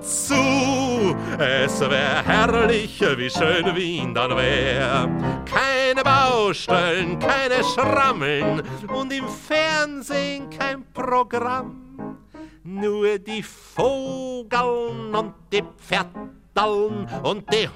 zu. 0.00 1.16
Es 1.38 1.80
wär 1.80 2.24
herrlich, 2.24 3.00
wie 3.00 3.28
schön 3.28 3.74
Wien 3.74 4.14
dann 4.14 4.36
wär. 4.36 5.08
Keine 5.44 6.04
Baustellen, 6.04 7.18
keine 7.18 7.64
Schrammeln 7.64 8.62
und 8.94 9.12
im 9.12 9.26
Fernsehen 9.28 10.48
kein 10.50 10.84
Programm. 10.92 12.16
Nur 12.62 13.18
die 13.18 13.42
Vogeln 13.42 15.12
und 15.12 15.34
die 15.52 15.64
Pferdaln 15.78 17.08
und 17.24 17.52
die 17.52 17.68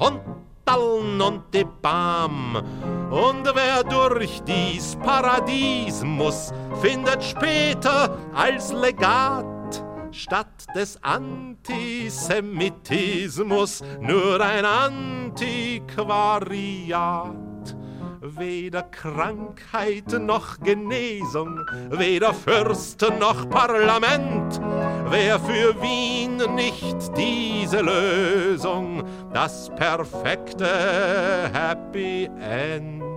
Hundaln 0.66 1.20
und 1.20 1.42
die 1.52 1.66
Bam. 1.82 2.56
Und 3.10 3.44
wer 3.54 3.84
durch 3.84 4.40
dies 4.42 4.96
Paradies 4.96 6.02
muss, 6.02 6.54
findet 6.80 7.22
später 7.22 8.16
als 8.34 8.72
Legat 8.72 9.44
statt 10.10 10.64
des 10.74 10.98
Antisemitismus 11.02 13.82
nur 14.00 14.40
ein 14.40 14.64
Antiquariat. 14.64 17.53
Weder 18.26 18.84
Krankheit 18.84 20.10
noch 20.18 20.58
Genesung, 20.60 21.60
weder 21.90 22.32
Fürst 22.32 23.04
noch 23.20 23.50
Parlament. 23.50 24.58
Wer 25.10 25.38
für 25.38 25.74
Wien 25.82 26.38
nicht 26.54 27.14
diese 27.18 27.82
Lösung, 27.82 29.04
das 29.34 29.68
perfekte 29.76 31.50
Happy 31.52 32.30
End. 32.40 33.13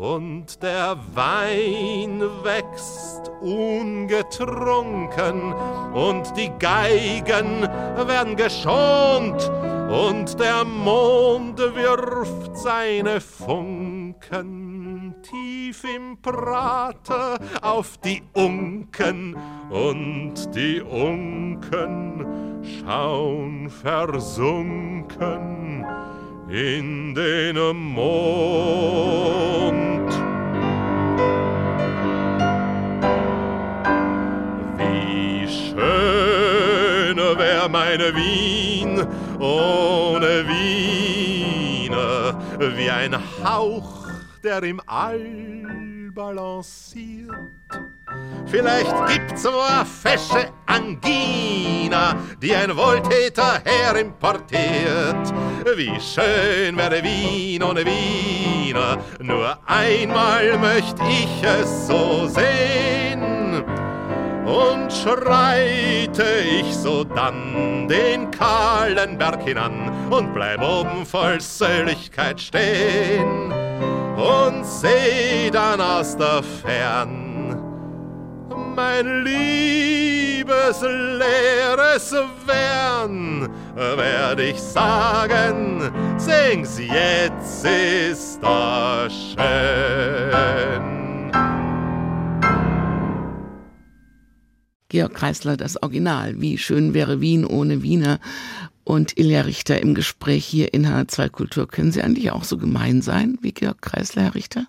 Und 0.00 0.62
der 0.62 0.96
Wein 1.12 2.22
wächst 2.42 3.30
ungetrunken. 3.42 5.52
Und 5.92 6.34
die 6.38 6.50
Geigen 6.58 7.68
werden 8.06 8.34
geschont. 8.34 9.50
Und 9.90 10.40
der 10.40 10.64
Mond 10.64 11.58
wirft 11.58 12.56
seine 12.56 13.20
Funken 13.20 15.14
tief 15.22 15.84
im 15.84 16.16
Prater 16.22 17.38
auf 17.60 17.98
die 17.98 18.22
Unken. 18.32 19.36
Und 19.68 20.54
die 20.54 20.80
Unken 20.80 22.24
schauen 22.62 23.68
versunken 23.68 25.84
in 26.50 27.14
den 27.14 27.56
Mond. 27.76 28.10
Wie 34.76 35.46
schön 35.46 37.16
wär 37.16 37.68
meine 37.68 38.14
Wien 38.16 39.06
ohne 39.38 40.44
Wiener, 40.48 42.36
wie 42.58 42.90
ein 42.90 43.16
Hauch, 43.44 44.08
der 44.42 44.64
im 44.64 44.80
All 44.86 46.10
balanciert. 46.12 47.59
Vielleicht 48.46 49.06
gibt's 49.06 49.42
so 49.42 49.60
a 49.60 49.84
fesche 49.84 50.48
Angina, 50.66 52.16
die 52.42 52.54
ein 52.54 52.76
Wohltäter 52.76 53.60
herimportiert. 53.64 55.32
Wie 55.76 56.00
schön 56.00 56.76
wäre 56.76 57.02
Wien 57.02 57.62
ohne 57.62 57.84
Wiener, 57.84 58.98
nur 59.20 59.56
einmal 59.66 60.58
möcht 60.58 60.96
ich 61.08 61.42
es 61.44 61.86
so 61.86 62.26
sehen. 62.26 63.62
Und 64.44 64.92
schreite 64.92 66.24
ich 66.44 66.74
so 66.74 67.04
dann 67.04 67.86
den 67.86 68.32
kahlen 68.32 69.16
Berg 69.16 69.42
hinan 69.42 69.92
und 70.10 70.34
bleib 70.34 70.60
oben 70.60 71.06
voll 71.06 71.40
Seligkeit 71.40 72.40
stehen 72.40 73.52
und 74.16 74.66
seh 74.66 75.50
dann 75.52 75.80
aus 75.80 76.16
der 76.16 76.42
Fern 76.42 77.29
mein 78.80 79.24
liebes 79.24 80.80
leeres 80.80 82.12
Wern, 82.46 83.46
werd 83.74 84.40
ich 84.40 84.58
sagen, 84.58 85.82
sing's 86.16 86.78
jetzt 86.78 87.66
ist 87.66 88.40
das 88.42 89.12
schön. 89.12 90.86
Georg 94.88 95.14
Kreisler, 95.14 95.58
das 95.58 95.80
Original. 95.82 96.40
Wie 96.40 96.56
schön 96.56 96.94
wäre 96.94 97.20
Wien 97.20 97.44
ohne 97.44 97.82
Wiener. 97.82 98.18
Und 98.84 99.18
Ilja 99.18 99.42
Richter 99.42 99.80
im 99.82 99.94
Gespräch 99.94 100.46
hier 100.46 100.72
in 100.72 100.86
H2 100.86 101.28
Kultur. 101.28 101.68
Können 101.68 101.92
Sie 101.92 102.02
eigentlich 102.02 102.30
auch 102.30 102.44
so 102.44 102.56
gemein 102.56 103.02
sein 103.02 103.38
wie 103.42 103.52
Georg 103.52 103.82
Kreisler, 103.82 104.22
Herr 104.22 104.34
Richter? 104.34 104.64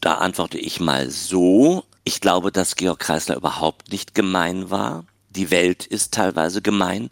Da 0.00 0.18
antworte 0.18 0.58
ich 0.58 0.78
mal 0.78 1.10
so. 1.10 1.84
Ich 2.08 2.22
glaube, 2.22 2.50
dass 2.50 2.76
Georg 2.76 3.00
Kreisler 3.00 3.36
überhaupt 3.36 3.92
nicht 3.92 4.14
gemein 4.14 4.70
war. 4.70 5.04
Die 5.28 5.50
Welt 5.50 5.84
ist 5.84 6.14
teilweise 6.14 6.62
gemein. 6.62 7.10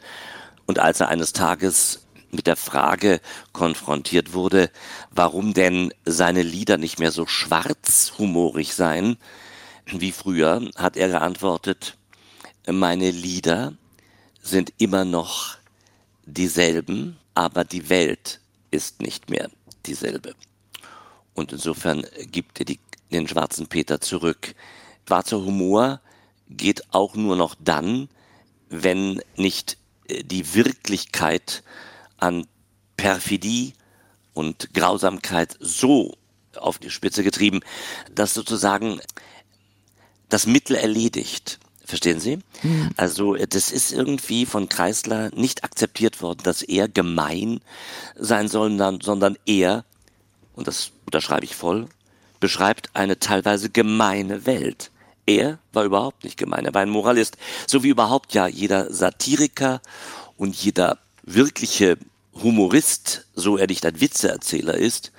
Und 0.65 0.79
als 0.79 1.01
er 1.01 1.11
eines 1.11 1.35
Tages 1.35 2.07
mit 2.31 2.47
der 2.47 2.57
Frage 2.57 3.21
konfrontiert 3.53 4.33
wurde, 4.33 4.71
warum 5.11 5.53
denn 5.53 5.93
seine 6.07 6.43
Lieder 6.43 6.79
nicht 6.79 6.99
mehr 6.99 7.11
so 7.11 7.27
schwarzhumorig 7.27 8.73
seien 8.73 9.19
wie 9.85 10.13
früher, 10.13 10.67
hat 10.77 10.97
er 10.97 11.09
geantwortet, 11.09 11.99
meine 12.67 13.11
Lieder 13.11 13.75
sind 14.41 14.73
immer 14.79 15.05
noch 15.05 15.59
dieselben, 16.25 17.19
aber 17.35 17.65
die 17.65 17.91
Welt 17.91 18.41
ist 18.71 19.03
nicht 19.03 19.29
mehr 19.29 19.51
dieselbe. 19.85 20.35
Und 21.35 21.53
insofern 21.53 22.07
gibt 22.33 22.61
er 22.61 22.65
die, 22.65 22.81
den 23.13 23.29
schwarzen 23.29 23.67
Peter 23.67 24.01
zurück 24.01 24.55
schwarzer 25.07 25.41
Humor 25.41 26.01
geht 26.49 26.93
auch 26.93 27.15
nur 27.15 27.37
noch 27.37 27.55
dann, 27.59 28.09
wenn 28.69 29.21
nicht 29.37 29.79
äh, 30.09 30.23
die 30.25 30.55
Wirklichkeit 30.55 31.63
an 32.19 32.47
Perfidie 32.97 33.75
und 34.35 34.73
Grausamkeit 34.75 35.57
so 35.61 36.17
auf 36.57 36.79
die 36.79 36.91
Spitze 36.91 37.23
getrieben, 37.23 37.61
dass 38.15 38.35
sozusagen 38.35 39.01
das 40.29 40.47
Mittel 40.47 40.77
erledigt. 40.77 41.59
Verstehen 41.85 42.19
Sie? 42.19 42.39
Mhm. 42.63 42.91
Also 42.97 43.37
äh, 43.37 43.47
das 43.47 43.71
ist 43.71 43.93
irgendwie 43.93 44.45
von 44.47 44.69
Kreisler 44.69 45.31
nicht 45.35 45.63
akzeptiert 45.63 46.21
worden, 46.21 46.41
dass 46.43 46.63
er 46.63 46.89
gemein 46.89 47.61
sein 48.17 48.49
soll, 48.49 48.77
sondern 49.03 49.39
er, 49.47 49.85
und 50.55 50.67
das 50.67 50.91
unterschreibe 51.05 51.45
ich 51.45 51.55
voll, 51.55 51.89
beschreibt 52.41 52.91
eine 52.95 53.19
teilweise 53.19 53.71
gemeine 53.71 54.47
Welt. 54.47 54.91
Er 55.27 55.59
war 55.73 55.85
überhaupt 55.85 56.25
nicht 56.25 56.37
gemein, 56.37 56.65
er 56.65 56.75
war 56.75 56.83
ein 56.83 56.91
Moralist, 56.91 57.37
so 57.67 57.83
wie 57.83 57.89
überhaupt 57.89 58.33
ja 58.33 58.47
jeder 58.47 58.93
Satiriker 58.93 59.81
und 60.37 60.55
jeder 60.55 60.99
wirkliche 61.25 61.99
Humorist, 62.43 63.27
so 63.35 63.57
er 63.57 63.67
nicht 63.67 63.85
ein 63.85 64.01
Witzeerzähler 64.01 64.75
ist, 64.75 65.13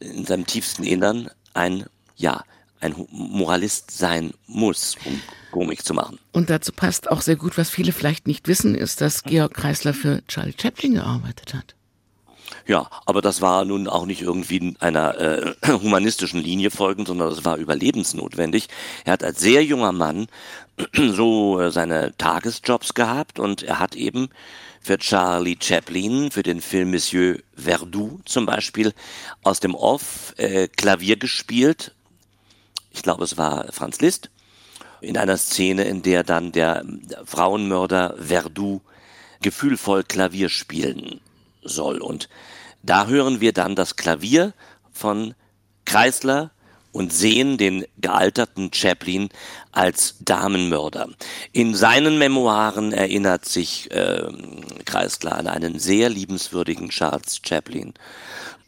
in 0.00 0.26
seinem 0.26 0.46
tiefsten 0.46 0.84
Innern 0.84 1.30
ein, 1.54 1.86
ja, 2.16 2.44
ein 2.80 2.94
Moralist 3.10 3.90
sein 3.90 4.34
muss, 4.46 4.96
um 5.06 5.20
Komik 5.50 5.84
zu 5.84 5.94
machen. 5.94 6.18
Und 6.32 6.50
dazu 6.50 6.72
passt 6.72 7.10
auch 7.10 7.22
sehr 7.22 7.36
gut, 7.36 7.56
was 7.56 7.70
viele 7.70 7.92
vielleicht 7.92 8.26
nicht 8.26 8.46
wissen, 8.48 8.74
ist, 8.74 9.00
dass 9.00 9.22
Georg 9.22 9.54
Kreisler 9.54 9.94
für 9.94 10.22
Charlie 10.26 10.54
Chaplin 10.60 10.94
gearbeitet 10.94 11.54
hat. 11.54 11.74
Ja, 12.66 12.88
aber 13.04 13.20
das 13.20 13.40
war 13.42 13.64
nun 13.64 13.88
auch 13.88 14.06
nicht 14.06 14.22
irgendwie 14.22 14.74
einer 14.80 15.18
äh, 15.18 15.54
humanistischen 15.66 16.40
Linie 16.40 16.70
folgend, 16.70 17.08
sondern 17.08 17.30
das 17.30 17.44
war 17.44 17.56
überlebensnotwendig. 17.56 18.68
Er 19.04 19.14
hat 19.14 19.24
als 19.24 19.40
sehr 19.40 19.64
junger 19.64 19.92
Mann 19.92 20.28
so 20.96 21.60
äh, 21.60 21.70
seine 21.70 22.16
Tagesjobs 22.16 22.94
gehabt 22.94 23.38
und 23.38 23.62
er 23.62 23.78
hat 23.78 23.94
eben 23.94 24.28
für 24.80 24.98
Charlie 24.98 25.58
Chaplin, 25.60 26.30
für 26.30 26.42
den 26.42 26.60
Film 26.60 26.90
Monsieur 26.90 27.38
Verdoux 27.54 28.20
zum 28.24 28.46
Beispiel, 28.46 28.92
aus 29.42 29.60
dem 29.60 29.74
Off 29.74 30.34
äh, 30.36 30.68
Klavier 30.68 31.16
gespielt. 31.16 31.94
Ich 32.90 33.02
glaube, 33.02 33.24
es 33.24 33.36
war 33.36 33.72
Franz 33.72 34.00
Liszt. 34.00 34.30
In 35.00 35.18
einer 35.18 35.36
Szene, 35.36 35.84
in 35.84 36.00
der 36.02 36.24
dann 36.24 36.52
der 36.52 36.84
Frauenmörder 37.26 38.14
Verdoux 38.18 38.80
gefühlvoll 39.42 40.02
Klavier 40.02 40.48
spielen 40.48 41.20
soll. 41.64 41.98
Und 41.98 42.28
da 42.82 43.06
hören 43.06 43.40
wir 43.40 43.52
dann 43.52 43.74
das 43.74 43.96
Klavier 43.96 44.52
von 44.92 45.34
Kreisler 45.84 46.50
und 46.92 47.12
sehen 47.12 47.58
den 47.58 47.84
gealterten 47.98 48.72
Chaplin 48.72 49.28
als 49.72 50.14
Damenmörder. 50.20 51.08
In 51.52 51.74
seinen 51.74 52.18
Memoiren 52.18 52.92
erinnert 52.92 53.46
sich 53.46 53.90
äh, 53.90 54.28
Kreisler 54.84 55.36
an 55.36 55.48
einen 55.48 55.80
sehr 55.80 56.08
liebenswürdigen 56.08 56.90
Charles 56.90 57.40
Chaplin. 57.44 57.94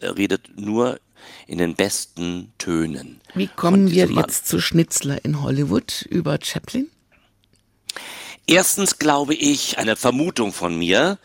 Er 0.01 0.19
redet 0.19 0.59
nur 0.59 0.99
in 1.47 1.59
den 1.59 1.77
besten 1.77 2.53
Tönen. 2.59 3.21
Wie 3.35 3.47
kommen 3.47 3.93
wir 3.93 4.07
jetzt 4.07 4.49
zu 4.49 4.61
Schnitzler 4.61 5.25
in 5.25 5.43
Hollywood 5.43 6.03
über 6.11 6.39
Chaplin? 6.43 6.91
Erstens 8.49 8.99
glaube 8.99 9.35
ich, 9.35 9.79
eine 9.79 9.97
Vermutung 9.97 10.53
von 10.53 10.77
mir, 10.77 11.19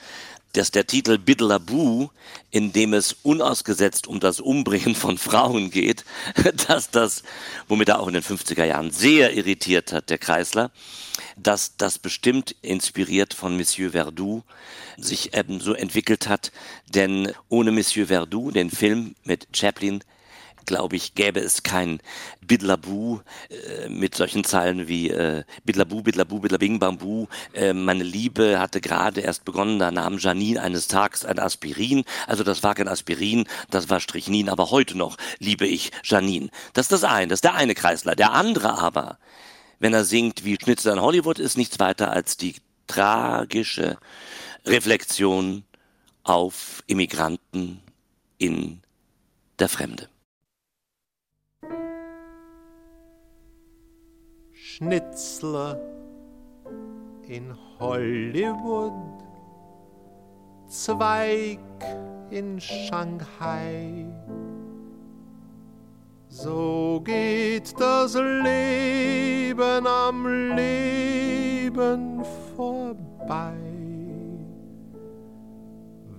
dass 0.53 0.71
der 0.71 0.87
Titel 0.87 1.17
Biddelaboo, 1.17 2.09
in 2.49 2.73
dem 2.73 2.93
es 2.93 3.15
unausgesetzt 3.23 4.07
um 4.07 4.19
das 4.19 4.39
Umbringen 4.39 4.95
von 4.95 5.17
Frauen 5.17 5.71
geht, 5.71 6.05
dass 6.67 6.91
das, 6.91 7.23
womit 7.67 7.89
er 7.89 7.99
auch 7.99 8.07
in 8.07 8.13
den 8.13 8.23
50er 8.23 8.65
Jahren 8.65 8.91
sehr 8.91 9.33
irritiert 9.33 9.91
hat, 9.91 10.09
der 10.09 10.17
Kreisler, 10.17 10.71
dass 11.37 11.77
das 11.77 11.99
bestimmt 11.99 12.55
inspiriert 12.61 13.33
von 13.33 13.55
Monsieur 13.55 13.91
Verdoux 13.91 14.43
sich 14.97 15.33
eben 15.35 15.59
so 15.59 15.73
entwickelt 15.73 16.27
hat, 16.27 16.51
denn 16.87 17.31
ohne 17.49 17.71
Monsieur 17.71 18.07
Verdoux, 18.07 18.51
den 18.51 18.69
Film 18.69 19.15
mit 19.23 19.47
Chaplin, 19.53 20.03
glaube 20.65 20.95
ich, 20.95 21.15
gäbe 21.15 21.39
es 21.39 21.63
kein 21.63 22.01
Bidlabu 22.41 23.19
äh, 23.49 23.89
mit 23.89 24.15
solchen 24.15 24.43
Zeilen 24.43 24.87
wie 24.87 25.09
äh, 25.09 25.43
Bidlabu, 25.63 26.01
Bidlabu, 26.01 26.39
Bidlabing, 26.39 26.79
Bambu. 26.79 27.27
Äh, 27.53 27.73
meine 27.73 28.03
Liebe 28.03 28.59
hatte 28.59 28.81
gerade 28.81 29.21
erst 29.21 29.45
begonnen, 29.45 29.79
da 29.79 29.91
nahm 29.91 30.17
Janine 30.17 30.61
eines 30.61 30.87
Tages 30.87 31.25
ein 31.25 31.39
Aspirin. 31.39 32.03
Also 32.27 32.43
das 32.43 32.63
war 32.63 32.75
kein 32.75 32.87
Aspirin, 32.87 33.45
das 33.69 33.89
war 33.89 33.99
Strichnin, 33.99 34.49
aber 34.49 34.71
heute 34.71 34.97
noch 34.97 35.17
liebe 35.39 35.65
ich 35.65 35.91
Janine. 36.03 36.49
Das 36.73 36.85
ist 36.85 36.91
das 36.91 37.03
eine, 37.03 37.27
das 37.27 37.37
ist 37.37 37.43
der 37.43 37.55
eine 37.55 37.75
Kreisler. 37.75 38.15
Der 38.15 38.33
andere 38.33 38.77
aber, 38.77 39.17
wenn 39.79 39.93
er 39.93 40.03
singt 40.03 40.43
wie 40.45 40.57
Schnitzel 40.61 40.93
in 40.93 41.01
Hollywood, 41.01 41.39
ist 41.39 41.57
nichts 41.57 41.79
weiter 41.79 42.11
als 42.11 42.37
die 42.37 42.55
tragische 42.87 43.97
Reflexion 44.65 45.63
auf 46.23 46.83
Immigranten 46.87 47.81
in 48.37 48.81
der 49.59 49.69
Fremde. 49.69 50.09
Schnitzler 54.81 55.79
in 57.27 57.55
Hollywood, 57.79 59.21
Zweig 60.65 61.59
in 62.31 62.59
Shanghai. 62.59 64.07
So 66.29 66.99
geht 67.03 67.79
das 67.79 68.15
Leben 68.15 69.85
am 69.85 70.55
Leben 70.55 72.23
vorbei. 72.55 73.53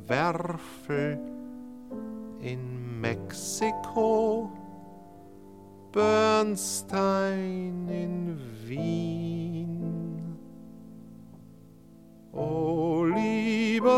Werfel 0.06 1.18
in 2.39 3.01
Mexiko 3.01 4.52
Bernstein 5.93 7.89
in 7.89 8.51
Wien. 8.73 10.39
O 12.32 13.05
liebe 13.05 13.90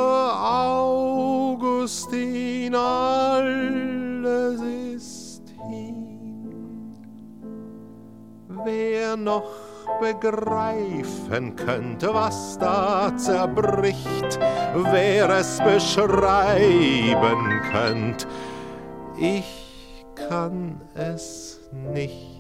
Augustin, 1.52 2.74
alles 2.74 4.60
ist 4.96 5.44
hin. 5.68 6.96
Wer 8.64 9.16
noch 9.16 9.52
begreifen 10.00 11.54
könnte, 11.54 12.12
was 12.12 12.58
da 12.58 13.16
zerbricht, 13.16 14.40
wer 14.90 15.30
es 15.30 15.60
beschreiben 15.60 17.62
könnt, 17.70 18.26
ich 19.16 20.04
kann 20.16 20.80
es 20.94 21.60
nicht. 21.92 22.33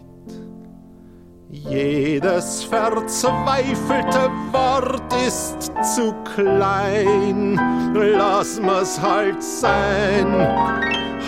Jedes 1.54 2.64
verzweifelte 2.64 4.28
Wort 4.50 5.14
ist 5.24 5.70
zu 5.94 6.12
klein, 6.34 7.60
lass 7.94 8.60
mir's 8.60 9.00
halt 9.00 9.40
sein. 9.40 10.26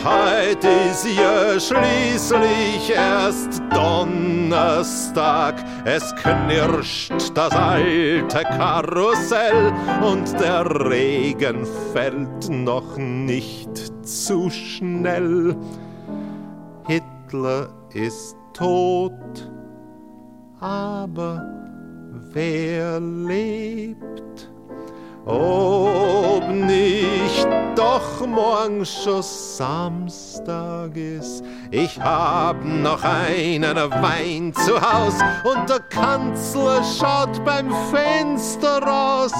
Heut 0.04 0.64
ist 0.64 1.06
ja 1.16 1.60
schließlich 1.60 2.90
erst 2.90 3.62
Donnerstag, 3.70 5.54
es 5.84 6.12
knirscht 6.16 7.30
das 7.34 7.52
alte 7.52 8.42
Karussell 8.42 9.72
und 10.02 10.32
der 10.40 10.90
Regen 10.90 11.64
fällt 11.92 12.50
noch 12.50 12.96
nicht 12.96 13.70
zu 14.04 14.50
schnell. 14.50 15.56
Hitler 16.88 17.68
ist 17.94 18.36
tot, 18.52 19.12
aber 20.60 21.44
wer 22.32 23.00
lebt? 23.00 24.06
Ob 25.26 26.48
nicht 26.48 27.48
doch 27.74 28.24
morgen 28.26 28.86
schon 28.86 29.22
Samstag 29.22 30.96
ist. 30.96 31.42
Ich 31.72 32.00
hab 32.00 32.64
noch 32.64 33.02
einen 33.02 33.76
Wein 33.76 34.52
zu 34.54 34.80
Haus 34.80 35.14
und 35.44 35.68
der 35.68 35.80
Kanzler 35.80 36.82
schaut 36.84 37.44
beim 37.44 37.74
Fenster 37.90 38.80
raus. 38.82 39.32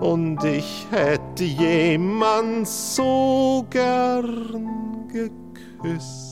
Und 0.00 0.44
ich 0.44 0.86
hätte 0.90 1.44
jemand 1.44 2.68
so 2.68 3.64
gern 3.70 5.08
geküsst 5.08 6.29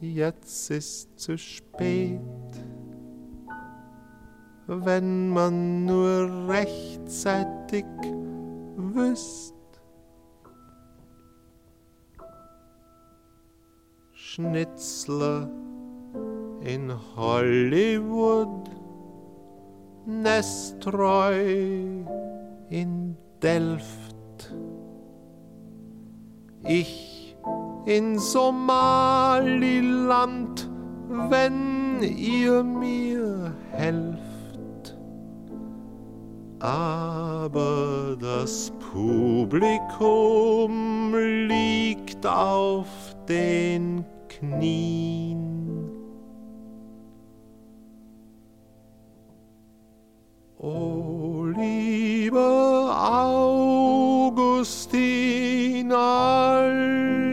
jetzt 0.00 0.70
ist 0.70 1.18
zu 1.18 1.36
spät. 1.36 2.20
Wenn 4.66 5.28
man 5.30 5.84
nur 5.84 6.48
rechtzeitig 6.48 7.84
wüsst. 8.76 9.54
Schnitzler 14.12 15.50
in 16.62 16.92
Hollywood, 17.16 18.70
Nestreu 20.06 21.34
in 22.68 23.16
Delft. 23.42 24.54
Ich 26.62 27.09
in 27.86 28.18
Somaliland, 28.18 30.68
wenn 31.28 32.02
ihr 32.02 32.62
mir 32.62 33.54
helft. 33.72 34.20
Aber 36.60 38.16
das 38.20 38.70
Publikum 38.92 41.14
liegt 41.48 42.24
auf 42.26 42.86
den 43.28 44.04
Knien. 44.28 45.88
O 50.58 51.46
lieber 51.56 52.94
Augustin, 54.28 55.90
alles 55.90 57.29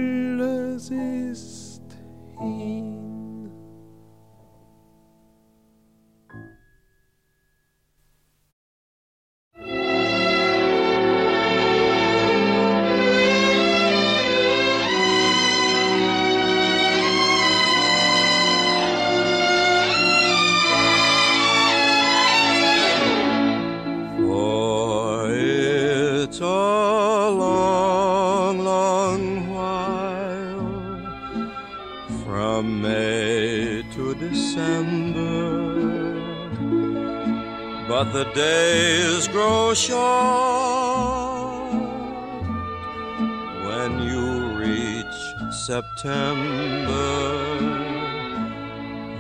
September 45.77 47.59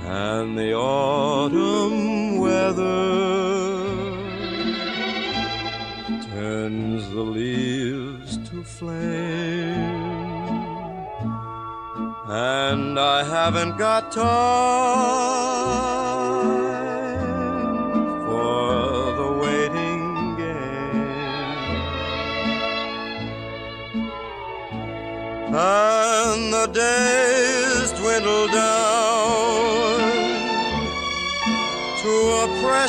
and 0.05 0.57
the 0.57 0.73
autumn 0.73 2.39
weather 2.39 2.97
turns 6.31 7.07
the 7.11 7.25
leaves 7.39 8.37
to 8.49 8.63
flame. 8.63 10.01
And 12.27 12.99
I 12.99 13.23
haven't 13.23 13.77
got 13.77 14.11
time 14.11 14.66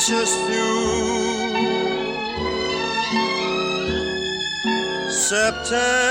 a 0.09 0.11
precious 0.11 0.35
few. 0.47 1.49
September, 5.11 6.08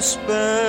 spend 0.00 0.59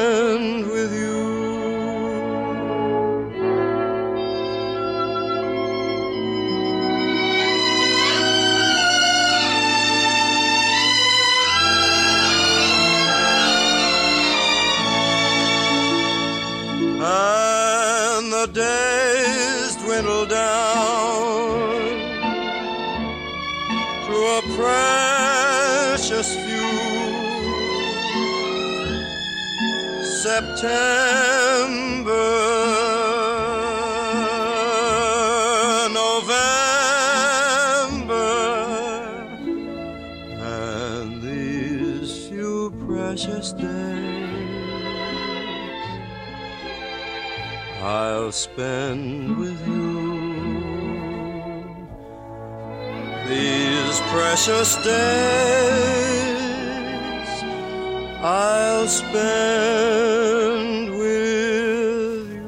precious 54.43 54.75
days 54.77 56.33
I'll 58.23 58.87
spend 58.87 60.97
with 60.97 62.41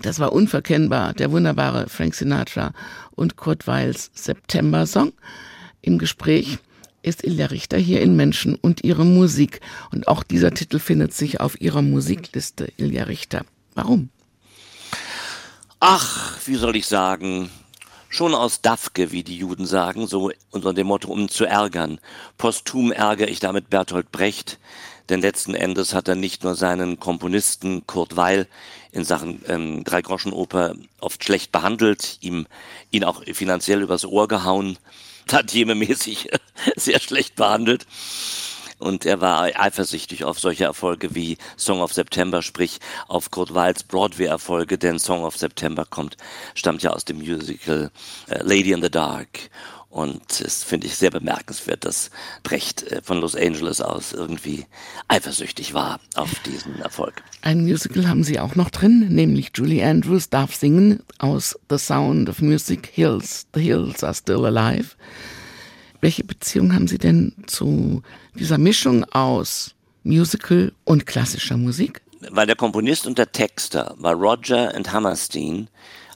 Das 0.00 0.18
war 0.18 0.32
unverkennbar, 0.32 1.12
der 1.12 1.30
wunderbare 1.30 1.90
Frank 1.90 2.14
Sinatra 2.14 2.72
und 3.10 3.36
Kurt 3.36 3.66
Weils 3.66 4.10
September-Song. 4.14 5.12
Im 5.82 5.98
Gespräch 5.98 6.58
ist 7.02 7.24
Ilja 7.24 7.46
Richter 7.46 7.78
hier 7.78 8.00
in 8.00 8.16
Menschen 8.16 8.54
und 8.54 8.84
ihre 8.84 9.04
Musik. 9.04 9.60
Und 9.92 10.08
auch 10.08 10.22
dieser 10.22 10.52
Titel 10.52 10.78
findet 10.78 11.14
sich 11.14 11.40
auf 11.40 11.60
ihrer 11.60 11.82
Musikliste, 11.82 12.72
Ilja 12.76 13.04
Richter. 13.04 13.44
Warum? 13.74 14.10
Ach, 15.78 16.36
wie 16.46 16.56
soll 16.56 16.76
ich 16.76 16.86
sagen, 16.86 17.48
schon 18.10 18.34
aus 18.34 18.60
Dafke, 18.60 19.12
wie 19.12 19.22
die 19.22 19.38
Juden 19.38 19.64
sagen, 19.66 20.06
so 20.06 20.30
unter 20.50 20.74
dem 20.74 20.88
Motto, 20.88 21.10
um 21.10 21.28
zu 21.28 21.46
ärgern. 21.46 22.00
Posthum 22.36 22.92
ärgere 22.92 23.28
ich 23.28 23.40
damit 23.40 23.70
Bertolt 23.70 24.12
Brecht, 24.12 24.58
denn 25.08 25.22
letzten 25.22 25.54
Endes 25.54 25.94
hat 25.94 26.08
er 26.08 26.16
nicht 26.16 26.44
nur 26.44 26.54
seinen 26.54 27.00
Komponisten 27.00 27.86
Kurt 27.86 28.16
Weil 28.16 28.46
in 28.92 29.04
Sachen 29.04 29.42
ähm, 29.48 29.84
Dreigroschenoper 29.84 30.74
oft 31.00 31.24
schlecht 31.24 31.52
behandelt, 31.52 32.18
ihm 32.20 32.46
ihn 32.90 33.04
auch 33.04 33.22
finanziell 33.32 33.82
übers 33.82 34.04
Ohr 34.04 34.28
gehauen, 34.28 34.78
tantiememäßig 35.26 36.30
sehr 36.76 37.00
schlecht 37.00 37.36
behandelt. 37.36 37.86
Und 38.78 39.04
er 39.04 39.20
war 39.20 39.42
eifersüchtig 39.42 40.24
auf 40.24 40.40
solche 40.40 40.64
Erfolge 40.64 41.14
wie 41.14 41.36
Song 41.58 41.82
of 41.82 41.92
September, 41.92 42.40
sprich 42.40 42.78
auf 43.08 43.30
Kurt 43.30 43.52
Weils 43.52 43.82
Broadway-Erfolge, 43.82 44.78
denn 44.78 44.98
Song 44.98 45.22
of 45.24 45.36
September 45.36 45.84
kommt, 45.84 46.16
stammt 46.54 46.82
ja 46.82 46.90
aus 46.90 47.04
dem 47.04 47.18
Musical 47.18 47.90
äh, 48.28 48.42
Lady 48.42 48.72
in 48.72 48.80
the 48.80 48.90
Dark. 48.90 49.50
Und 49.90 50.40
es 50.40 50.62
finde 50.62 50.86
ich 50.86 50.94
sehr 50.94 51.10
bemerkenswert, 51.10 51.84
dass 51.84 52.10
Brecht 52.44 52.84
äh, 52.84 53.02
von 53.02 53.20
Los 53.20 53.34
Angeles 53.34 53.80
aus 53.80 54.12
irgendwie 54.12 54.66
eifersüchtig 55.08 55.74
war 55.74 55.98
auf 56.14 56.32
diesen 56.46 56.80
Erfolg. 56.80 57.24
Ein 57.42 57.62
Musical 57.62 58.08
haben 58.08 58.22
Sie 58.22 58.38
auch 58.38 58.54
noch 58.54 58.70
drin, 58.70 59.08
nämlich 59.08 59.50
Julie 59.52 59.84
Andrews 59.84 60.30
darf 60.30 60.54
singen 60.54 61.02
aus 61.18 61.58
The 61.68 61.76
Sound 61.76 62.28
of 62.28 62.40
Music 62.40 62.86
Hills. 62.86 63.48
The 63.52 63.60
Hills 63.60 64.04
are 64.04 64.14
still 64.14 64.46
alive. 64.46 64.94
Welche 66.00 66.22
Beziehung 66.22 66.72
haben 66.72 66.86
Sie 66.86 66.98
denn 66.98 67.34
zu 67.48 68.02
dieser 68.34 68.58
Mischung 68.58 69.04
aus 69.12 69.74
Musical 70.04 70.72
und 70.84 71.04
klassischer 71.04 71.56
Musik? 71.56 72.00
Weil 72.30 72.46
der 72.46 72.56
Komponist 72.56 73.08
und 73.08 73.18
der 73.18 73.32
Texter 73.32 73.96
war 73.98 74.14
Roger 74.14 74.72
and 74.72 74.92
Hammerstein. 74.92 75.68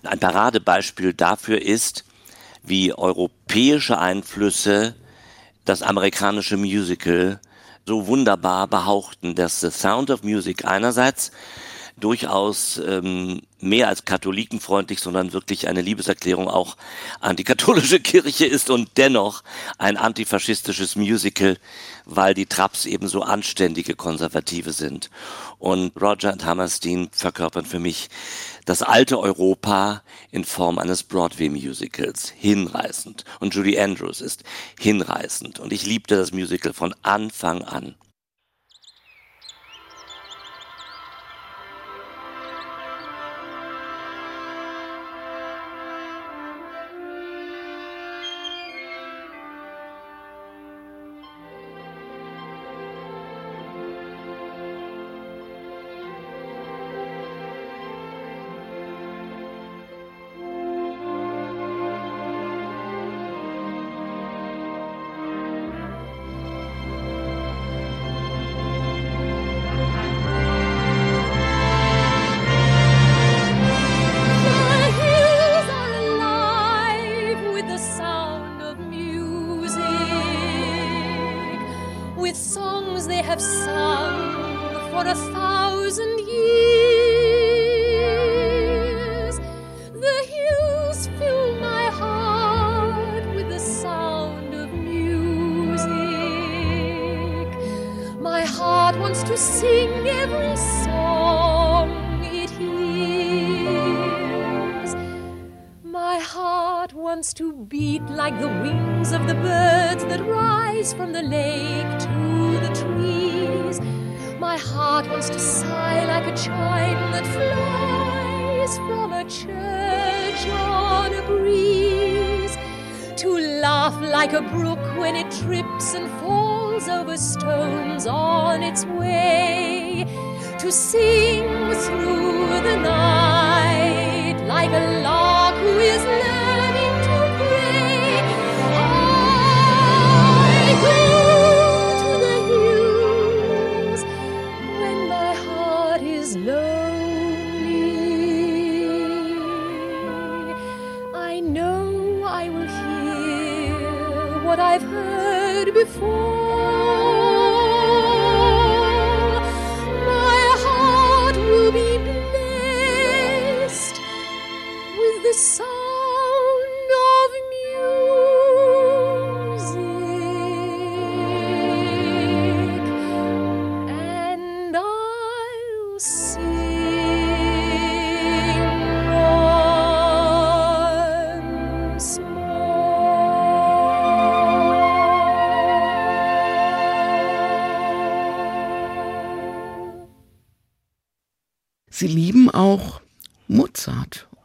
Ein 0.05 0.21
Paradebeispiel 0.21 1.13
dafür 1.13 1.61
ist, 1.61 2.05
wie 2.65 2.93
europäische 2.93 3.99
Einflüsse 3.99 4.95
das 5.65 5.83
amerikanische 5.83 6.57
Musical 6.57 7.41
so 7.87 8.07
wunderbar 8.07 8.67
behauchten, 8.67 9.35
dass 9.35 9.61
The 9.61 9.71
Sound 9.71 10.11
of 10.11 10.23
Music 10.23 10.65
einerseits 10.65 11.31
durchaus 11.97 12.79
ähm, 12.79 13.43
mehr 13.61 13.89
als 13.89 14.05
katholikenfreundlich, 14.05 15.01
sondern 15.01 15.33
wirklich 15.33 15.69
eine 15.69 15.81
Liebeserklärung 15.81 16.49
auch 16.49 16.77
an 17.21 17.37
die 17.37 17.45
katholische 17.45 18.01
Kirche 18.01 18.47
ist 18.47 18.69
und 18.69 18.91
dennoch 18.97 19.43
ein 19.79 19.97
antifaschistisches 19.97 20.97
Musical, 20.97 21.57
weil 22.05 22.35
die 22.35 22.47
Traps 22.47 22.85
eben 22.85 23.07
so 23.07 23.23
anständige 23.23 23.95
Konservative 23.95 24.73
sind. 24.73 25.09
Und 25.59 25.93
Roger 26.01 26.33
und 26.33 26.45
Hammerstein 26.45 27.09
verkörpern 27.13 27.65
für 27.65 27.79
mich 27.79 28.09
das 28.65 28.83
alte 28.83 29.19
Europa 29.19 30.03
in 30.31 30.45
Form 30.45 30.79
eines 30.79 31.03
Broadway-Musicals. 31.03 32.31
Hinreißend. 32.31 33.25
Und 33.41 33.55
Julie 33.55 33.83
Andrews 33.83 34.21
ist 34.21 34.45
hinreißend. 34.79 35.59
Und 35.61 35.73
ich 35.73 35.87
liebte 35.87 36.17
das 36.17 36.33
Musical 36.33 36.73
von 36.73 36.95
Anfang 37.03 37.63
an. 37.63 37.95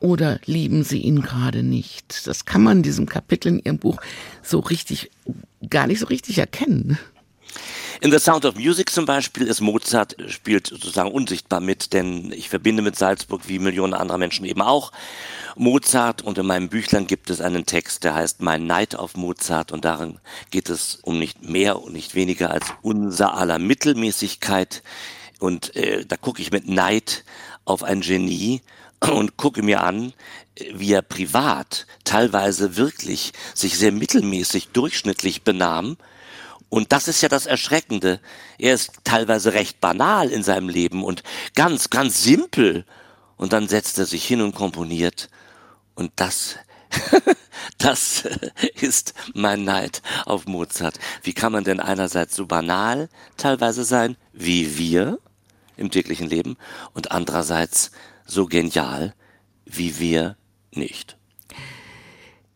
Oder 0.10 0.40
lieben 0.46 0.84
Sie 0.84 1.00
ihn 1.00 1.22
gerade 1.22 1.64
nicht? 1.64 2.28
Das 2.28 2.46
kann 2.46 2.64
man 2.64 2.78
in 2.78 2.84
diesem 2.84 3.08
Kapitel 3.08 3.50
in 3.50 3.60
Ihrem 3.60 3.78
Buch 3.78 4.02
so 4.44 4.60
richtig, 4.60 5.12
gar 5.70 5.88
nicht 5.88 6.00
so 6.00 6.08
richtig 6.08 6.38
erkennen. 6.38 6.98
In 8.02 8.12
The 8.12 8.20
Sound 8.20 8.46
of 8.46 8.56
Music 8.56 8.90
zum 8.90 9.06
Beispiel 9.06 9.46
ist 9.46 9.60
Mozart, 9.60 10.16
spielt 10.28 10.68
sozusagen 10.68 11.12
unsichtbar 11.12 11.60
mit, 11.60 11.92
denn 11.92 12.32
ich 12.32 12.48
verbinde 12.48 12.82
mit 12.82 12.96
Salzburg 12.96 13.42
wie 13.48 13.60
Millionen 13.60 13.94
anderer 13.94 14.18
Menschen 14.18 14.46
eben 14.46 14.62
auch 14.62 14.92
Mozart 15.58 16.22
und 16.22 16.38
in 16.38 16.46
meinem 16.46 16.70
Büchlein 16.70 17.08
gibt 17.08 17.30
es 17.30 17.42
einen 17.42 17.66
Text, 17.66 18.06
der 18.06 18.16
heißt 18.16 18.42
Mein 18.42 18.66
Neid 18.66 18.96
auf 18.96 19.18
Mozart 19.18 19.74
und 19.74 19.84
darin 19.84 20.20
geht 20.50 20.70
es 20.70 21.00
um 21.02 21.20
nicht 21.20 21.44
mehr 21.44 21.82
und 21.82 21.92
nicht 21.92 22.16
weniger 22.16 22.52
als 22.52 22.68
unser 22.82 23.34
aller 23.34 23.60
Mittelmäßigkeit 23.60 24.82
und 25.40 25.76
äh, 25.76 26.06
da 26.06 26.16
gucke 26.16 26.42
ich 26.42 26.52
mit 26.52 26.70
Neid 26.70 27.26
auf 27.66 27.84
ein 27.84 28.00
Genie 28.00 28.62
und 29.02 29.38
gucke 29.38 29.64
mir 29.64 29.84
an, 29.84 30.14
wie 30.74 30.94
er 30.94 31.02
privat 31.02 31.88
teilweise 32.04 32.76
wirklich 32.76 33.32
sich 33.54 33.78
sehr 33.78 33.92
mittelmäßig 33.92 34.70
durchschnittlich 34.70 35.44
benahm 35.44 35.98
und 36.70 36.92
das 36.92 37.08
ist 37.08 37.22
ja 37.22 37.30
das 37.30 37.48
Erschreckende. 37.48 38.20
Er 38.60 38.76
ist 38.76 38.92
teilweise 39.04 39.54
recht 39.54 39.82
banal 39.82 40.30
in 40.30 40.44
seinem 40.44 40.70
Leben 40.70 41.04
und 41.04 41.24
ganz, 41.56 41.90
ganz 41.90 42.24
simpel. 42.24 42.86
Und 43.38 43.54
dann 43.54 43.68
setzt 43.68 43.98
er 43.98 44.06
sich 44.06 44.26
hin 44.26 44.42
und 44.42 44.54
komponiert. 44.54 45.30
Und 45.96 46.12
das, 46.16 46.58
das 47.80 48.24
ist 48.76 49.16
mein 49.34 49.64
Neid 49.64 50.04
auf 50.26 50.46
Mozart. 50.46 51.00
Wie 51.24 51.34
kann 51.34 51.52
man 51.52 51.64
denn 51.64 51.80
einerseits 51.80 52.36
so 52.36 52.46
banal 52.46 53.10
teilweise 53.36 53.84
sein, 53.84 54.16
wie 54.32 54.78
wir 54.78 55.20
im 55.76 55.90
täglichen 55.90 56.28
Leben, 56.28 56.58
und 56.94 57.12
andererseits 57.12 57.92
so 58.30 58.46
genial, 58.46 59.14
wie 59.66 60.00
wir 60.00 60.38
nicht? 60.72 61.19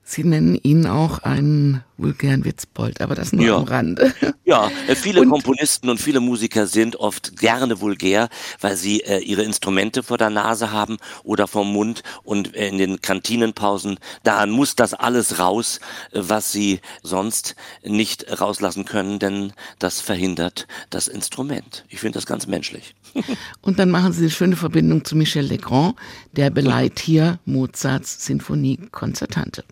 Sie 0.05 0.23
nennen 0.25 0.55
ihn 0.61 0.85
auch 0.85 1.19
einen 1.19 1.81
vulgären 1.97 2.43
Witzbold, 2.43 2.99
aber 2.99 3.15
das 3.15 3.31
nur 3.31 3.45
Ja. 3.45 3.57
am 3.57 3.63
Rande. 3.63 4.13
Ja, 4.45 4.69
äh, 4.88 4.95
viele 4.95 5.25
Komponisten 5.25 5.88
und 5.89 6.01
viele 6.01 6.19
Musiker 6.19 6.67
sind 6.67 6.97
oft 6.97 7.38
gerne 7.38 7.80
vulgär, 7.80 8.27
weil 8.59 8.75
sie 8.75 8.99
äh, 8.99 9.19
ihre 9.19 9.43
Instrumente 9.43 10.03
vor 10.03 10.17
der 10.17 10.30
Nase 10.30 10.71
haben 10.73 10.97
oder 11.23 11.47
vom 11.47 11.71
Mund 11.71 12.03
und 12.25 12.53
äh, 12.53 12.67
in 12.67 12.77
den 12.77 12.99
Kantinenpausen, 12.99 13.99
da 14.23 14.45
muss 14.45 14.75
das 14.75 14.93
alles 14.93 15.39
raus, 15.39 15.80
äh, 16.11 16.19
was 16.21 16.51
sie 16.51 16.81
sonst 17.03 17.55
nicht 17.85 18.41
rauslassen 18.41 18.84
können, 18.84 19.17
denn 19.19 19.53
das 19.80 20.01
verhindert 20.01 20.67
das 20.89 21.07
Instrument. 21.07 21.85
Ich 21.88 22.01
finde 22.01 22.17
das 22.17 22.25
ganz 22.25 22.45
menschlich. 22.45 22.95
Und 23.61 23.80
dann 23.80 23.89
machen 23.91 24.11
Sie 24.11 24.23
eine 24.23 24.30
schöne 24.30 24.57
Verbindung 24.57 25.05
zu 25.05 25.15
Michel 25.15 25.45
Legrand, 25.45 25.95
der 26.34 26.49
beleiht 26.49 26.99
hier 26.99 27.39
Mozarts 27.45 28.25
Sinfonie 28.25 28.77
Konzertante. 28.91 29.63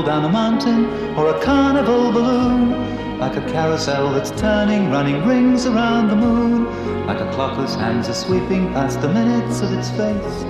Snowball 0.00 0.02
down 0.02 0.24
a 0.24 0.32
mountain 0.32 0.84
or 1.16 1.28
a 1.28 1.42
carnival 1.42 2.12
balloon, 2.12 3.18
like 3.18 3.36
a 3.36 3.52
carousel 3.52 4.12
that's 4.12 4.30
turning, 4.40 4.90
running 4.90 5.26
rings 5.26 5.66
around 5.66 6.08
the 6.08 6.16
moon, 6.16 6.64
like 7.06 7.20
a 7.20 7.30
clock 7.32 7.56
whose 7.56 7.74
hands 7.74 8.08
are 8.08 8.14
sweeping 8.14 8.72
past 8.72 9.00
the 9.00 9.08
minutes 9.08 9.60
of 9.60 9.72
its 9.72 9.90
face, 9.90 10.44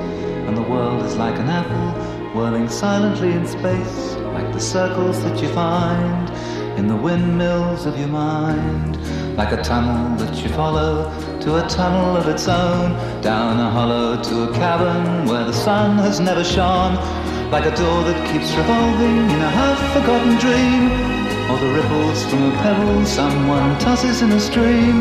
and 0.47 0.56
the 0.56 0.62
world 0.62 1.05
is 1.05 1.16
like 1.16 1.39
an 1.39 1.48
apple 1.48 1.90
whirling 2.35 2.68
silently 2.68 3.32
in 3.32 3.47
space, 3.47 4.14
like 4.35 4.52
the 4.52 4.60
circles 4.60 5.20
that 5.22 5.40
you 5.43 5.48
find 5.48 6.31
in 6.78 6.86
the 6.86 6.97
windmills 6.97 7.86
of 7.86 7.98
your 7.98 8.09
mind, 8.09 8.97
like 9.36 9.52
a 9.52 9.62
tunnel 9.62 10.16
that 10.16 10.43
you 10.43 10.48
follow 10.51 11.10
to 11.40 11.64
a 11.64 11.68
tunnel 11.68 12.16
of 12.16 12.28
its 12.28 12.47
own, 12.47 12.93
down 13.20 13.59
a 13.59 13.70
hollow 13.70 14.22
to 14.22 14.48
a 14.48 14.55
cavern 14.55 15.27
where 15.27 15.44
the 15.44 15.52
sun 15.52 15.98
has 15.98 16.20
never 16.20 16.44
shone, 16.44 16.97
like 17.51 17.66
a 17.66 17.74
door 17.74 18.05
that 18.05 18.31
keeps 18.31 18.55
revolving 18.55 19.27
in 19.27 19.40
a 19.43 19.51
half-forgotten 19.51 20.39
dream, 20.39 20.86
or 21.51 21.59
the 21.59 21.66
ripples 21.74 22.24
from 22.31 22.44
a 22.44 22.52
pebble 22.62 23.05
someone 23.05 23.77
tosses 23.81 24.22
in 24.22 24.31
a 24.31 24.39
stream, 24.39 25.01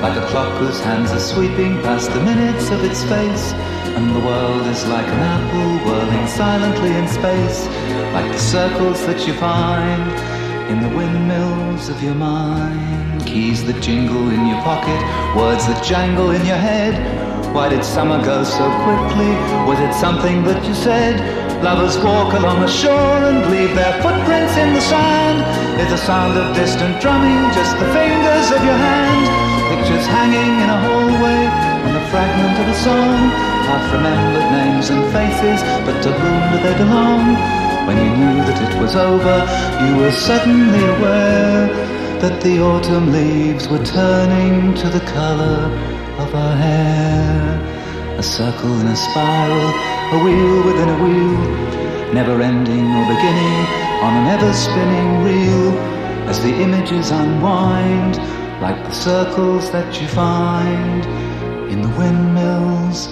like 0.00 0.16
a 0.16 0.24
clock 0.26 0.56
whose 0.58 0.78
hands 0.80 1.10
are 1.10 1.18
sweeping 1.18 1.74
past 1.82 2.12
the 2.12 2.20
minutes 2.20 2.70
of 2.70 2.84
its 2.84 3.02
face, 3.02 3.50
and 3.98 4.14
the 4.14 4.20
world 4.20 4.64
is 4.68 4.86
like 4.86 5.08
an 5.08 5.18
apple 5.18 5.90
whirling 5.90 6.26
silently 6.28 6.94
in 6.94 7.08
space, 7.08 7.66
like 8.14 8.30
the 8.30 8.38
circles 8.38 9.04
that 9.06 9.26
you 9.26 9.34
find 9.34 10.06
in 10.70 10.80
the 10.80 10.96
windmills 10.96 11.88
of 11.88 12.00
your 12.00 12.14
mind. 12.14 13.26
Keys 13.26 13.64
that 13.64 13.82
jingle 13.82 14.30
in 14.30 14.46
your 14.46 14.62
pocket, 14.62 15.02
words 15.36 15.66
that 15.66 15.82
jangle 15.82 16.30
in 16.30 16.46
your 16.46 16.62
head. 16.62 16.94
Why 17.52 17.68
did 17.68 17.84
summer 17.84 18.24
go 18.24 18.44
so 18.44 18.70
quickly? 18.86 19.34
Was 19.66 19.80
it 19.80 19.92
something 19.98 20.44
that 20.44 20.64
you 20.64 20.74
said? 20.74 21.47
Lovers 21.62 21.98
walk 21.98 22.34
along 22.34 22.60
the 22.60 22.68
shore 22.70 23.18
and 23.26 23.50
leave 23.50 23.74
their 23.74 23.92
footprints 24.00 24.56
in 24.56 24.74
the 24.74 24.80
sand. 24.80 25.42
Is 25.80 25.90
the 25.90 25.98
sound 25.98 26.38
of 26.38 26.54
distant 26.54 27.00
drumming 27.02 27.50
just 27.52 27.74
the 27.78 27.88
fingers 27.90 28.46
of 28.54 28.62
your 28.62 28.78
hand? 28.78 29.26
Pictures 29.74 30.06
hanging 30.06 30.54
in 30.62 30.68
a 30.70 30.78
hallway 30.86 31.42
and 31.82 31.96
the 31.96 32.04
fragment 32.10 32.56
of 32.62 32.68
a 32.68 32.78
song. 32.78 33.18
Half 33.66 33.92
remembered 33.92 34.48
names 34.54 34.90
and 34.90 35.02
faces, 35.12 35.60
but 35.84 36.00
to 36.04 36.12
whom 36.12 36.40
do 36.52 36.58
they 36.62 36.76
belong? 36.78 37.34
When 37.86 37.96
you 37.98 38.10
knew 38.16 38.36
that 38.46 38.58
it 38.62 38.80
was 38.80 38.94
over, 38.94 39.38
you 39.84 39.96
were 40.00 40.12
suddenly 40.12 40.84
aware 40.96 41.66
that 42.22 42.40
the 42.40 42.60
autumn 42.60 43.10
leaves 43.12 43.68
were 43.68 43.84
turning 43.84 44.74
to 44.74 44.88
the 44.88 45.00
color 45.00 45.66
of 46.22 46.30
her 46.32 46.56
hair. 46.56 47.37
A 48.18 48.22
circle 48.22 48.80
in 48.80 48.88
a 48.88 48.96
spiral, 48.96 49.70
a 50.12 50.24
wheel 50.24 50.66
within 50.66 50.88
a 50.88 50.98
wheel, 51.04 52.12
never 52.12 52.42
ending 52.42 52.84
or 52.84 53.06
beginning 53.14 53.58
on 54.02 54.12
an 54.16 54.26
ever 54.26 54.52
spinning 54.52 55.22
reel 55.22 55.78
as 56.28 56.42
the 56.42 56.52
images 56.60 57.12
unwind 57.12 58.16
like 58.60 58.82
the 58.86 58.90
circles 58.90 59.70
that 59.70 60.00
you 60.00 60.08
find 60.08 61.06
in 61.70 61.80
the 61.80 61.88
windmills 61.90 63.06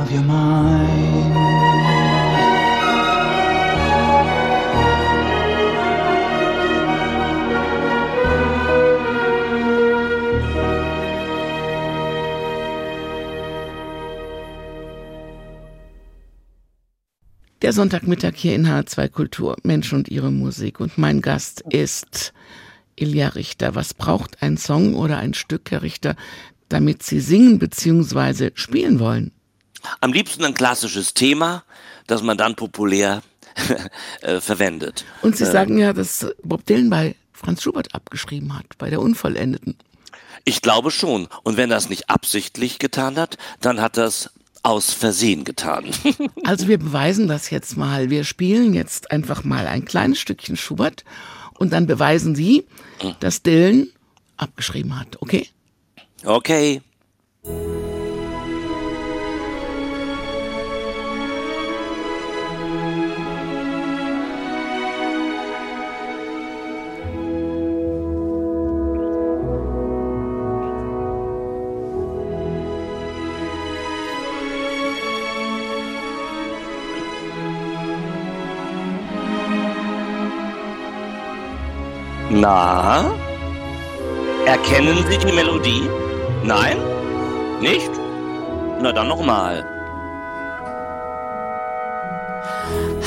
of 0.00 0.10
your 0.10 0.24
mind. 0.24 1.81
Der 17.62 17.72
Sonntagmittag 17.72 18.32
hier 18.34 18.56
in 18.56 18.66
H2 18.66 19.08
Kultur, 19.08 19.56
Mensch 19.62 19.92
und 19.92 20.08
ihre 20.08 20.32
Musik. 20.32 20.80
Und 20.80 20.98
mein 20.98 21.20
Gast 21.20 21.60
ist 21.70 22.32
Ilja 22.96 23.28
Richter. 23.28 23.76
Was 23.76 23.94
braucht 23.94 24.42
ein 24.42 24.56
Song 24.56 24.96
oder 24.96 25.18
ein 25.18 25.32
Stück, 25.32 25.70
Herr 25.70 25.82
Richter, 25.82 26.16
damit 26.68 27.04
Sie 27.04 27.20
singen 27.20 27.60
bzw. 27.60 28.50
spielen 28.54 28.98
wollen? 28.98 29.30
Am 30.00 30.12
liebsten 30.12 30.44
ein 30.44 30.54
klassisches 30.54 31.14
Thema, 31.14 31.62
das 32.08 32.24
man 32.24 32.36
dann 32.36 32.56
populär 32.56 33.22
äh, 34.22 34.40
verwendet. 34.40 35.04
Und 35.22 35.36
Sie 35.36 35.44
äh, 35.44 35.52
sagen 35.52 35.78
ja, 35.78 35.92
dass 35.92 36.26
Bob 36.42 36.66
Dylan 36.66 36.90
bei 36.90 37.14
Franz 37.32 37.62
Schubert 37.62 37.94
abgeschrieben 37.94 38.58
hat, 38.58 38.76
bei 38.78 38.90
der 38.90 39.00
Unvollendeten. 39.00 39.76
Ich 40.44 40.62
glaube 40.62 40.90
schon. 40.90 41.28
Und 41.44 41.56
wenn 41.56 41.70
er 41.70 41.76
es 41.76 41.88
nicht 41.88 42.10
absichtlich 42.10 42.80
getan 42.80 43.16
hat, 43.16 43.38
dann 43.60 43.80
hat 43.80 43.96
das 43.96 44.30
aus 44.62 44.92
Versehen 44.92 45.44
getan. 45.44 45.86
also 46.44 46.68
wir 46.68 46.78
beweisen 46.78 47.28
das 47.28 47.50
jetzt 47.50 47.76
mal. 47.76 48.10
Wir 48.10 48.24
spielen 48.24 48.74
jetzt 48.74 49.10
einfach 49.10 49.44
mal 49.44 49.66
ein 49.66 49.84
kleines 49.84 50.18
Stückchen 50.18 50.56
Schubert 50.56 51.04
und 51.58 51.72
dann 51.72 51.86
beweisen 51.86 52.34
Sie, 52.34 52.64
hm. 53.00 53.14
dass 53.20 53.42
Dylan 53.42 53.88
abgeschrieben 54.36 54.98
hat. 54.98 55.20
Okay? 55.20 55.48
Okay. 56.24 56.80
Na? 82.42 83.14
Erkennen 84.46 84.98
Sie 85.08 85.16
die 85.16 85.32
Melodie? 85.32 85.88
Nein? 86.42 86.76
Nicht? 87.60 87.92
Na 88.80 88.90
dann 88.90 89.06
nochmal. 89.06 89.64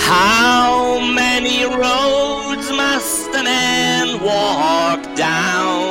How 0.08 1.02
many 1.02 1.66
roads 1.66 2.68
must 2.82 3.36
a 3.36 3.44
man 3.44 4.08
walk 4.24 5.02
down 5.18 5.84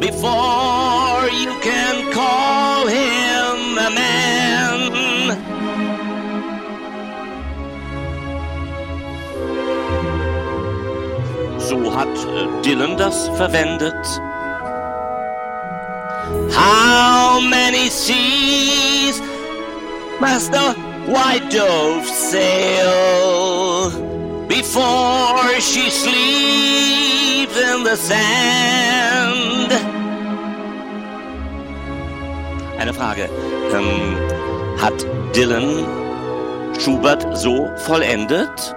before 0.00 1.22
you 1.40 1.52
can 1.60 2.12
call 2.12 2.61
So 11.72 11.94
hat 11.96 12.06
äh, 12.08 12.62
Dylan 12.62 12.98
das 12.98 13.28
verwendet. 13.28 13.94
How 16.54 17.40
many 17.40 17.88
seas 17.88 19.22
must 20.20 20.52
the 20.52 20.74
white 21.06 21.48
dove 21.48 22.06
sail 22.06 23.90
before 24.48 25.48
she 25.60 25.88
sleeps 25.88 27.56
in 27.56 27.84
the 27.84 27.96
sand? 27.96 29.72
Eine 32.78 32.92
Frage. 32.92 33.30
Ähm, 33.72 34.18
hat 34.78 35.06
Dylan 35.34 35.86
Schubert 36.78 37.26
so 37.34 37.70
vollendet? 37.78 38.76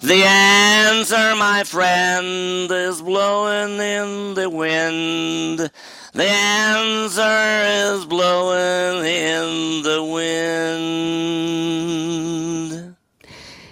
The 0.00 0.22
answer, 0.24 1.34
my 1.36 1.64
friend, 1.64 2.70
is 2.70 3.00
blowing 3.00 3.80
in 3.80 4.34
the 4.34 4.50
wind. 4.50 5.70
The 6.12 6.28
answer 6.28 7.94
is 7.94 8.04
blowing 8.04 9.04
in 9.06 9.82
the 9.82 10.02
wind. 10.02 11.36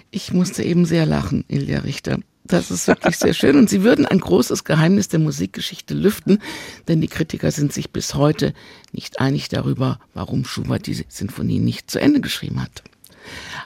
Ich 0.09 0.33
musste 0.33 0.63
eben 0.63 0.85
sehr 0.85 1.05
lachen, 1.05 1.45
Ilja 1.47 1.79
Richter. 1.79 2.17
Das 2.43 2.71
ist 2.71 2.87
wirklich 2.87 3.17
sehr 3.17 3.33
schön. 3.35 3.55
Und 3.57 3.69
Sie 3.69 3.83
würden 3.83 4.07
ein 4.07 4.19
großes 4.19 4.63
Geheimnis 4.63 5.09
der 5.09 5.19
Musikgeschichte 5.19 5.93
lüften, 5.93 6.39
denn 6.87 7.01
die 7.01 7.07
Kritiker 7.07 7.51
sind 7.51 7.71
sich 7.71 7.91
bis 7.91 8.15
heute 8.15 8.53
nicht 8.91 9.19
einig 9.19 9.49
darüber, 9.49 9.99
warum 10.15 10.43
Schubert 10.45 10.87
die 10.87 11.05
Sinfonie 11.07 11.59
nicht 11.59 11.91
zu 11.91 11.99
Ende 11.99 12.19
geschrieben 12.19 12.61
hat. 12.61 12.83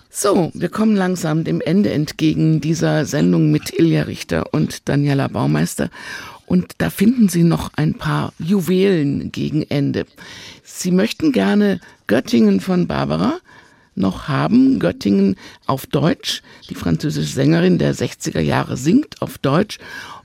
So, 0.10 0.52
wir 0.54 0.70
kommen 0.70 0.96
langsam 0.96 1.44
dem 1.44 1.62
Ende 1.62 1.92
entgegen 1.92 2.62
dieser 2.62 3.06
Sendung 3.06 3.52
mit 3.52 3.78
Ilja 3.78 4.04
Richter 4.04 4.54
und 4.54 4.90
Daniela 4.90 5.28
Baumeister. 5.28 5.90
Und 6.46 6.74
da 6.80 6.90
finden 6.90 7.30
Sie 7.30 7.44
noch 7.44 7.72
ein 7.76 7.94
paar 7.94 8.34
Juwelen 8.40 9.32
gegen 9.32 9.62
Ende. 9.64 10.06
Sie 10.64 10.92
möchten 10.92 11.32
gerne 11.32 11.80
Göttingen 12.08 12.60
von 12.60 12.88
Barbara 12.88 13.40
noch 13.94 14.28
haben. 14.28 14.80
Göttingen 14.80 15.36
auf 15.68 15.86
Deutsch. 15.86 16.42
Die 16.70 16.76
französische 16.76 17.32
Sängerin 17.32 17.78
der 17.78 17.94
60er 17.94 18.40
Jahre 18.40 18.78
singt 18.78 19.22
auf 19.22 19.38
Deutsch. 19.38 19.78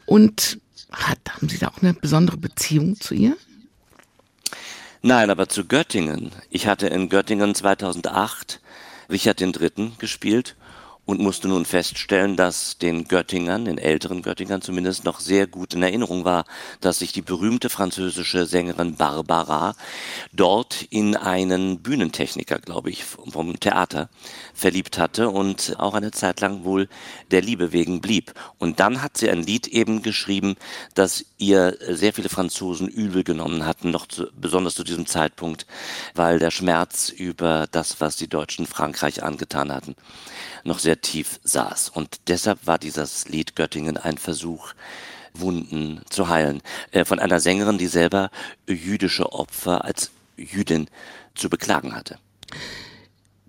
Und 0.06 0.58
hat, 0.90 1.18
haben 1.28 1.48
Sie 1.48 1.58
da 1.58 1.68
auch 1.68 1.82
eine 1.82 1.92
besondere 1.92 2.36
Beziehung 2.36 2.98
zu 2.98 3.14
ihr? 3.14 3.36
Nein, 5.02 5.28
aber 5.28 5.48
zu 5.50 5.66
Göttingen. 5.66 6.30
Ich 6.48 6.66
hatte 6.66 6.86
in 6.86 7.10
Göttingen 7.10 7.54
2008 7.54 8.60
Richard 9.10 9.40
III. 9.40 9.92
gespielt 9.98 10.56
und 11.06 11.20
musste 11.20 11.48
nun 11.48 11.64
feststellen, 11.64 12.36
dass 12.36 12.78
den 12.78 13.04
Göttingern, 13.04 13.66
den 13.66 13.78
älteren 13.78 14.22
Göttingern 14.22 14.62
zumindest 14.62 15.04
noch 15.04 15.20
sehr 15.20 15.46
gut 15.46 15.74
in 15.74 15.82
Erinnerung 15.82 16.24
war, 16.24 16.44
dass 16.80 17.00
sich 17.00 17.12
die 17.12 17.22
berühmte 17.22 17.68
französische 17.68 18.46
Sängerin 18.46 18.96
Barbara 18.96 19.74
dort 20.32 20.82
in 20.90 21.16
einen 21.16 21.80
Bühnentechniker, 21.80 22.58
glaube 22.58 22.90
ich, 22.90 23.04
vom 23.04 23.60
Theater 23.60 24.08
verliebt 24.54 24.98
hatte 24.98 25.28
und 25.28 25.76
auch 25.78 25.94
eine 25.94 26.10
Zeit 26.10 26.40
lang 26.40 26.64
wohl 26.64 26.88
der 27.30 27.42
Liebe 27.42 27.72
wegen 27.72 28.00
blieb. 28.00 28.32
Und 28.58 28.80
dann 28.80 29.02
hat 29.02 29.18
sie 29.18 29.30
ein 29.30 29.42
Lied 29.42 29.66
eben 29.66 30.02
geschrieben, 30.02 30.56
das 30.94 31.24
ihr 31.38 31.76
sehr 31.90 32.12
viele 32.12 32.28
Franzosen 32.28 32.88
übel 32.88 33.24
genommen 33.24 33.66
hatten, 33.66 33.90
noch 33.90 34.06
zu, 34.06 34.28
besonders 34.34 34.74
zu 34.74 34.84
diesem 34.84 35.06
Zeitpunkt, 35.06 35.66
weil 36.14 36.38
der 36.38 36.50
Schmerz 36.50 37.10
über 37.10 37.66
das, 37.70 38.00
was 38.00 38.16
die 38.16 38.28
Deutschen 38.28 38.66
Frankreich 38.66 39.22
angetan 39.22 39.72
hatten, 39.72 39.94
noch 40.64 40.78
sehr 40.78 41.00
tief 41.00 41.40
saß. 41.44 41.90
Und 41.90 42.20
deshalb 42.28 42.66
war 42.66 42.78
dieses 42.78 43.28
Lied 43.28 43.56
Göttingen 43.56 43.96
ein 43.96 44.18
Versuch, 44.18 44.72
Wunden 45.34 46.00
zu 46.10 46.28
heilen. 46.28 46.62
Äh, 46.92 47.04
von 47.04 47.18
einer 47.18 47.40
Sängerin, 47.40 47.78
die 47.78 47.86
selber 47.86 48.30
jüdische 48.66 49.32
Opfer 49.32 49.84
als 49.84 50.10
Jüdin 50.36 50.88
zu 51.34 51.50
beklagen 51.50 51.94
hatte. 51.94 52.18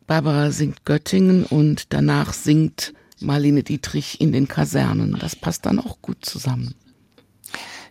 Barbara 0.08 0.52
singt 0.52 0.86
Göttingen 0.86 1.46
und 1.46 1.94
danach 1.94 2.34
singt 2.34 2.94
Marlene 3.20 3.64
Dietrich 3.64 4.22
in 4.22 4.32
den 4.32 4.48
Kasernen. 4.48 5.18
Das 5.20 5.36
passt 5.36 5.66
dann 5.66 5.80
auch 5.80 6.02
gut 6.02 6.26
zusammen. 6.26 6.76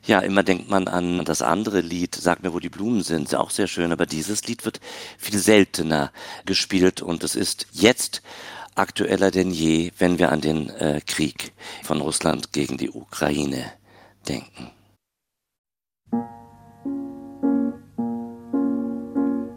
Ja, 0.06 0.18
immer 0.18 0.42
denkt 0.42 0.68
man 0.68 0.86
an 0.86 1.24
das 1.24 1.40
andere 1.40 1.80
Lied, 1.80 2.14
Sag 2.14 2.42
mir, 2.42 2.52
wo 2.52 2.60
die 2.60 2.68
Blumen 2.68 3.02
sind, 3.02 3.24
ist 3.24 3.32
ja 3.32 3.40
auch 3.40 3.50
sehr 3.50 3.66
schön, 3.66 3.90
aber 3.90 4.04
dieses 4.04 4.46
Lied 4.46 4.66
wird 4.66 4.80
viel 5.16 5.38
seltener 5.38 6.12
gespielt 6.44 7.00
und 7.00 7.24
es 7.24 7.34
ist 7.34 7.66
jetzt 7.72 8.20
aktueller 8.74 9.30
denn 9.30 9.50
je, 9.50 9.90
wenn 9.98 10.18
wir 10.18 10.32
an 10.32 10.40
den 10.40 10.70
äh, 10.70 11.00
Krieg 11.06 11.52
von 11.82 12.00
Russland 12.00 12.52
gegen 12.52 12.76
die 12.76 12.90
Ukraine 12.90 13.64
denken. 14.28 14.70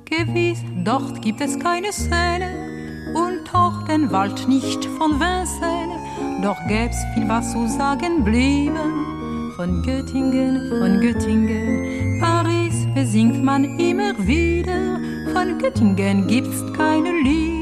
Gewiss, 0.06 0.60
dort 0.84 1.22
gibt 1.22 1.42
es 1.42 1.60
keine 1.60 1.92
Szene 1.92 3.14
und 3.14 3.54
auch 3.54 3.84
den 3.86 4.12
Wald 4.12 4.48
nicht 4.48 4.86
von 4.98 5.20
Vincennes. 5.20 6.44
Doch 6.44 6.58
gäb's 6.68 6.98
viel 7.14 7.28
was 7.28 7.52
zu 7.52 7.68
sagen 7.68 8.24
blieben. 8.24 9.54
Von 9.56 9.82
Göttingen, 9.82 10.70
von 10.70 11.02
Göttingen, 11.02 12.20
Paris 12.20 12.88
besingt 12.94 13.44
man 13.44 13.80
immer 13.80 14.14
wieder. 14.28 15.00
Von 15.34 15.58
Göttingen 15.58 16.28
gibt's 16.28 16.64
keine 16.74 17.12
Lieder 17.24 17.57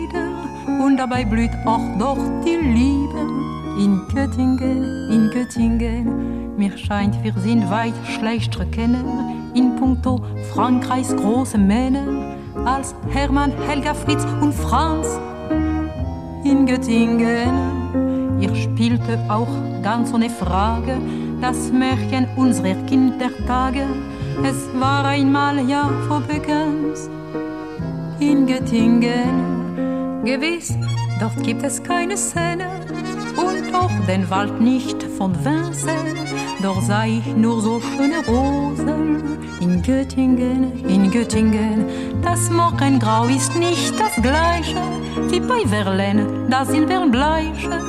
und 0.81 0.97
dabei 0.97 1.25
blüht 1.25 1.51
auch 1.65 1.97
doch 1.99 2.17
die 2.45 2.55
Liebe. 2.55 3.19
In 3.77 4.01
Göttingen, 4.13 5.11
in 5.11 5.29
Göttingen, 5.31 6.55
mir 6.57 6.77
scheint, 6.77 7.21
wir 7.23 7.33
sind 7.33 7.69
weit 7.69 7.93
schlechter 8.05 8.65
kennen 8.65 9.05
in 9.53 9.75
puncto 9.75 10.21
Frankreichs 10.53 11.15
große 11.15 11.57
Männer 11.57 12.35
als 12.65 12.95
Hermann, 13.09 13.51
Helga, 13.67 13.93
Fritz 13.93 14.25
und 14.41 14.53
Franz 14.53 15.19
in 16.43 16.65
Göttingen. 16.65 18.39
Ihr 18.39 18.55
spielte 18.55 19.19
auch 19.29 19.47
ganz 19.81 20.13
ohne 20.13 20.29
Frage 20.29 20.97
das 21.41 21.71
Märchen 21.71 22.27
unserer 22.35 22.75
Kindertage. 22.85 23.85
Es 24.43 24.67
war 24.79 25.05
einmal 25.05 25.59
ja 25.69 25.89
vor 26.07 26.21
Beckens 26.21 27.09
in 28.19 28.45
Göttingen. 28.45 29.64
Gewiss, 30.25 30.75
dort 31.19 31.43
gibt 31.43 31.61
es 31.61 31.83
keine 31.83 32.17
Szene 32.17 32.65
und 33.37 33.75
auch 33.75 33.91
den 34.07 34.27
Wald 34.31 34.59
nicht 34.59 35.03
von 35.03 35.35
Vincennes. 35.45 36.33
Dort 36.63 36.81
sah 36.83 37.05
ich 37.05 37.23
nur 37.35 37.61
so 37.61 37.79
schöne 37.79 38.25
Rosen 38.27 39.37
in 39.61 39.83
Göttingen, 39.83 40.83
in 40.87 41.11
Göttingen. 41.11 41.85
Das 42.23 42.49
Morgengrau 42.49 43.25
ist 43.25 43.55
nicht 43.55 43.93
das 43.99 44.15
gleiche 44.15 44.81
wie 45.29 45.39
bei 45.39 45.59
Verlaine, 45.67 46.47
das 46.49 46.69
Silbernbleiche. 46.69 47.81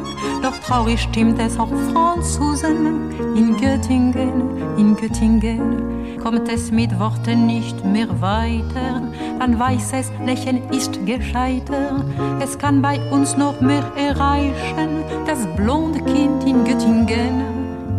Doch 0.43 0.59
traurig 0.59 1.01
stimmt 1.01 1.41
es 1.41 1.59
auch 1.59 1.73
Franzosen 1.91 3.13
in 3.35 3.57
Göttingen, 3.57 4.77
in 4.77 4.95
Göttingen. 4.95 5.96
Kommt 6.27 6.49
es 6.49 6.73
mit 6.73 6.99
Worten 6.99 7.47
nicht 7.47 7.85
mehr 7.85 8.09
weiter, 8.21 9.01
ein 9.39 9.57
weißes 9.61 10.11
Lächeln 10.25 10.61
ist 10.71 10.99
gescheiter. 11.07 12.05
Es 12.43 12.59
kann 12.59 12.83
bei 12.83 12.99
uns 13.13 13.37
noch 13.37 13.61
mehr 13.61 13.85
erreichen, 13.97 15.05
das 15.25 15.47
blonde 15.55 16.01
Kind 16.01 16.43
in 16.45 16.65
Göttingen. 16.65 17.45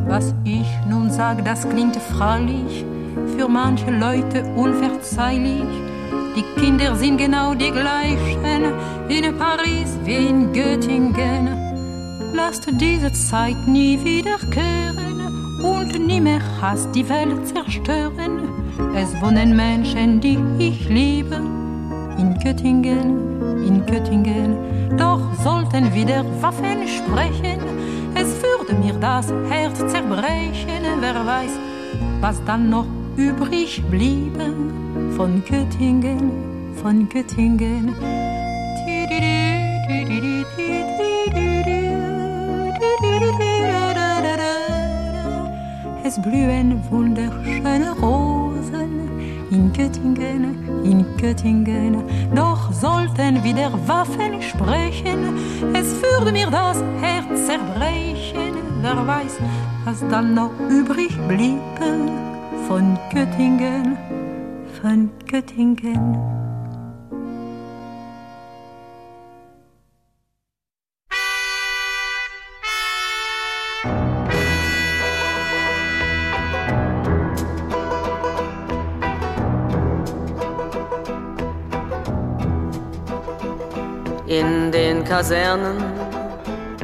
Was 0.09 0.33
ich 0.43 0.67
nun 0.89 1.09
sag, 1.09 1.45
das 1.45 1.69
klingt 1.69 1.95
freilich 1.95 2.83
für 3.37 3.47
manche 3.47 3.91
Leute 3.91 4.43
unverzeihlich. 4.57 5.63
Die 6.35 6.59
Kinder 6.59 6.97
sind 6.97 7.19
genau 7.19 7.53
die 7.53 7.71
gleichen 7.71 8.73
in 9.07 9.37
Paris 9.37 9.97
wie 10.03 10.27
in 10.27 10.51
Göttingen. 10.51 11.47
Lasst 12.33 12.67
diese 12.77 13.13
Zeit 13.13 13.55
nie 13.65 13.97
wiederkehren 14.03 15.06
und 15.63 16.05
nie 16.05 16.21
mehr 16.21 16.41
Hass 16.61 16.89
die 16.91 17.07
Welt 17.09 17.47
zerstören. 17.47 18.49
Es 18.95 19.19
wohnen 19.21 19.55
Menschen, 19.55 20.19
die 20.19 20.38
ich 20.59 20.88
liebe, 20.89 21.35
in 22.17 22.38
Göttingen, 22.43 23.65
in 23.65 23.85
Göttingen. 23.85 24.55
Doch 24.97 25.21
sollten 25.43 25.93
wieder 25.93 26.23
Waffen 26.41 26.88
sprechen, 26.88 27.59
es 28.15 28.41
würde 28.41 28.73
mir 28.73 28.93
das 28.93 29.31
Herz 29.49 29.77
zerbrechen. 29.79 30.84
Wer 30.99 31.25
weiß, 31.25 31.51
was 32.21 32.43
dann 32.45 32.69
noch 32.69 32.88
übrig 33.15 33.84
blieben 33.89 35.13
von 35.15 35.43
Göttingen, 35.45 36.73
von 36.81 37.07
Göttingen. 37.09 38.36
Blühen 46.22 46.81
wunderschöne 46.89 47.91
Rosen 48.02 49.07
in 49.52 49.72
Göttingen, 49.72 50.84
in 50.84 51.06
Göttingen. 51.18 52.03
Doch 52.34 52.72
sollten 52.73 53.44
wieder 53.44 53.72
Waffen 53.88 54.41
sprechen, 54.41 55.38
es 55.73 56.02
würde 56.02 56.31
mir 56.31 56.48
das 56.49 56.84
Herz 57.02 57.45
zerbrechen. 57.45 58.57
Wer 58.81 59.07
weiß, 59.07 59.38
was 59.85 60.03
dann 60.10 60.34
noch 60.34 60.52
übrig 60.69 61.15
blieben 61.27 62.10
von 62.68 62.98
Göttingen, 63.11 63.98
von 64.81 65.10
Göttingen. 65.27 66.36
Kasernen, 85.18 85.77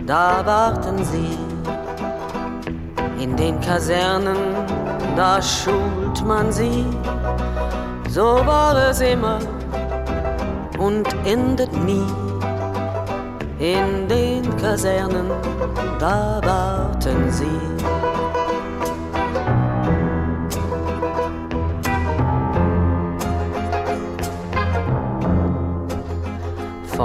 da 0.07 0.43
warten 0.43 1.05
sie. 1.05 1.37
In 3.23 3.35
den 3.37 3.61
Kasernen, 3.61 4.35
da 5.15 5.39
schult 5.39 6.25
man 6.25 6.51
sie. 6.51 6.83
So 8.09 8.23
war 8.43 8.75
es 8.89 9.01
immer 9.01 9.37
und 10.79 11.07
endet 11.25 11.71
nie. 11.85 12.07
In 13.59 14.07
den 14.07 14.57
Kasernen, 14.57 15.29
da 15.99 16.41
warten 16.43 17.31
sie. 17.31 17.61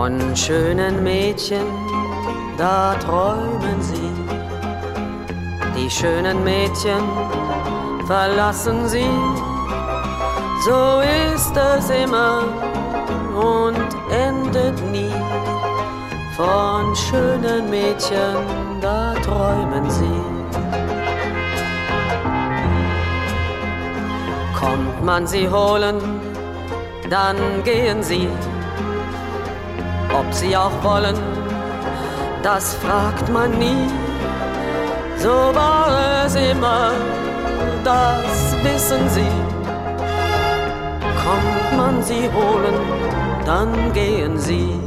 Von 0.00 0.36
schönen 0.36 1.02
Mädchen, 1.02 1.66
da 2.56 2.94
träumen 2.94 3.82
sie. 3.82 4.12
Die 5.76 5.90
schönen 5.90 6.44
Mädchen 6.44 7.02
verlassen 8.06 8.86
sie. 8.86 9.10
So 10.64 11.00
ist 11.34 11.56
es 11.56 11.90
immer 11.90 12.44
und 13.34 13.88
endet 14.12 14.80
nie. 14.92 15.12
Von 16.36 16.94
schönen 16.94 17.68
Mädchen, 17.68 18.36
da 18.80 19.14
träumen 19.14 19.90
sie. 19.90 20.22
Kommt 24.60 25.04
man 25.04 25.26
sie 25.26 25.48
holen, 25.48 26.00
dann 27.10 27.36
gehen 27.64 28.00
sie 28.00 28.28
ob 30.12 30.32
sie 30.32 30.56
auch 30.56 30.82
wollen, 30.82 31.16
das 32.42 32.74
fragt 32.74 33.28
man 33.30 33.58
nie. 33.58 33.88
So 35.16 35.28
war 35.28 36.24
es 36.24 36.34
immer, 36.36 36.92
das 37.84 38.56
wissen 38.62 39.08
sie. 39.08 39.32
Kommt 41.24 41.76
man 41.76 42.02
sie 42.02 42.30
holen, 42.32 42.74
dann 43.44 43.92
gehen 43.92 44.38
sie. 44.38 44.78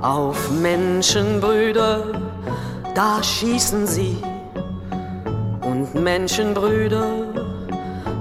Auf 0.00 0.50
Menschenbrüder, 0.50 2.04
da 2.94 3.22
schießen 3.22 3.86
sie. 3.86 4.22
Und 5.62 5.94
Menschenbrüder, 5.94 7.29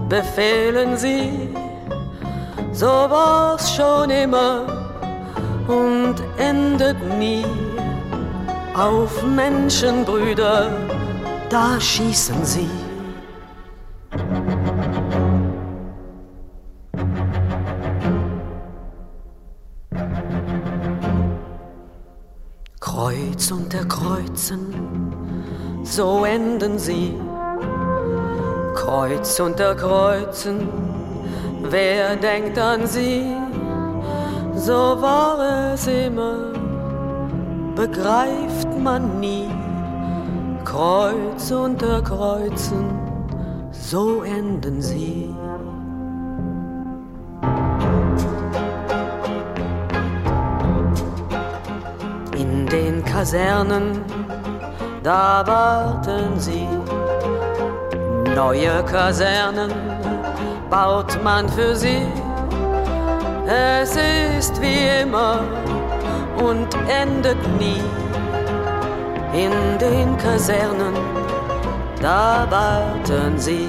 befehlen 0.10 0.98
sie, 0.98 1.50
so 2.72 2.88
war's 2.88 3.76
schon 3.76 4.10
immer 4.10 4.66
und 5.68 6.16
endet 6.38 6.98
nie. 7.18 7.46
Auf 8.74 9.24
Menschenbrüder, 9.24 10.72
da 11.50 11.80
schießen 11.80 12.44
sie. 12.44 12.70
Kreuz 22.80 23.52
unter 23.52 23.86
Kreuzen, 23.86 24.74
so 25.84 26.24
enden 26.24 26.80
sie 26.80 27.16
Kreuz 28.90 29.40
unter 29.40 29.76
Kreuzen, 29.76 30.68
wer 31.62 32.16
denkt 32.16 32.58
an 32.58 32.88
sie? 32.88 33.36
So 34.56 35.00
war 35.00 35.74
es 35.74 35.86
immer, 35.86 36.54
begreift 37.76 38.80
man 38.82 39.20
nie. 39.20 39.48
Kreuz 40.66 41.52
unter 41.52 42.02
Kreuzen, 42.02 42.90
so 43.70 44.24
enden 44.24 44.82
sie. 44.82 45.36
In 52.36 52.66
den 52.66 53.06
Kasernen, 53.06 54.02
da 55.04 55.44
warten 55.46 56.40
sie 56.40 56.68
Neue 58.40 58.82
Kasernen 58.86 59.70
baut 60.70 61.22
man 61.22 61.50
für 61.50 61.76
sie. 61.76 62.08
Es 63.46 63.98
ist 64.38 64.62
wie 64.62 65.02
immer 65.02 65.42
und 66.42 66.70
endet 66.88 67.38
nie 67.60 67.84
in 69.34 69.52
den 69.78 70.18
Kasernen, 70.18 70.96
da 72.02 72.48
warten 72.50 73.38
sie. 73.38 73.68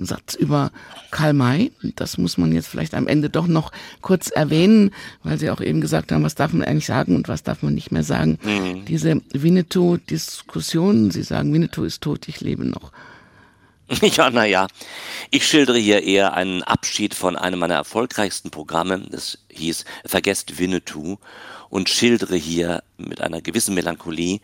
Satz 0.00 0.34
über 0.34 0.70
Karl 1.10 1.32
May. 1.32 1.72
Das 1.96 2.18
muss 2.18 2.38
man 2.38 2.52
jetzt 2.52 2.68
vielleicht 2.68 2.94
am 2.94 3.06
Ende 3.06 3.30
doch 3.30 3.46
noch 3.46 3.72
kurz 4.00 4.30
erwähnen, 4.30 4.92
weil 5.22 5.38
Sie 5.38 5.50
auch 5.50 5.60
eben 5.60 5.80
gesagt 5.80 6.12
haben, 6.12 6.24
was 6.24 6.34
darf 6.34 6.52
man 6.52 6.66
eigentlich 6.66 6.86
sagen 6.86 7.16
und 7.16 7.28
was 7.28 7.42
darf 7.42 7.62
man 7.62 7.74
nicht 7.74 7.92
mehr 7.92 8.04
sagen. 8.04 8.38
Mhm. 8.42 8.84
Diese 8.84 9.20
Winnetou-Diskussion, 9.32 11.10
Sie 11.10 11.22
sagen, 11.22 11.52
Winnetou 11.52 11.84
ist 11.84 12.02
tot, 12.02 12.28
ich 12.28 12.40
lebe 12.40 12.64
noch. 12.64 12.92
Ja, 14.16 14.30
naja, 14.30 14.68
ich 15.30 15.46
schildere 15.46 15.78
hier 15.78 16.02
eher 16.02 16.34
einen 16.34 16.62
Abschied 16.62 17.14
von 17.14 17.36
einem 17.36 17.58
meiner 17.58 17.74
erfolgreichsten 17.74 18.50
Programme. 18.50 19.06
Das 19.10 19.38
hieß 19.50 19.84
Vergesst 20.06 20.58
Winnetou 20.58 21.18
und 21.68 21.88
schildere 21.88 22.36
hier 22.36 22.82
mit 22.96 23.20
einer 23.20 23.42
gewissen 23.42 23.74
Melancholie 23.74 24.40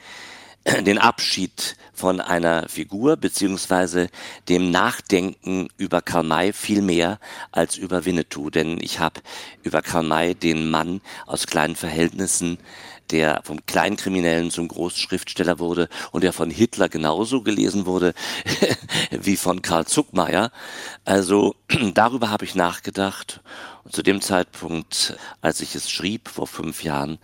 den 0.80 0.98
Abschied 0.98 1.76
von 1.94 2.20
einer 2.20 2.68
Figur 2.68 3.16
beziehungsweise 3.16 4.08
dem 4.48 4.70
Nachdenken 4.70 5.68
über 5.76 6.02
Karl 6.02 6.24
May 6.24 6.52
viel 6.52 6.82
mehr 6.82 7.18
als 7.52 7.76
über 7.76 8.04
Winnetou, 8.04 8.50
denn 8.50 8.78
ich 8.80 9.00
habe 9.00 9.20
über 9.62 9.82
Karl 9.82 10.04
May 10.04 10.34
den 10.34 10.70
Mann 10.70 11.00
aus 11.26 11.46
kleinen 11.46 11.76
Verhältnissen 11.76 12.58
der 13.10 13.40
vom 13.42 13.64
Kleinkriminellen 13.64 14.50
zum 14.50 14.68
Großschriftsteller 14.68 15.58
wurde 15.58 15.88
und 16.12 16.24
der 16.24 16.34
von 16.34 16.50
Hitler 16.50 16.90
genauso 16.90 17.42
gelesen 17.42 17.86
wurde 17.86 18.12
wie 19.10 19.36
von 19.36 19.62
Karl 19.62 19.86
Zuckmeier. 19.86 20.50
Also 21.06 21.54
darüber 21.94 22.30
habe 22.30 22.44
ich 22.44 22.54
nachgedacht 22.54 23.40
und 23.84 23.94
zu 23.94 24.02
dem 24.02 24.20
Zeitpunkt, 24.20 25.16
als 25.40 25.60
ich 25.60 25.74
es 25.74 25.90
schrieb 25.90 26.28
vor 26.28 26.46
fünf 26.46 26.82
Jahren, 26.84 27.18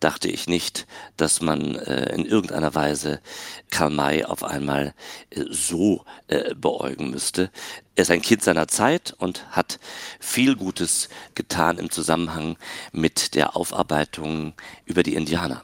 dachte 0.00 0.28
ich 0.28 0.48
nicht, 0.48 0.86
dass 1.16 1.40
man 1.40 1.76
äh, 1.76 2.14
in 2.14 2.26
irgendeiner 2.26 2.74
Weise 2.74 3.20
Karl 3.70 3.90
May 3.90 4.24
auf 4.24 4.42
einmal 4.42 4.94
äh, 5.30 5.44
so 5.50 6.04
äh, 6.28 6.54
beäugen 6.54 7.10
müsste. 7.10 7.50
Er 7.94 8.02
ist 8.02 8.10
ein 8.10 8.22
Kind 8.22 8.42
seiner 8.42 8.66
Zeit 8.66 9.14
und 9.18 9.46
hat 9.50 9.78
viel 10.18 10.56
Gutes 10.56 11.08
getan 11.34 11.78
im 11.78 11.90
Zusammenhang 11.90 12.56
mit 12.92 13.34
der 13.34 13.56
Aufarbeitung 13.56 14.54
über 14.86 15.02
die 15.02 15.14
Indianer. 15.14 15.62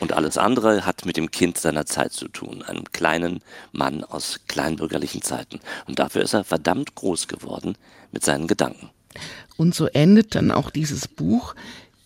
Und 0.00 0.12
alles 0.12 0.38
andere 0.38 0.84
hat 0.86 1.04
mit 1.04 1.16
dem 1.16 1.30
Kind 1.30 1.58
seiner 1.58 1.86
Zeit 1.86 2.12
zu 2.12 2.28
tun, 2.28 2.62
einem 2.62 2.84
kleinen 2.92 3.42
Mann 3.72 4.02
aus 4.02 4.40
kleinbürgerlichen 4.48 5.22
Zeiten. 5.22 5.60
Und 5.86 5.98
dafür 5.98 6.22
ist 6.22 6.34
er 6.34 6.42
verdammt 6.42 6.94
groß 6.94 7.28
geworden 7.28 7.76
mit 8.10 8.24
seinen 8.24 8.48
Gedanken. 8.48 8.90
Und 9.56 9.74
so 9.74 9.86
endet 9.86 10.34
dann 10.34 10.50
auch 10.50 10.70
dieses 10.70 11.06
Buch 11.06 11.54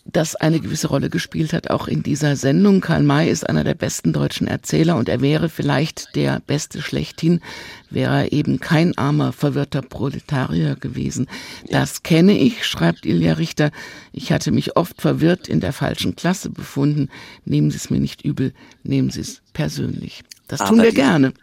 das 0.05 0.35
eine 0.35 0.59
gewisse 0.59 0.87
Rolle 0.87 1.09
gespielt 1.09 1.51
hat, 1.51 1.71
auch 1.71 1.87
in 1.87 2.03
dieser 2.03 2.35
Sendung. 2.35 2.79
Karl 2.79 3.01
May 3.01 3.29
ist 3.29 3.49
einer 3.49 3.63
der 3.63 3.73
besten 3.73 4.13
deutschen 4.13 4.47
Erzähler 4.47 4.97
und 4.97 5.09
er 5.09 5.19
wäre 5.19 5.49
vielleicht 5.49 6.15
der 6.15 6.41
beste 6.45 6.81
schlechthin, 6.81 7.41
wäre 7.89 8.23
er 8.23 8.31
eben 8.31 8.59
kein 8.59 8.95
armer, 8.97 9.33
verwirrter 9.33 9.81
Proletarier 9.81 10.75
gewesen. 10.75 11.27
Das 11.69 12.03
kenne 12.03 12.37
ich, 12.37 12.65
schreibt 12.65 13.05
Ilja 13.05 13.33
Richter. 13.33 13.71
Ich 14.13 14.31
hatte 14.31 14.51
mich 14.51 14.77
oft 14.77 15.01
verwirrt 15.01 15.47
in 15.47 15.59
der 15.59 15.73
falschen 15.73 16.15
Klasse 16.15 16.51
befunden. 16.51 17.09
Nehmen 17.43 17.71
Sie 17.71 17.77
es 17.77 17.89
mir 17.89 17.99
nicht 17.99 18.23
übel, 18.23 18.53
nehmen 18.83 19.09
Sie 19.09 19.21
es 19.21 19.41
persönlich. 19.53 20.23
Das 20.47 20.59
tun 20.59 20.79
Aber 20.79 20.83
wir 20.83 20.93
gerne. 20.93 21.33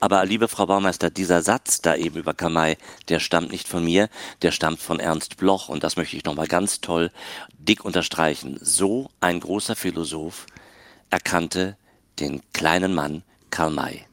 Aber 0.00 0.24
liebe 0.24 0.48
Frau 0.48 0.66
Baumeister, 0.66 1.10
dieser 1.10 1.42
Satz 1.42 1.80
da 1.80 1.94
eben 1.94 2.16
über 2.16 2.34
Kamai, 2.34 2.76
der 3.08 3.20
stammt 3.20 3.52
nicht 3.52 3.68
von 3.68 3.84
mir, 3.84 4.08
der 4.42 4.50
stammt 4.50 4.80
von 4.80 5.00
Ernst 5.00 5.36
Bloch 5.36 5.68
und 5.68 5.84
das 5.84 5.96
möchte 5.96 6.16
ich 6.16 6.24
nochmal 6.24 6.46
ganz 6.46 6.80
toll 6.80 7.10
dick 7.58 7.84
unterstreichen. 7.84 8.58
So 8.60 9.10
ein 9.20 9.40
großer 9.40 9.76
Philosoph 9.76 10.46
erkannte 11.10 11.76
den 12.18 12.40
kleinen 12.52 12.94
Mann 12.94 13.22
Karl 13.50 13.70
May. 13.70 14.06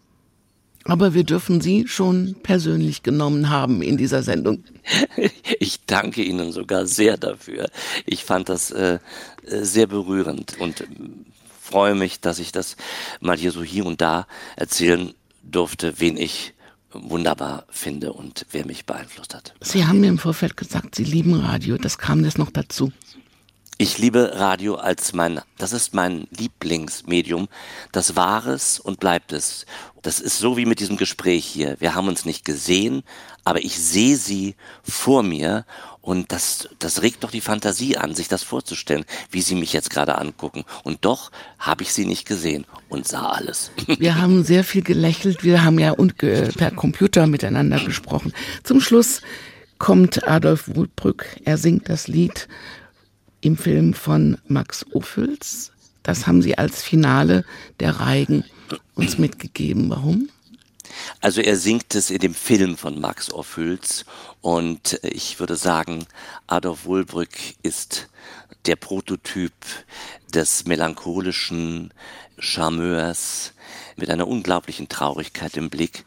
Aber 0.87 1.13
wir 1.13 1.25
dürfen 1.25 1.59
Sie 1.59 1.85
schon 1.85 2.37
persönlich 2.43 3.03
genommen 3.03 3.49
haben 3.49 3.81
in 3.81 3.97
dieser 3.97 4.23
Sendung. 4.23 4.63
Ich 5.59 5.85
danke 5.85 6.21
Ihnen 6.23 6.51
sogar 6.51 6.85
sehr 6.85 7.17
dafür. 7.17 7.69
Ich 8.05 8.23
fand 8.23 8.47
das 8.47 8.71
äh, 8.71 8.99
äh 9.43 9.63
sehr 9.63 9.87
berührend 9.87 10.59
und 10.59 10.81
äh, 10.81 10.85
freue 11.59 11.95
mich, 11.95 12.21
dass 12.21 12.39
ich 12.39 12.51
das 12.51 12.77
mal 13.19 13.37
hier 13.37 13.51
so 13.51 13.63
hier 13.63 13.85
und 13.85 13.99
da 13.99 14.27
erzählen 14.55 15.13
durfte, 15.51 15.99
wen 15.99 16.17
ich 16.17 16.53
wunderbar 16.91 17.65
finde 17.69 18.13
und 18.13 18.45
wer 18.51 18.65
mich 18.65 18.85
beeinflusst 18.85 19.35
hat. 19.35 19.53
Sie 19.61 19.85
haben 19.85 19.99
mir 19.99 20.07
im 20.07 20.17
Vorfeld 20.17 20.57
gesagt, 20.57 20.95
Sie 20.95 21.03
lieben 21.03 21.33
Radio. 21.33 21.77
Das 21.77 21.97
kam 21.97 22.23
jetzt 22.23 22.37
noch 22.37 22.51
dazu. 22.51 22.91
Ich 23.79 23.99
liebe 23.99 24.31
Radio 24.39 24.73
als 24.73 25.13
mein, 25.13 25.39
das 25.59 25.71
ist 25.71 25.93
mein 25.93 26.27
Lieblingsmedium. 26.35 27.47
Das 27.91 28.15
war 28.15 28.47
es 28.47 28.79
und 28.79 28.99
bleibt 28.99 29.31
es. 29.33 29.67
Das 30.01 30.19
ist 30.19 30.39
so 30.39 30.57
wie 30.57 30.65
mit 30.65 30.79
diesem 30.79 30.97
Gespräch 30.97 31.45
hier. 31.45 31.75
Wir 31.79 31.93
haben 31.93 32.07
uns 32.07 32.25
nicht 32.25 32.43
gesehen, 32.43 33.03
aber 33.43 33.63
ich 33.63 33.77
sehe 33.77 34.17
sie 34.17 34.55
vor 34.81 35.21
mir 35.21 35.63
und 36.01 36.31
das, 36.31 36.69
das 36.79 37.03
regt 37.03 37.23
doch 37.23 37.29
die 37.29 37.41
Fantasie 37.41 37.97
an, 37.97 38.15
sich 38.15 38.27
das 38.27 38.41
vorzustellen, 38.41 39.05
wie 39.29 39.41
sie 39.41 39.53
mich 39.53 39.73
jetzt 39.73 39.91
gerade 39.91 40.17
angucken. 40.17 40.63
Und 40.83 41.05
doch 41.05 41.31
habe 41.59 41.83
ich 41.83 41.93
sie 41.93 42.07
nicht 42.07 42.25
gesehen 42.25 42.65
und 42.89 43.07
sah 43.07 43.29
alles. 43.29 43.69
Wir 43.99 44.19
haben 44.19 44.43
sehr 44.43 44.63
viel 44.63 44.81
gelächelt. 44.81 45.43
Wir 45.43 45.63
haben 45.63 45.77
ja 45.77 45.91
und 45.91 46.17
per 46.17 46.71
Computer 46.71 47.27
miteinander 47.27 47.79
gesprochen. 47.85 48.33
Zum 48.63 48.81
Schluss 48.81 49.21
kommt 49.77 50.27
Adolf 50.27 50.67
Wohlbrück. 50.73 51.27
Er 51.45 51.59
singt 51.59 51.89
das 51.89 52.07
Lied 52.07 52.47
im 53.47 53.57
Film 53.57 53.93
von 53.93 54.37
Max 54.49 54.85
Ophüls. 54.93 55.71
Das 56.03 56.27
haben 56.27 56.41
Sie 56.41 56.57
als 56.57 56.83
Finale 56.83 57.45
der 57.79 58.01
Reigen 58.01 58.43
uns 58.93 59.17
mitgegeben. 59.17 59.89
Warum? 59.89 60.29
Also 61.21 61.39
er 61.39 61.55
singt 61.55 61.95
es 61.95 62.09
in 62.09 62.19
dem 62.19 62.33
Film 62.33 62.75
von 62.75 62.99
Max 62.99 63.31
Ophüls 63.31 64.03
und 64.41 64.99
ich 65.01 65.39
würde 65.39 65.55
sagen, 65.55 66.05
Adolf 66.45 66.83
Wohlbrück 66.83 67.29
ist 67.63 68.09
der 68.65 68.75
Prototyp 68.75 69.53
des 70.33 70.65
melancholischen 70.65 71.93
Charmeurs 72.39 73.53
mit 73.95 74.09
einer 74.09 74.27
unglaublichen 74.27 74.89
Traurigkeit 74.89 75.55
im 75.55 75.69
Blick 75.69 76.03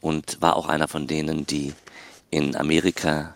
und 0.00 0.40
war 0.40 0.54
auch 0.54 0.68
einer 0.68 0.86
von 0.86 1.08
denen, 1.08 1.46
die 1.46 1.74
in 2.30 2.54
Amerika 2.54 3.34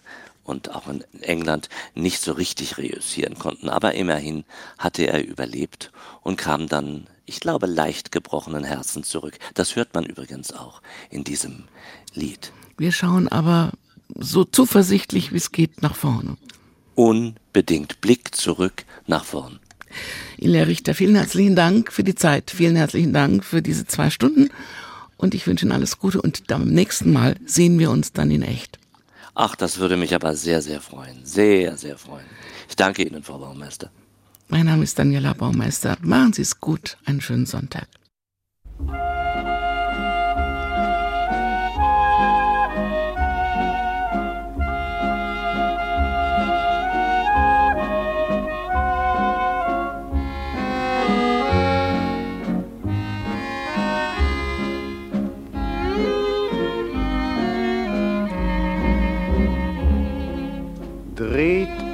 und 0.51 0.75
auch 0.75 0.89
in 0.89 1.05
England 1.23 1.69
nicht 1.95 2.21
so 2.21 2.33
richtig 2.33 2.77
reüssieren 2.77 3.39
konnten. 3.39 3.69
Aber 3.69 3.95
immerhin 3.95 4.45
hatte 4.79 5.07
er 5.07 5.25
überlebt 5.25 5.93
und 6.23 6.37
kam 6.37 6.67
dann, 6.69 7.07
ich 7.25 7.41
glaube, 7.41 7.67
leicht 7.67 8.13
gebrochenen 8.13 8.65
Herzen 8.65 9.05
zurück. 9.05 9.39
Das 9.55 9.77
hört 9.77 9.95
man 9.95 10.05
übrigens 10.05 10.53
auch 10.53 10.83
in 11.09 11.25
diesem 11.25 11.65
Lied. 12.13 12.53
Wir 12.77 12.93
schauen 12.93 13.29
aber 13.29 13.73
so 14.19 14.45
zuversichtlich 14.45 15.33
wie 15.33 15.37
es 15.37 15.53
geht 15.53 15.83
nach 15.83 15.95
vorne. 15.95 16.37
Unbedingt 16.97 18.01
Blick 18.01 18.35
zurück 18.35 18.85
nach 19.07 19.25
vorn. 19.25 19.61
Ilja 20.37 20.65
Richter, 20.65 20.95
vielen 20.95 21.15
herzlichen 21.15 21.57
Dank 21.57 21.93
für 21.93 22.05
die 22.05 22.15
Zeit. 22.15 22.51
Vielen 22.51 22.77
herzlichen 22.77 23.13
Dank 23.13 23.45
für 23.45 23.63
diese 23.63 23.87
zwei 23.87 24.11
Stunden. 24.11 24.51
Und 25.17 25.35
ich 25.35 25.47
wünsche 25.47 25.67
Ihnen 25.67 25.73
alles 25.73 25.99
Gute 25.99 26.21
und 26.21 26.47
beim 26.47 26.69
nächsten 26.69 27.13
Mal 27.13 27.37
sehen 27.45 27.79
wir 27.79 27.91
uns 27.91 28.13
dann 28.13 28.31
in 28.31 28.43
echt. 28.43 28.80
Ach, 29.43 29.57
das 29.57 29.79
würde 29.79 29.97
mich 29.97 30.15
aber 30.15 30.37
sehr, 30.37 30.61
sehr 30.61 30.83
freuen. 30.83 31.25
Sehr, 31.25 31.75
sehr 31.79 31.97
freuen. 31.97 32.27
Ich 32.69 32.77
danke 32.77 33.03
Ihnen, 33.03 33.23
Frau 33.23 33.39
Baumeister. 33.39 33.91
Mein 34.49 34.67
Name 34.67 34.85
ist 34.85 34.99
Daniela 34.99 35.33
Baumeister. 35.33 35.97
Machen 36.03 36.35
Sie 36.35 36.43
es 36.43 36.61
gut. 36.61 36.99
Einen 37.07 37.23
schönen 37.23 37.47
Sonntag. 37.47 37.89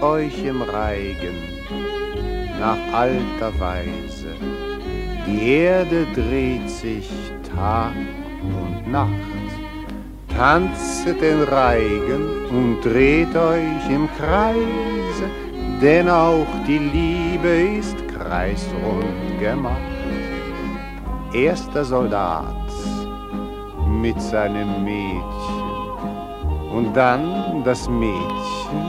Euch 0.07 0.45
im 0.45 0.63
Reigen 0.63 1.37
nach 2.61 2.83
alter 2.93 3.53
Weise 3.59 4.33
Die 5.27 5.43
Erde 5.65 6.07
dreht 6.15 6.71
sich 6.71 7.11
Tag 7.55 7.97
und 8.61 8.93
Nacht. 8.93 9.11
Tanzet 10.29 11.21
den 11.21 11.43
Reigen 11.43 12.25
und 12.51 12.83
dreht 12.83 13.35
euch 13.35 13.85
im 13.91 14.09
Kreise, 14.19 15.27
denn 15.83 16.09
auch 16.09 16.53
die 16.69 16.83
Liebe 16.97 17.55
ist 17.81 17.97
kreisrund 18.15 19.41
gemacht. 19.41 19.95
Erster 21.33 21.85
Soldat 21.85 22.71
mit 24.03 24.21
seinem 24.21 24.85
Mädchen 24.85 25.67
und 26.77 26.95
dann 26.95 27.63
das 27.65 27.89
Mädchen, 27.89 28.83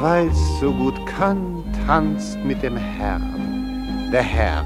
weil's 0.00 0.60
so 0.60 0.72
gut 0.72 0.94
kann, 1.06 1.64
tanzt 1.86 2.38
mit 2.44 2.62
dem 2.62 2.76
Herrn, 2.76 4.10
der 4.12 4.22
Herr 4.22 4.64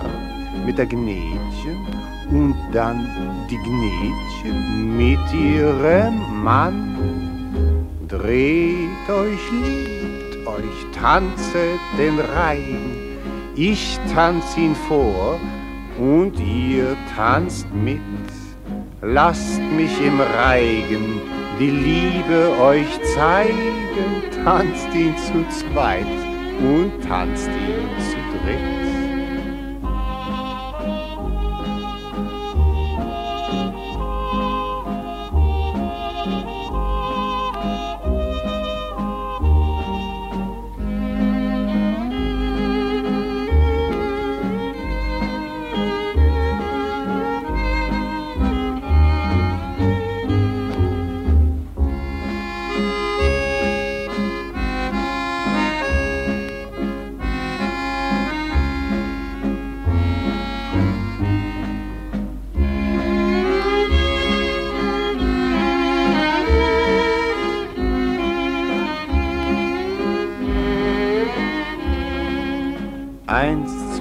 mit 0.66 0.78
der 0.78 0.86
Gnädchen 0.86 1.86
und 2.30 2.54
dann 2.72 3.08
die 3.50 3.56
Gnädchen 3.56 4.96
mit 4.96 5.32
ihrem 5.32 6.42
Mann. 6.42 6.96
Dreht 8.06 9.08
euch, 9.08 9.50
liebt 9.52 10.46
euch, 10.46 10.86
tanzet 10.98 11.80
den 11.98 12.18
Reigen, 12.18 13.18
ich 13.54 13.98
tanz 14.14 14.56
ihn 14.56 14.74
vor 14.88 15.38
und 15.98 16.38
ihr 16.38 16.96
tanzt 17.16 17.66
mit. 17.74 18.00
Lasst 19.00 19.60
mich 19.76 20.00
im 20.04 20.20
Reigen 20.20 21.20
die 21.58 21.70
Liebe 21.70 22.56
euch 22.60 22.86
zeigen, 23.14 24.22
tanzt 24.44 24.88
ihn 24.94 25.14
zu 25.16 25.44
zweit 25.48 26.06
und 26.60 26.92
tanzt 27.06 27.48
ihn 27.48 27.88
zu 27.98 28.16
dritt. 28.44 28.77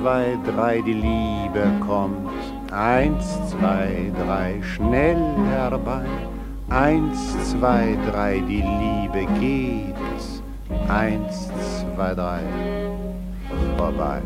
Zwei, 0.08 0.38
drei, 0.46 0.82
die 0.82 0.94
Liebe 0.94 1.70
kommt. 1.86 2.32
Eins, 2.72 3.26
zwei, 3.50 4.10
drei, 4.26 4.62
schnell 4.64 5.22
herbei. 5.50 6.06
Eins, 6.70 7.36
zwei, 7.52 7.98
drei, 8.10 8.42
die 8.48 8.64
Liebe 8.64 9.26
geht. 9.38 9.98
Eins, 10.88 11.50
zwei, 11.94 12.14
drei, 12.14 12.40
vorbei. 13.76 14.22